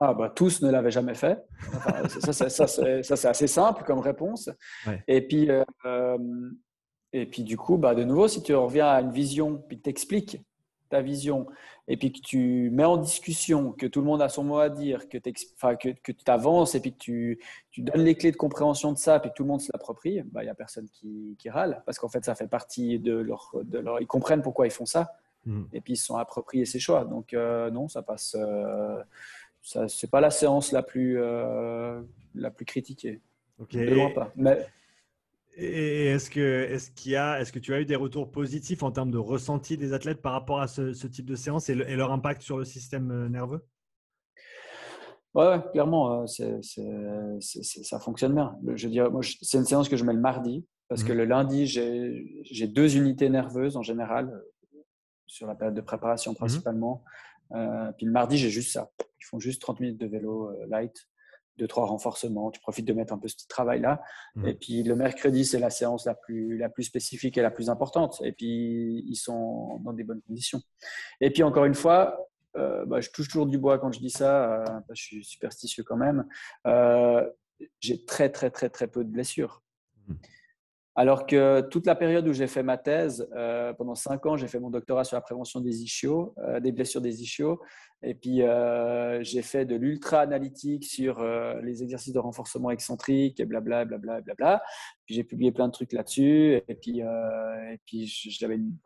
Ah 0.00 0.14
bah, 0.14 0.32
tous 0.34 0.62
ne 0.62 0.70
l'avaient 0.70 0.90
jamais 0.90 1.14
fait. 1.14 1.44
ça, 2.08 2.48
ça, 2.48 2.66
c'est 2.66 3.28
assez 3.28 3.46
simple 3.46 3.84
comme 3.84 4.00
réponse. 4.00 4.48
Et, 5.06 5.20
puis, 5.20 5.50
euh, 5.50 6.08
et 7.12 7.26
puis, 7.26 7.42
du 7.42 7.58
coup, 7.58 7.76
bah, 7.76 7.94
de 7.94 8.02
nouveau, 8.02 8.28
si 8.28 8.42
tu 8.42 8.54
reviens 8.54 8.86
à 8.86 9.02
une 9.02 9.12
vision, 9.12 9.62
puis 9.68 9.78
t'expliques 9.78 10.40
ta 10.92 11.00
vision 11.00 11.46
et 11.88 11.96
puis 11.96 12.12
que 12.12 12.20
tu 12.20 12.70
mets 12.70 12.84
en 12.84 12.96
discussion, 12.96 13.72
que 13.72 13.86
tout 13.86 14.00
le 14.00 14.06
monde 14.06 14.22
a 14.22 14.28
son 14.28 14.44
mot 14.44 14.58
à 14.58 14.68
dire, 14.68 15.08
que 15.08 15.18
tu 15.18 15.32
que, 15.32 16.30
avances 16.30 16.74
et 16.74 16.80
puis 16.80 16.92
que 16.92 16.98
tu, 16.98 17.40
tu, 17.70 17.82
donnes 17.82 18.04
les 18.04 18.14
clés 18.14 18.30
de 18.30 18.36
compréhension 18.36 18.92
de 18.92 18.98
ça, 18.98 19.18
puis 19.18 19.30
que 19.30 19.34
tout 19.34 19.42
le 19.42 19.48
monde 19.48 19.60
se 19.60 19.70
l'approprie, 19.72 20.14
il 20.14 20.22
bah, 20.24 20.44
n'y 20.44 20.48
a 20.48 20.54
personne 20.54 20.88
qui, 20.88 21.36
qui 21.38 21.50
râle 21.50 21.82
parce 21.84 21.98
qu'en 21.98 22.08
fait, 22.08 22.24
ça 22.24 22.34
fait 22.34 22.46
partie 22.46 22.98
de 22.98 23.14
leur, 23.14 23.52
de 23.64 23.78
leur. 23.78 24.00
Ils 24.00 24.06
comprennent 24.06 24.42
pourquoi 24.42 24.66
ils 24.66 24.72
font 24.72 24.86
ça 24.86 25.12
hmm. 25.44 25.64
et 25.72 25.80
puis 25.80 25.94
ils 25.94 25.96
se 25.96 26.06
sont 26.06 26.16
appropriés 26.16 26.66
ces 26.66 26.78
choix. 26.78 27.04
Donc, 27.04 27.34
euh, 27.34 27.70
non, 27.70 27.88
ça 27.88 28.02
passe. 28.02 28.36
Euh, 28.38 29.02
ça, 29.60 29.88
c'est 29.88 30.10
pas 30.10 30.20
la 30.20 30.30
séance 30.30 30.72
la 30.72 30.82
plus, 30.82 31.20
euh, 31.20 32.00
la 32.34 32.50
plus 32.50 32.64
critiquée. 32.64 33.20
Ok. 33.58 33.72
De 33.72 33.94
loin 33.94 34.10
pas. 34.10 34.32
Mais, 34.36 34.66
et 35.54 36.06
est-ce 36.06 36.30
que, 36.30 36.40
est-ce 36.40 36.90
qu'il 36.90 37.12
y 37.12 37.16
a, 37.16 37.40
est-ce 37.40 37.52
que 37.52 37.58
tu 37.58 37.74
as 37.74 37.80
eu 37.80 37.84
des 37.84 37.96
retours 37.96 38.30
positifs 38.30 38.82
en 38.82 38.90
termes 38.90 39.10
de 39.10 39.18
ressenti 39.18 39.76
des 39.76 39.92
athlètes 39.92 40.22
par 40.22 40.32
rapport 40.32 40.60
à 40.60 40.66
ce, 40.66 41.06
type 41.06 41.26
de 41.26 41.34
séance 41.34 41.68
et, 41.68 41.74
leur 41.74 42.10
impact 42.10 42.42
sur 42.42 42.56
le 42.56 42.64
système 42.64 43.10
euh, 43.10 43.28
nerveux? 43.28 43.64
Ouais, 45.34 45.60
clairement, 45.72 46.22
euh, 46.22 47.40
ça 47.40 48.00
fonctionne 48.00 48.34
bien. 48.34 48.56
Je 48.74 48.88
veux 48.88 49.10
moi, 49.10 49.22
c'est 49.22 49.58
une 49.58 49.64
séance 49.64 49.88
que 49.88 49.96
je 49.96 50.04
mets 50.04 50.12
le 50.12 50.20
mardi 50.20 50.66
parce 50.88 51.04
que 51.04 51.12
mmh. 51.12 51.16
le 51.16 51.24
lundi, 51.24 51.66
j'ai 51.66 52.66
deux 52.66 52.96
unités 52.96 53.30
nerveuses 53.30 53.76
en 53.76 53.82
général 53.82 54.28
euh, 54.28 54.82
sur 55.26 55.46
la 55.46 55.54
période 55.54 55.74
de 55.74 55.80
préparation 55.80 56.32
mmh 56.32 56.36
principalement. 56.36 57.04
puis 57.96 58.06
le 58.06 58.12
mardi, 58.12 58.36
j'ai 58.36 58.50
juste 58.50 58.72
ça. 58.72 58.90
Ils 59.00 59.24
font 59.24 59.38
juste 59.38 59.62
30 59.62 59.80
minutes 59.80 60.00
de 60.00 60.06
vélo 60.06 60.50
light 60.68 61.08
deux, 61.58 61.66
trois 61.66 61.86
renforcements. 61.86 62.50
Tu 62.50 62.60
profites 62.60 62.86
de 62.86 62.92
mettre 62.92 63.12
un 63.12 63.18
peu 63.18 63.28
ce 63.28 63.36
petit 63.36 63.48
travail-là. 63.48 64.02
Mmh. 64.34 64.48
Et 64.48 64.54
puis 64.54 64.82
le 64.82 64.96
mercredi, 64.96 65.44
c'est 65.44 65.58
la 65.58 65.70
séance 65.70 66.06
la 66.06 66.14
plus, 66.14 66.56
la 66.58 66.68
plus 66.68 66.84
spécifique 66.84 67.36
et 67.38 67.42
la 67.42 67.50
plus 67.50 67.70
importante. 67.70 68.20
Et 68.24 68.32
puis 68.32 69.04
ils 69.06 69.16
sont 69.16 69.78
dans 69.84 69.92
des 69.92 70.04
bonnes 70.04 70.22
conditions. 70.22 70.60
Et 71.20 71.30
puis 71.30 71.42
encore 71.42 71.64
une 71.64 71.74
fois, 71.74 72.28
euh, 72.56 72.84
bah, 72.86 73.00
je 73.00 73.10
touche 73.10 73.28
toujours 73.28 73.46
du 73.46 73.58
bois 73.58 73.78
quand 73.78 73.92
je 73.92 74.00
dis 74.00 74.10
ça. 74.10 74.62
Euh, 74.62 74.80
je 74.90 75.02
suis 75.02 75.24
superstitieux 75.24 75.84
quand 75.84 75.96
même. 75.96 76.26
Euh, 76.66 77.28
j'ai 77.80 78.04
très, 78.04 78.30
très, 78.30 78.50
très, 78.50 78.68
très 78.68 78.88
peu 78.88 79.04
de 79.04 79.10
blessures. 79.10 79.62
Mmh. 80.08 80.14
Alors 80.94 81.24
que 81.24 81.62
toute 81.62 81.86
la 81.86 81.94
période 81.94 82.28
où 82.28 82.34
j'ai 82.34 82.46
fait 82.46 82.62
ma 82.62 82.76
thèse, 82.76 83.26
euh, 83.34 83.72
pendant 83.72 83.94
cinq 83.94 84.26
ans, 84.26 84.36
j'ai 84.36 84.46
fait 84.46 84.58
mon 84.58 84.68
doctorat 84.68 85.04
sur 85.04 85.16
la 85.16 85.22
prévention 85.22 85.60
des 85.60 85.82
ischios, 85.82 86.34
euh, 86.38 86.60
des 86.60 86.70
blessures 86.70 87.00
des 87.00 87.22
ischios. 87.22 87.60
Et 88.02 88.14
puis, 88.14 88.42
euh, 88.42 89.22
j'ai 89.22 89.40
fait 89.40 89.64
de 89.64 89.74
l'ultra-analytique 89.74 90.84
sur 90.84 91.24
les 91.62 91.84
exercices 91.84 92.12
de 92.12 92.18
renforcement 92.18 92.70
excentrique 92.70 93.38
et 93.38 93.44
blabla, 93.44 93.84
blabla, 93.84 94.20
blabla. 94.20 94.62
Puis, 95.06 95.14
j'ai 95.14 95.24
publié 95.24 95.52
plein 95.52 95.68
de 95.68 95.72
trucs 95.72 95.92
là-dessus. 95.92 96.60
Et 96.66 96.74
puis, 96.74 96.98
et 96.98 97.78
puis 97.86 98.06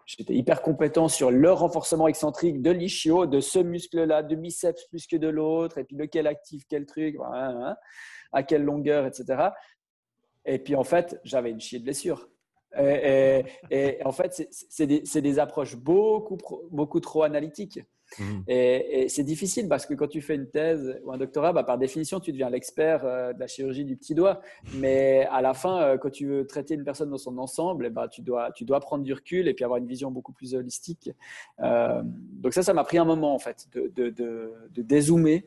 j'étais 0.07 0.35
hyper 0.35 0.61
compétent 0.61 1.09
sur 1.09 1.31
le 1.31 1.51
renforcement 1.51 2.09
excentrique 2.09 2.61
de 2.61 2.71
l'ischio, 2.71 3.25
de 3.25 3.41
ce 3.41 3.59
muscle-là, 3.59 4.23
de 4.23 4.37
biceps 4.37 4.85
plus 4.91 5.07
que 5.07 5.17
de 5.17 5.29
l'autre. 5.29 5.79
Et 5.79 5.85
puis, 5.85 5.97
lequel 5.97 6.27
active 6.27 6.65
quel 6.69 6.85
truc, 6.85 7.17
à 8.33 8.43
quelle 8.43 8.65
longueur, 8.65 9.07
etc. 9.07 9.49
Et 10.47 10.59
puis, 10.59 10.75
en 10.75 10.85
fait, 10.85 11.21
j'avais 11.25 11.51
une 11.51 11.61
chier 11.61 11.79
de 11.79 11.85
blessure. 11.85 12.29
Et, 12.79 13.99
en 14.05 14.13
fait, 14.13 14.49
c'est 14.51 14.87
des, 14.87 15.01
des, 15.01 15.39
approches 15.39 15.77
beaucoup, 15.77 16.39
beaucoup 16.71 17.01
trop 17.01 17.23
analytiques. 17.23 17.81
Mhm. 18.19 18.45
Et, 18.49 19.09
c'est 19.09 19.23
difficile 19.23 19.69
parce 19.69 19.87
que 19.87 19.95
quand 19.95 20.09
tu 20.09 20.21
fais 20.21 20.35
une 20.35 20.49
thèse 20.49 21.01
ou 21.05 21.13
un 21.13 21.19
doctorat, 21.19 21.53
bah, 21.53 21.65
par 21.65 21.79
définition, 21.79 22.21
tu 22.21 22.33
deviens 22.33 22.51
l'expert 22.51 23.05
euh, 23.05 23.33
de 23.33 23.41
la 23.41 23.47
chirurgie 23.47 23.85
du 23.85 23.97
petit 23.97 24.15
doigt. 24.15 24.41
Mais 24.75 25.27
à 25.31 25.43
la 25.43 25.55
fin, 25.55 25.81
euh, 25.83 25.99
quand 25.99 26.11
tu 26.11 26.27
veux 26.27 26.47
traiter 26.47 26.75
une 26.75 26.85
personne 26.85 27.11
dans 27.11 27.19
son 27.19 27.37
ensemble, 27.39 27.91
bah, 27.91 28.09
tu, 28.09 28.23
dois, 28.23 28.53
tu 28.53 28.65
dois 28.65 28.81
prendre 28.81 29.05
du 29.05 29.13
recul 29.13 29.49
et 29.49 29.55
puis 29.55 29.65
avoir 29.65 29.79
une 29.79 29.87
vision 29.87 30.11
beaucoup 30.11 30.33
plus 30.33 30.55
holistique. 30.55 31.11
Euh, 31.61 32.03
donc 32.05 32.53
ça, 32.53 32.63
ça 32.63 32.75
m'a 32.75 32.85
pris 32.85 32.99
un 32.99 33.05
moment 33.05 33.35
en 33.35 33.39
fait 33.39 33.67
de, 33.73 33.89
de, 33.89 34.11
de, 34.11 34.83
dézoomer 34.83 35.45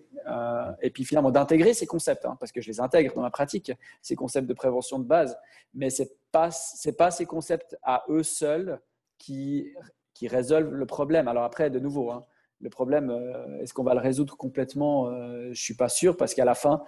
et 0.81 0.89
puis 0.89 1.05
finalement 1.05 1.31
d'intégrer 1.31 1.73
ces 1.73 1.87
concepts 1.87 2.25
hein, 2.25 2.35
parce 2.39 2.51
que 2.51 2.61
je 2.61 2.67
les 2.67 2.79
intègre 2.79 3.15
dans 3.15 3.21
ma 3.21 3.31
pratique, 3.31 3.71
ces 4.01 4.15
concepts 4.15 4.47
de 4.47 4.53
prévention 4.53 4.99
de 4.99 5.05
base. 5.05 5.37
Mais 5.73 5.89
ce 5.89 6.03
n'est 6.03 6.09
pas, 6.31 6.49
pas 6.97 7.11
ces 7.11 7.25
concepts 7.25 7.77
à 7.83 8.03
eux 8.09 8.23
seuls 8.23 8.79
qui, 9.17 9.71
qui 10.13 10.27
résolvent 10.27 10.73
le 10.73 10.85
problème. 10.85 11.27
Alors 11.27 11.43
après, 11.43 11.69
de 11.69 11.79
nouveau, 11.79 12.11
hein, 12.11 12.25
le 12.61 12.69
problème, 12.69 13.09
euh, 13.09 13.61
est-ce 13.61 13.73
qu'on 13.73 13.83
va 13.83 13.93
le 13.93 13.99
résoudre 13.99 14.35
complètement 14.35 15.07
euh, 15.07 15.43
Je 15.45 15.49
ne 15.49 15.53
suis 15.53 15.75
pas 15.75 15.89
sûr 15.89 16.17
parce 16.17 16.33
qu'à 16.33 16.45
la 16.45 16.55
fin, 16.55 16.83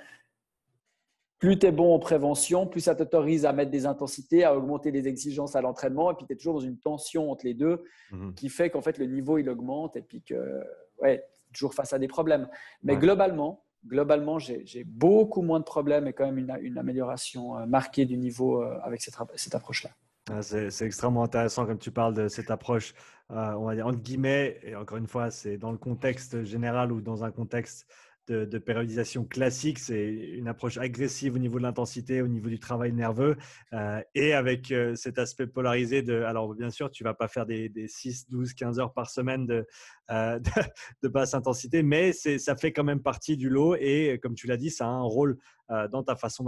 plus 1.40 1.58
tu 1.58 1.66
es 1.66 1.72
bon 1.72 1.96
en 1.96 2.00
prévention, 2.00 2.68
plus 2.68 2.82
ça 2.82 2.96
t'autorise 2.96 3.46
à 3.46 3.54
mettre 3.54 3.72
des 3.72 3.86
intensités, 3.86 4.44
à 4.44 4.56
augmenter 4.56 4.92
les 4.92 5.08
exigences 5.08 5.56
à 5.56 5.62
l'entraînement. 5.62 6.12
Et 6.12 6.16
puis 6.16 6.26
tu 6.26 6.34
es 6.34 6.36
toujours 6.36 6.56
dans 6.56 6.60
une 6.60 6.78
tension 6.78 7.32
entre 7.32 7.46
les 7.46 7.54
deux 7.54 7.84
mhm. 8.12 8.34
qui 8.36 8.50
fait 8.50 8.70
qu'en 8.70 8.82
fait 8.82 8.98
le 8.98 9.06
niveau 9.06 9.38
il 9.38 9.50
augmente 9.50 9.96
et 9.96 10.02
puis 10.02 10.22
que 10.22 10.62
ouais, 11.00 11.26
toujours 11.54 11.74
face 11.74 11.94
à 11.94 12.00
des 12.00 12.08
problèmes. 12.08 12.48
Mais 12.84 12.96
globalement, 12.98 13.64
globalement, 13.88 14.38
j'ai 14.38 14.84
beaucoup 14.84 15.42
moins 15.42 15.60
de 15.60 15.66
problèmes 15.66 16.08
et 16.08 16.14
quand 16.14 16.26
même 16.26 16.38
une, 16.38 16.78
amélioration 16.78 17.58
euh, 17.58 17.66
marquée 17.66 18.06
du 18.06 18.18
niveau 18.18 18.62
avec 18.62 19.02
cette 19.02 19.56
approche-là. 19.56 19.90
Ah, 20.30 20.42
c'est 20.44 20.86
extrêmement 20.86 21.24
intéressant 21.24 21.66
comme 21.66 21.80
tu 21.80 21.92
parles 21.92 22.14
de 22.14 22.28
cette 22.28 22.52
approche, 22.52 22.94
euh, 23.32 23.54
on 23.54 23.66
va 23.66 23.76
dire 23.76 23.88
entre 23.88 24.00
guillemets, 24.00 24.60
et 24.62 24.76
encore 24.76 24.98
une 24.98 25.08
fois, 25.08 25.32
c'est 25.32 25.58
dans 25.58 25.72
le 25.72 25.80
contexte 25.80 26.44
général 26.44 26.92
ou 26.92 27.02
dans 27.02 27.24
un 27.24 27.32
contexte 27.32 27.88
de, 28.32 28.58
périodisation 28.58 29.26
classique, 29.26 29.80
c'est 29.80 30.10
une 30.10 30.48
approche 30.48 30.78
agressive 30.78 31.36
au 31.36 31.38
niveau 31.38 31.58
de 31.58 31.64
l'intensité, 31.64 32.22
au 32.22 32.28
niveau 32.28 32.50
du 32.50 32.60
travail 32.60 32.94
nerveux, 32.94 33.38
euh, 33.74 34.02
et 34.16 34.34
avec 34.34 34.72
euh, 34.72 34.96
cet 34.96 35.20
aspect 35.20 35.48
polarisé 35.48 36.02
de, 36.02 36.22
alors 36.24 36.54
bien 36.56 36.70
sûr, 36.70 36.90
tu 36.92 37.04
vas 37.04 37.14
pas 37.14 37.28
faire 37.28 37.46
des, 37.46 37.72
6, 37.88 38.30
12, 38.30 38.54
15 38.54 38.80
heures 38.80 38.94
par 38.94 39.10
semaine 39.10 39.46
de, 39.46 39.68
euh, 40.12 40.40
de, 41.04 41.08
basse 41.08 41.34
intensité, 41.34 41.84
mais 41.84 42.14
ça 42.14 42.56
fait 42.56 42.72
quand 42.72 42.84
même 42.84 43.02
partie 43.02 43.36
du 43.36 43.50
lot, 43.50 43.76
et 43.76 44.20
comme 44.22 44.36
tu 44.36 44.48
l'as 44.48 44.58
dit, 44.58 44.70
ça 44.70 44.86
a 44.86 44.90
un 44.90 45.04
rôle 45.04 45.38
dans 45.90 46.04
ta 46.04 46.18
façon 46.18 46.44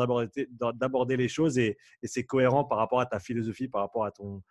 d'aborder 0.73 1.15
les 1.15 1.29
choses, 1.29 1.57
et 1.57 1.77
c'est 2.03 2.25
cohérent 2.25 2.65
par 2.65 2.77
rapport 2.77 2.99
à 2.99 3.05
ta 3.05 3.19
philosophie, 3.19 3.69
par 3.69 3.79
rapport 3.79 4.03
à 4.03 4.11
ton, 4.11 4.43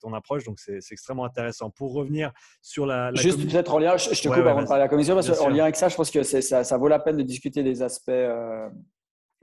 ton 0.00 0.12
approche. 0.14 0.44
Donc, 0.44 0.58
c'est 0.58 0.80
extrêmement 0.90 1.24
intéressant. 1.24 1.70
Pour 1.70 1.92
revenir 1.92 2.32
sur 2.62 2.86
la. 2.86 3.12
Juste 3.14 3.40
peut-être 3.48 3.74
en 3.74 3.78
lien, 3.78 3.96
je, 3.96 4.10
te 4.10 4.28
coupe 4.28 4.36
avant 4.38 4.62
de 4.62 4.66
parler 4.66 4.82
de 4.82 4.84
la 4.84 4.88
commission, 4.88 5.14
parce 5.14 5.30
qu'en 5.30 5.48
lien 5.48 5.64
avec 5.64 5.76
ça, 5.76 5.88
je 5.88 5.96
pense 5.96 6.10
que 6.10 6.22
ça, 6.22 6.64
ça, 6.64 6.76
vaut 6.78 6.88
la 6.88 6.98
peine 6.98 7.16
de 7.16 7.22
discuter 7.22 7.62
des 7.62 7.82
aspects 7.82 8.08
euh, 8.08 8.68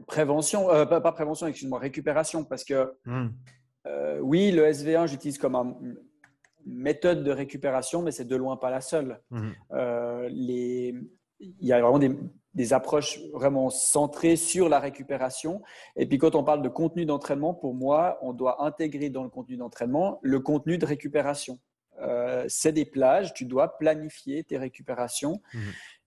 prévention, 0.08 0.70
euh, 0.70 0.86
pas, 0.86 1.12
prévention, 1.12 1.48
excuse-moi, 1.48 1.80
récupération, 1.80 2.44
parce 2.44 2.64
que 2.64 2.94
hmm. 3.06 3.30
euh, 3.88 4.20
oui, 4.20 4.52
le 4.52 4.64
SV1, 4.64 5.08
j'utilise 5.08 5.38
comme 5.38 5.56
une 5.56 5.98
méthode 6.66 7.24
de 7.24 7.32
récupération, 7.32 8.02
mais 8.02 8.12
c'est 8.12 8.26
de 8.26 8.36
loin 8.36 8.58
pas 8.58 8.70
la 8.70 8.82
seule. 8.82 9.20
Hmm. 9.30 9.52
les, 10.30 10.96
il 11.40 11.68
y 11.68 11.74
a 11.74 11.82
vraiment 11.82 12.00
des, 12.00 12.16
des 12.54 12.74
approches 12.74 13.20
vraiment 13.34 13.70
centrées 13.70 14.36
sur 14.36 14.70
la 14.70 14.80
récupération. 14.80 15.62
Et 15.96 16.06
puis 16.06 16.18
quand 16.18 16.36
on 16.36 16.44
parle 16.44 16.62
de 16.62 16.70
contenu 16.70 17.06
d'entraînement, 17.06 17.54
pour 17.54 17.74
moi, 17.74 18.20
on 18.22 18.34
doit 18.34 18.64
intégrer 18.64 19.10
dans 19.10 19.24
le 19.24 19.30
contenu 19.30 19.58
d'entraînement 19.58 20.20
le 20.22 20.40
contenu 20.40 20.78
de 20.78 20.86
récupération. 20.86 21.60
Euh, 22.02 22.46
c'est 22.48 22.72
des 22.72 22.86
plages, 22.86 23.34
tu 23.34 23.46
dois 23.46 23.78
planifier 23.78 24.44
tes 24.44 24.58
récupérations. 24.58 25.42
Mmh. 25.54 25.60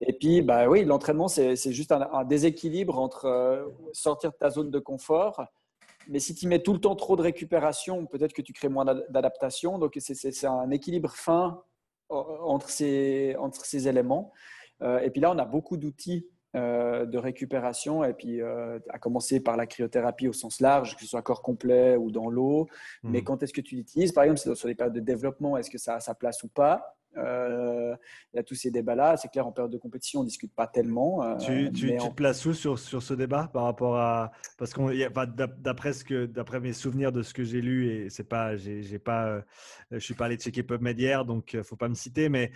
Et 0.03 0.13
puis, 0.13 0.43
bah 0.43 0.69
oui, 0.69 0.85
l'entraînement, 0.85 1.29
c'est 1.29 1.57
juste 1.73 1.93
un, 1.93 2.25
déséquilibre 2.25 2.99
entre 2.99 3.27
euh, 3.27 3.67
sortir 3.93 4.33
de 4.33 4.37
ta 4.37 4.51
zone 4.51 4.71
de 4.71 4.79
confort, 4.79 5.45
mais 6.09 6.19
si 6.21 6.35
tu 6.35 6.47
mets 6.47 6.61
tout 6.61 6.73
le 6.73 6.81
temps 6.81 6.97
trop 6.97 7.17
de 7.17 7.23
récupération, 7.23 8.07
peut-être 8.07 8.33
que 8.33 8.43
tu 8.43 8.53
crées 8.53 8.69
moins 8.69 8.85
d'adaptation. 8.85 9.79
Donc, 9.79 9.97
c'est 9.99 10.47
un 10.47 10.71
équilibre 10.71 11.11
fin 11.11 11.63
euh, 12.11 12.15
entre 12.15 12.69
ces, 12.69 13.37
entre 13.39 13.65
ces 13.65 13.89
éléments. 13.89 14.33
et 14.83 15.11
puis 15.11 15.21
là, 15.21 15.33
on 15.33 15.39
a 15.39 15.45
beaucoup 15.45 15.77
d'outils 15.77 16.27
euh, 16.27 16.36
de 16.57 17.19
récupération, 17.19 18.05
et 18.05 18.13
puis 18.13 18.41
euh, 18.41 18.79
à 18.89 18.99
commencer 18.99 19.41
par 19.41 19.57
la 19.57 19.67
cryothérapie 19.67 20.29
au 20.29 20.33
sens 20.33 20.61
large, 20.61 20.97
que 20.97 21.03
ce 21.03 21.09
soit 21.09 21.23
corps 21.23 21.43
complet 21.43 21.97
ou 21.97 22.11
dans 22.11 22.29
l'eau. 22.29 22.67
Mais 23.03 23.21
mmh. 23.21 23.25
quand 23.25 23.43
est-ce 23.43 23.53
que 23.53 23.61
tu 23.61 23.77
l'utilises? 23.77 24.13
Par 24.13 24.25
exemple, 24.25 24.57
sur 24.57 24.69
les 24.69 24.75
périodes 24.75 24.95
de 24.95 25.01
développement, 25.01 25.57
est-ce 25.57 25.71
que 25.71 25.79
ça 25.79 25.95
a 25.95 26.01
sa 26.01 26.15
place 26.15 26.43
ou 26.43 26.49
pas? 26.49 26.97
Euh, 27.19 27.97
il 28.33 28.37
y 28.37 28.41
a 28.41 28.43
tous 28.43 28.55
ces 28.55 28.71
débats-là. 28.71 29.17
C'est 29.17 29.29
clair, 29.29 29.47
en 29.47 29.53
période 29.53 29.73
de 29.73 29.79
compétition, 29.79 30.21
on 30.21 30.23
ne 30.23 30.29
discute 30.29 30.55
pas 30.55 30.67
tellement. 30.67 31.23
Euh, 31.23 31.37
tu, 31.37 31.73
tu, 31.73 31.97
te 31.97 32.13
places 32.13 32.45
où 32.45 32.53
sur, 32.53 32.79
sur 32.79 33.03
ce 33.03 33.15
débat 33.15 33.49
par 33.53 33.65
rapport 33.65 33.97
à. 33.97 34.33
Parce 34.59 34.75
qu'on, 34.75 34.91
d'après, 34.91 35.93
ce 35.93 36.05
que, 36.05 36.27
d'après 36.27 36.61
mes 36.61 36.73
souvenirs 36.73 37.13
de 37.13 37.23
ce 37.23 37.33
que 37.33 37.45
j'ai 37.45 37.61
lu, 37.61 37.89
et 37.89 38.11
c'est 38.11 38.29
pas, 38.29 38.57
j'ai, 38.57 38.99
pas, 38.99 39.27
euh, 39.27 39.41
je 39.91 39.99
suis 39.99 40.15
pas 40.15 40.27
allé 40.27 40.37
checker 40.37 40.63
PubMed 40.63 40.99
hier, 40.99 41.25
donc 41.25 41.53
il 41.53 41.59
ne 41.59 41.63
faut 41.63 41.77
pas 41.77 41.89
me 41.89 41.95
citer, 41.95 42.29
mais 42.29 42.51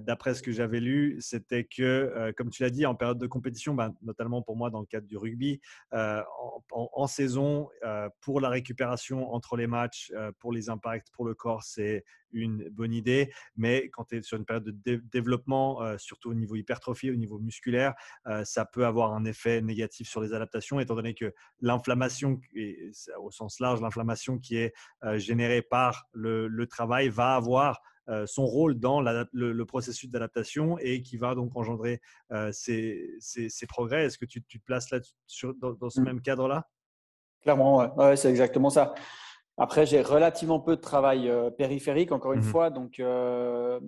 d'après 0.00 0.34
ce 0.34 0.42
que 0.42 0.52
j'avais 0.52 0.80
lu, 0.80 1.16
c'était 1.20 1.64
que, 1.64 2.32
comme 2.36 2.50
tu 2.50 2.62
l'as 2.62 2.70
dit, 2.70 2.86
en 2.86 2.94
période 2.94 3.18
de 3.18 3.26
compétition, 3.26 3.74
ben, 3.74 3.94
notamment 4.02 4.42
pour 4.42 4.56
moi 4.56 4.70
dans 4.70 4.80
le 4.80 4.86
cadre 4.86 5.06
du 5.06 5.16
rugby, 5.16 5.60
en, 5.92 6.24
en, 6.70 7.06
saison, 7.06 7.68
pour 8.20 8.40
la 8.40 8.48
récupération 8.48 9.32
entre 9.32 9.56
les 9.56 9.66
matchs, 9.66 10.12
pour 10.38 10.52
les 10.52 10.70
impacts, 10.70 11.10
pour 11.12 11.24
le 11.24 11.34
corps, 11.34 11.62
c'est 11.62 12.04
une 12.32 12.68
bonne 12.70 12.92
idée. 12.92 13.32
Mais 13.56 13.88
quand 13.90 14.04
tu 14.04 14.18
es 14.18 14.22
sur 14.22 14.36
une 14.36 14.44
période 14.44 14.64
de 14.64 14.96
développement, 15.12 15.82
euh, 15.82 15.96
surtout 15.98 16.30
au 16.30 16.34
niveau 16.34 16.56
hypertrophie, 16.56 17.10
au 17.10 17.16
niveau 17.16 17.38
musculaire, 17.38 17.94
euh, 18.26 18.44
ça 18.44 18.64
peut 18.64 18.86
avoir 18.86 19.12
un 19.12 19.24
effet 19.24 19.60
négatif 19.60 20.08
sur 20.08 20.20
les 20.20 20.32
adaptations, 20.32 20.80
étant 20.80 20.94
donné 20.94 21.14
que 21.14 21.32
l'inflammation, 21.60 22.40
au 23.18 23.30
sens 23.30 23.60
large, 23.60 23.80
l'inflammation 23.80 24.38
qui 24.38 24.56
est 24.56 24.72
euh, 25.04 25.18
générée 25.18 25.62
par 25.62 26.08
le, 26.12 26.48
travail 26.70 27.08
va 27.08 27.34
avoir 27.34 27.80
son 28.26 28.46
rôle 28.46 28.78
dans 28.78 29.00
le, 29.00 29.64
processus 29.64 30.10
d'adaptation 30.10 30.78
et 30.78 31.02
qui 31.02 31.16
va 31.16 31.34
donc 31.34 31.56
engendrer 31.56 32.00
ces, 32.52 33.18
progrès. 33.68 34.04
Est-ce 34.04 34.18
que 34.18 34.26
tu, 34.26 34.42
te 34.42 34.64
places 34.64 34.90
là 34.90 35.00
dans, 35.60 35.72
dans, 35.72 35.90
ce 35.90 36.00
mmh. 36.00 36.04
même 36.04 36.20
cadre-là? 36.20 36.68
Clairement, 37.42 37.94
ouais 37.96 38.16
c'est 38.16 38.30
exactement 38.30 38.70
ça. 38.70 38.94
Après, 39.60 39.84
j'ai 39.84 40.00
relativement 40.00 40.58
peu 40.58 40.74
de 40.74 40.80
travail 40.80 41.28
euh, 41.28 41.50
périphérique, 41.50 42.12
encore 42.12 42.32
une 42.32 42.40
mmh 42.40 42.44
fois. 42.44 42.70
Donc, 42.70 42.98
euh, 42.98 43.78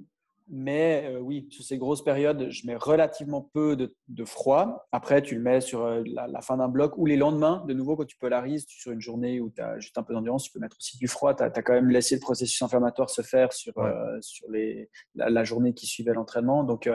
mais 0.48 1.04
euh, 1.06 1.20
oui, 1.20 1.48
sur 1.50 1.64
ces 1.64 1.78
grosses 1.78 2.04
périodes, 2.04 2.50
je 2.50 2.66
mets 2.66 2.76
relativement 2.76 3.42
peu 3.54 3.76
de, 3.76 4.24
froid. 4.24 4.86
Après, 4.92 5.22
tu 5.22 5.34
le 5.34 5.40
mets 5.40 5.60
sur 5.60 5.86
la, 5.86 6.40
fin 6.42 6.56
d'un 6.56 6.68
bloc 6.68 6.96
ou 6.98 7.06
les 7.06 7.16
lendemains. 7.16 7.64
De 7.66 7.74
nouveau, 7.74 7.96
quand 7.96 8.04
tu 8.04 8.16
polarises, 8.16 8.64
sur 8.68 8.92
une 8.92 9.00
journée 9.00 9.40
où 9.40 9.50
tu 9.50 9.60
as 9.60 9.78
juste 9.78 9.98
un 9.98 10.02
peu 10.02 10.14
d'endurance, 10.14 10.44
tu 10.44 10.52
peux 10.52 10.60
mettre 10.60 10.76
aussi 10.78 10.96
du 10.98 11.08
froid. 11.08 11.34
Tu 11.34 11.42
as, 11.42 11.50
quand 11.50 11.72
même 11.72 11.90
laissé 11.90 12.14
le 12.14 12.20
processus 12.20 12.60
inflammatoire 12.62 13.10
se 13.10 13.22
faire 13.22 13.52
sur, 13.52 13.74
sur 14.20 14.50
les, 14.50 14.90
la, 15.14 15.44
journée 15.44 15.74
qui 15.74 15.86
suivait 15.86 16.14
l'entraînement. 16.14 16.64
Donc, 16.64 16.90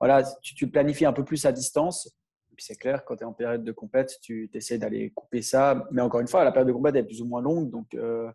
voilà, 0.00 0.22
tu, 0.42 0.54
tu 0.54 0.68
planifies 0.68 1.06
un 1.06 1.12
peu 1.12 1.24
plus 1.24 1.46
à 1.46 1.52
distance 1.52 2.16
puis 2.54 2.64
c'est 2.64 2.76
clair, 2.76 3.04
quand 3.04 3.16
tu 3.16 3.22
es 3.22 3.26
en 3.26 3.32
période 3.32 3.64
de 3.64 3.72
compète, 3.72 4.18
tu 4.22 4.50
essaies 4.54 4.78
d'aller 4.78 5.10
couper 5.10 5.42
ça. 5.42 5.86
Mais 5.90 6.02
encore 6.02 6.20
une 6.20 6.28
fois, 6.28 6.44
la 6.44 6.52
période 6.52 6.68
de 6.68 6.72
compète 6.72 6.96
est 6.96 7.04
plus 7.04 7.20
ou 7.20 7.26
moins 7.26 7.42
longue. 7.42 7.70
Donc, 7.70 7.94
euh, 7.94 8.30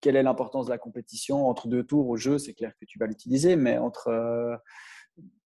quelle 0.00 0.16
est 0.16 0.22
l'importance 0.22 0.66
de 0.66 0.70
la 0.70 0.78
compétition 0.78 1.48
Entre 1.48 1.68
deux 1.68 1.84
tours 1.84 2.08
au 2.08 2.16
jeu, 2.16 2.38
c'est 2.38 2.54
clair 2.54 2.72
que 2.80 2.84
tu 2.84 2.98
vas 2.98 3.06
l'utiliser. 3.06 3.56
Mais 3.56 3.78
entre, 3.78 4.08
euh, 4.08 4.56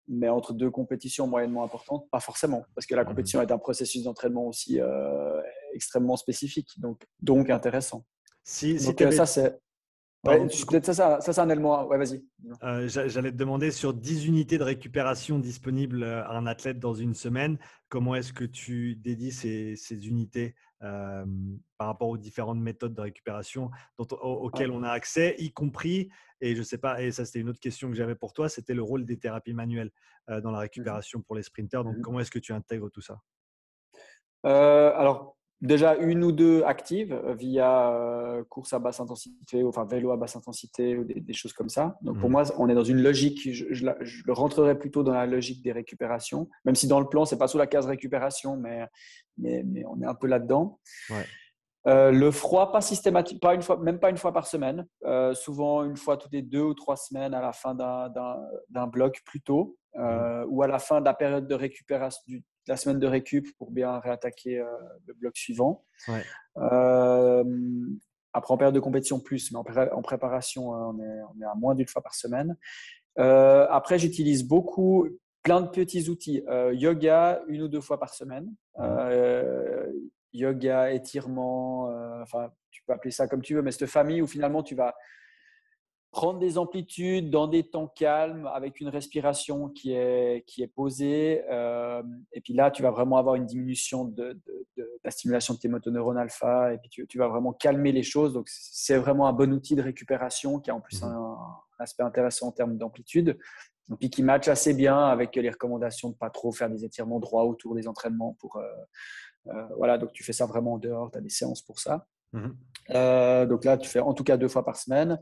mais 0.08 0.30
entre 0.30 0.54
deux 0.54 0.72
compétitions 0.72 1.28
moyennement 1.28 1.64
importantes, 1.64 2.08
pas 2.12 2.20
forcément. 2.20 2.66
Parce 2.76 2.88
que 2.88 2.96
la 2.96 3.04
mmh 3.04 3.08
compétition 3.08 3.42
est 3.42 3.52
un 3.52 3.58
processus 3.58 4.04
d'entraînement 4.04 4.48
aussi 4.48 4.80
euh, 4.80 5.42
extrêmement 5.74 6.18
spécifique. 6.18 6.80
Donc, 6.80 7.06
donc 7.22 7.50
intéressant. 7.50 8.06
Si, 8.44 8.80
si 8.80 8.96
ça, 9.12 9.26
c'est 9.26 9.60
peut-être 10.24 10.86
ça, 10.86 10.94
ça, 10.94 11.22
ça 11.22 11.34
c'est 11.34 11.42
un 11.42 11.50
élément. 11.50 11.86
Ouais, 11.88 11.98
vas-y. 11.98 12.24
J'allais 12.88 13.32
te 13.32 13.38
demander 13.38 13.72
sur 13.72 13.94
10 13.94 14.26
unités 14.26 14.58
de 14.58 14.64
récupération 14.64 15.40
disponibles 15.40 16.04
à 16.04 16.32
un 16.32 16.48
athlète 16.48 16.80
dans 16.80 16.94
une 16.94 17.14
semaine, 17.14 17.58
comment 17.90 18.16
est-ce 18.16 18.34
que 18.34 18.46
tu 18.46 18.96
dédies 18.96 19.32
ces, 19.32 19.76
ces 19.76 20.08
unités 20.08 20.56
par 20.80 21.88
rapport 21.88 22.10
aux 22.10 22.18
différentes 22.18 22.60
méthodes 22.60 22.94
de 22.94 23.02
récupération 23.02 23.72
dont, 23.98 24.08
auxquelles 24.22 24.72
on 24.72 24.84
a 24.84 24.90
accès, 24.90 25.36
y 25.38 25.52
compris, 25.52 26.10
et 26.42 26.56
je 26.56 26.62
sais 26.62 26.78
pas, 26.78 27.02
et 27.02 27.12
ça 27.12 27.26
c'était 27.26 27.40
une 27.40 27.50
autre 27.50 27.60
question 27.60 27.90
que 27.90 27.96
j'avais 27.96 28.16
pour 28.16 28.34
toi, 28.34 28.48
c'était 28.50 28.74
le 28.74 28.84
rôle 28.84 29.06
des 29.06 29.18
thérapies 29.18 29.54
manuelles 29.54 29.92
dans 30.28 30.52
la 30.52 30.60
mmh 30.60 30.62
récupération 30.62 31.22
pour 31.22 31.36
les 31.36 31.44
sprinters. 31.44 31.84
Donc, 31.84 31.98
mmh 31.98 32.02
comment 32.02 32.20
est-ce 32.20 32.32
que 32.32 32.40
tu 32.40 32.54
intègres 32.54 32.92
tout 32.92 33.02
ça? 33.02 33.22
Alors, 34.44 35.39
déjà 35.62 35.96
une 35.96 36.24
ou 36.24 36.32
deux 36.32 36.64
actives 36.64 37.20
via 37.38 38.44
course 38.50 38.74
à 38.74 38.80
basse 38.80 39.00
intensité, 39.00 39.64
enfin 39.64 39.86
vélo 39.86 40.12
à 40.12 40.18
basse 40.18 40.36
intensité 40.36 40.98
ou 40.98 41.04
des, 41.04 41.34
choses 41.34 41.54
comme 41.54 41.70
ça. 41.70 41.98
Donc 42.02 42.20
pour 42.20 42.30
mmh 42.30 42.32
moi, 42.32 42.44
on 42.58 42.70
est 42.70 42.76
dans 42.76 42.84
une 42.84 43.02
logique, 43.02 43.52
je, 43.52 43.86
le 43.86 44.34
rentrerai 44.34 44.78
plutôt 44.78 45.04
dans 45.04 45.14
la 45.14 45.26
logique 45.26 45.62
des 45.62 45.72
récupérations, 45.72 46.50
même 46.66 46.76
si 46.76 46.88
dans 46.88 47.00
le 47.00 47.08
plan, 47.08 47.26
c'est 47.26 47.38
pas 47.38 47.48
sous 47.48 47.58
la 47.58 47.68
case 47.68 47.86
récupération, 47.86 48.56
mais, 48.56 48.86
mais, 49.38 49.64
mais 49.66 49.84
on 49.86 50.02
est 50.02 50.06
un 50.06 50.16
peu 50.16 50.28
là-dedans. 50.28 50.80
le 51.86 52.32
froid, 52.32 52.72
pas 52.72 52.82
systématique, 52.82 53.42
pas 53.42 53.54
une 53.54 53.62
fois, 53.62 53.78
même 53.78 54.00
pas 54.00 54.10
une 54.10 54.18
fois 54.18 54.32
par 54.32 54.48
semaine, 54.48 54.86
souvent 55.34 55.84
une 55.84 55.98
fois 55.98 56.16
toutes 56.16 56.34
les 56.34 56.42
deux 56.42 56.64
ou 56.64 56.74
trois 56.74 56.96
semaines 56.96 57.34
à 57.34 57.42
la 57.42 57.52
fin 57.52 57.76
d'un 57.76 58.88
bloc 58.88 59.22
plutôt, 59.26 59.78
mmh. 59.96 60.44
ou 60.48 60.64
à 60.64 60.68
la 60.68 60.80
fin 60.80 61.02
de 61.02 61.06
la 61.06 61.14
période 61.14 61.48
de 61.48 61.56
récupération, 61.56 62.22
du, 62.28 62.44
la 62.70 62.78
semaine 62.78 63.00
de 63.00 63.08
récup 63.08 63.48
pour 63.58 63.72
bien 63.72 64.00
réattaquer 64.00 64.60
euh, 64.60 64.66
le 65.08 65.14
bloc 65.16 65.36
suivant. 65.36 65.84
Euh, 66.58 67.44
après, 68.32 68.54
en 68.54 68.58
période 68.58 68.76
de 68.76 68.80
compétition, 68.80 69.20
plus, 69.20 69.52
mais 69.52 69.58
en, 69.58 70.02
préparation, 70.04 70.74
euh, 70.74 70.92
on 70.94 71.00
est, 71.00 71.22
on, 71.36 71.42
est, 71.42 71.46
à 71.46 71.56
moins 71.56 71.74
d'une 71.74 71.88
fois 71.88 72.04
par 72.04 72.14
semaine. 72.14 72.56
après, 73.18 73.98
j'utilise 73.98 74.48
beaucoup 74.48 75.08
plein 75.42 75.62
de 75.62 75.68
petits 75.68 76.10
outils. 76.10 76.44
yoga, 76.74 77.42
une 77.48 77.64
ou 77.64 77.68
deux 77.68 77.82
fois 77.82 78.00
par 78.00 78.14
semaine. 78.14 78.54
yoga, 80.32 80.92
étirement, 80.94 81.90
enfin, 82.22 82.52
tu 82.70 82.84
peux 82.86 82.94
appeler 82.94 83.12
ça 83.12 83.28
comme 83.28 83.42
tu 83.42 83.56
veux, 83.56 83.64
mais 83.64 83.72
cette 83.72 83.90
famille 83.90 84.22
où 84.22 84.28
finalement 84.28 84.62
tu 84.62 84.76
vas 84.76 84.94
prendre 86.12 86.40
des 86.40 86.58
amplitudes 86.58 87.30
dans 87.30 87.48
des 87.48 87.64
temps 87.64 87.88
calmes 87.88 88.50
avec 88.54 88.80
une 88.80 88.90
respiration 88.90 89.70
qui 89.70 89.94
est, 89.94 90.44
qui 90.48 90.64
est 90.64 90.68
posée. 90.68 91.44
Euh, 91.50 92.02
et 92.34 92.42
puis 92.42 92.54
là, 92.54 92.72
tu 92.72 92.82
vas 92.82 92.90
vraiment 92.90 93.18
avoir 93.18 93.36
une 93.36 93.46
diminution 93.46 94.06
de, 94.06 94.40
la 95.04 95.12
stimulation 95.12 95.54
de 95.54 95.60
tes 95.60 95.68
motoneurones 95.68 96.18
alpha 96.18 96.74
et 96.74 96.80
puis 96.80 96.90
tu, 97.08 97.18
vas 97.18 97.28
vraiment 97.28 97.54
calmer 97.54 97.92
les 97.92 98.02
choses. 98.02 98.34
Donc, 98.34 98.48
c'est 98.50 98.98
vraiment 98.98 99.28
un 99.28 99.34
bon 99.34 99.54
outil 99.54 99.76
de 99.76 99.84
récupération 99.84 100.60
qui 100.60 100.72
a 100.72 100.76
en 100.76 100.82
plus 100.82 101.02
mmh 101.02 101.06
un, 101.06 101.38
aspect 101.82 102.04
intéressant 102.04 102.48
en 102.48 102.52
termes 102.52 102.78
d'amplitude. 102.78 103.38
Et 103.92 103.96
puis 103.96 104.10
qui 104.10 104.22
match 104.22 104.48
assez 104.50 104.74
bien 104.74 105.00
avec 105.00 105.36
les 105.36 105.50
recommandations 105.50 106.10
de 106.10 106.16
pas 106.16 106.30
trop 106.30 106.52
faire 106.52 106.70
des 106.70 106.84
étirements 106.84 107.20
droits 107.20 107.46
autour 107.46 107.74
des 107.76 107.88
entraînements. 107.88 108.36
Pour, 108.40 108.58
euh, 108.58 108.64
euh, 109.48 109.68
voilà, 109.78 109.98
donc 109.98 110.12
tu 110.12 110.24
fais 110.24 110.34
ça 110.34 110.46
vraiment 110.46 110.74
en 110.74 110.78
dehors, 110.78 111.10
tu 111.12 111.18
as 111.18 111.22
des 111.22 111.30
séances 111.30 111.62
pour 111.62 111.80
ça. 111.80 112.08
Mmh 112.34 112.50
donc 113.48 113.66
là, 113.66 113.78
tu 113.78 113.88
fais 113.88 114.00
en 114.00 114.16
tout 114.16 114.24
cas 114.24 114.36
deux 114.36 114.48
fois 114.48 114.66
par 114.66 114.76
semaine. 114.76 115.20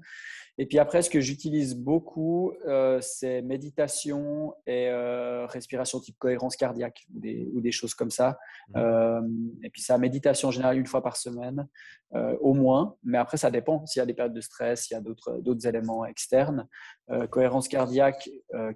Et 0.59 0.65
puis 0.65 0.79
après, 0.79 1.03
ce 1.03 1.09
que 1.09 1.21
j'utilise 1.21 1.75
beaucoup, 1.75 2.51
euh, 2.67 2.99
c'est 3.01 3.43
méditation 3.43 4.55
et 4.65 4.89
euh, 4.89 5.45
respiration 5.45 5.99
type 5.99 6.17
cohérence 6.17 6.55
cardiaque 6.55 7.05
ou 7.13 7.19
des, 7.19 7.47
ou 7.53 7.61
des 7.61 7.71
choses 7.71 7.93
comme 7.93 8.09
ça. 8.09 8.39
Mmh. 8.69 8.77
Euh, 8.77 9.21
et 9.63 9.69
puis 9.69 9.83
ça, 9.83 9.97
méditation 9.99 10.47
en 10.47 10.51
général 10.51 10.79
une 10.79 10.87
fois 10.87 11.03
par 11.03 11.17
semaine, 11.17 11.67
au 12.39 12.53
moins. 12.53 12.95
Mais 13.03 13.17
après, 13.17 13.35
ça 13.35 13.51
dépend. 13.51 13.85
S'il 13.85 13.99
y 13.99 14.03
a 14.03 14.05
des 14.05 14.13
périodes 14.13 14.33
de 14.33 14.39
stress, 14.39 14.85
s'il 14.85 14.95
y 14.95 14.97
a 14.97 15.01
d'autres 15.01 15.67
éléments 15.67 16.05
externes. 16.05 16.65
cohérence 17.29 17.67
cardiaque, 17.67 18.29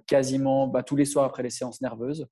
quasiment 0.06 0.66
bah, 0.66 0.82
tous 0.82 0.96
les 0.96 1.06
soirs 1.06 1.24
après 1.24 1.42
les 1.42 1.48
séances 1.48 1.80
nerveuses. 1.80 2.26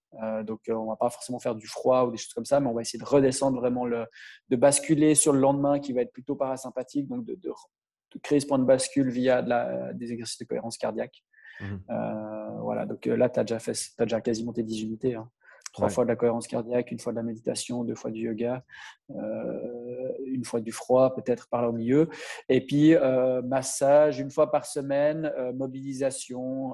donc, 0.45 0.61
on 0.69 0.83
ne 0.83 0.89
va 0.89 0.97
pas 0.97 1.09
forcément 1.09 1.39
faire 1.39 1.55
du 1.55 1.67
froid 1.67 2.05
ou 2.05 2.11
des 2.11 2.19
choses 2.19 2.35
comme 2.35 2.45
ça, 2.45 2.61
mais 2.61 2.69
on 2.69 2.75
va 2.75 2.83
essayer 2.83 2.99
de 2.99 3.09
redescendre 3.09 3.59
vraiment, 3.59 3.87
le, 3.87 4.05
de 4.51 4.57
basculer 4.57 5.15
sur 5.15 5.33
le 5.33 5.41
lendemain 5.41 5.81
qui 5.81 5.95
va 5.95 6.03
être 6.03 6.13
plutôt 6.13 6.37
parasympathique. 6.37 7.09
Donc, 7.09 7.25
de 7.25 7.35
créer 8.19 8.41
ce 8.41 8.47
point 8.47 8.59
de 8.59 8.65
bascule 8.65 9.11
via 9.11 9.43
des 9.93 10.13
exercices 10.13 10.39
de 10.39 10.45
cohérence 10.45 10.77
cardiaque. 10.77 11.23
Mhm. 11.61 11.81
Euh, 11.91 12.61
voilà, 12.61 12.87
donc 12.87 13.07
euh, 13.07 13.17
là, 13.17 13.29
tu 13.29 13.41
as, 13.41 13.45
déjà 13.45 13.59
fait, 13.59 13.73
as 13.99 14.05
déjà 14.05 14.21
quasiment 14.21 14.53
tes 14.53 14.63
10 14.63 14.83
unités. 14.83 15.15
Hein. 15.15 15.31
Trois 15.73 15.89
fois 15.89 16.03
de 16.05 16.09
la 16.09 16.17
cohérence 16.17 16.49
cardiaque, 16.49 16.91
une 16.91 16.99
fois 16.99 17.13
de 17.13 17.19
la 17.19 17.23
méditation, 17.23 17.85
deux 17.85 17.95
fois 17.95 18.11
du 18.11 18.23
yoga, 18.23 18.65
euh, 19.11 20.13
une 20.27 20.45
fois 20.45 20.61
du 20.61 20.73
froid, 20.73 21.15
peut-être 21.15 21.49
par 21.49 21.63
là 21.63 21.69
au 21.69 21.73
milieu. 21.73 22.09
Et 22.49 22.67
puis, 22.67 22.97
massage 23.45 24.19
une 24.19 24.33
fois 24.33 24.51
par 24.51 24.67
semaine, 24.67 25.33
mobilisation 25.55 26.73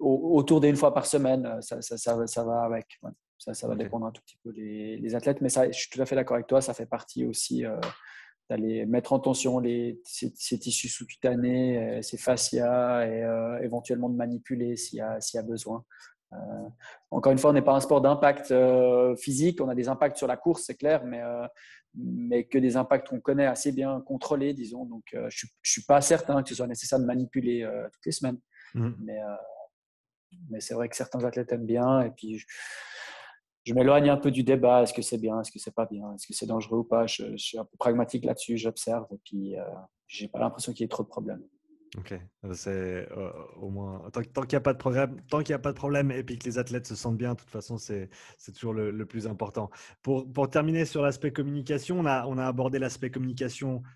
autour 0.00 0.60
d'une 0.60 0.74
fois 0.74 0.92
par 0.92 1.06
semaine. 1.06 1.62
Ça, 1.62 1.80
ça, 1.82 1.96
ça, 2.26 2.44
va 2.44 2.62
avec. 2.62 2.98
Ça, 3.38 3.54
ça 3.54 3.68
va 3.68 3.76
dépendre 3.76 4.06
un 4.06 4.10
tout 4.10 4.22
petit 4.22 4.38
peu 4.42 4.50
les, 4.50 5.14
athlètes. 5.14 5.40
Mais 5.40 5.50
ça, 5.50 5.70
je 5.70 5.78
suis 5.78 5.88
tout 5.88 6.02
à 6.02 6.06
fait 6.06 6.16
d'accord 6.16 6.34
avec 6.34 6.48
toi, 6.48 6.60
ça 6.60 6.74
fait 6.74 6.86
partie 6.86 7.26
aussi 7.26 7.64
d'aller 8.48 8.86
mettre 8.86 9.12
en 9.12 9.18
tension 9.18 9.58
les, 9.58 10.00
ces, 10.04 10.58
tissus 10.58 10.88
sous-cutanés, 10.88 11.78
euh, 11.78 12.02
ces 12.02 12.16
fascias 12.16 13.06
et 13.06 13.22
euh, 13.22 13.58
éventuellement 13.62 14.08
de 14.08 14.16
manipuler 14.16 14.76
s'il 14.76 14.98
y, 14.98 15.02
y, 15.02 15.38
a 15.38 15.42
besoin. 15.42 15.84
Euh, 16.32 16.36
encore 17.10 17.32
une 17.32 17.38
fois, 17.38 17.50
on 17.50 17.52
n'est 17.52 17.62
pas 17.62 17.74
un 17.74 17.80
sport 17.80 18.00
d'impact 18.00 18.54
physique, 19.18 19.60
on 19.60 19.68
a 19.68 19.74
des 19.74 19.88
impacts 19.88 20.16
sur 20.16 20.26
la 20.26 20.36
course, 20.36 20.64
c'est 20.66 20.76
clair, 20.76 21.04
mais, 21.04 21.22
mais 21.94 22.44
que 22.44 22.58
des 22.58 22.76
impacts 22.76 23.08
qu'on 23.08 23.20
connaît 23.20 23.46
assez 23.46 23.72
bien 23.72 24.00
contrôlés, 24.00 24.54
disons. 24.54 24.84
Donc, 24.84 25.04
je 25.12 25.46
ne 25.46 25.50
suis 25.62 25.84
pas 25.84 26.00
certain 26.00 26.42
que 26.42 26.48
ce 26.50 26.54
soit 26.54 26.66
nécessaire 26.66 27.00
de 27.00 27.06
manipuler 27.06 27.66
toutes 27.92 28.04
les 28.04 28.12
semaines. 28.12 28.38
Mmh. 28.74 28.90
Mais, 29.00 29.18
mais 30.50 30.60
c'est 30.60 30.74
vrai 30.74 30.90
que 30.90 30.96
certains 30.96 31.24
athlètes 31.24 31.50
aiment 31.52 31.66
bien. 31.66 32.02
Et 32.02 32.10
puis, 32.10 32.38
je 32.38 32.46
m'éloigne 33.74 34.10
un 34.10 34.16
peu 34.16 34.30
du 34.30 34.42
débat. 34.42 34.82
Est-ce 34.82 34.94
que 34.94 35.02
c'est 35.02 35.18
bien 35.18 35.40
Est-ce 35.40 35.52
que 35.52 35.58
c'est 35.58 35.74
pas 35.74 35.86
bien 35.86 36.12
Est-ce 36.14 36.26
que 36.26 36.32
c'est 36.32 36.46
dangereux 36.46 36.78
ou 36.78 36.84
pas 36.84 37.06
je, 37.06 37.36
suis 37.36 37.58
un 37.58 37.64
peu 37.64 37.76
pragmatique 37.78 38.24
là-dessus. 38.24 38.56
J'observe 38.56 39.06
et 39.12 39.18
puis 39.24 39.58
euh, 39.58 39.64
j'ai 40.06 40.28
pas 40.28 40.38
l'impression 40.38 40.72
qu'il 40.72 40.82
y 40.82 40.84
ait 40.84 40.88
trop 40.88 41.02
de 41.02 41.08
problèmes. 41.08 41.42
Ok, 41.96 42.14
c'est 42.52 43.08
euh, 43.16 43.30
au 43.56 43.70
moins 43.70 44.10
tant, 44.12 44.20
qu'il 44.20 44.50
n'y 44.50 44.56
a 44.56 44.60
pas 44.60 44.74
de 44.74 44.78
problème, 44.78 45.16
tant 45.30 45.42
qu'il 45.42 45.54
a 45.54 45.58
pas 45.58 45.72
de 45.72 45.76
problème 45.76 46.10
et 46.10 46.22
puis 46.22 46.38
que 46.38 46.44
les 46.44 46.58
athlètes 46.58 46.86
se 46.86 46.94
sentent 46.94 47.16
bien, 47.16 47.32
de 47.32 47.38
toute 47.38 47.48
façon 47.48 47.78
c'est 47.78 48.10
toujours 48.54 48.74
le, 48.74 49.06
plus 49.06 49.26
important. 49.26 49.70
Pour, 50.02 50.30
pour 50.30 50.50
terminer 50.50 50.84
sur 50.84 51.00
l'aspect 51.00 51.32
communication, 51.32 51.98
on 52.00 52.04
a, 52.04 52.26
on 52.26 52.36
a 52.36 52.46
abordé 52.46 52.78
l'aspect 52.78 53.10
communication 53.10 53.76
euh, 53.76 53.88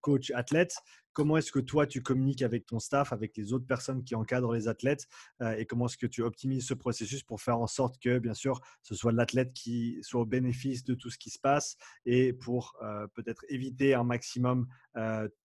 coach 0.00 0.30
athlète. 0.32 0.76
Comment 1.12 1.36
est-ce 1.36 1.52
que 1.52 1.60
toi 1.60 1.86
tu 1.86 2.02
communiques 2.02 2.42
avec 2.42 2.66
ton 2.66 2.80
staff, 2.80 3.12
avec 3.12 3.36
les 3.36 3.52
autres 3.52 3.66
personnes 3.66 4.02
qui 4.02 4.16
encadrent 4.16 4.52
les 4.52 4.66
athlètes 4.66 5.06
euh, 5.42 5.54
et 5.56 5.64
comment 5.64 5.86
est-ce 5.86 5.96
que 5.96 6.08
tu 6.08 6.22
optimises 6.22 6.66
ce 6.66 6.74
processus 6.74 7.22
pour 7.22 7.40
faire 7.40 7.60
en 7.60 7.68
sorte 7.68 8.00
que 8.00 8.18
bien 8.18 8.34
sûr 8.34 8.60
ce 8.82 8.96
soit 8.96 9.12
l'athlète 9.12 9.52
qui 9.52 9.96
soit 10.02 10.22
au 10.22 10.26
bénéfice 10.26 10.82
de 10.82 10.94
tout 10.94 11.10
ce 11.10 11.18
qui 11.18 11.30
se 11.30 11.38
passe 11.38 11.76
et 12.04 12.32
pour 12.32 12.76
peut-être 13.14 13.44
éviter 13.48 13.94
un 13.94 14.02
maximum 14.02 14.66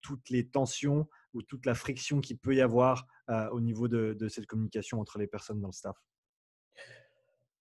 toutes 0.02 0.30
les 0.32 0.48
tensions 0.48 1.08
ou 1.34 1.44
toute 1.44 1.66
la 1.66 1.76
friction 1.76 2.22
qu'il 2.22 2.38
peut 2.38 2.56
y 2.56 2.62
avoir 2.62 3.06
euh, 3.30 3.48
au 3.50 3.62
niveau 3.62 3.88
de, 3.88 4.28
cette 4.28 4.48
communication 4.48 5.00
entre 5.00 5.20
les 5.20 5.28
personnes 5.28 5.62
dans 5.62 5.68
le 5.68 5.74
staff? 5.74 5.96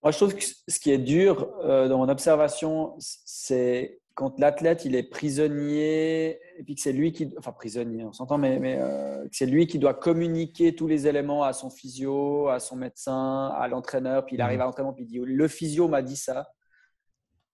Moi, 0.03 0.13
je 0.13 0.17
trouve 0.17 0.35
que 0.35 0.45
ce 0.45 0.79
qui 0.79 0.91
est 0.91 0.99
dur 0.99 1.53
euh, 1.63 1.89
dans 1.89 1.99
mon 1.99 2.09
observation, 2.09 2.95
c'est 2.99 4.01
quand 4.19 4.37
l'athlète 4.41 4.85
il 4.85 4.97
est 4.97 5.05
prisonnier 5.05 6.41
et 6.59 6.65
puis 6.65 6.75
que 6.75 6.81
c'est 6.81 6.93
lui 6.93 7.13
qui, 7.13 7.33
enfin 7.39 7.53
prisonnier, 7.53 8.05
on 8.05 8.13
s'entend, 8.13 8.37
mais, 8.37 8.59
mais 8.59 8.77
euh, 8.81 9.25
c'est 9.31 9.47
lui 9.47 9.69
qui 9.69 9.79
doit 9.79 9.95
communiquer 9.95 10.75
tous 10.75 10.89
les 10.89 11.07
éléments 11.07 11.45
à 11.45 11.53
son 11.53 11.71
physio, 11.71 12.49
à 12.49 12.59
son 12.59 12.75
médecin, 12.75 13.53
à 13.57 13.69
l'entraîneur, 13.69 14.27
puis 14.27 14.35
il 14.35 14.43
arrive 14.43 14.61
à 14.61 14.65
l'entraînement 14.65 14.93
puis 14.93 15.05
il 15.05 15.07
dit 15.07 15.21
le 15.25 15.49
physio 15.49 15.87
m'a 15.87 16.03
dit 16.03 16.17
ça. 16.17 16.49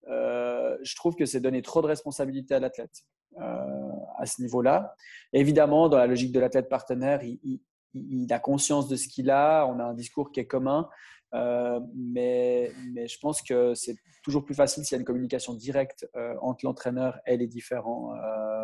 je 0.07 0.97
trouve 0.97 1.15
que 1.17 1.27
c'est 1.27 1.41
donner 1.41 1.61
trop 1.61 1.83
de 1.83 1.87
responsabilité 1.87 2.55
à 2.55 2.61
l'athlète. 2.61 3.05
Euh, 3.41 3.91
à 4.17 4.27
ce 4.27 4.41
niveau-là. 4.43 4.95
Évidemment, 5.33 5.89
dans 5.89 5.99
la 5.99 6.07
logique 6.07 6.31
de 6.31 6.39
l'athlète 6.39 6.69
partenaire, 6.69 7.21
il, 7.25 8.33
a 8.33 8.39
conscience 8.39 8.87
de 8.87 8.95
ce 8.95 9.09
qu'il 9.09 9.29
a, 9.29 9.67
on 9.67 9.81
a 9.81 9.85
un 9.85 9.95
discours 9.95 10.31
qui 10.31 10.39
est 10.39 10.47
commun, 10.47 10.89
euh, 11.35 11.81
mais, 11.95 12.73
mais, 12.93 13.09
je 13.09 13.19
pense 13.19 13.43
que 13.43 13.75
c'est 13.75 13.97
toujours 14.23 14.45
plus 14.45 14.55
facile 14.55 14.85
s'il 14.85 14.95
y 14.95 14.99
a 14.99 15.01
une 15.01 15.05
communication 15.05 15.55
directe 15.55 16.09
euh, 16.17 16.35
entre 16.41 16.65
l'entraîneur 16.65 17.19
et 17.27 17.37
les 17.37 17.47
différents 17.47 18.15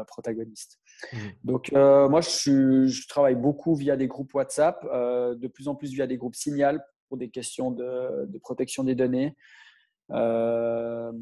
protagonistes. 0.06 0.78
Mmh. 1.12 1.16
Donc, 1.44 1.72
moi, 1.72 2.20
je, 2.20 2.86
je, 2.86 3.08
travaille 3.08 3.36
beaucoup 3.36 3.74
via 3.74 3.96
des 3.96 4.06
groupes 4.06 4.32
WhatsApp, 4.34 4.82
de 4.84 5.48
plus 5.48 5.68
en 5.68 5.74
plus 5.74 5.92
via 5.92 6.06
des 6.06 6.16
groupes 6.16 6.36
Signal 6.36 6.84
pour 7.08 7.18
des 7.18 7.30
questions 7.30 7.70
de, 7.70 8.26
de 8.26 8.38
protection 8.38 8.84
des 8.84 8.94
données. 8.94 9.36
Euh, 10.12 11.12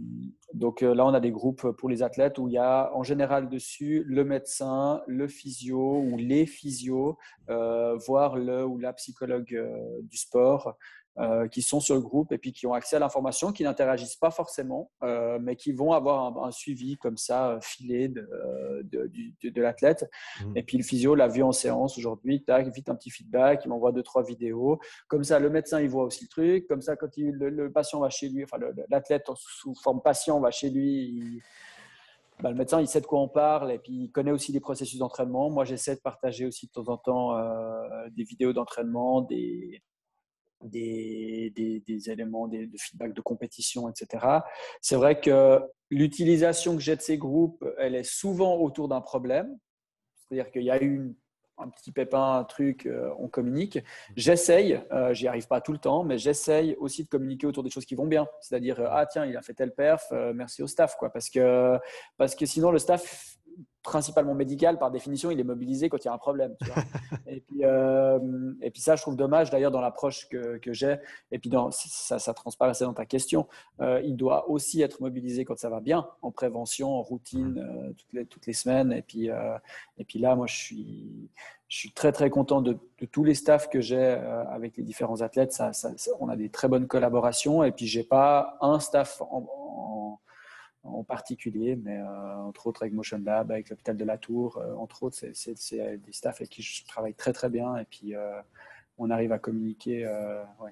donc 0.54 0.82
euh, 0.82 0.94
là, 0.94 1.04
on 1.04 1.12
a 1.12 1.20
des 1.20 1.30
groupes 1.30 1.70
pour 1.72 1.88
les 1.88 2.02
athlètes 2.02 2.38
où 2.38 2.48
il 2.48 2.54
y 2.54 2.58
a 2.58 2.90
en 2.94 3.02
général 3.02 3.48
dessus 3.48 4.02
le 4.06 4.24
médecin, 4.24 5.02
le 5.06 5.28
physio 5.28 6.00
ou 6.00 6.16
les 6.16 6.46
physios, 6.46 7.18
euh, 7.50 7.96
voire 8.06 8.36
le 8.36 8.64
ou 8.64 8.78
la 8.78 8.92
psychologue 8.94 9.58
du 10.02 10.16
sport. 10.16 10.76
Euh, 11.20 11.48
qui 11.48 11.62
sont 11.62 11.80
sur 11.80 11.96
le 11.96 12.00
groupe 12.00 12.30
et 12.30 12.38
puis 12.38 12.52
qui 12.52 12.64
ont 12.68 12.74
accès 12.74 12.94
à 12.94 13.00
l'information, 13.00 13.50
qui 13.50 13.64
n'interagissent 13.64 14.14
pas 14.14 14.30
forcément, 14.30 14.92
euh, 15.02 15.40
mais 15.42 15.56
qui 15.56 15.72
vont 15.72 15.90
avoir 15.90 16.44
un, 16.44 16.52
suivi 16.52 16.96
comme 16.96 17.16
ça, 17.16 17.50
euh, 17.50 17.60
filé 17.60 18.06
de, 18.06 18.24
de, 18.84 19.10
de, 19.50 19.60
l'athlète. 19.60 20.08
Mmh. 20.40 20.56
Et 20.56 20.62
puis 20.62 20.78
le 20.78 20.84
physio 20.84 21.16
l'a 21.16 21.26
vu 21.26 21.42
en 21.42 21.50
séance 21.50 21.98
aujourd'hui, 21.98 22.44
tac, 22.44 22.72
vite 22.72 22.88
un 22.88 22.94
petit 22.94 23.10
feedback, 23.10 23.62
il 23.64 23.68
m'envoie 23.68 23.90
deux, 23.90 24.04
trois 24.04 24.22
vidéos. 24.22 24.78
Comme 25.08 25.24
ça, 25.24 25.40
le 25.40 25.50
médecin, 25.50 25.80
il 25.80 25.88
voit 25.88 26.04
aussi 26.04 26.22
le 26.22 26.28
truc. 26.28 26.68
Comme 26.68 26.82
ça, 26.82 26.94
quand 26.94 27.16
il, 27.16 27.32
le, 27.32 27.72
patient 27.72 27.98
va 27.98 28.10
chez 28.10 28.28
lui, 28.28 28.44
enfin 28.44 28.58
l'athlète 28.88 29.26
sous 29.34 29.74
forme 29.74 30.00
patient 30.00 30.38
va 30.38 30.52
chez 30.52 30.70
lui, 30.70 31.42
bah, 32.40 32.50
le 32.50 32.56
médecin, 32.56 32.80
il 32.80 32.86
sait 32.86 33.00
de 33.00 33.06
quoi 33.06 33.18
on 33.18 33.28
parle 33.28 33.72
et 33.72 33.80
puis 33.80 34.04
il 34.04 34.12
connaît 34.12 34.30
aussi 34.30 34.52
les 34.52 34.60
processus 34.60 35.00
d'entraînement. 35.00 35.50
Moi, 35.50 35.64
j'essaie 35.64 35.96
de 35.96 36.00
partager 36.00 36.46
aussi 36.46 36.68
de 36.68 36.70
temps 36.70 36.92
en 36.92 36.96
temps 36.96 37.36
des 38.12 38.22
vidéos 38.22 38.52
d'entraînement, 38.52 39.22
des, 39.22 39.82
des, 40.62 41.52
éléments 42.10 42.48
de 42.48 42.68
feedback 42.76 43.14
de 43.14 43.20
compétition, 43.20 43.88
etc. 43.88 44.26
C'est 44.80 44.96
vrai 44.96 45.20
que 45.20 45.60
l'utilisation 45.90 46.76
que 46.76 46.82
j'ai 46.82 46.96
de 46.96 47.00
ces 47.00 47.18
groupes, 47.18 47.64
elle 47.78 47.94
est 47.94 48.04
souvent 48.04 48.56
autour 48.56 48.88
d'un 48.88 49.00
problème. 49.00 49.58
C'est-à-dire 50.16 50.50
qu'il 50.50 50.62
y 50.62 50.70
a 50.70 50.82
eu 50.82 51.14
un 51.58 51.68
petit 51.68 51.92
pépin, 51.92 52.38
un 52.38 52.44
truc, 52.44 52.86
euh, 52.86 53.10
on 53.18 53.28
communique. 53.28 53.78
J'essaye, 54.16 54.80
euh, 54.92 55.12
j'y 55.12 55.26
arrive 55.26 55.46
pas 55.46 55.60
tout 55.60 55.72
le 55.72 55.78
temps, 55.78 56.04
mais 56.04 56.18
j'essaye 56.18 56.76
aussi 56.76 57.04
de 57.04 57.08
communiquer 57.08 57.46
autour 57.46 57.62
des 57.62 57.70
choses 57.70 57.84
qui 57.84 57.94
vont 57.94 58.06
bien. 58.06 58.26
C'est-à-dire, 58.40 58.80
euh, 58.80 58.88
ah 58.90 59.06
tiens, 59.06 59.26
il 59.26 59.36
a 59.36 59.42
fait 59.42 59.54
tel 59.54 59.74
perf, 59.74 60.10
merci 60.34 60.62
au 60.62 60.66
staff. 60.66 60.96
Quoi. 60.96 61.10
Parce, 61.10 61.28
que, 61.30 61.78
parce 62.16 62.34
que 62.34 62.46
sinon, 62.46 62.70
le 62.70 62.78
staff, 62.78 63.37
principalement 63.88 64.34
médical, 64.34 64.78
par 64.78 64.90
définition, 64.90 65.30
il 65.30 65.40
est 65.40 65.44
mobilisé 65.44 65.88
quand 65.88 65.96
il 66.04 66.04
y 66.04 66.08
a 66.08 66.12
un 66.12 66.18
problème. 66.18 66.54
et, 67.26 67.40
puis, 67.40 67.64
euh, 67.64 68.52
et 68.60 68.70
puis 68.70 68.82
ça, 68.82 68.96
je 68.96 69.02
trouve 69.02 69.16
dommage 69.16 69.48
d'ailleurs 69.48 69.70
dans 69.70 69.80
l'approche 69.80 70.28
que, 70.28 70.58
que 70.58 70.74
j'ai. 70.74 70.96
Et 71.32 71.38
puis 71.38 71.48
dans, 71.48 71.70
ça, 71.70 72.18
ça 72.18 72.34
transparaissait 72.34 72.84
dans 72.84 72.92
ta 72.92 73.06
question. 73.06 73.48
Euh, 73.80 74.02
il 74.04 74.14
doit 74.14 74.50
aussi 74.50 74.82
être 74.82 75.00
mobilisé 75.00 75.46
quand 75.46 75.58
ça 75.58 75.70
va 75.70 75.80
bien, 75.80 76.06
en 76.20 76.30
prévention, 76.30 76.90
en 76.90 77.02
routine, 77.02 77.58
euh, 77.58 77.92
toutes, 77.94 78.12
les, 78.12 78.26
toutes 78.26 78.46
les 78.46 78.52
semaines. 78.52 78.92
Et 78.92 79.02
puis, 79.02 79.30
et 79.96 80.04
puis 80.04 80.18
là, 80.18 80.36
moi, 80.36 80.46
je 80.46 80.54
suis, 80.54 81.30
je 81.68 81.78
suis 81.78 81.92
très 81.92 82.12
très 82.12 82.28
content 82.28 82.60
de, 82.60 82.76
tous 83.10 83.24
les 83.24 83.34
staffs 83.34 83.70
que 83.70 83.80
j'ai 83.80 84.20
avec 84.50 84.76
les 84.76 84.82
différents 84.82 85.22
athlètes. 85.22 85.52
Ça, 85.52 85.72
ça, 85.72 85.90
on 86.20 86.28
a 86.28 86.36
des 86.36 86.50
très 86.50 86.68
bonnes 86.68 86.86
collaborations. 86.86 87.64
Et 87.64 87.72
puis, 87.72 87.86
j'ai 87.86 88.04
pas 88.04 88.58
un 88.60 88.80
staff 88.80 89.22
en 89.22 89.46
en 89.78 90.18
particulier, 91.08 91.76
mais 91.76 91.98
euh, 91.98 92.36
entre 92.36 92.66
autres 92.66 92.82
avec 92.82 92.94
Motion 92.94 93.20
Lab, 93.24 93.50
avec 93.50 93.70
l'hôpital 93.70 93.96
de 93.96 94.04
la 94.04 94.18
Tour, 94.18 94.58
euh, 94.58 94.74
entre 94.74 95.02
autres, 95.02 95.16
c'est 95.32 95.74
des 95.74 96.12
staffs 96.12 96.40
avec 96.40 96.50
qui 96.50 96.62
je 96.62 96.86
travaille 96.86 97.14
très 97.14 97.32
très 97.32 97.48
bien 97.48 97.76
et 97.76 97.84
puis 97.84 98.14
euh, 98.14 98.40
on 98.98 99.10
arrive 99.10 99.32
à 99.32 99.38
communiquer 99.38 100.08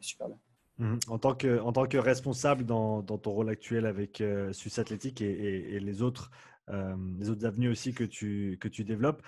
super 0.01 0.29
bien. 0.29 0.39
Mhm. 0.79 0.99
En, 1.09 1.19
tant 1.19 1.35
que, 1.35 1.59
en 1.61 1.73
responsable 2.03 2.65
dans, 2.65 3.03
ton 3.03 3.31
rôle 3.31 3.49
actuel 3.49 3.87
avec 3.87 4.23
Suisse 4.53 4.79
Athlétique 4.79 5.23
et, 5.23 5.79
les, 5.81 6.03
autres, 6.03 6.31
les 6.69 7.31
autres 7.31 7.47
avenues 7.47 7.69
aussi 7.71 7.95
que 7.95 8.05
tu, 8.05 8.59
que 8.61 8.69
tu 8.69 8.85
développes, 8.85 9.23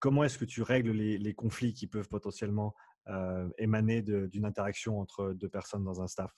comment 0.00 0.22
est-ce 0.22 0.38
que 0.38 0.44
tu 0.44 0.62
règles 0.62 0.90
les, 0.90 1.16
les, 1.16 1.34
conflits 1.34 1.72
qui 1.72 1.86
peuvent 1.86 2.08
potentiellement 2.10 2.74
émaner 3.56 4.02
d'une 4.02 4.44
interaction 4.44 5.00
entre 5.00 5.32
deux 5.32 5.48
personnes 5.48 5.82
dans 5.82 6.02
un 6.02 6.06
staff? 6.06 6.30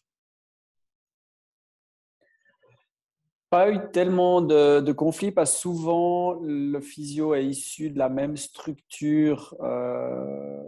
Pas 3.54 3.70
eu 3.70 3.78
tellement 3.92 4.40
de, 4.40 4.90
conflits 4.90 5.30
parce 5.30 5.52
que 5.52 5.58
souvent 5.58 6.40
le 6.42 6.80
physio 6.80 7.36
est 7.36 7.46
issu 7.46 7.88
de 7.88 7.98
la 8.00 8.08
même 8.08 8.36
structure 8.36 9.54
euh, 9.60 10.60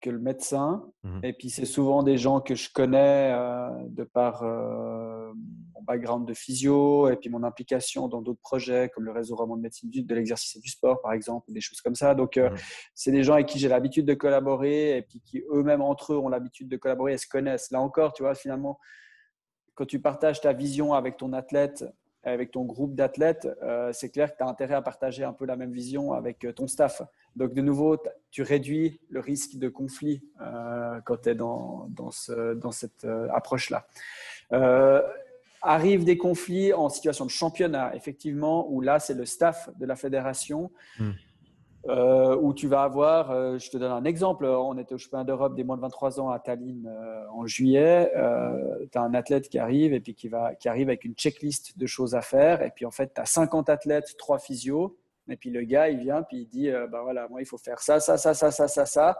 que 0.00 0.10
le 0.10 0.18
médecin. 0.18 0.84
Mhm. 1.04 1.20
Et 1.22 1.32
puis 1.32 1.48
c'est 1.48 1.64
souvent 1.64 2.02
des 2.02 2.18
gens 2.18 2.40
que 2.40 2.56
je 2.56 2.70
connais 2.72 3.30
euh, 3.32 3.68
de 3.86 4.02
par 4.02 4.42
euh, 4.42 5.32
mon 5.74 5.82
background 5.84 6.26
de 6.26 6.34
physio 6.34 7.08
et 7.08 7.14
puis 7.14 7.30
mon 7.30 7.44
implication 7.44 8.08
dans 8.08 8.20
d'autres 8.20 8.40
projets 8.40 8.90
comme 8.92 9.04
le 9.04 9.12
réseau 9.12 9.36
roman 9.36 9.56
de 9.56 9.62
médecine 9.62 9.88
de 9.88 10.14
l'exercice 10.16 10.56
et 10.56 10.60
du 10.60 10.70
sport 10.70 11.00
par 11.02 11.12
exemple, 11.12 11.52
des 11.52 11.60
choses 11.60 11.80
comme 11.80 11.94
ça. 11.94 12.16
Donc 12.16 12.36
mhm. 12.36 12.50
c'est 12.96 13.12
des 13.12 13.22
gens 13.22 13.34
avec 13.34 13.46
qui 13.46 13.60
j'ai 13.60 13.68
l'habitude 13.68 14.06
de 14.06 14.14
collaborer 14.14 14.96
et 14.96 15.02
puis 15.02 15.20
qui 15.20 15.44
eux-mêmes 15.52 15.82
entre 15.82 16.14
eux 16.14 16.18
ont 16.18 16.28
l'habitude 16.28 16.66
de 16.66 16.76
collaborer 16.78 17.12
et 17.12 17.18
se 17.18 17.28
connaissent. 17.28 17.70
Là 17.70 17.80
encore, 17.80 18.12
tu 18.12 18.24
vois, 18.24 18.34
finalement, 18.34 18.80
quand 19.76 19.86
tu 19.86 20.00
partages 20.00 20.40
ta 20.40 20.52
vision 20.52 20.94
avec 20.94 21.16
ton 21.16 21.32
athlète, 21.32 21.84
avec 22.24 22.50
ton 22.50 22.64
groupe 22.64 22.94
d'athlètes, 22.94 23.48
euh, 23.62 23.90
c'est 23.92 24.10
clair 24.10 24.32
que 24.32 24.38
tu 24.38 24.44
as 24.44 24.48
intérêt 24.48 24.74
à 24.74 24.82
partager 24.82 25.24
un 25.24 25.32
peu 25.32 25.44
la 25.44 25.56
même 25.56 25.72
vision 25.72 26.12
avec 26.12 26.44
euh, 26.44 26.52
ton 26.52 26.66
staff. 26.66 27.02
Donc, 27.36 27.54
de 27.54 27.60
nouveau, 27.60 27.98
tu 28.30 28.42
réduis 28.42 29.00
le 29.10 29.20
risque 29.20 29.56
de 29.56 29.68
conflit 29.68 30.22
euh, 30.40 31.00
quand 31.04 31.22
tu 31.22 31.30
es 31.30 31.34
dans, 31.34 31.86
dans, 31.90 32.10
ce, 32.10 32.54
dans 32.54 32.72
cette 32.72 33.06
approche-là. 33.32 33.86
arrivent 35.62 36.04
des 36.04 36.18
conflits 36.18 36.72
en 36.72 36.88
situation 36.88 37.24
de 37.24 37.30
championnat, 37.30 37.94
effectivement, 37.94 38.68
où 38.70 38.80
là, 38.80 38.98
c'est 38.98 39.14
le 39.14 39.24
staff 39.24 39.70
de 39.78 39.86
la 39.86 39.96
fédération. 39.96 40.70
Hmm. 40.98 41.12
Euh, 41.86 42.34
où 42.40 42.54
tu 42.54 42.66
vas 42.66 42.82
avoir, 42.82 43.30
euh, 43.30 43.58
je 43.58 43.70
te 43.70 43.76
donne 43.76 43.92
un 43.92 44.04
exemple, 44.04 44.46
on 44.46 44.78
était 44.78 44.94
au 44.94 44.98
championnat 44.98 45.24
d'Europe 45.24 45.54
des 45.54 45.64
moins 45.64 45.76
de 45.76 45.82
23 45.82 46.18
ans 46.18 46.30
à 46.30 46.38
Tallinn 46.38 46.86
euh, 46.86 47.26
en 47.30 47.46
juillet, 47.46 48.10
tu 48.90 48.98
as 48.98 49.02
un 49.02 49.12
athlète 49.12 49.50
qui 49.50 49.58
arrive 49.58 49.92
et 49.92 50.00
puis 50.00 50.14
qui, 50.14 50.28
va, 50.28 50.54
qui 50.54 50.70
arrive 50.70 50.88
avec 50.88 51.04
une 51.04 51.14
checklist 51.14 51.76
de 51.76 51.86
choses 51.86 52.14
à 52.14 52.22
faire, 52.22 52.62
et 52.62 52.70
puis 52.70 52.86
en 52.86 52.90
fait, 52.90 53.12
tu 53.14 53.20
as 53.20 53.26
50 53.26 53.68
athlètes, 53.68 54.16
3 54.16 54.38
physios, 54.38 54.96
et 55.28 55.36
puis 55.36 55.50
le 55.50 55.62
gars, 55.62 55.90
il 55.90 55.98
vient, 55.98 56.22
puis 56.22 56.38
il 56.38 56.46
dit, 56.46 56.70
bah 56.90 57.02
voilà, 57.02 57.28
moi, 57.28 57.42
il 57.42 57.46
faut 57.46 57.58
faire 57.58 57.80
ça, 57.80 58.00
ça, 58.00 58.16
ça, 58.16 58.32
ça, 58.32 58.50
ça, 58.50 58.66
ça, 58.66 58.86
ça. 58.86 59.18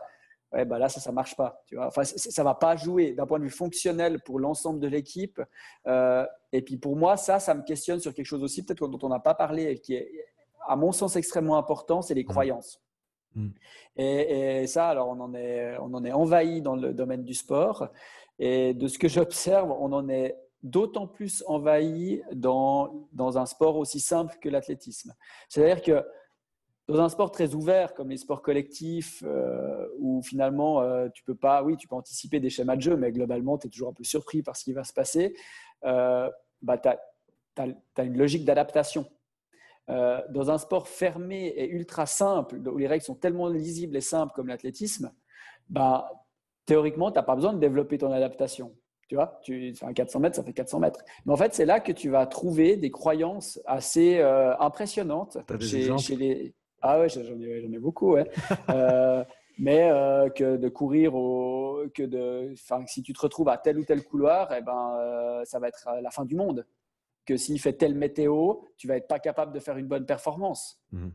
Ouais, 0.51 0.65
bah 0.65 0.79
là, 0.79 0.89
ça, 0.89 0.99
ça 0.99 1.11
marche 1.11 1.35
pas. 1.35 1.61
Tu 1.67 1.75
vois 1.75 1.87
enfin, 1.87 2.03
ça 2.03 2.43
va 2.43 2.53
pas 2.53 2.75
jouer 2.75 3.13
d'un 3.13 3.25
point 3.25 3.39
de 3.39 3.43
vue 3.43 3.49
fonctionnel 3.49 4.21
pour 4.23 4.39
l'ensemble 4.39 4.79
de 4.79 4.87
l'équipe. 4.87 5.39
et 5.85 6.61
puis 6.63 6.77
pour 6.77 6.95
moi, 6.95 7.15
ça, 7.15 7.39
ça 7.39 7.53
me 7.53 7.61
questionne 7.61 7.99
sur 7.99 8.13
quelque 8.13 8.25
chose 8.25 8.43
aussi, 8.43 8.65
peut-être 8.65 8.87
dont 8.87 8.99
on 9.03 9.09
n'a 9.09 9.19
pas 9.19 9.35
parlé, 9.35 9.65
et 9.65 9.79
qui 9.79 9.93
est 9.93 10.09
à 10.67 10.75
mon 10.75 10.91
sens, 10.91 11.15
extrêmement 11.15 11.57
important, 11.57 12.01
c'est 12.01 12.13
les 12.13 12.23
mmh. 12.23 12.27
croyances. 12.27 12.81
Mmh. 13.35 13.49
Et, 13.97 14.67
ça, 14.67 14.87
alors, 14.87 15.09
on 15.09 15.19
en, 15.19 15.33
est, 15.33 15.77
on 15.79 15.93
en 15.93 16.03
est 16.03 16.11
envahi 16.11 16.61
dans 16.61 16.75
le 16.75 16.93
domaine 16.93 17.23
du 17.23 17.33
sport. 17.33 17.89
Et 18.39 18.73
de 18.73 18.87
ce 18.87 18.97
que 18.97 19.07
j'observe, 19.09 19.71
on 19.71 19.91
en 19.93 20.09
est 20.09 20.37
d'autant 20.63 21.07
plus 21.07 21.43
envahi 21.47 22.21
dans, 22.33 23.07
dans 23.13 23.37
un 23.37 23.45
sport 23.45 23.77
aussi 23.77 23.99
simple 23.99 24.37
que 24.41 24.49
l'athlétisme. 24.49 25.13
C'est-à-dire 25.47 25.81
que 25.81 26.03
dans 26.87 26.99
un 27.01 27.09
sport 27.09 27.31
très 27.31 27.55
ouvert 27.55 27.93
comme 27.93 28.09
les 28.09 28.17
sports 28.17 28.41
collectifs, 28.41 29.23
euh, 29.25 29.87
où 29.99 30.21
finalement 30.21 30.81
euh, 30.81 31.09
tu 31.09 31.23
peux 31.23 31.35
pas, 31.35 31.63
oui, 31.63 31.77
tu 31.77 31.87
peux 31.87 31.95
anticiper 31.95 32.39
des 32.39 32.49
schémas 32.49 32.75
de 32.75 32.81
jeu, 32.81 32.95
mais 32.95 33.11
globalement, 33.11 33.57
tu 33.57 33.67
es 33.67 33.69
toujours 33.69 33.89
un 33.89 33.93
peu 33.93 34.03
surpris 34.03 34.43
par 34.43 34.55
ce 34.55 34.63
qui 34.63 34.73
va 34.73 34.83
se 34.83 34.93
passer, 34.93 35.35
euh, 35.85 36.29
bah, 36.61 36.77
tu 36.77 36.89
as, 36.89 36.99
as, 37.57 38.03
une 38.03 38.17
logique 38.17 38.45
d'adaptation. 38.45 39.05
Euh, 39.89 40.19
dans 40.29 40.49
un 40.49 40.57
sport 40.57 40.87
fermé 40.87 41.47
et 41.47 41.69
ultra 41.69 42.07
simple, 42.07 42.57
où 42.67 42.77
les 42.77 42.87
règles 42.87 43.03
sont 43.03 43.13
tellement 43.13 43.47
lisibles 43.47 43.95
et 43.95 44.01
simples 44.01 44.33
comme 44.33 44.47
l'athlétisme, 44.47 45.11
bah, 45.69 46.09
théoriquement, 46.65 47.11
tu 47.11 47.15
n'as 47.15 47.23
pas 47.23 47.35
besoin 47.35 47.53
de 47.53 47.59
développer 47.59 47.99
ton 47.99 48.11
adaptation. 48.11 48.75
Tu 49.07 49.13
vois, 49.13 49.39
tu 49.43 49.75
un 49.83 49.93
400 49.93 50.19
mètres, 50.19 50.35
ça 50.35 50.43
fait 50.43 50.53
400 50.53 50.79
mètres. 50.79 51.01
Mais 51.25 51.33
en 51.33 51.37
fait, 51.37 51.53
c'est 51.53 51.65
là 51.65 51.79
que 51.79 51.91
tu 51.91 52.09
vas 52.09 52.25
trouver 52.25 52.75
des 52.75 52.89
croyances 52.89 53.61
assez 53.65 54.17
euh, 54.17 54.57
impressionnantes 54.57 55.37
chez, 55.59 55.95
chez, 55.99 56.15
les. 56.15 56.55
Ah 56.81 56.99
ouais, 56.99 57.09
j'en 57.09 57.21
ai, 57.21 57.69
ai, 57.71 57.79
beaucoup, 57.79 58.13
ouais. 58.13 58.27
euh, 58.71 59.23
mais 59.59 59.89
euh, 59.91 60.29
que 60.29 60.57
de 60.57 60.69
courir 60.69 61.13
au, 61.13 61.83
que 61.93 62.01
de, 62.01 62.53
enfin, 62.53 62.83
si 62.87 63.03
tu 63.03 63.13
te 63.13 63.21
retrouves 63.21 63.49
à 63.49 63.57
tel 63.57 63.77
ou 63.77 63.85
tel 63.85 64.03
couloir, 64.03 64.51
eh 64.57 64.61
ben, 64.61 65.43
ça 65.43 65.59
va 65.59 65.67
être 65.67 65.87
la 66.01 66.09
fin 66.09 66.25
du 66.25 66.35
monde 66.35 66.65
que 67.25 67.37
s'il 67.37 67.59
fait 67.59 67.73
telle 67.73 67.95
météo, 67.95 68.55
tu 68.77 68.87
vas 68.87 68.97
être 68.97 69.07
pas 69.07 69.19
capable 69.19 69.53
de 69.53 69.59
faire 69.59 69.77
une 69.77 69.87
bonne 69.87 70.05
performance. 70.05 70.81
Mhm. 70.91 71.11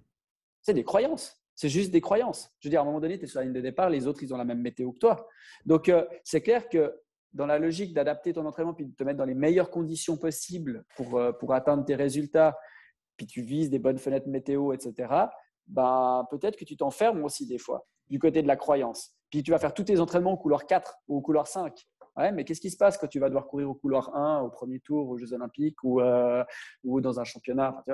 C'est 0.63 0.75
des 0.75 0.85
croyances. 0.85 1.41
C'est 1.55 1.69
juste 1.69 1.91
des 1.91 2.01
croyances. 2.01 2.51
Je 2.61 2.69
veux 2.69 2.71
dire, 2.71 2.81
à 2.81 2.83
un 2.83 2.87
moment 2.87 3.01
donné, 3.01 3.19
tu 3.19 3.25
es 3.25 3.29
sur 3.29 3.39
la 3.39 3.45
ligne 3.45 3.55
de 3.55 3.61
départ, 3.61 3.91
les 3.91 4.07
autres, 4.07 4.23
ils 4.23 4.33
ont 4.33 4.37
la 4.37 4.45
même 4.45 4.61
météo 4.61 4.93
que 4.93 4.99
toi. 4.99 5.29
Donc, 5.67 5.89
euh, 5.89 6.07
c'est 6.25 6.41
clair 6.41 6.69
que 6.69 7.01
dans 7.33 7.47
la 7.47 7.59
logique 7.59 7.95
d'adapter 7.95 8.33
ton 8.33 8.45
entraînement 8.47 8.75
puis 8.75 8.87
de 8.87 8.95
te 8.95 9.05
mettre 9.05 9.19
dans 9.19 9.25
les 9.25 9.35
meilleures 9.35 9.71
conditions 9.71 10.17
possibles 10.17 10.85
pour, 10.97 11.17
euh, 11.19 11.33
pour 11.33 11.55
atteindre 11.55 11.85
tes 11.85 11.95
résultats, 11.95 12.59
puis 13.17 13.27
tu 13.27 13.43
vises 13.43 13.71
des 13.71 13.79
bonnes 13.79 13.99
fenêtres 13.99 14.29
météo, 14.29 14.73
etc., 14.73 15.13
ben, 15.67 16.27
peut-être 16.31 16.57
que 16.57 16.65
tu 16.65 16.77
t'enfermes 16.77 17.23
aussi 17.25 17.47
des 17.47 17.59
fois 17.59 17.87
du 18.09 18.19
côté 18.19 18.43
de 18.43 18.49
la 18.49 18.57
croyance. 18.57 19.15
Puis 19.31 19.43
tu 19.43 19.53
vas 19.53 19.59
faire 19.59 19.73
tous 19.73 19.85
tes 19.85 20.01
entraînements 20.01 20.33
au 20.33 20.37
couloir 20.37 20.67
4 20.67 20.97
ou 21.07 21.19
au 21.19 21.21
couloir 21.21 21.47
5 21.47 21.87
mais 22.17 22.45
qu'est-ce 22.45 22.61
qui 22.61 22.71
se 22.71 22.77
passe 22.77 22.99
quand 22.99 23.07
tu 23.07 23.19
vas 23.19 23.29
devoir 23.29 23.47
courir 23.47 23.71
au 23.71 23.75
couloir 23.75 24.15
1 24.15 24.41
au 24.43 24.51
premier 24.51 24.81
tour 24.81 25.09
aux 25.09 25.17
Jeux 25.17 25.33
Olympiques 25.33 25.83
ou, 25.83 26.01
euh, 26.01 26.45
ou 26.85 27.01
dans 27.01 27.21
un 27.21 27.25
championnat? 27.25 27.85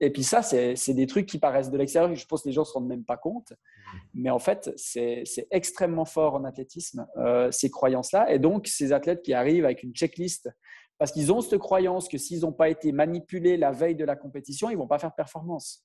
Et 0.00 0.10
puis 0.10 0.24
ça, 0.24 0.42
c'est 0.42 0.94
des 0.94 1.06
trucs 1.06 1.26
qui 1.26 1.38
paraissent 1.38 1.70
de 1.70 1.78
l'extérieur, 1.78 2.12
je 2.14 2.26
pense 2.26 2.42
que 2.42 2.48
les 2.48 2.52
gens 2.52 2.62
ne 2.62 2.66
se 2.66 2.72
rendent 2.72 2.88
même 2.88 3.04
pas 3.04 3.16
compte. 3.16 3.52
Mmh. 3.52 3.98
Mais 4.14 4.30
en 4.30 4.40
fait, 4.40 4.72
c'est 4.76 5.24
extrêmement 5.50 6.04
fort 6.04 6.34
en 6.34 6.44
athlétisme, 6.44 7.06
euh, 7.18 7.50
ces 7.52 7.70
croyances-là. 7.70 8.32
Et 8.32 8.38
donc, 8.38 8.66
ces 8.66 8.92
athlètes 8.92 9.22
qui 9.22 9.32
arrivent 9.32 9.64
avec 9.64 9.82
une 9.82 9.94
checklist, 9.94 10.50
parce 10.98 11.12
qu'ils 11.12 11.32
ont 11.32 11.40
cette 11.40 11.58
croyance 11.58 12.08
que 12.08 12.18
s'ils 12.18 12.40
n'ont 12.40 12.52
pas 12.52 12.68
été 12.68 12.92
manipulés 12.92 13.56
la 13.56 13.72
veille 13.72 13.96
de 13.96 14.04
la 14.04 14.16
compétition, 14.16 14.70
ils 14.70 14.74
ne 14.74 14.78
vont 14.78 14.88
pas 14.88 14.98
faire 14.98 15.10
de 15.10 15.16
performance. 15.16 15.84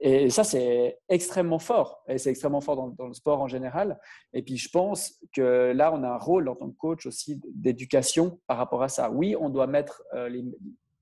Et 0.00 0.28
ça, 0.28 0.44
c'est 0.44 0.98
extrêmement 1.08 1.58
fort. 1.58 2.02
Et 2.06 2.18
c'est 2.18 2.30
extrêmement 2.30 2.60
fort 2.60 2.92
dans, 2.92 3.06
le 3.06 3.14
sport 3.14 3.40
en 3.40 3.48
général. 3.48 3.98
Et 4.32 4.42
puis, 4.42 4.56
je 4.56 4.68
pense 4.68 5.14
que 5.32 5.72
là, 5.74 5.92
on 5.92 6.02
a 6.02 6.08
un 6.08 6.18
rôle 6.18 6.48
en 6.48 6.54
tant 6.54 6.70
que 6.70 6.76
coach 6.76 7.06
aussi 7.06 7.40
d'éducation 7.46 8.38
par 8.46 8.58
rapport 8.58 8.82
à 8.82 8.88
ça. 8.88 9.10
Oui, 9.10 9.34
on 9.38 9.48
doit 9.48 9.66
mettre 9.66 10.02
euh, 10.14 10.42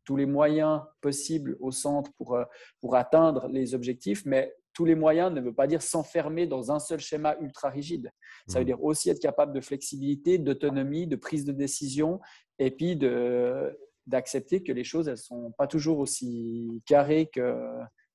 tous 0.04 0.16
les 0.16 0.26
moyens 0.26 0.82
possibles 1.00 1.56
au 1.60 1.72
centre 1.72 2.12
pour, 2.16 2.34
euh, 2.34 2.44
pour 2.80 2.94
atteindre 2.94 3.48
les 3.48 3.74
objectifs, 3.74 4.24
mais 4.26 4.54
tous 4.72 4.84
les 4.84 4.94
moyens 4.94 5.32
ne 5.32 5.40
veut 5.40 5.54
pas 5.54 5.66
dire 5.66 5.82
s'enfermer 5.82 6.46
dans 6.46 6.70
un 6.70 6.78
seul 6.78 7.00
schéma 7.00 7.36
ultra 7.40 7.70
rigide. 7.70 8.10
Ça 8.48 8.58
veut 8.58 8.64
mmh. 8.64 8.66
dire 8.66 8.84
aussi 8.84 9.10
être 9.10 9.20
capable 9.20 9.52
de 9.52 9.60
flexibilité, 9.60 10.38
d'autonomie, 10.38 11.06
de 11.06 11.16
prise 11.16 11.44
de 11.44 11.52
décision 11.52 12.20
et 12.58 12.70
puis 12.70 12.96
d'accepter 14.06 14.62
que 14.62 14.72
les 14.72 14.84
choses, 14.84 15.08
elles 15.08 15.16
sont 15.16 15.52
pas 15.52 15.68
toujours 15.68 15.98
aussi 15.98 16.82
carrées 16.86 17.30
que 17.32 17.66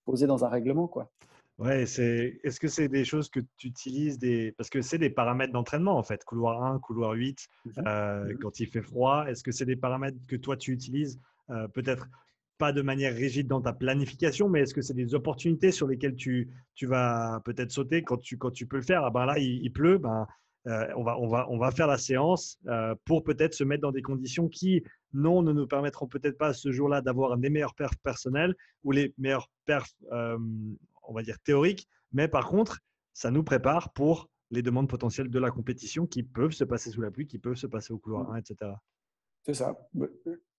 posées 0.10 0.28
dans 0.28 0.44
un 0.44 0.50
règlement. 0.50 0.88
Quoi. 0.88 1.12
Ouais, 1.60 1.86
c'est. 1.86 2.40
Est-ce 2.44 2.60
que 2.60 2.68
c'est 2.68 2.88
des 2.88 3.06
choses 3.06 3.30
que 3.30 3.42
tu 3.58 3.68
utilises 3.68 4.18
des 4.18 4.54
parce 4.54 4.70
que 4.70 4.82
c'est 4.82 4.98
des 4.98 5.10
paramètres 5.10 5.54
d'entraînement 5.54 5.98
en 5.98 6.04
fait, 6.04 6.24
couloir 6.24 6.64
1, 6.64 6.80
couloir 6.80 7.12
8, 7.12 7.48
mmh 7.66 7.72
euh, 7.86 8.24
mmh 8.24 8.38
quand 8.40 8.60
il 8.60 8.68
fait 8.68 8.82
froid. 8.82 9.26
Est-ce 9.28 9.44
que 9.44 9.52
c'est 9.52 9.66
des 9.66 9.76
paramètres 9.76 10.18
que 10.28 10.36
toi 10.36 10.58
tu 10.58 10.72
utilises 10.72 11.20
euh, 11.52 11.68
peut-être 11.68 12.08
pas 12.58 12.72
de 12.74 12.82
manière 12.82 13.14
rigide 13.14 13.48
dans 13.48 13.62
ta 13.62 13.72
planification, 13.72 14.50
mais 14.50 14.62
est-ce 14.62 14.74
que 14.74 14.82
c'est 14.82 14.94
des 14.94 15.14
opportunités 15.16 15.72
sur 15.72 15.88
lesquelles 15.88 16.16
tu, 16.16 16.50
tu 16.76 16.88
vas 16.88 17.42
peut-être 17.46 17.72
sauter 17.72 18.04
quand 18.04 18.18
tu, 18.18 18.38
quand 18.38 18.52
tu 18.52 18.66
peux 18.66 18.78
le 18.78 18.84
faire? 18.84 19.04
Ah 19.06 19.12
ben 19.12 19.26
Là, 19.26 19.38
il, 19.38 19.72
pleut, 19.72 19.98
ben, 19.98 20.28
euh, 20.68 20.86
on, 20.98 21.04
va, 21.04 21.18
on, 21.18 21.28
va, 21.30 21.48
on 21.50 21.58
va 21.58 21.72
faire 21.72 21.88
la 21.88 21.98
séance 21.98 22.60
pour 23.06 23.24
peut-être 23.24 23.54
se 23.54 23.64
mettre 23.64 23.82
dans 23.82 23.94
des 23.94 24.02
conditions 24.02 24.50
qui, 24.50 24.84
non, 25.14 25.42
ne 25.42 25.52
nous 25.52 25.68
permettront 25.68 26.08
peut-être 26.08 26.38
pas 26.38 26.54
ce 26.54 26.72
jour-là 26.72 27.02
d'avoir 27.02 27.38
des 27.38 27.50
meilleurs 27.50 27.76
perfs 27.76 27.98
personnels 28.04 28.56
ou 28.84 28.92
les 28.92 29.14
meilleurs 29.18 29.50
perfs, 29.66 29.94
euh, 30.12 30.38
on 31.04 31.14
va 31.14 31.24
dire, 31.24 31.40
théoriques, 31.40 31.88
mais 32.12 32.28
par 32.28 32.48
contre, 32.48 32.80
ça 33.14 33.32
nous 33.32 33.44
prépare 33.44 33.92
pour 33.94 34.30
les 34.52 34.62
demandes 34.62 34.90
potentielles 34.90 35.30
de 35.30 35.40
la 35.40 35.52
compétition 35.52 36.08
qui 36.08 36.24
peuvent 36.24 36.52
se 36.52 36.64
passer 36.64 36.90
sous 36.90 37.02
la 37.02 37.12
pluie, 37.12 37.28
qui 37.28 37.38
peuvent 37.38 37.56
se 37.56 37.68
passer 37.68 37.94
au 37.94 37.98
couloir 38.00 38.32
1, 38.32 38.38
etc. 38.38 38.72
C'est 39.44 39.54
ça. 39.54 39.78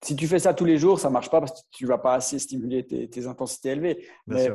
Si 0.03 0.17
tu 0.17 0.27
fais 0.27 0.39
ça 0.39 0.55
tous 0.55 0.65
les 0.65 0.79
jours, 0.79 0.99
ça 0.99 1.09
ne 1.09 1.13
marche 1.13 1.31
pas 1.31 1.41
parce 1.41 1.53
que 1.53 1.67
tu 1.71 1.85
ne 1.85 1.89
vas 1.89 1.99
pas 1.99 2.15
assez 2.15 2.39
stimuler 2.39 2.87
tes, 2.87 3.27
intensités 3.27 3.71
élevées. 3.71 4.07
Mais 4.27 4.49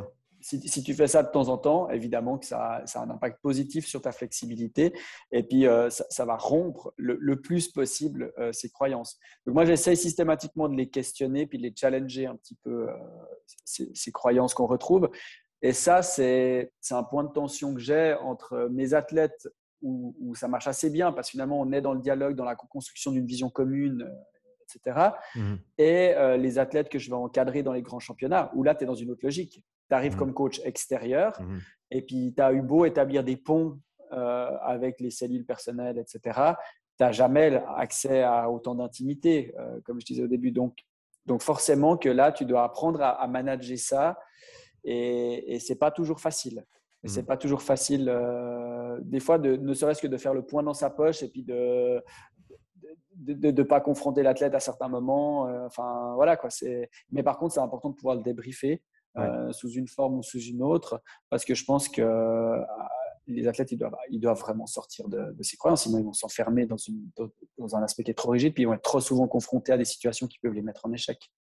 Si, 0.46 0.84
tu 0.84 0.94
fais 0.94 1.08
ça 1.08 1.24
de 1.24 1.32
temps 1.32 1.50
en 1.50 1.58
temps, 1.58 1.90
évidemment 1.90 2.38
que 2.38 2.46
ça, 2.46 2.84
a 2.86 3.00
un 3.00 3.10
impact 3.10 3.42
positif 3.42 3.88
sur 3.88 4.00
ta 4.00 4.12
flexibilité 4.12 4.94
et 5.32 5.42
puis 5.42 5.66
euh, 5.66 5.90
ça, 5.90 6.24
va 6.24 6.38
rompre 6.38 6.94
le, 6.98 7.42
plus 7.42 7.68
possible 7.70 8.32
euh, 8.38 8.52
ces 8.54 8.70
croyances. 8.70 9.18
Donc 9.48 9.56
moi, 9.56 9.66
j'essaie 9.66 9.96
systématiquement 9.96 10.70
de 10.70 10.76
les 10.76 10.88
questionner 10.88 11.48
puis 11.48 11.58
de 11.58 11.64
les 11.64 11.74
challenger 11.76 12.28
un 12.28 12.36
petit 12.36 12.54
peu, 12.62 12.88
euh, 12.90 12.94
ces, 13.66 14.12
croyances 14.12 14.54
qu'on 14.54 14.68
retrouve. 14.68 15.10
Et 15.64 15.74
ça, 15.74 16.04
c'est 16.04 16.70
un 16.92 17.04
point 17.04 17.24
de 17.24 17.32
tension 17.32 17.74
que 17.74 17.82
j'ai 17.82 18.14
entre 18.22 18.70
mes 18.72 18.94
athlètes 18.94 19.50
où, 19.82 20.36
ça 20.36 20.48
marche 20.48 20.68
assez 20.68 20.92
bien 20.92 21.12
parce 21.12 21.30
que 21.30 21.32
finalement, 21.32 21.60
on 21.60 21.72
est 21.72 21.82
dans 21.82 21.94
le 21.94 22.02
dialogue, 22.02 22.36
dans 22.36 22.46
la 22.46 22.56
construction 22.56 23.12
d'une 23.12 23.26
vision 23.26 23.50
commune, 23.50 24.08
etc. 24.76 25.10
Mmh. 25.36 25.54
Et 25.78 26.14
euh, 26.16 26.38
les 26.38 26.60
athlètes 26.60 26.90
que 26.90 27.00
je 27.00 27.10
vais 27.10 27.16
encadrer 27.16 27.64
dans 27.64 27.74
les 27.74 27.82
grands 27.82 28.00
championnats, 28.00 28.52
où 28.56 28.64
là, 28.64 28.76
tu 28.76 28.84
es 28.84 28.88
dans 28.88 28.96
une 28.96 29.12
autre 29.12 29.24
logique. 29.24 29.64
Tu 29.90 29.96
arrives 29.96 30.16
mmh. 30.16 30.20
comme 30.20 30.34
coach 30.34 30.62
extérieur 30.64 31.40
mmh. 31.42 31.58
et 31.92 32.02
puis 32.02 32.34
tu 32.36 32.42
as 32.42 32.54
eu 32.54 32.62
beau 32.62 32.86
établir 32.86 33.24
des 33.24 33.38
ponts 33.38 33.80
euh, 34.12 34.58
avec 34.62 35.00
les 35.00 35.12
cellules 35.12 35.46
personnelles, 35.46 35.98
etc. 35.98 36.20
Tu 36.98 37.04
n'as 37.04 37.12
jamais 37.12 37.62
accès 37.78 38.24
à 38.24 38.50
autant 38.50 38.76
d'intimité, 38.76 39.54
comme 39.84 40.00
je 40.00 40.06
disais 40.06 40.24
au 40.24 40.28
début. 40.28 40.52
Donc, 40.52 40.78
donc 41.26 41.42
forcément 41.42 41.98
que 41.98 42.10
là, 42.10 42.32
tu 42.32 42.46
dois 42.46 42.64
apprendre 42.64 43.02
à, 43.02 43.28
manager 43.28 43.78
ça 43.78 44.18
et, 44.84 45.56
et 45.56 45.60
ce 45.60 45.74
n'est 45.74 45.80
pas 45.80 45.92
toujours 45.92 46.22
facile. 46.22 46.64
Et 47.06 47.08
c'est 47.08 47.24
pas 47.24 47.38
toujours 47.38 47.62
facile, 47.62 48.10
euh, 48.10 48.98
des 49.04 49.20
fois, 49.20 49.38
de, 49.38 49.56
ne 49.56 49.74
serait-ce 49.76 50.02
que 50.02 50.08
de 50.08 50.18
faire 50.18 50.34
le 50.34 50.42
point 50.42 50.64
dans 50.64 50.74
sa 50.74 50.90
poche 50.90 51.22
et 51.22 51.28
puis 51.28 51.44
de 51.44 52.04
de 53.16 53.52
ne 53.52 53.64
pas 53.64 53.80
confronter 53.82 54.24
l'athlète 54.24 54.56
à 54.56 54.60
certains 54.60 54.88
moments. 54.88 55.48
Euh, 55.48 55.66
enfin, 55.66 56.14
voilà 56.16 56.38
quoi. 56.38 56.50
Mais 57.12 57.24
par 57.24 57.38
contre, 57.38 57.54
c'est 57.54 57.60
important 57.60 57.90
de 57.90 57.96
pouvoir 57.96 58.16
le 58.16 58.22
débriefer 58.22 58.82
euh, 59.18 59.52
sous 59.52 59.70
une 59.72 59.88
forme 59.88 60.18
ou 60.18 60.24
sous 60.24 60.40
une 60.40 60.62
autre, 60.62 61.02
parce 61.30 61.46
que 61.46 61.56
je 61.56 61.64
pense 61.64 61.88
que 61.90 62.62
les 63.28 63.48
athlètes, 63.48 63.72
ils 63.72 63.78
doivent, 63.78 63.96
ils 64.10 64.20
doivent 64.20 64.40
vraiment 64.40 64.68
sortir 64.68 65.08
de, 65.08 65.36
ces 65.42 65.58
croyances, 65.58 65.84
sinon 65.84 65.98
ils 65.98 66.06
vont 66.06 66.14
s'enfermer 66.14 66.66
dans, 66.66 66.76
dans 67.58 67.76
un 67.76 67.82
aspect 67.82 68.04
qui 68.04 68.12
est 68.12 68.16
trop 68.16 68.32
rigide, 68.32 68.54
puis 68.54 68.64
ils 68.64 68.66
vont 68.68 68.74
être 68.74 68.84
trop 68.84 69.00
souvent 69.00 69.28
confrontés 69.28 69.72
à 69.72 69.78
des 69.78 69.86
situations 69.86 70.28
qui 70.28 70.38
peuvent 70.40 70.54
les 70.54 70.62
mettre 70.62 70.86
en 70.86 70.94
échec. 70.94 71.32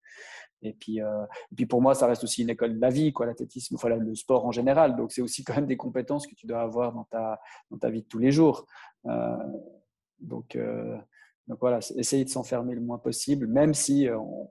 Et 0.61 0.73
puis, 0.73 1.02
euh, 1.02 1.23
et 1.52 1.56
puis 1.56 1.65
pour 1.65 1.82
moi, 1.82 1.94
ça 1.95 2.07
reste 2.07 2.23
aussi 2.23 2.41
une 2.41 2.49
école 2.49 2.76
de 2.76 2.82
la 2.82 2.90
vie, 2.90 3.14
quoi, 3.14 3.26
l'athlétisme, 3.26 3.77
le 3.88 4.15
sport 4.15 4.45
en 4.45 4.52
général. 4.52 4.95
Donc 4.95 5.11
c'est 5.11 5.22
aussi 5.22 5.44
quand 5.44 5.56
même 5.56 5.68
des 5.68 5.77
compétences 5.77 6.27
que 6.27 6.36
tu 6.36 6.48
dois 6.48 6.61
avoir 6.61 6.94
dans 6.94 7.06
ta, 7.06 7.40
dans 7.69 7.77
ta 7.77 7.90
vie 7.90 8.02
de 8.02 8.07
tous 8.07 8.19
les 8.19 8.32
jours. 8.32 8.65
Euh, 9.06 9.38
donc, 10.19 10.56
euh, 10.56 10.98
donc 11.48 11.60
voilà, 11.60 11.80
essayer 11.96 12.26
de 12.26 12.30
s'enfermer 12.30 12.74
le 12.74 12.82
moins 12.82 12.98
possible, 12.98 13.48
même 13.48 13.74
si 13.74 14.08
on, 14.12 14.50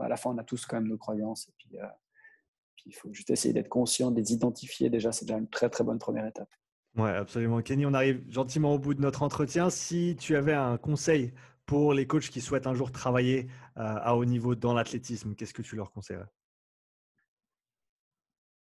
à 0.00 0.08
la 0.08 0.16
fin 0.16 0.30
on 0.30 0.38
a 0.38 0.44
tous 0.44 0.66
quand 0.66 0.76
même 0.76 0.88
nos 0.88 0.98
croyances. 0.98 1.48
Et 1.48 1.52
puis, 1.58 1.78
puis 2.76 2.84
il 2.86 2.92
faut 2.92 3.12
juste 3.12 3.30
essayer 3.30 3.54
d'être 3.54 3.68
conscient, 3.68 4.10
de 4.10 4.20
les 4.20 4.32
identifier. 4.32 4.90
Déjà, 4.90 5.12
c'est 5.12 5.24
déjà 5.24 5.38
une 5.38 5.48
très 5.48 5.70
très 5.70 5.84
bonne 5.84 5.98
première 5.98 6.26
étape. 6.26 6.48
Oui, 6.96 7.10
absolument. 7.10 7.60
Kenny, 7.60 7.86
on 7.86 7.94
arrive 7.94 8.22
gentiment 8.28 8.74
au 8.74 8.78
bout 8.78 8.94
de 8.94 9.00
notre 9.00 9.22
entretien. 9.22 9.68
Si 9.68 10.16
tu 10.18 10.36
avais 10.36 10.52
un 10.52 10.76
conseil 10.76 11.32
pour 11.66 11.92
les 11.92 12.06
coachs 12.06 12.28
qui 12.28 12.40
souhaitent 12.40 12.66
un 12.66 12.74
jour 12.74 12.92
travailler 12.92 13.48
euh, 13.78 13.82
à 13.82 14.16
haut 14.16 14.24
niveau 14.24 14.54
dans 14.54 14.74
l'athlétisme, 14.74 15.34
qu'est-ce 15.34 15.54
que 15.54 15.62
tu 15.62 15.74
leur 15.76 15.90
conseillerais? 15.90 16.28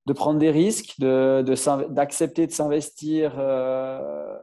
De 0.07 0.14
prendre 0.14 0.39
des 0.39 0.52
risques, 0.52 0.99
d'accepter 0.99 2.47
de, 2.47 2.52
s'investir 2.52 3.35
euh, 3.38 4.38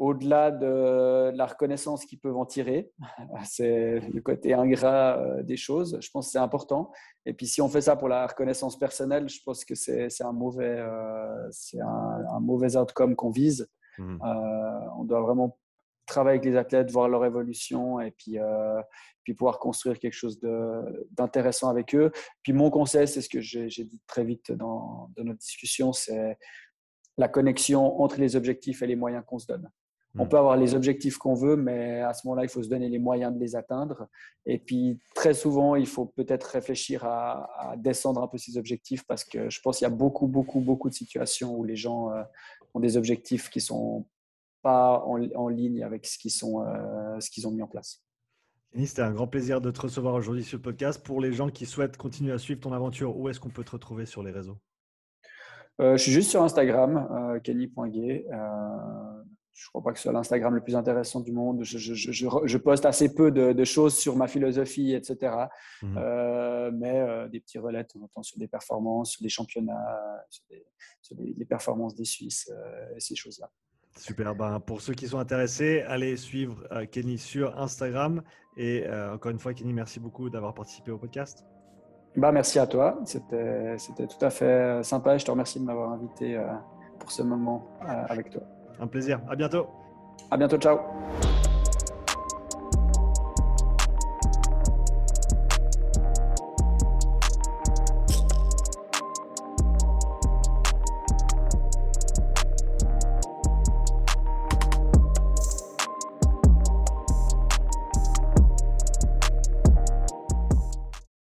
au-delà 0.00 0.50
de, 0.50 1.30
la 1.34 1.46
reconnaissance 1.46 2.06
qu'ils 2.06 2.18
peuvent 2.18 2.36
en 2.36 2.46
tirer. 2.46 2.90
C'est 3.44 4.00
le 4.00 4.20
côté 4.22 4.54
ingrat 4.54 5.18
euh, 5.18 5.42
des 5.42 5.58
choses. 5.58 5.98
Je 6.00 6.10
pense 6.10 6.26
que 6.26 6.32
c'est 6.32 6.38
important. 6.38 6.90
Et 7.26 7.34
puis, 7.34 7.46
si 7.46 7.60
on 7.60 7.68
fait 7.68 7.82
ça 7.82 7.96
pour 7.96 8.08
la 8.08 8.26
reconnaissance 8.26 8.78
personnelle, 8.78 9.28
je 9.28 9.40
pense 9.44 9.62
que 9.64 9.74
c'est 9.74 10.08
un, 10.22 10.32
mauvais, 10.32 10.78
euh, 10.78 11.48
c'est 11.50 11.80
un, 11.80 12.40
mauvais 12.40 12.76
outcome 12.76 13.14
qu'on 13.14 13.30
vise. 13.30 13.68
Mmh. 13.98 14.18
Euh, 14.24 14.80
on 14.98 15.04
doit 15.04 15.20
vraiment 15.20 15.58
travailler 16.06 16.38
avec 16.38 16.50
les 16.50 16.56
athlètes, 16.56 16.90
voir 16.90 17.08
leur 17.08 17.24
évolution 17.26 18.00
et 18.00 18.10
puis, 18.10 18.38
puis 19.22 19.34
pouvoir 19.34 19.58
construire 19.58 19.98
quelque 19.98 20.14
chose 20.14 20.40
d'intéressant 21.12 21.68
avec 21.68 21.94
eux. 21.94 22.10
Puis 22.42 22.52
mon 22.52 22.70
conseil, 22.70 23.06
c'est 23.06 23.20
ce 23.20 23.28
que 23.28 23.40
j'ai 23.40 23.68
dit 23.68 24.00
très 24.08 24.24
vite 24.24 24.50
dans, 24.50 25.10
dans 25.14 25.24
notre 25.24 25.38
discussion, 25.38 25.92
c'est 25.92 26.36
la 27.16 27.28
connexion 27.28 28.00
entre 28.00 28.18
les 28.18 28.34
objectifs 28.34 28.82
et 28.82 28.88
les 28.88 28.96
moyens 28.96 29.22
qu'on 29.24 29.38
se 29.38 29.46
donne. 29.46 29.70
On 30.18 30.24
hmm. 30.24 30.28
peut 30.28 30.38
avoir 30.38 30.56
les 30.56 30.74
objectifs 30.74 31.18
qu'on 31.18 31.34
veut, 31.34 31.56
mais 31.56 32.00
à 32.00 32.12
ce 32.14 32.26
moment-là, 32.26 32.44
il 32.44 32.48
faut 32.48 32.62
se 32.62 32.68
donner 32.68 32.88
les 32.88 32.98
moyens 32.98 33.32
de 33.32 33.38
les 33.38 33.54
atteindre. 33.54 34.08
Et 34.44 34.58
puis, 34.58 34.98
très 35.14 35.34
souvent, 35.34 35.76
il 35.76 35.86
faut 35.86 36.06
peut-être 36.06 36.44
réfléchir 36.44 37.04
à, 37.04 37.74
descendre 37.76 38.22
un 38.22 38.26
peu 38.26 38.36
ces 38.36 38.58
objectifs 38.58 39.04
parce 39.06 39.24
que 39.24 39.48
je 39.48 39.60
pense 39.60 39.78
qu'il 39.78 39.84
y 39.84 39.90
a 39.90 39.94
beaucoup, 39.94 40.26
beaucoup, 40.26 40.60
beaucoup 40.60 40.88
de 40.88 40.94
situations 40.94 41.56
où 41.56 41.62
les 41.62 41.76
gens 41.76 42.10
euh, 42.10 42.22
ont 42.74 42.80
des 42.80 42.96
objectifs 42.96 43.50
qui 43.50 43.58
ne 43.58 43.64
sont 43.64 44.06
pas 44.62 45.04
en, 45.06 45.48
ligne 45.48 45.84
avec 45.84 46.04
ce 46.06 46.18
qu'ils, 46.18 46.32
sont, 46.32 46.64
euh, 46.66 47.20
ce 47.20 47.30
qu'ils 47.30 47.46
ont 47.46 47.52
mis 47.52 47.62
en 47.62 47.68
place. 47.68 48.02
C'était 48.76 49.02
un 49.02 49.12
grand 49.12 49.26
plaisir 49.26 49.60
de 49.60 49.70
te 49.70 49.80
recevoir 49.80 50.14
aujourd'hui 50.14 50.44
sur 50.44 50.58
le 50.58 50.62
podcast. 50.62 51.02
Pour 51.02 51.20
les 51.20 51.32
gens 51.32 51.50
qui 51.50 51.66
souhaitent 51.66 51.96
continuer 51.96 52.32
à 52.32 52.38
suivre 52.38 52.60
ton 52.60 52.72
aventure, 52.72 53.16
où 53.16 53.28
est-ce 53.28 53.38
qu'on 53.38 53.48
peut 53.48 53.64
te 53.64 53.72
retrouver 53.72 54.06
sur 54.06 54.22
les 54.22 54.32
réseaux? 54.32 54.58
Euh, 55.80 55.96
Je 55.96 56.02
suis 56.02 56.12
juste 56.12 56.30
sur 56.30 56.42
Instagram, 56.42 57.40
kenny.gay 57.42 58.26
je 59.60 59.66
ne 59.66 59.68
crois 59.68 59.82
pas 59.82 59.92
que 59.92 59.98
ce 59.98 60.04
soit 60.04 60.12
l'Instagram 60.12 60.54
le 60.54 60.62
plus 60.62 60.74
intéressant 60.74 61.20
du 61.20 61.32
monde. 61.32 61.62
Je, 61.64 61.76
je, 61.76 61.94
je, 61.94 62.28
je 62.44 62.56
poste 62.56 62.86
assez 62.86 63.14
peu 63.14 63.30
de, 63.30 63.64
choses 63.64 63.94
sur 63.94 64.16
ma 64.16 64.26
philosophie, 64.26 64.94
etc. 64.94 65.34
Mmh. 65.82 65.98
Euh, 65.98 66.70
mais 66.72 66.98
euh, 66.98 67.28
des 67.28 67.40
petits 67.40 67.58
relais 67.58 67.84
de 67.84 67.88
temps 68.14 68.22
sur 68.22 68.38
des 68.38 68.48
performances, 68.48 69.10
sur 69.10 69.22
des 69.22 69.28
championnats, 69.28 70.24
sur, 71.02 71.14
des, 71.14 71.44
performances 71.44 71.94
des 71.94 72.06
Suisses, 72.06 72.50
euh, 72.50 72.96
et 72.96 73.00
ces 73.00 73.14
choses-là. 73.14 73.50
Super. 73.98 74.34
Ben, 74.34 74.60
pour 74.60 74.80
ceux 74.80 74.94
qui 74.94 75.06
sont 75.06 75.18
intéressés, 75.18 75.82
allez 75.82 76.16
suivre 76.16 76.66
Kenny 76.86 77.18
sur 77.18 77.58
Instagram. 77.58 78.22
Et 78.56 78.88
encore 78.88 79.30
une 79.30 79.38
fois, 79.38 79.52
Kenny, 79.52 79.74
merci 79.74 80.00
beaucoup 80.00 80.30
d'avoir 80.30 80.54
participé 80.54 80.90
au 80.90 80.98
podcast. 80.98 81.44
Bah, 82.16 82.32
merci 82.32 82.58
à 82.58 82.66
toi. 82.66 82.98
C'était 83.04 83.76
tout 84.06 84.24
à 84.24 84.30
fait 84.30 84.82
sympa. 84.84 85.18
Je 85.18 85.24
te 85.26 85.30
remercie 85.30 85.60
de 85.60 85.64
m'avoir 85.64 85.92
invité 85.92 86.42
pour 86.98 87.12
ce 87.12 87.22
moment 87.22 87.68
avec 88.08 88.30
toi. 88.30 88.42
Un 88.80 88.86
plaisir. 88.86 89.20
À 89.28 89.36
bientôt. 89.36 89.66
À 90.30 90.36
bientôt. 90.36 90.56
Ciao. 90.58 90.78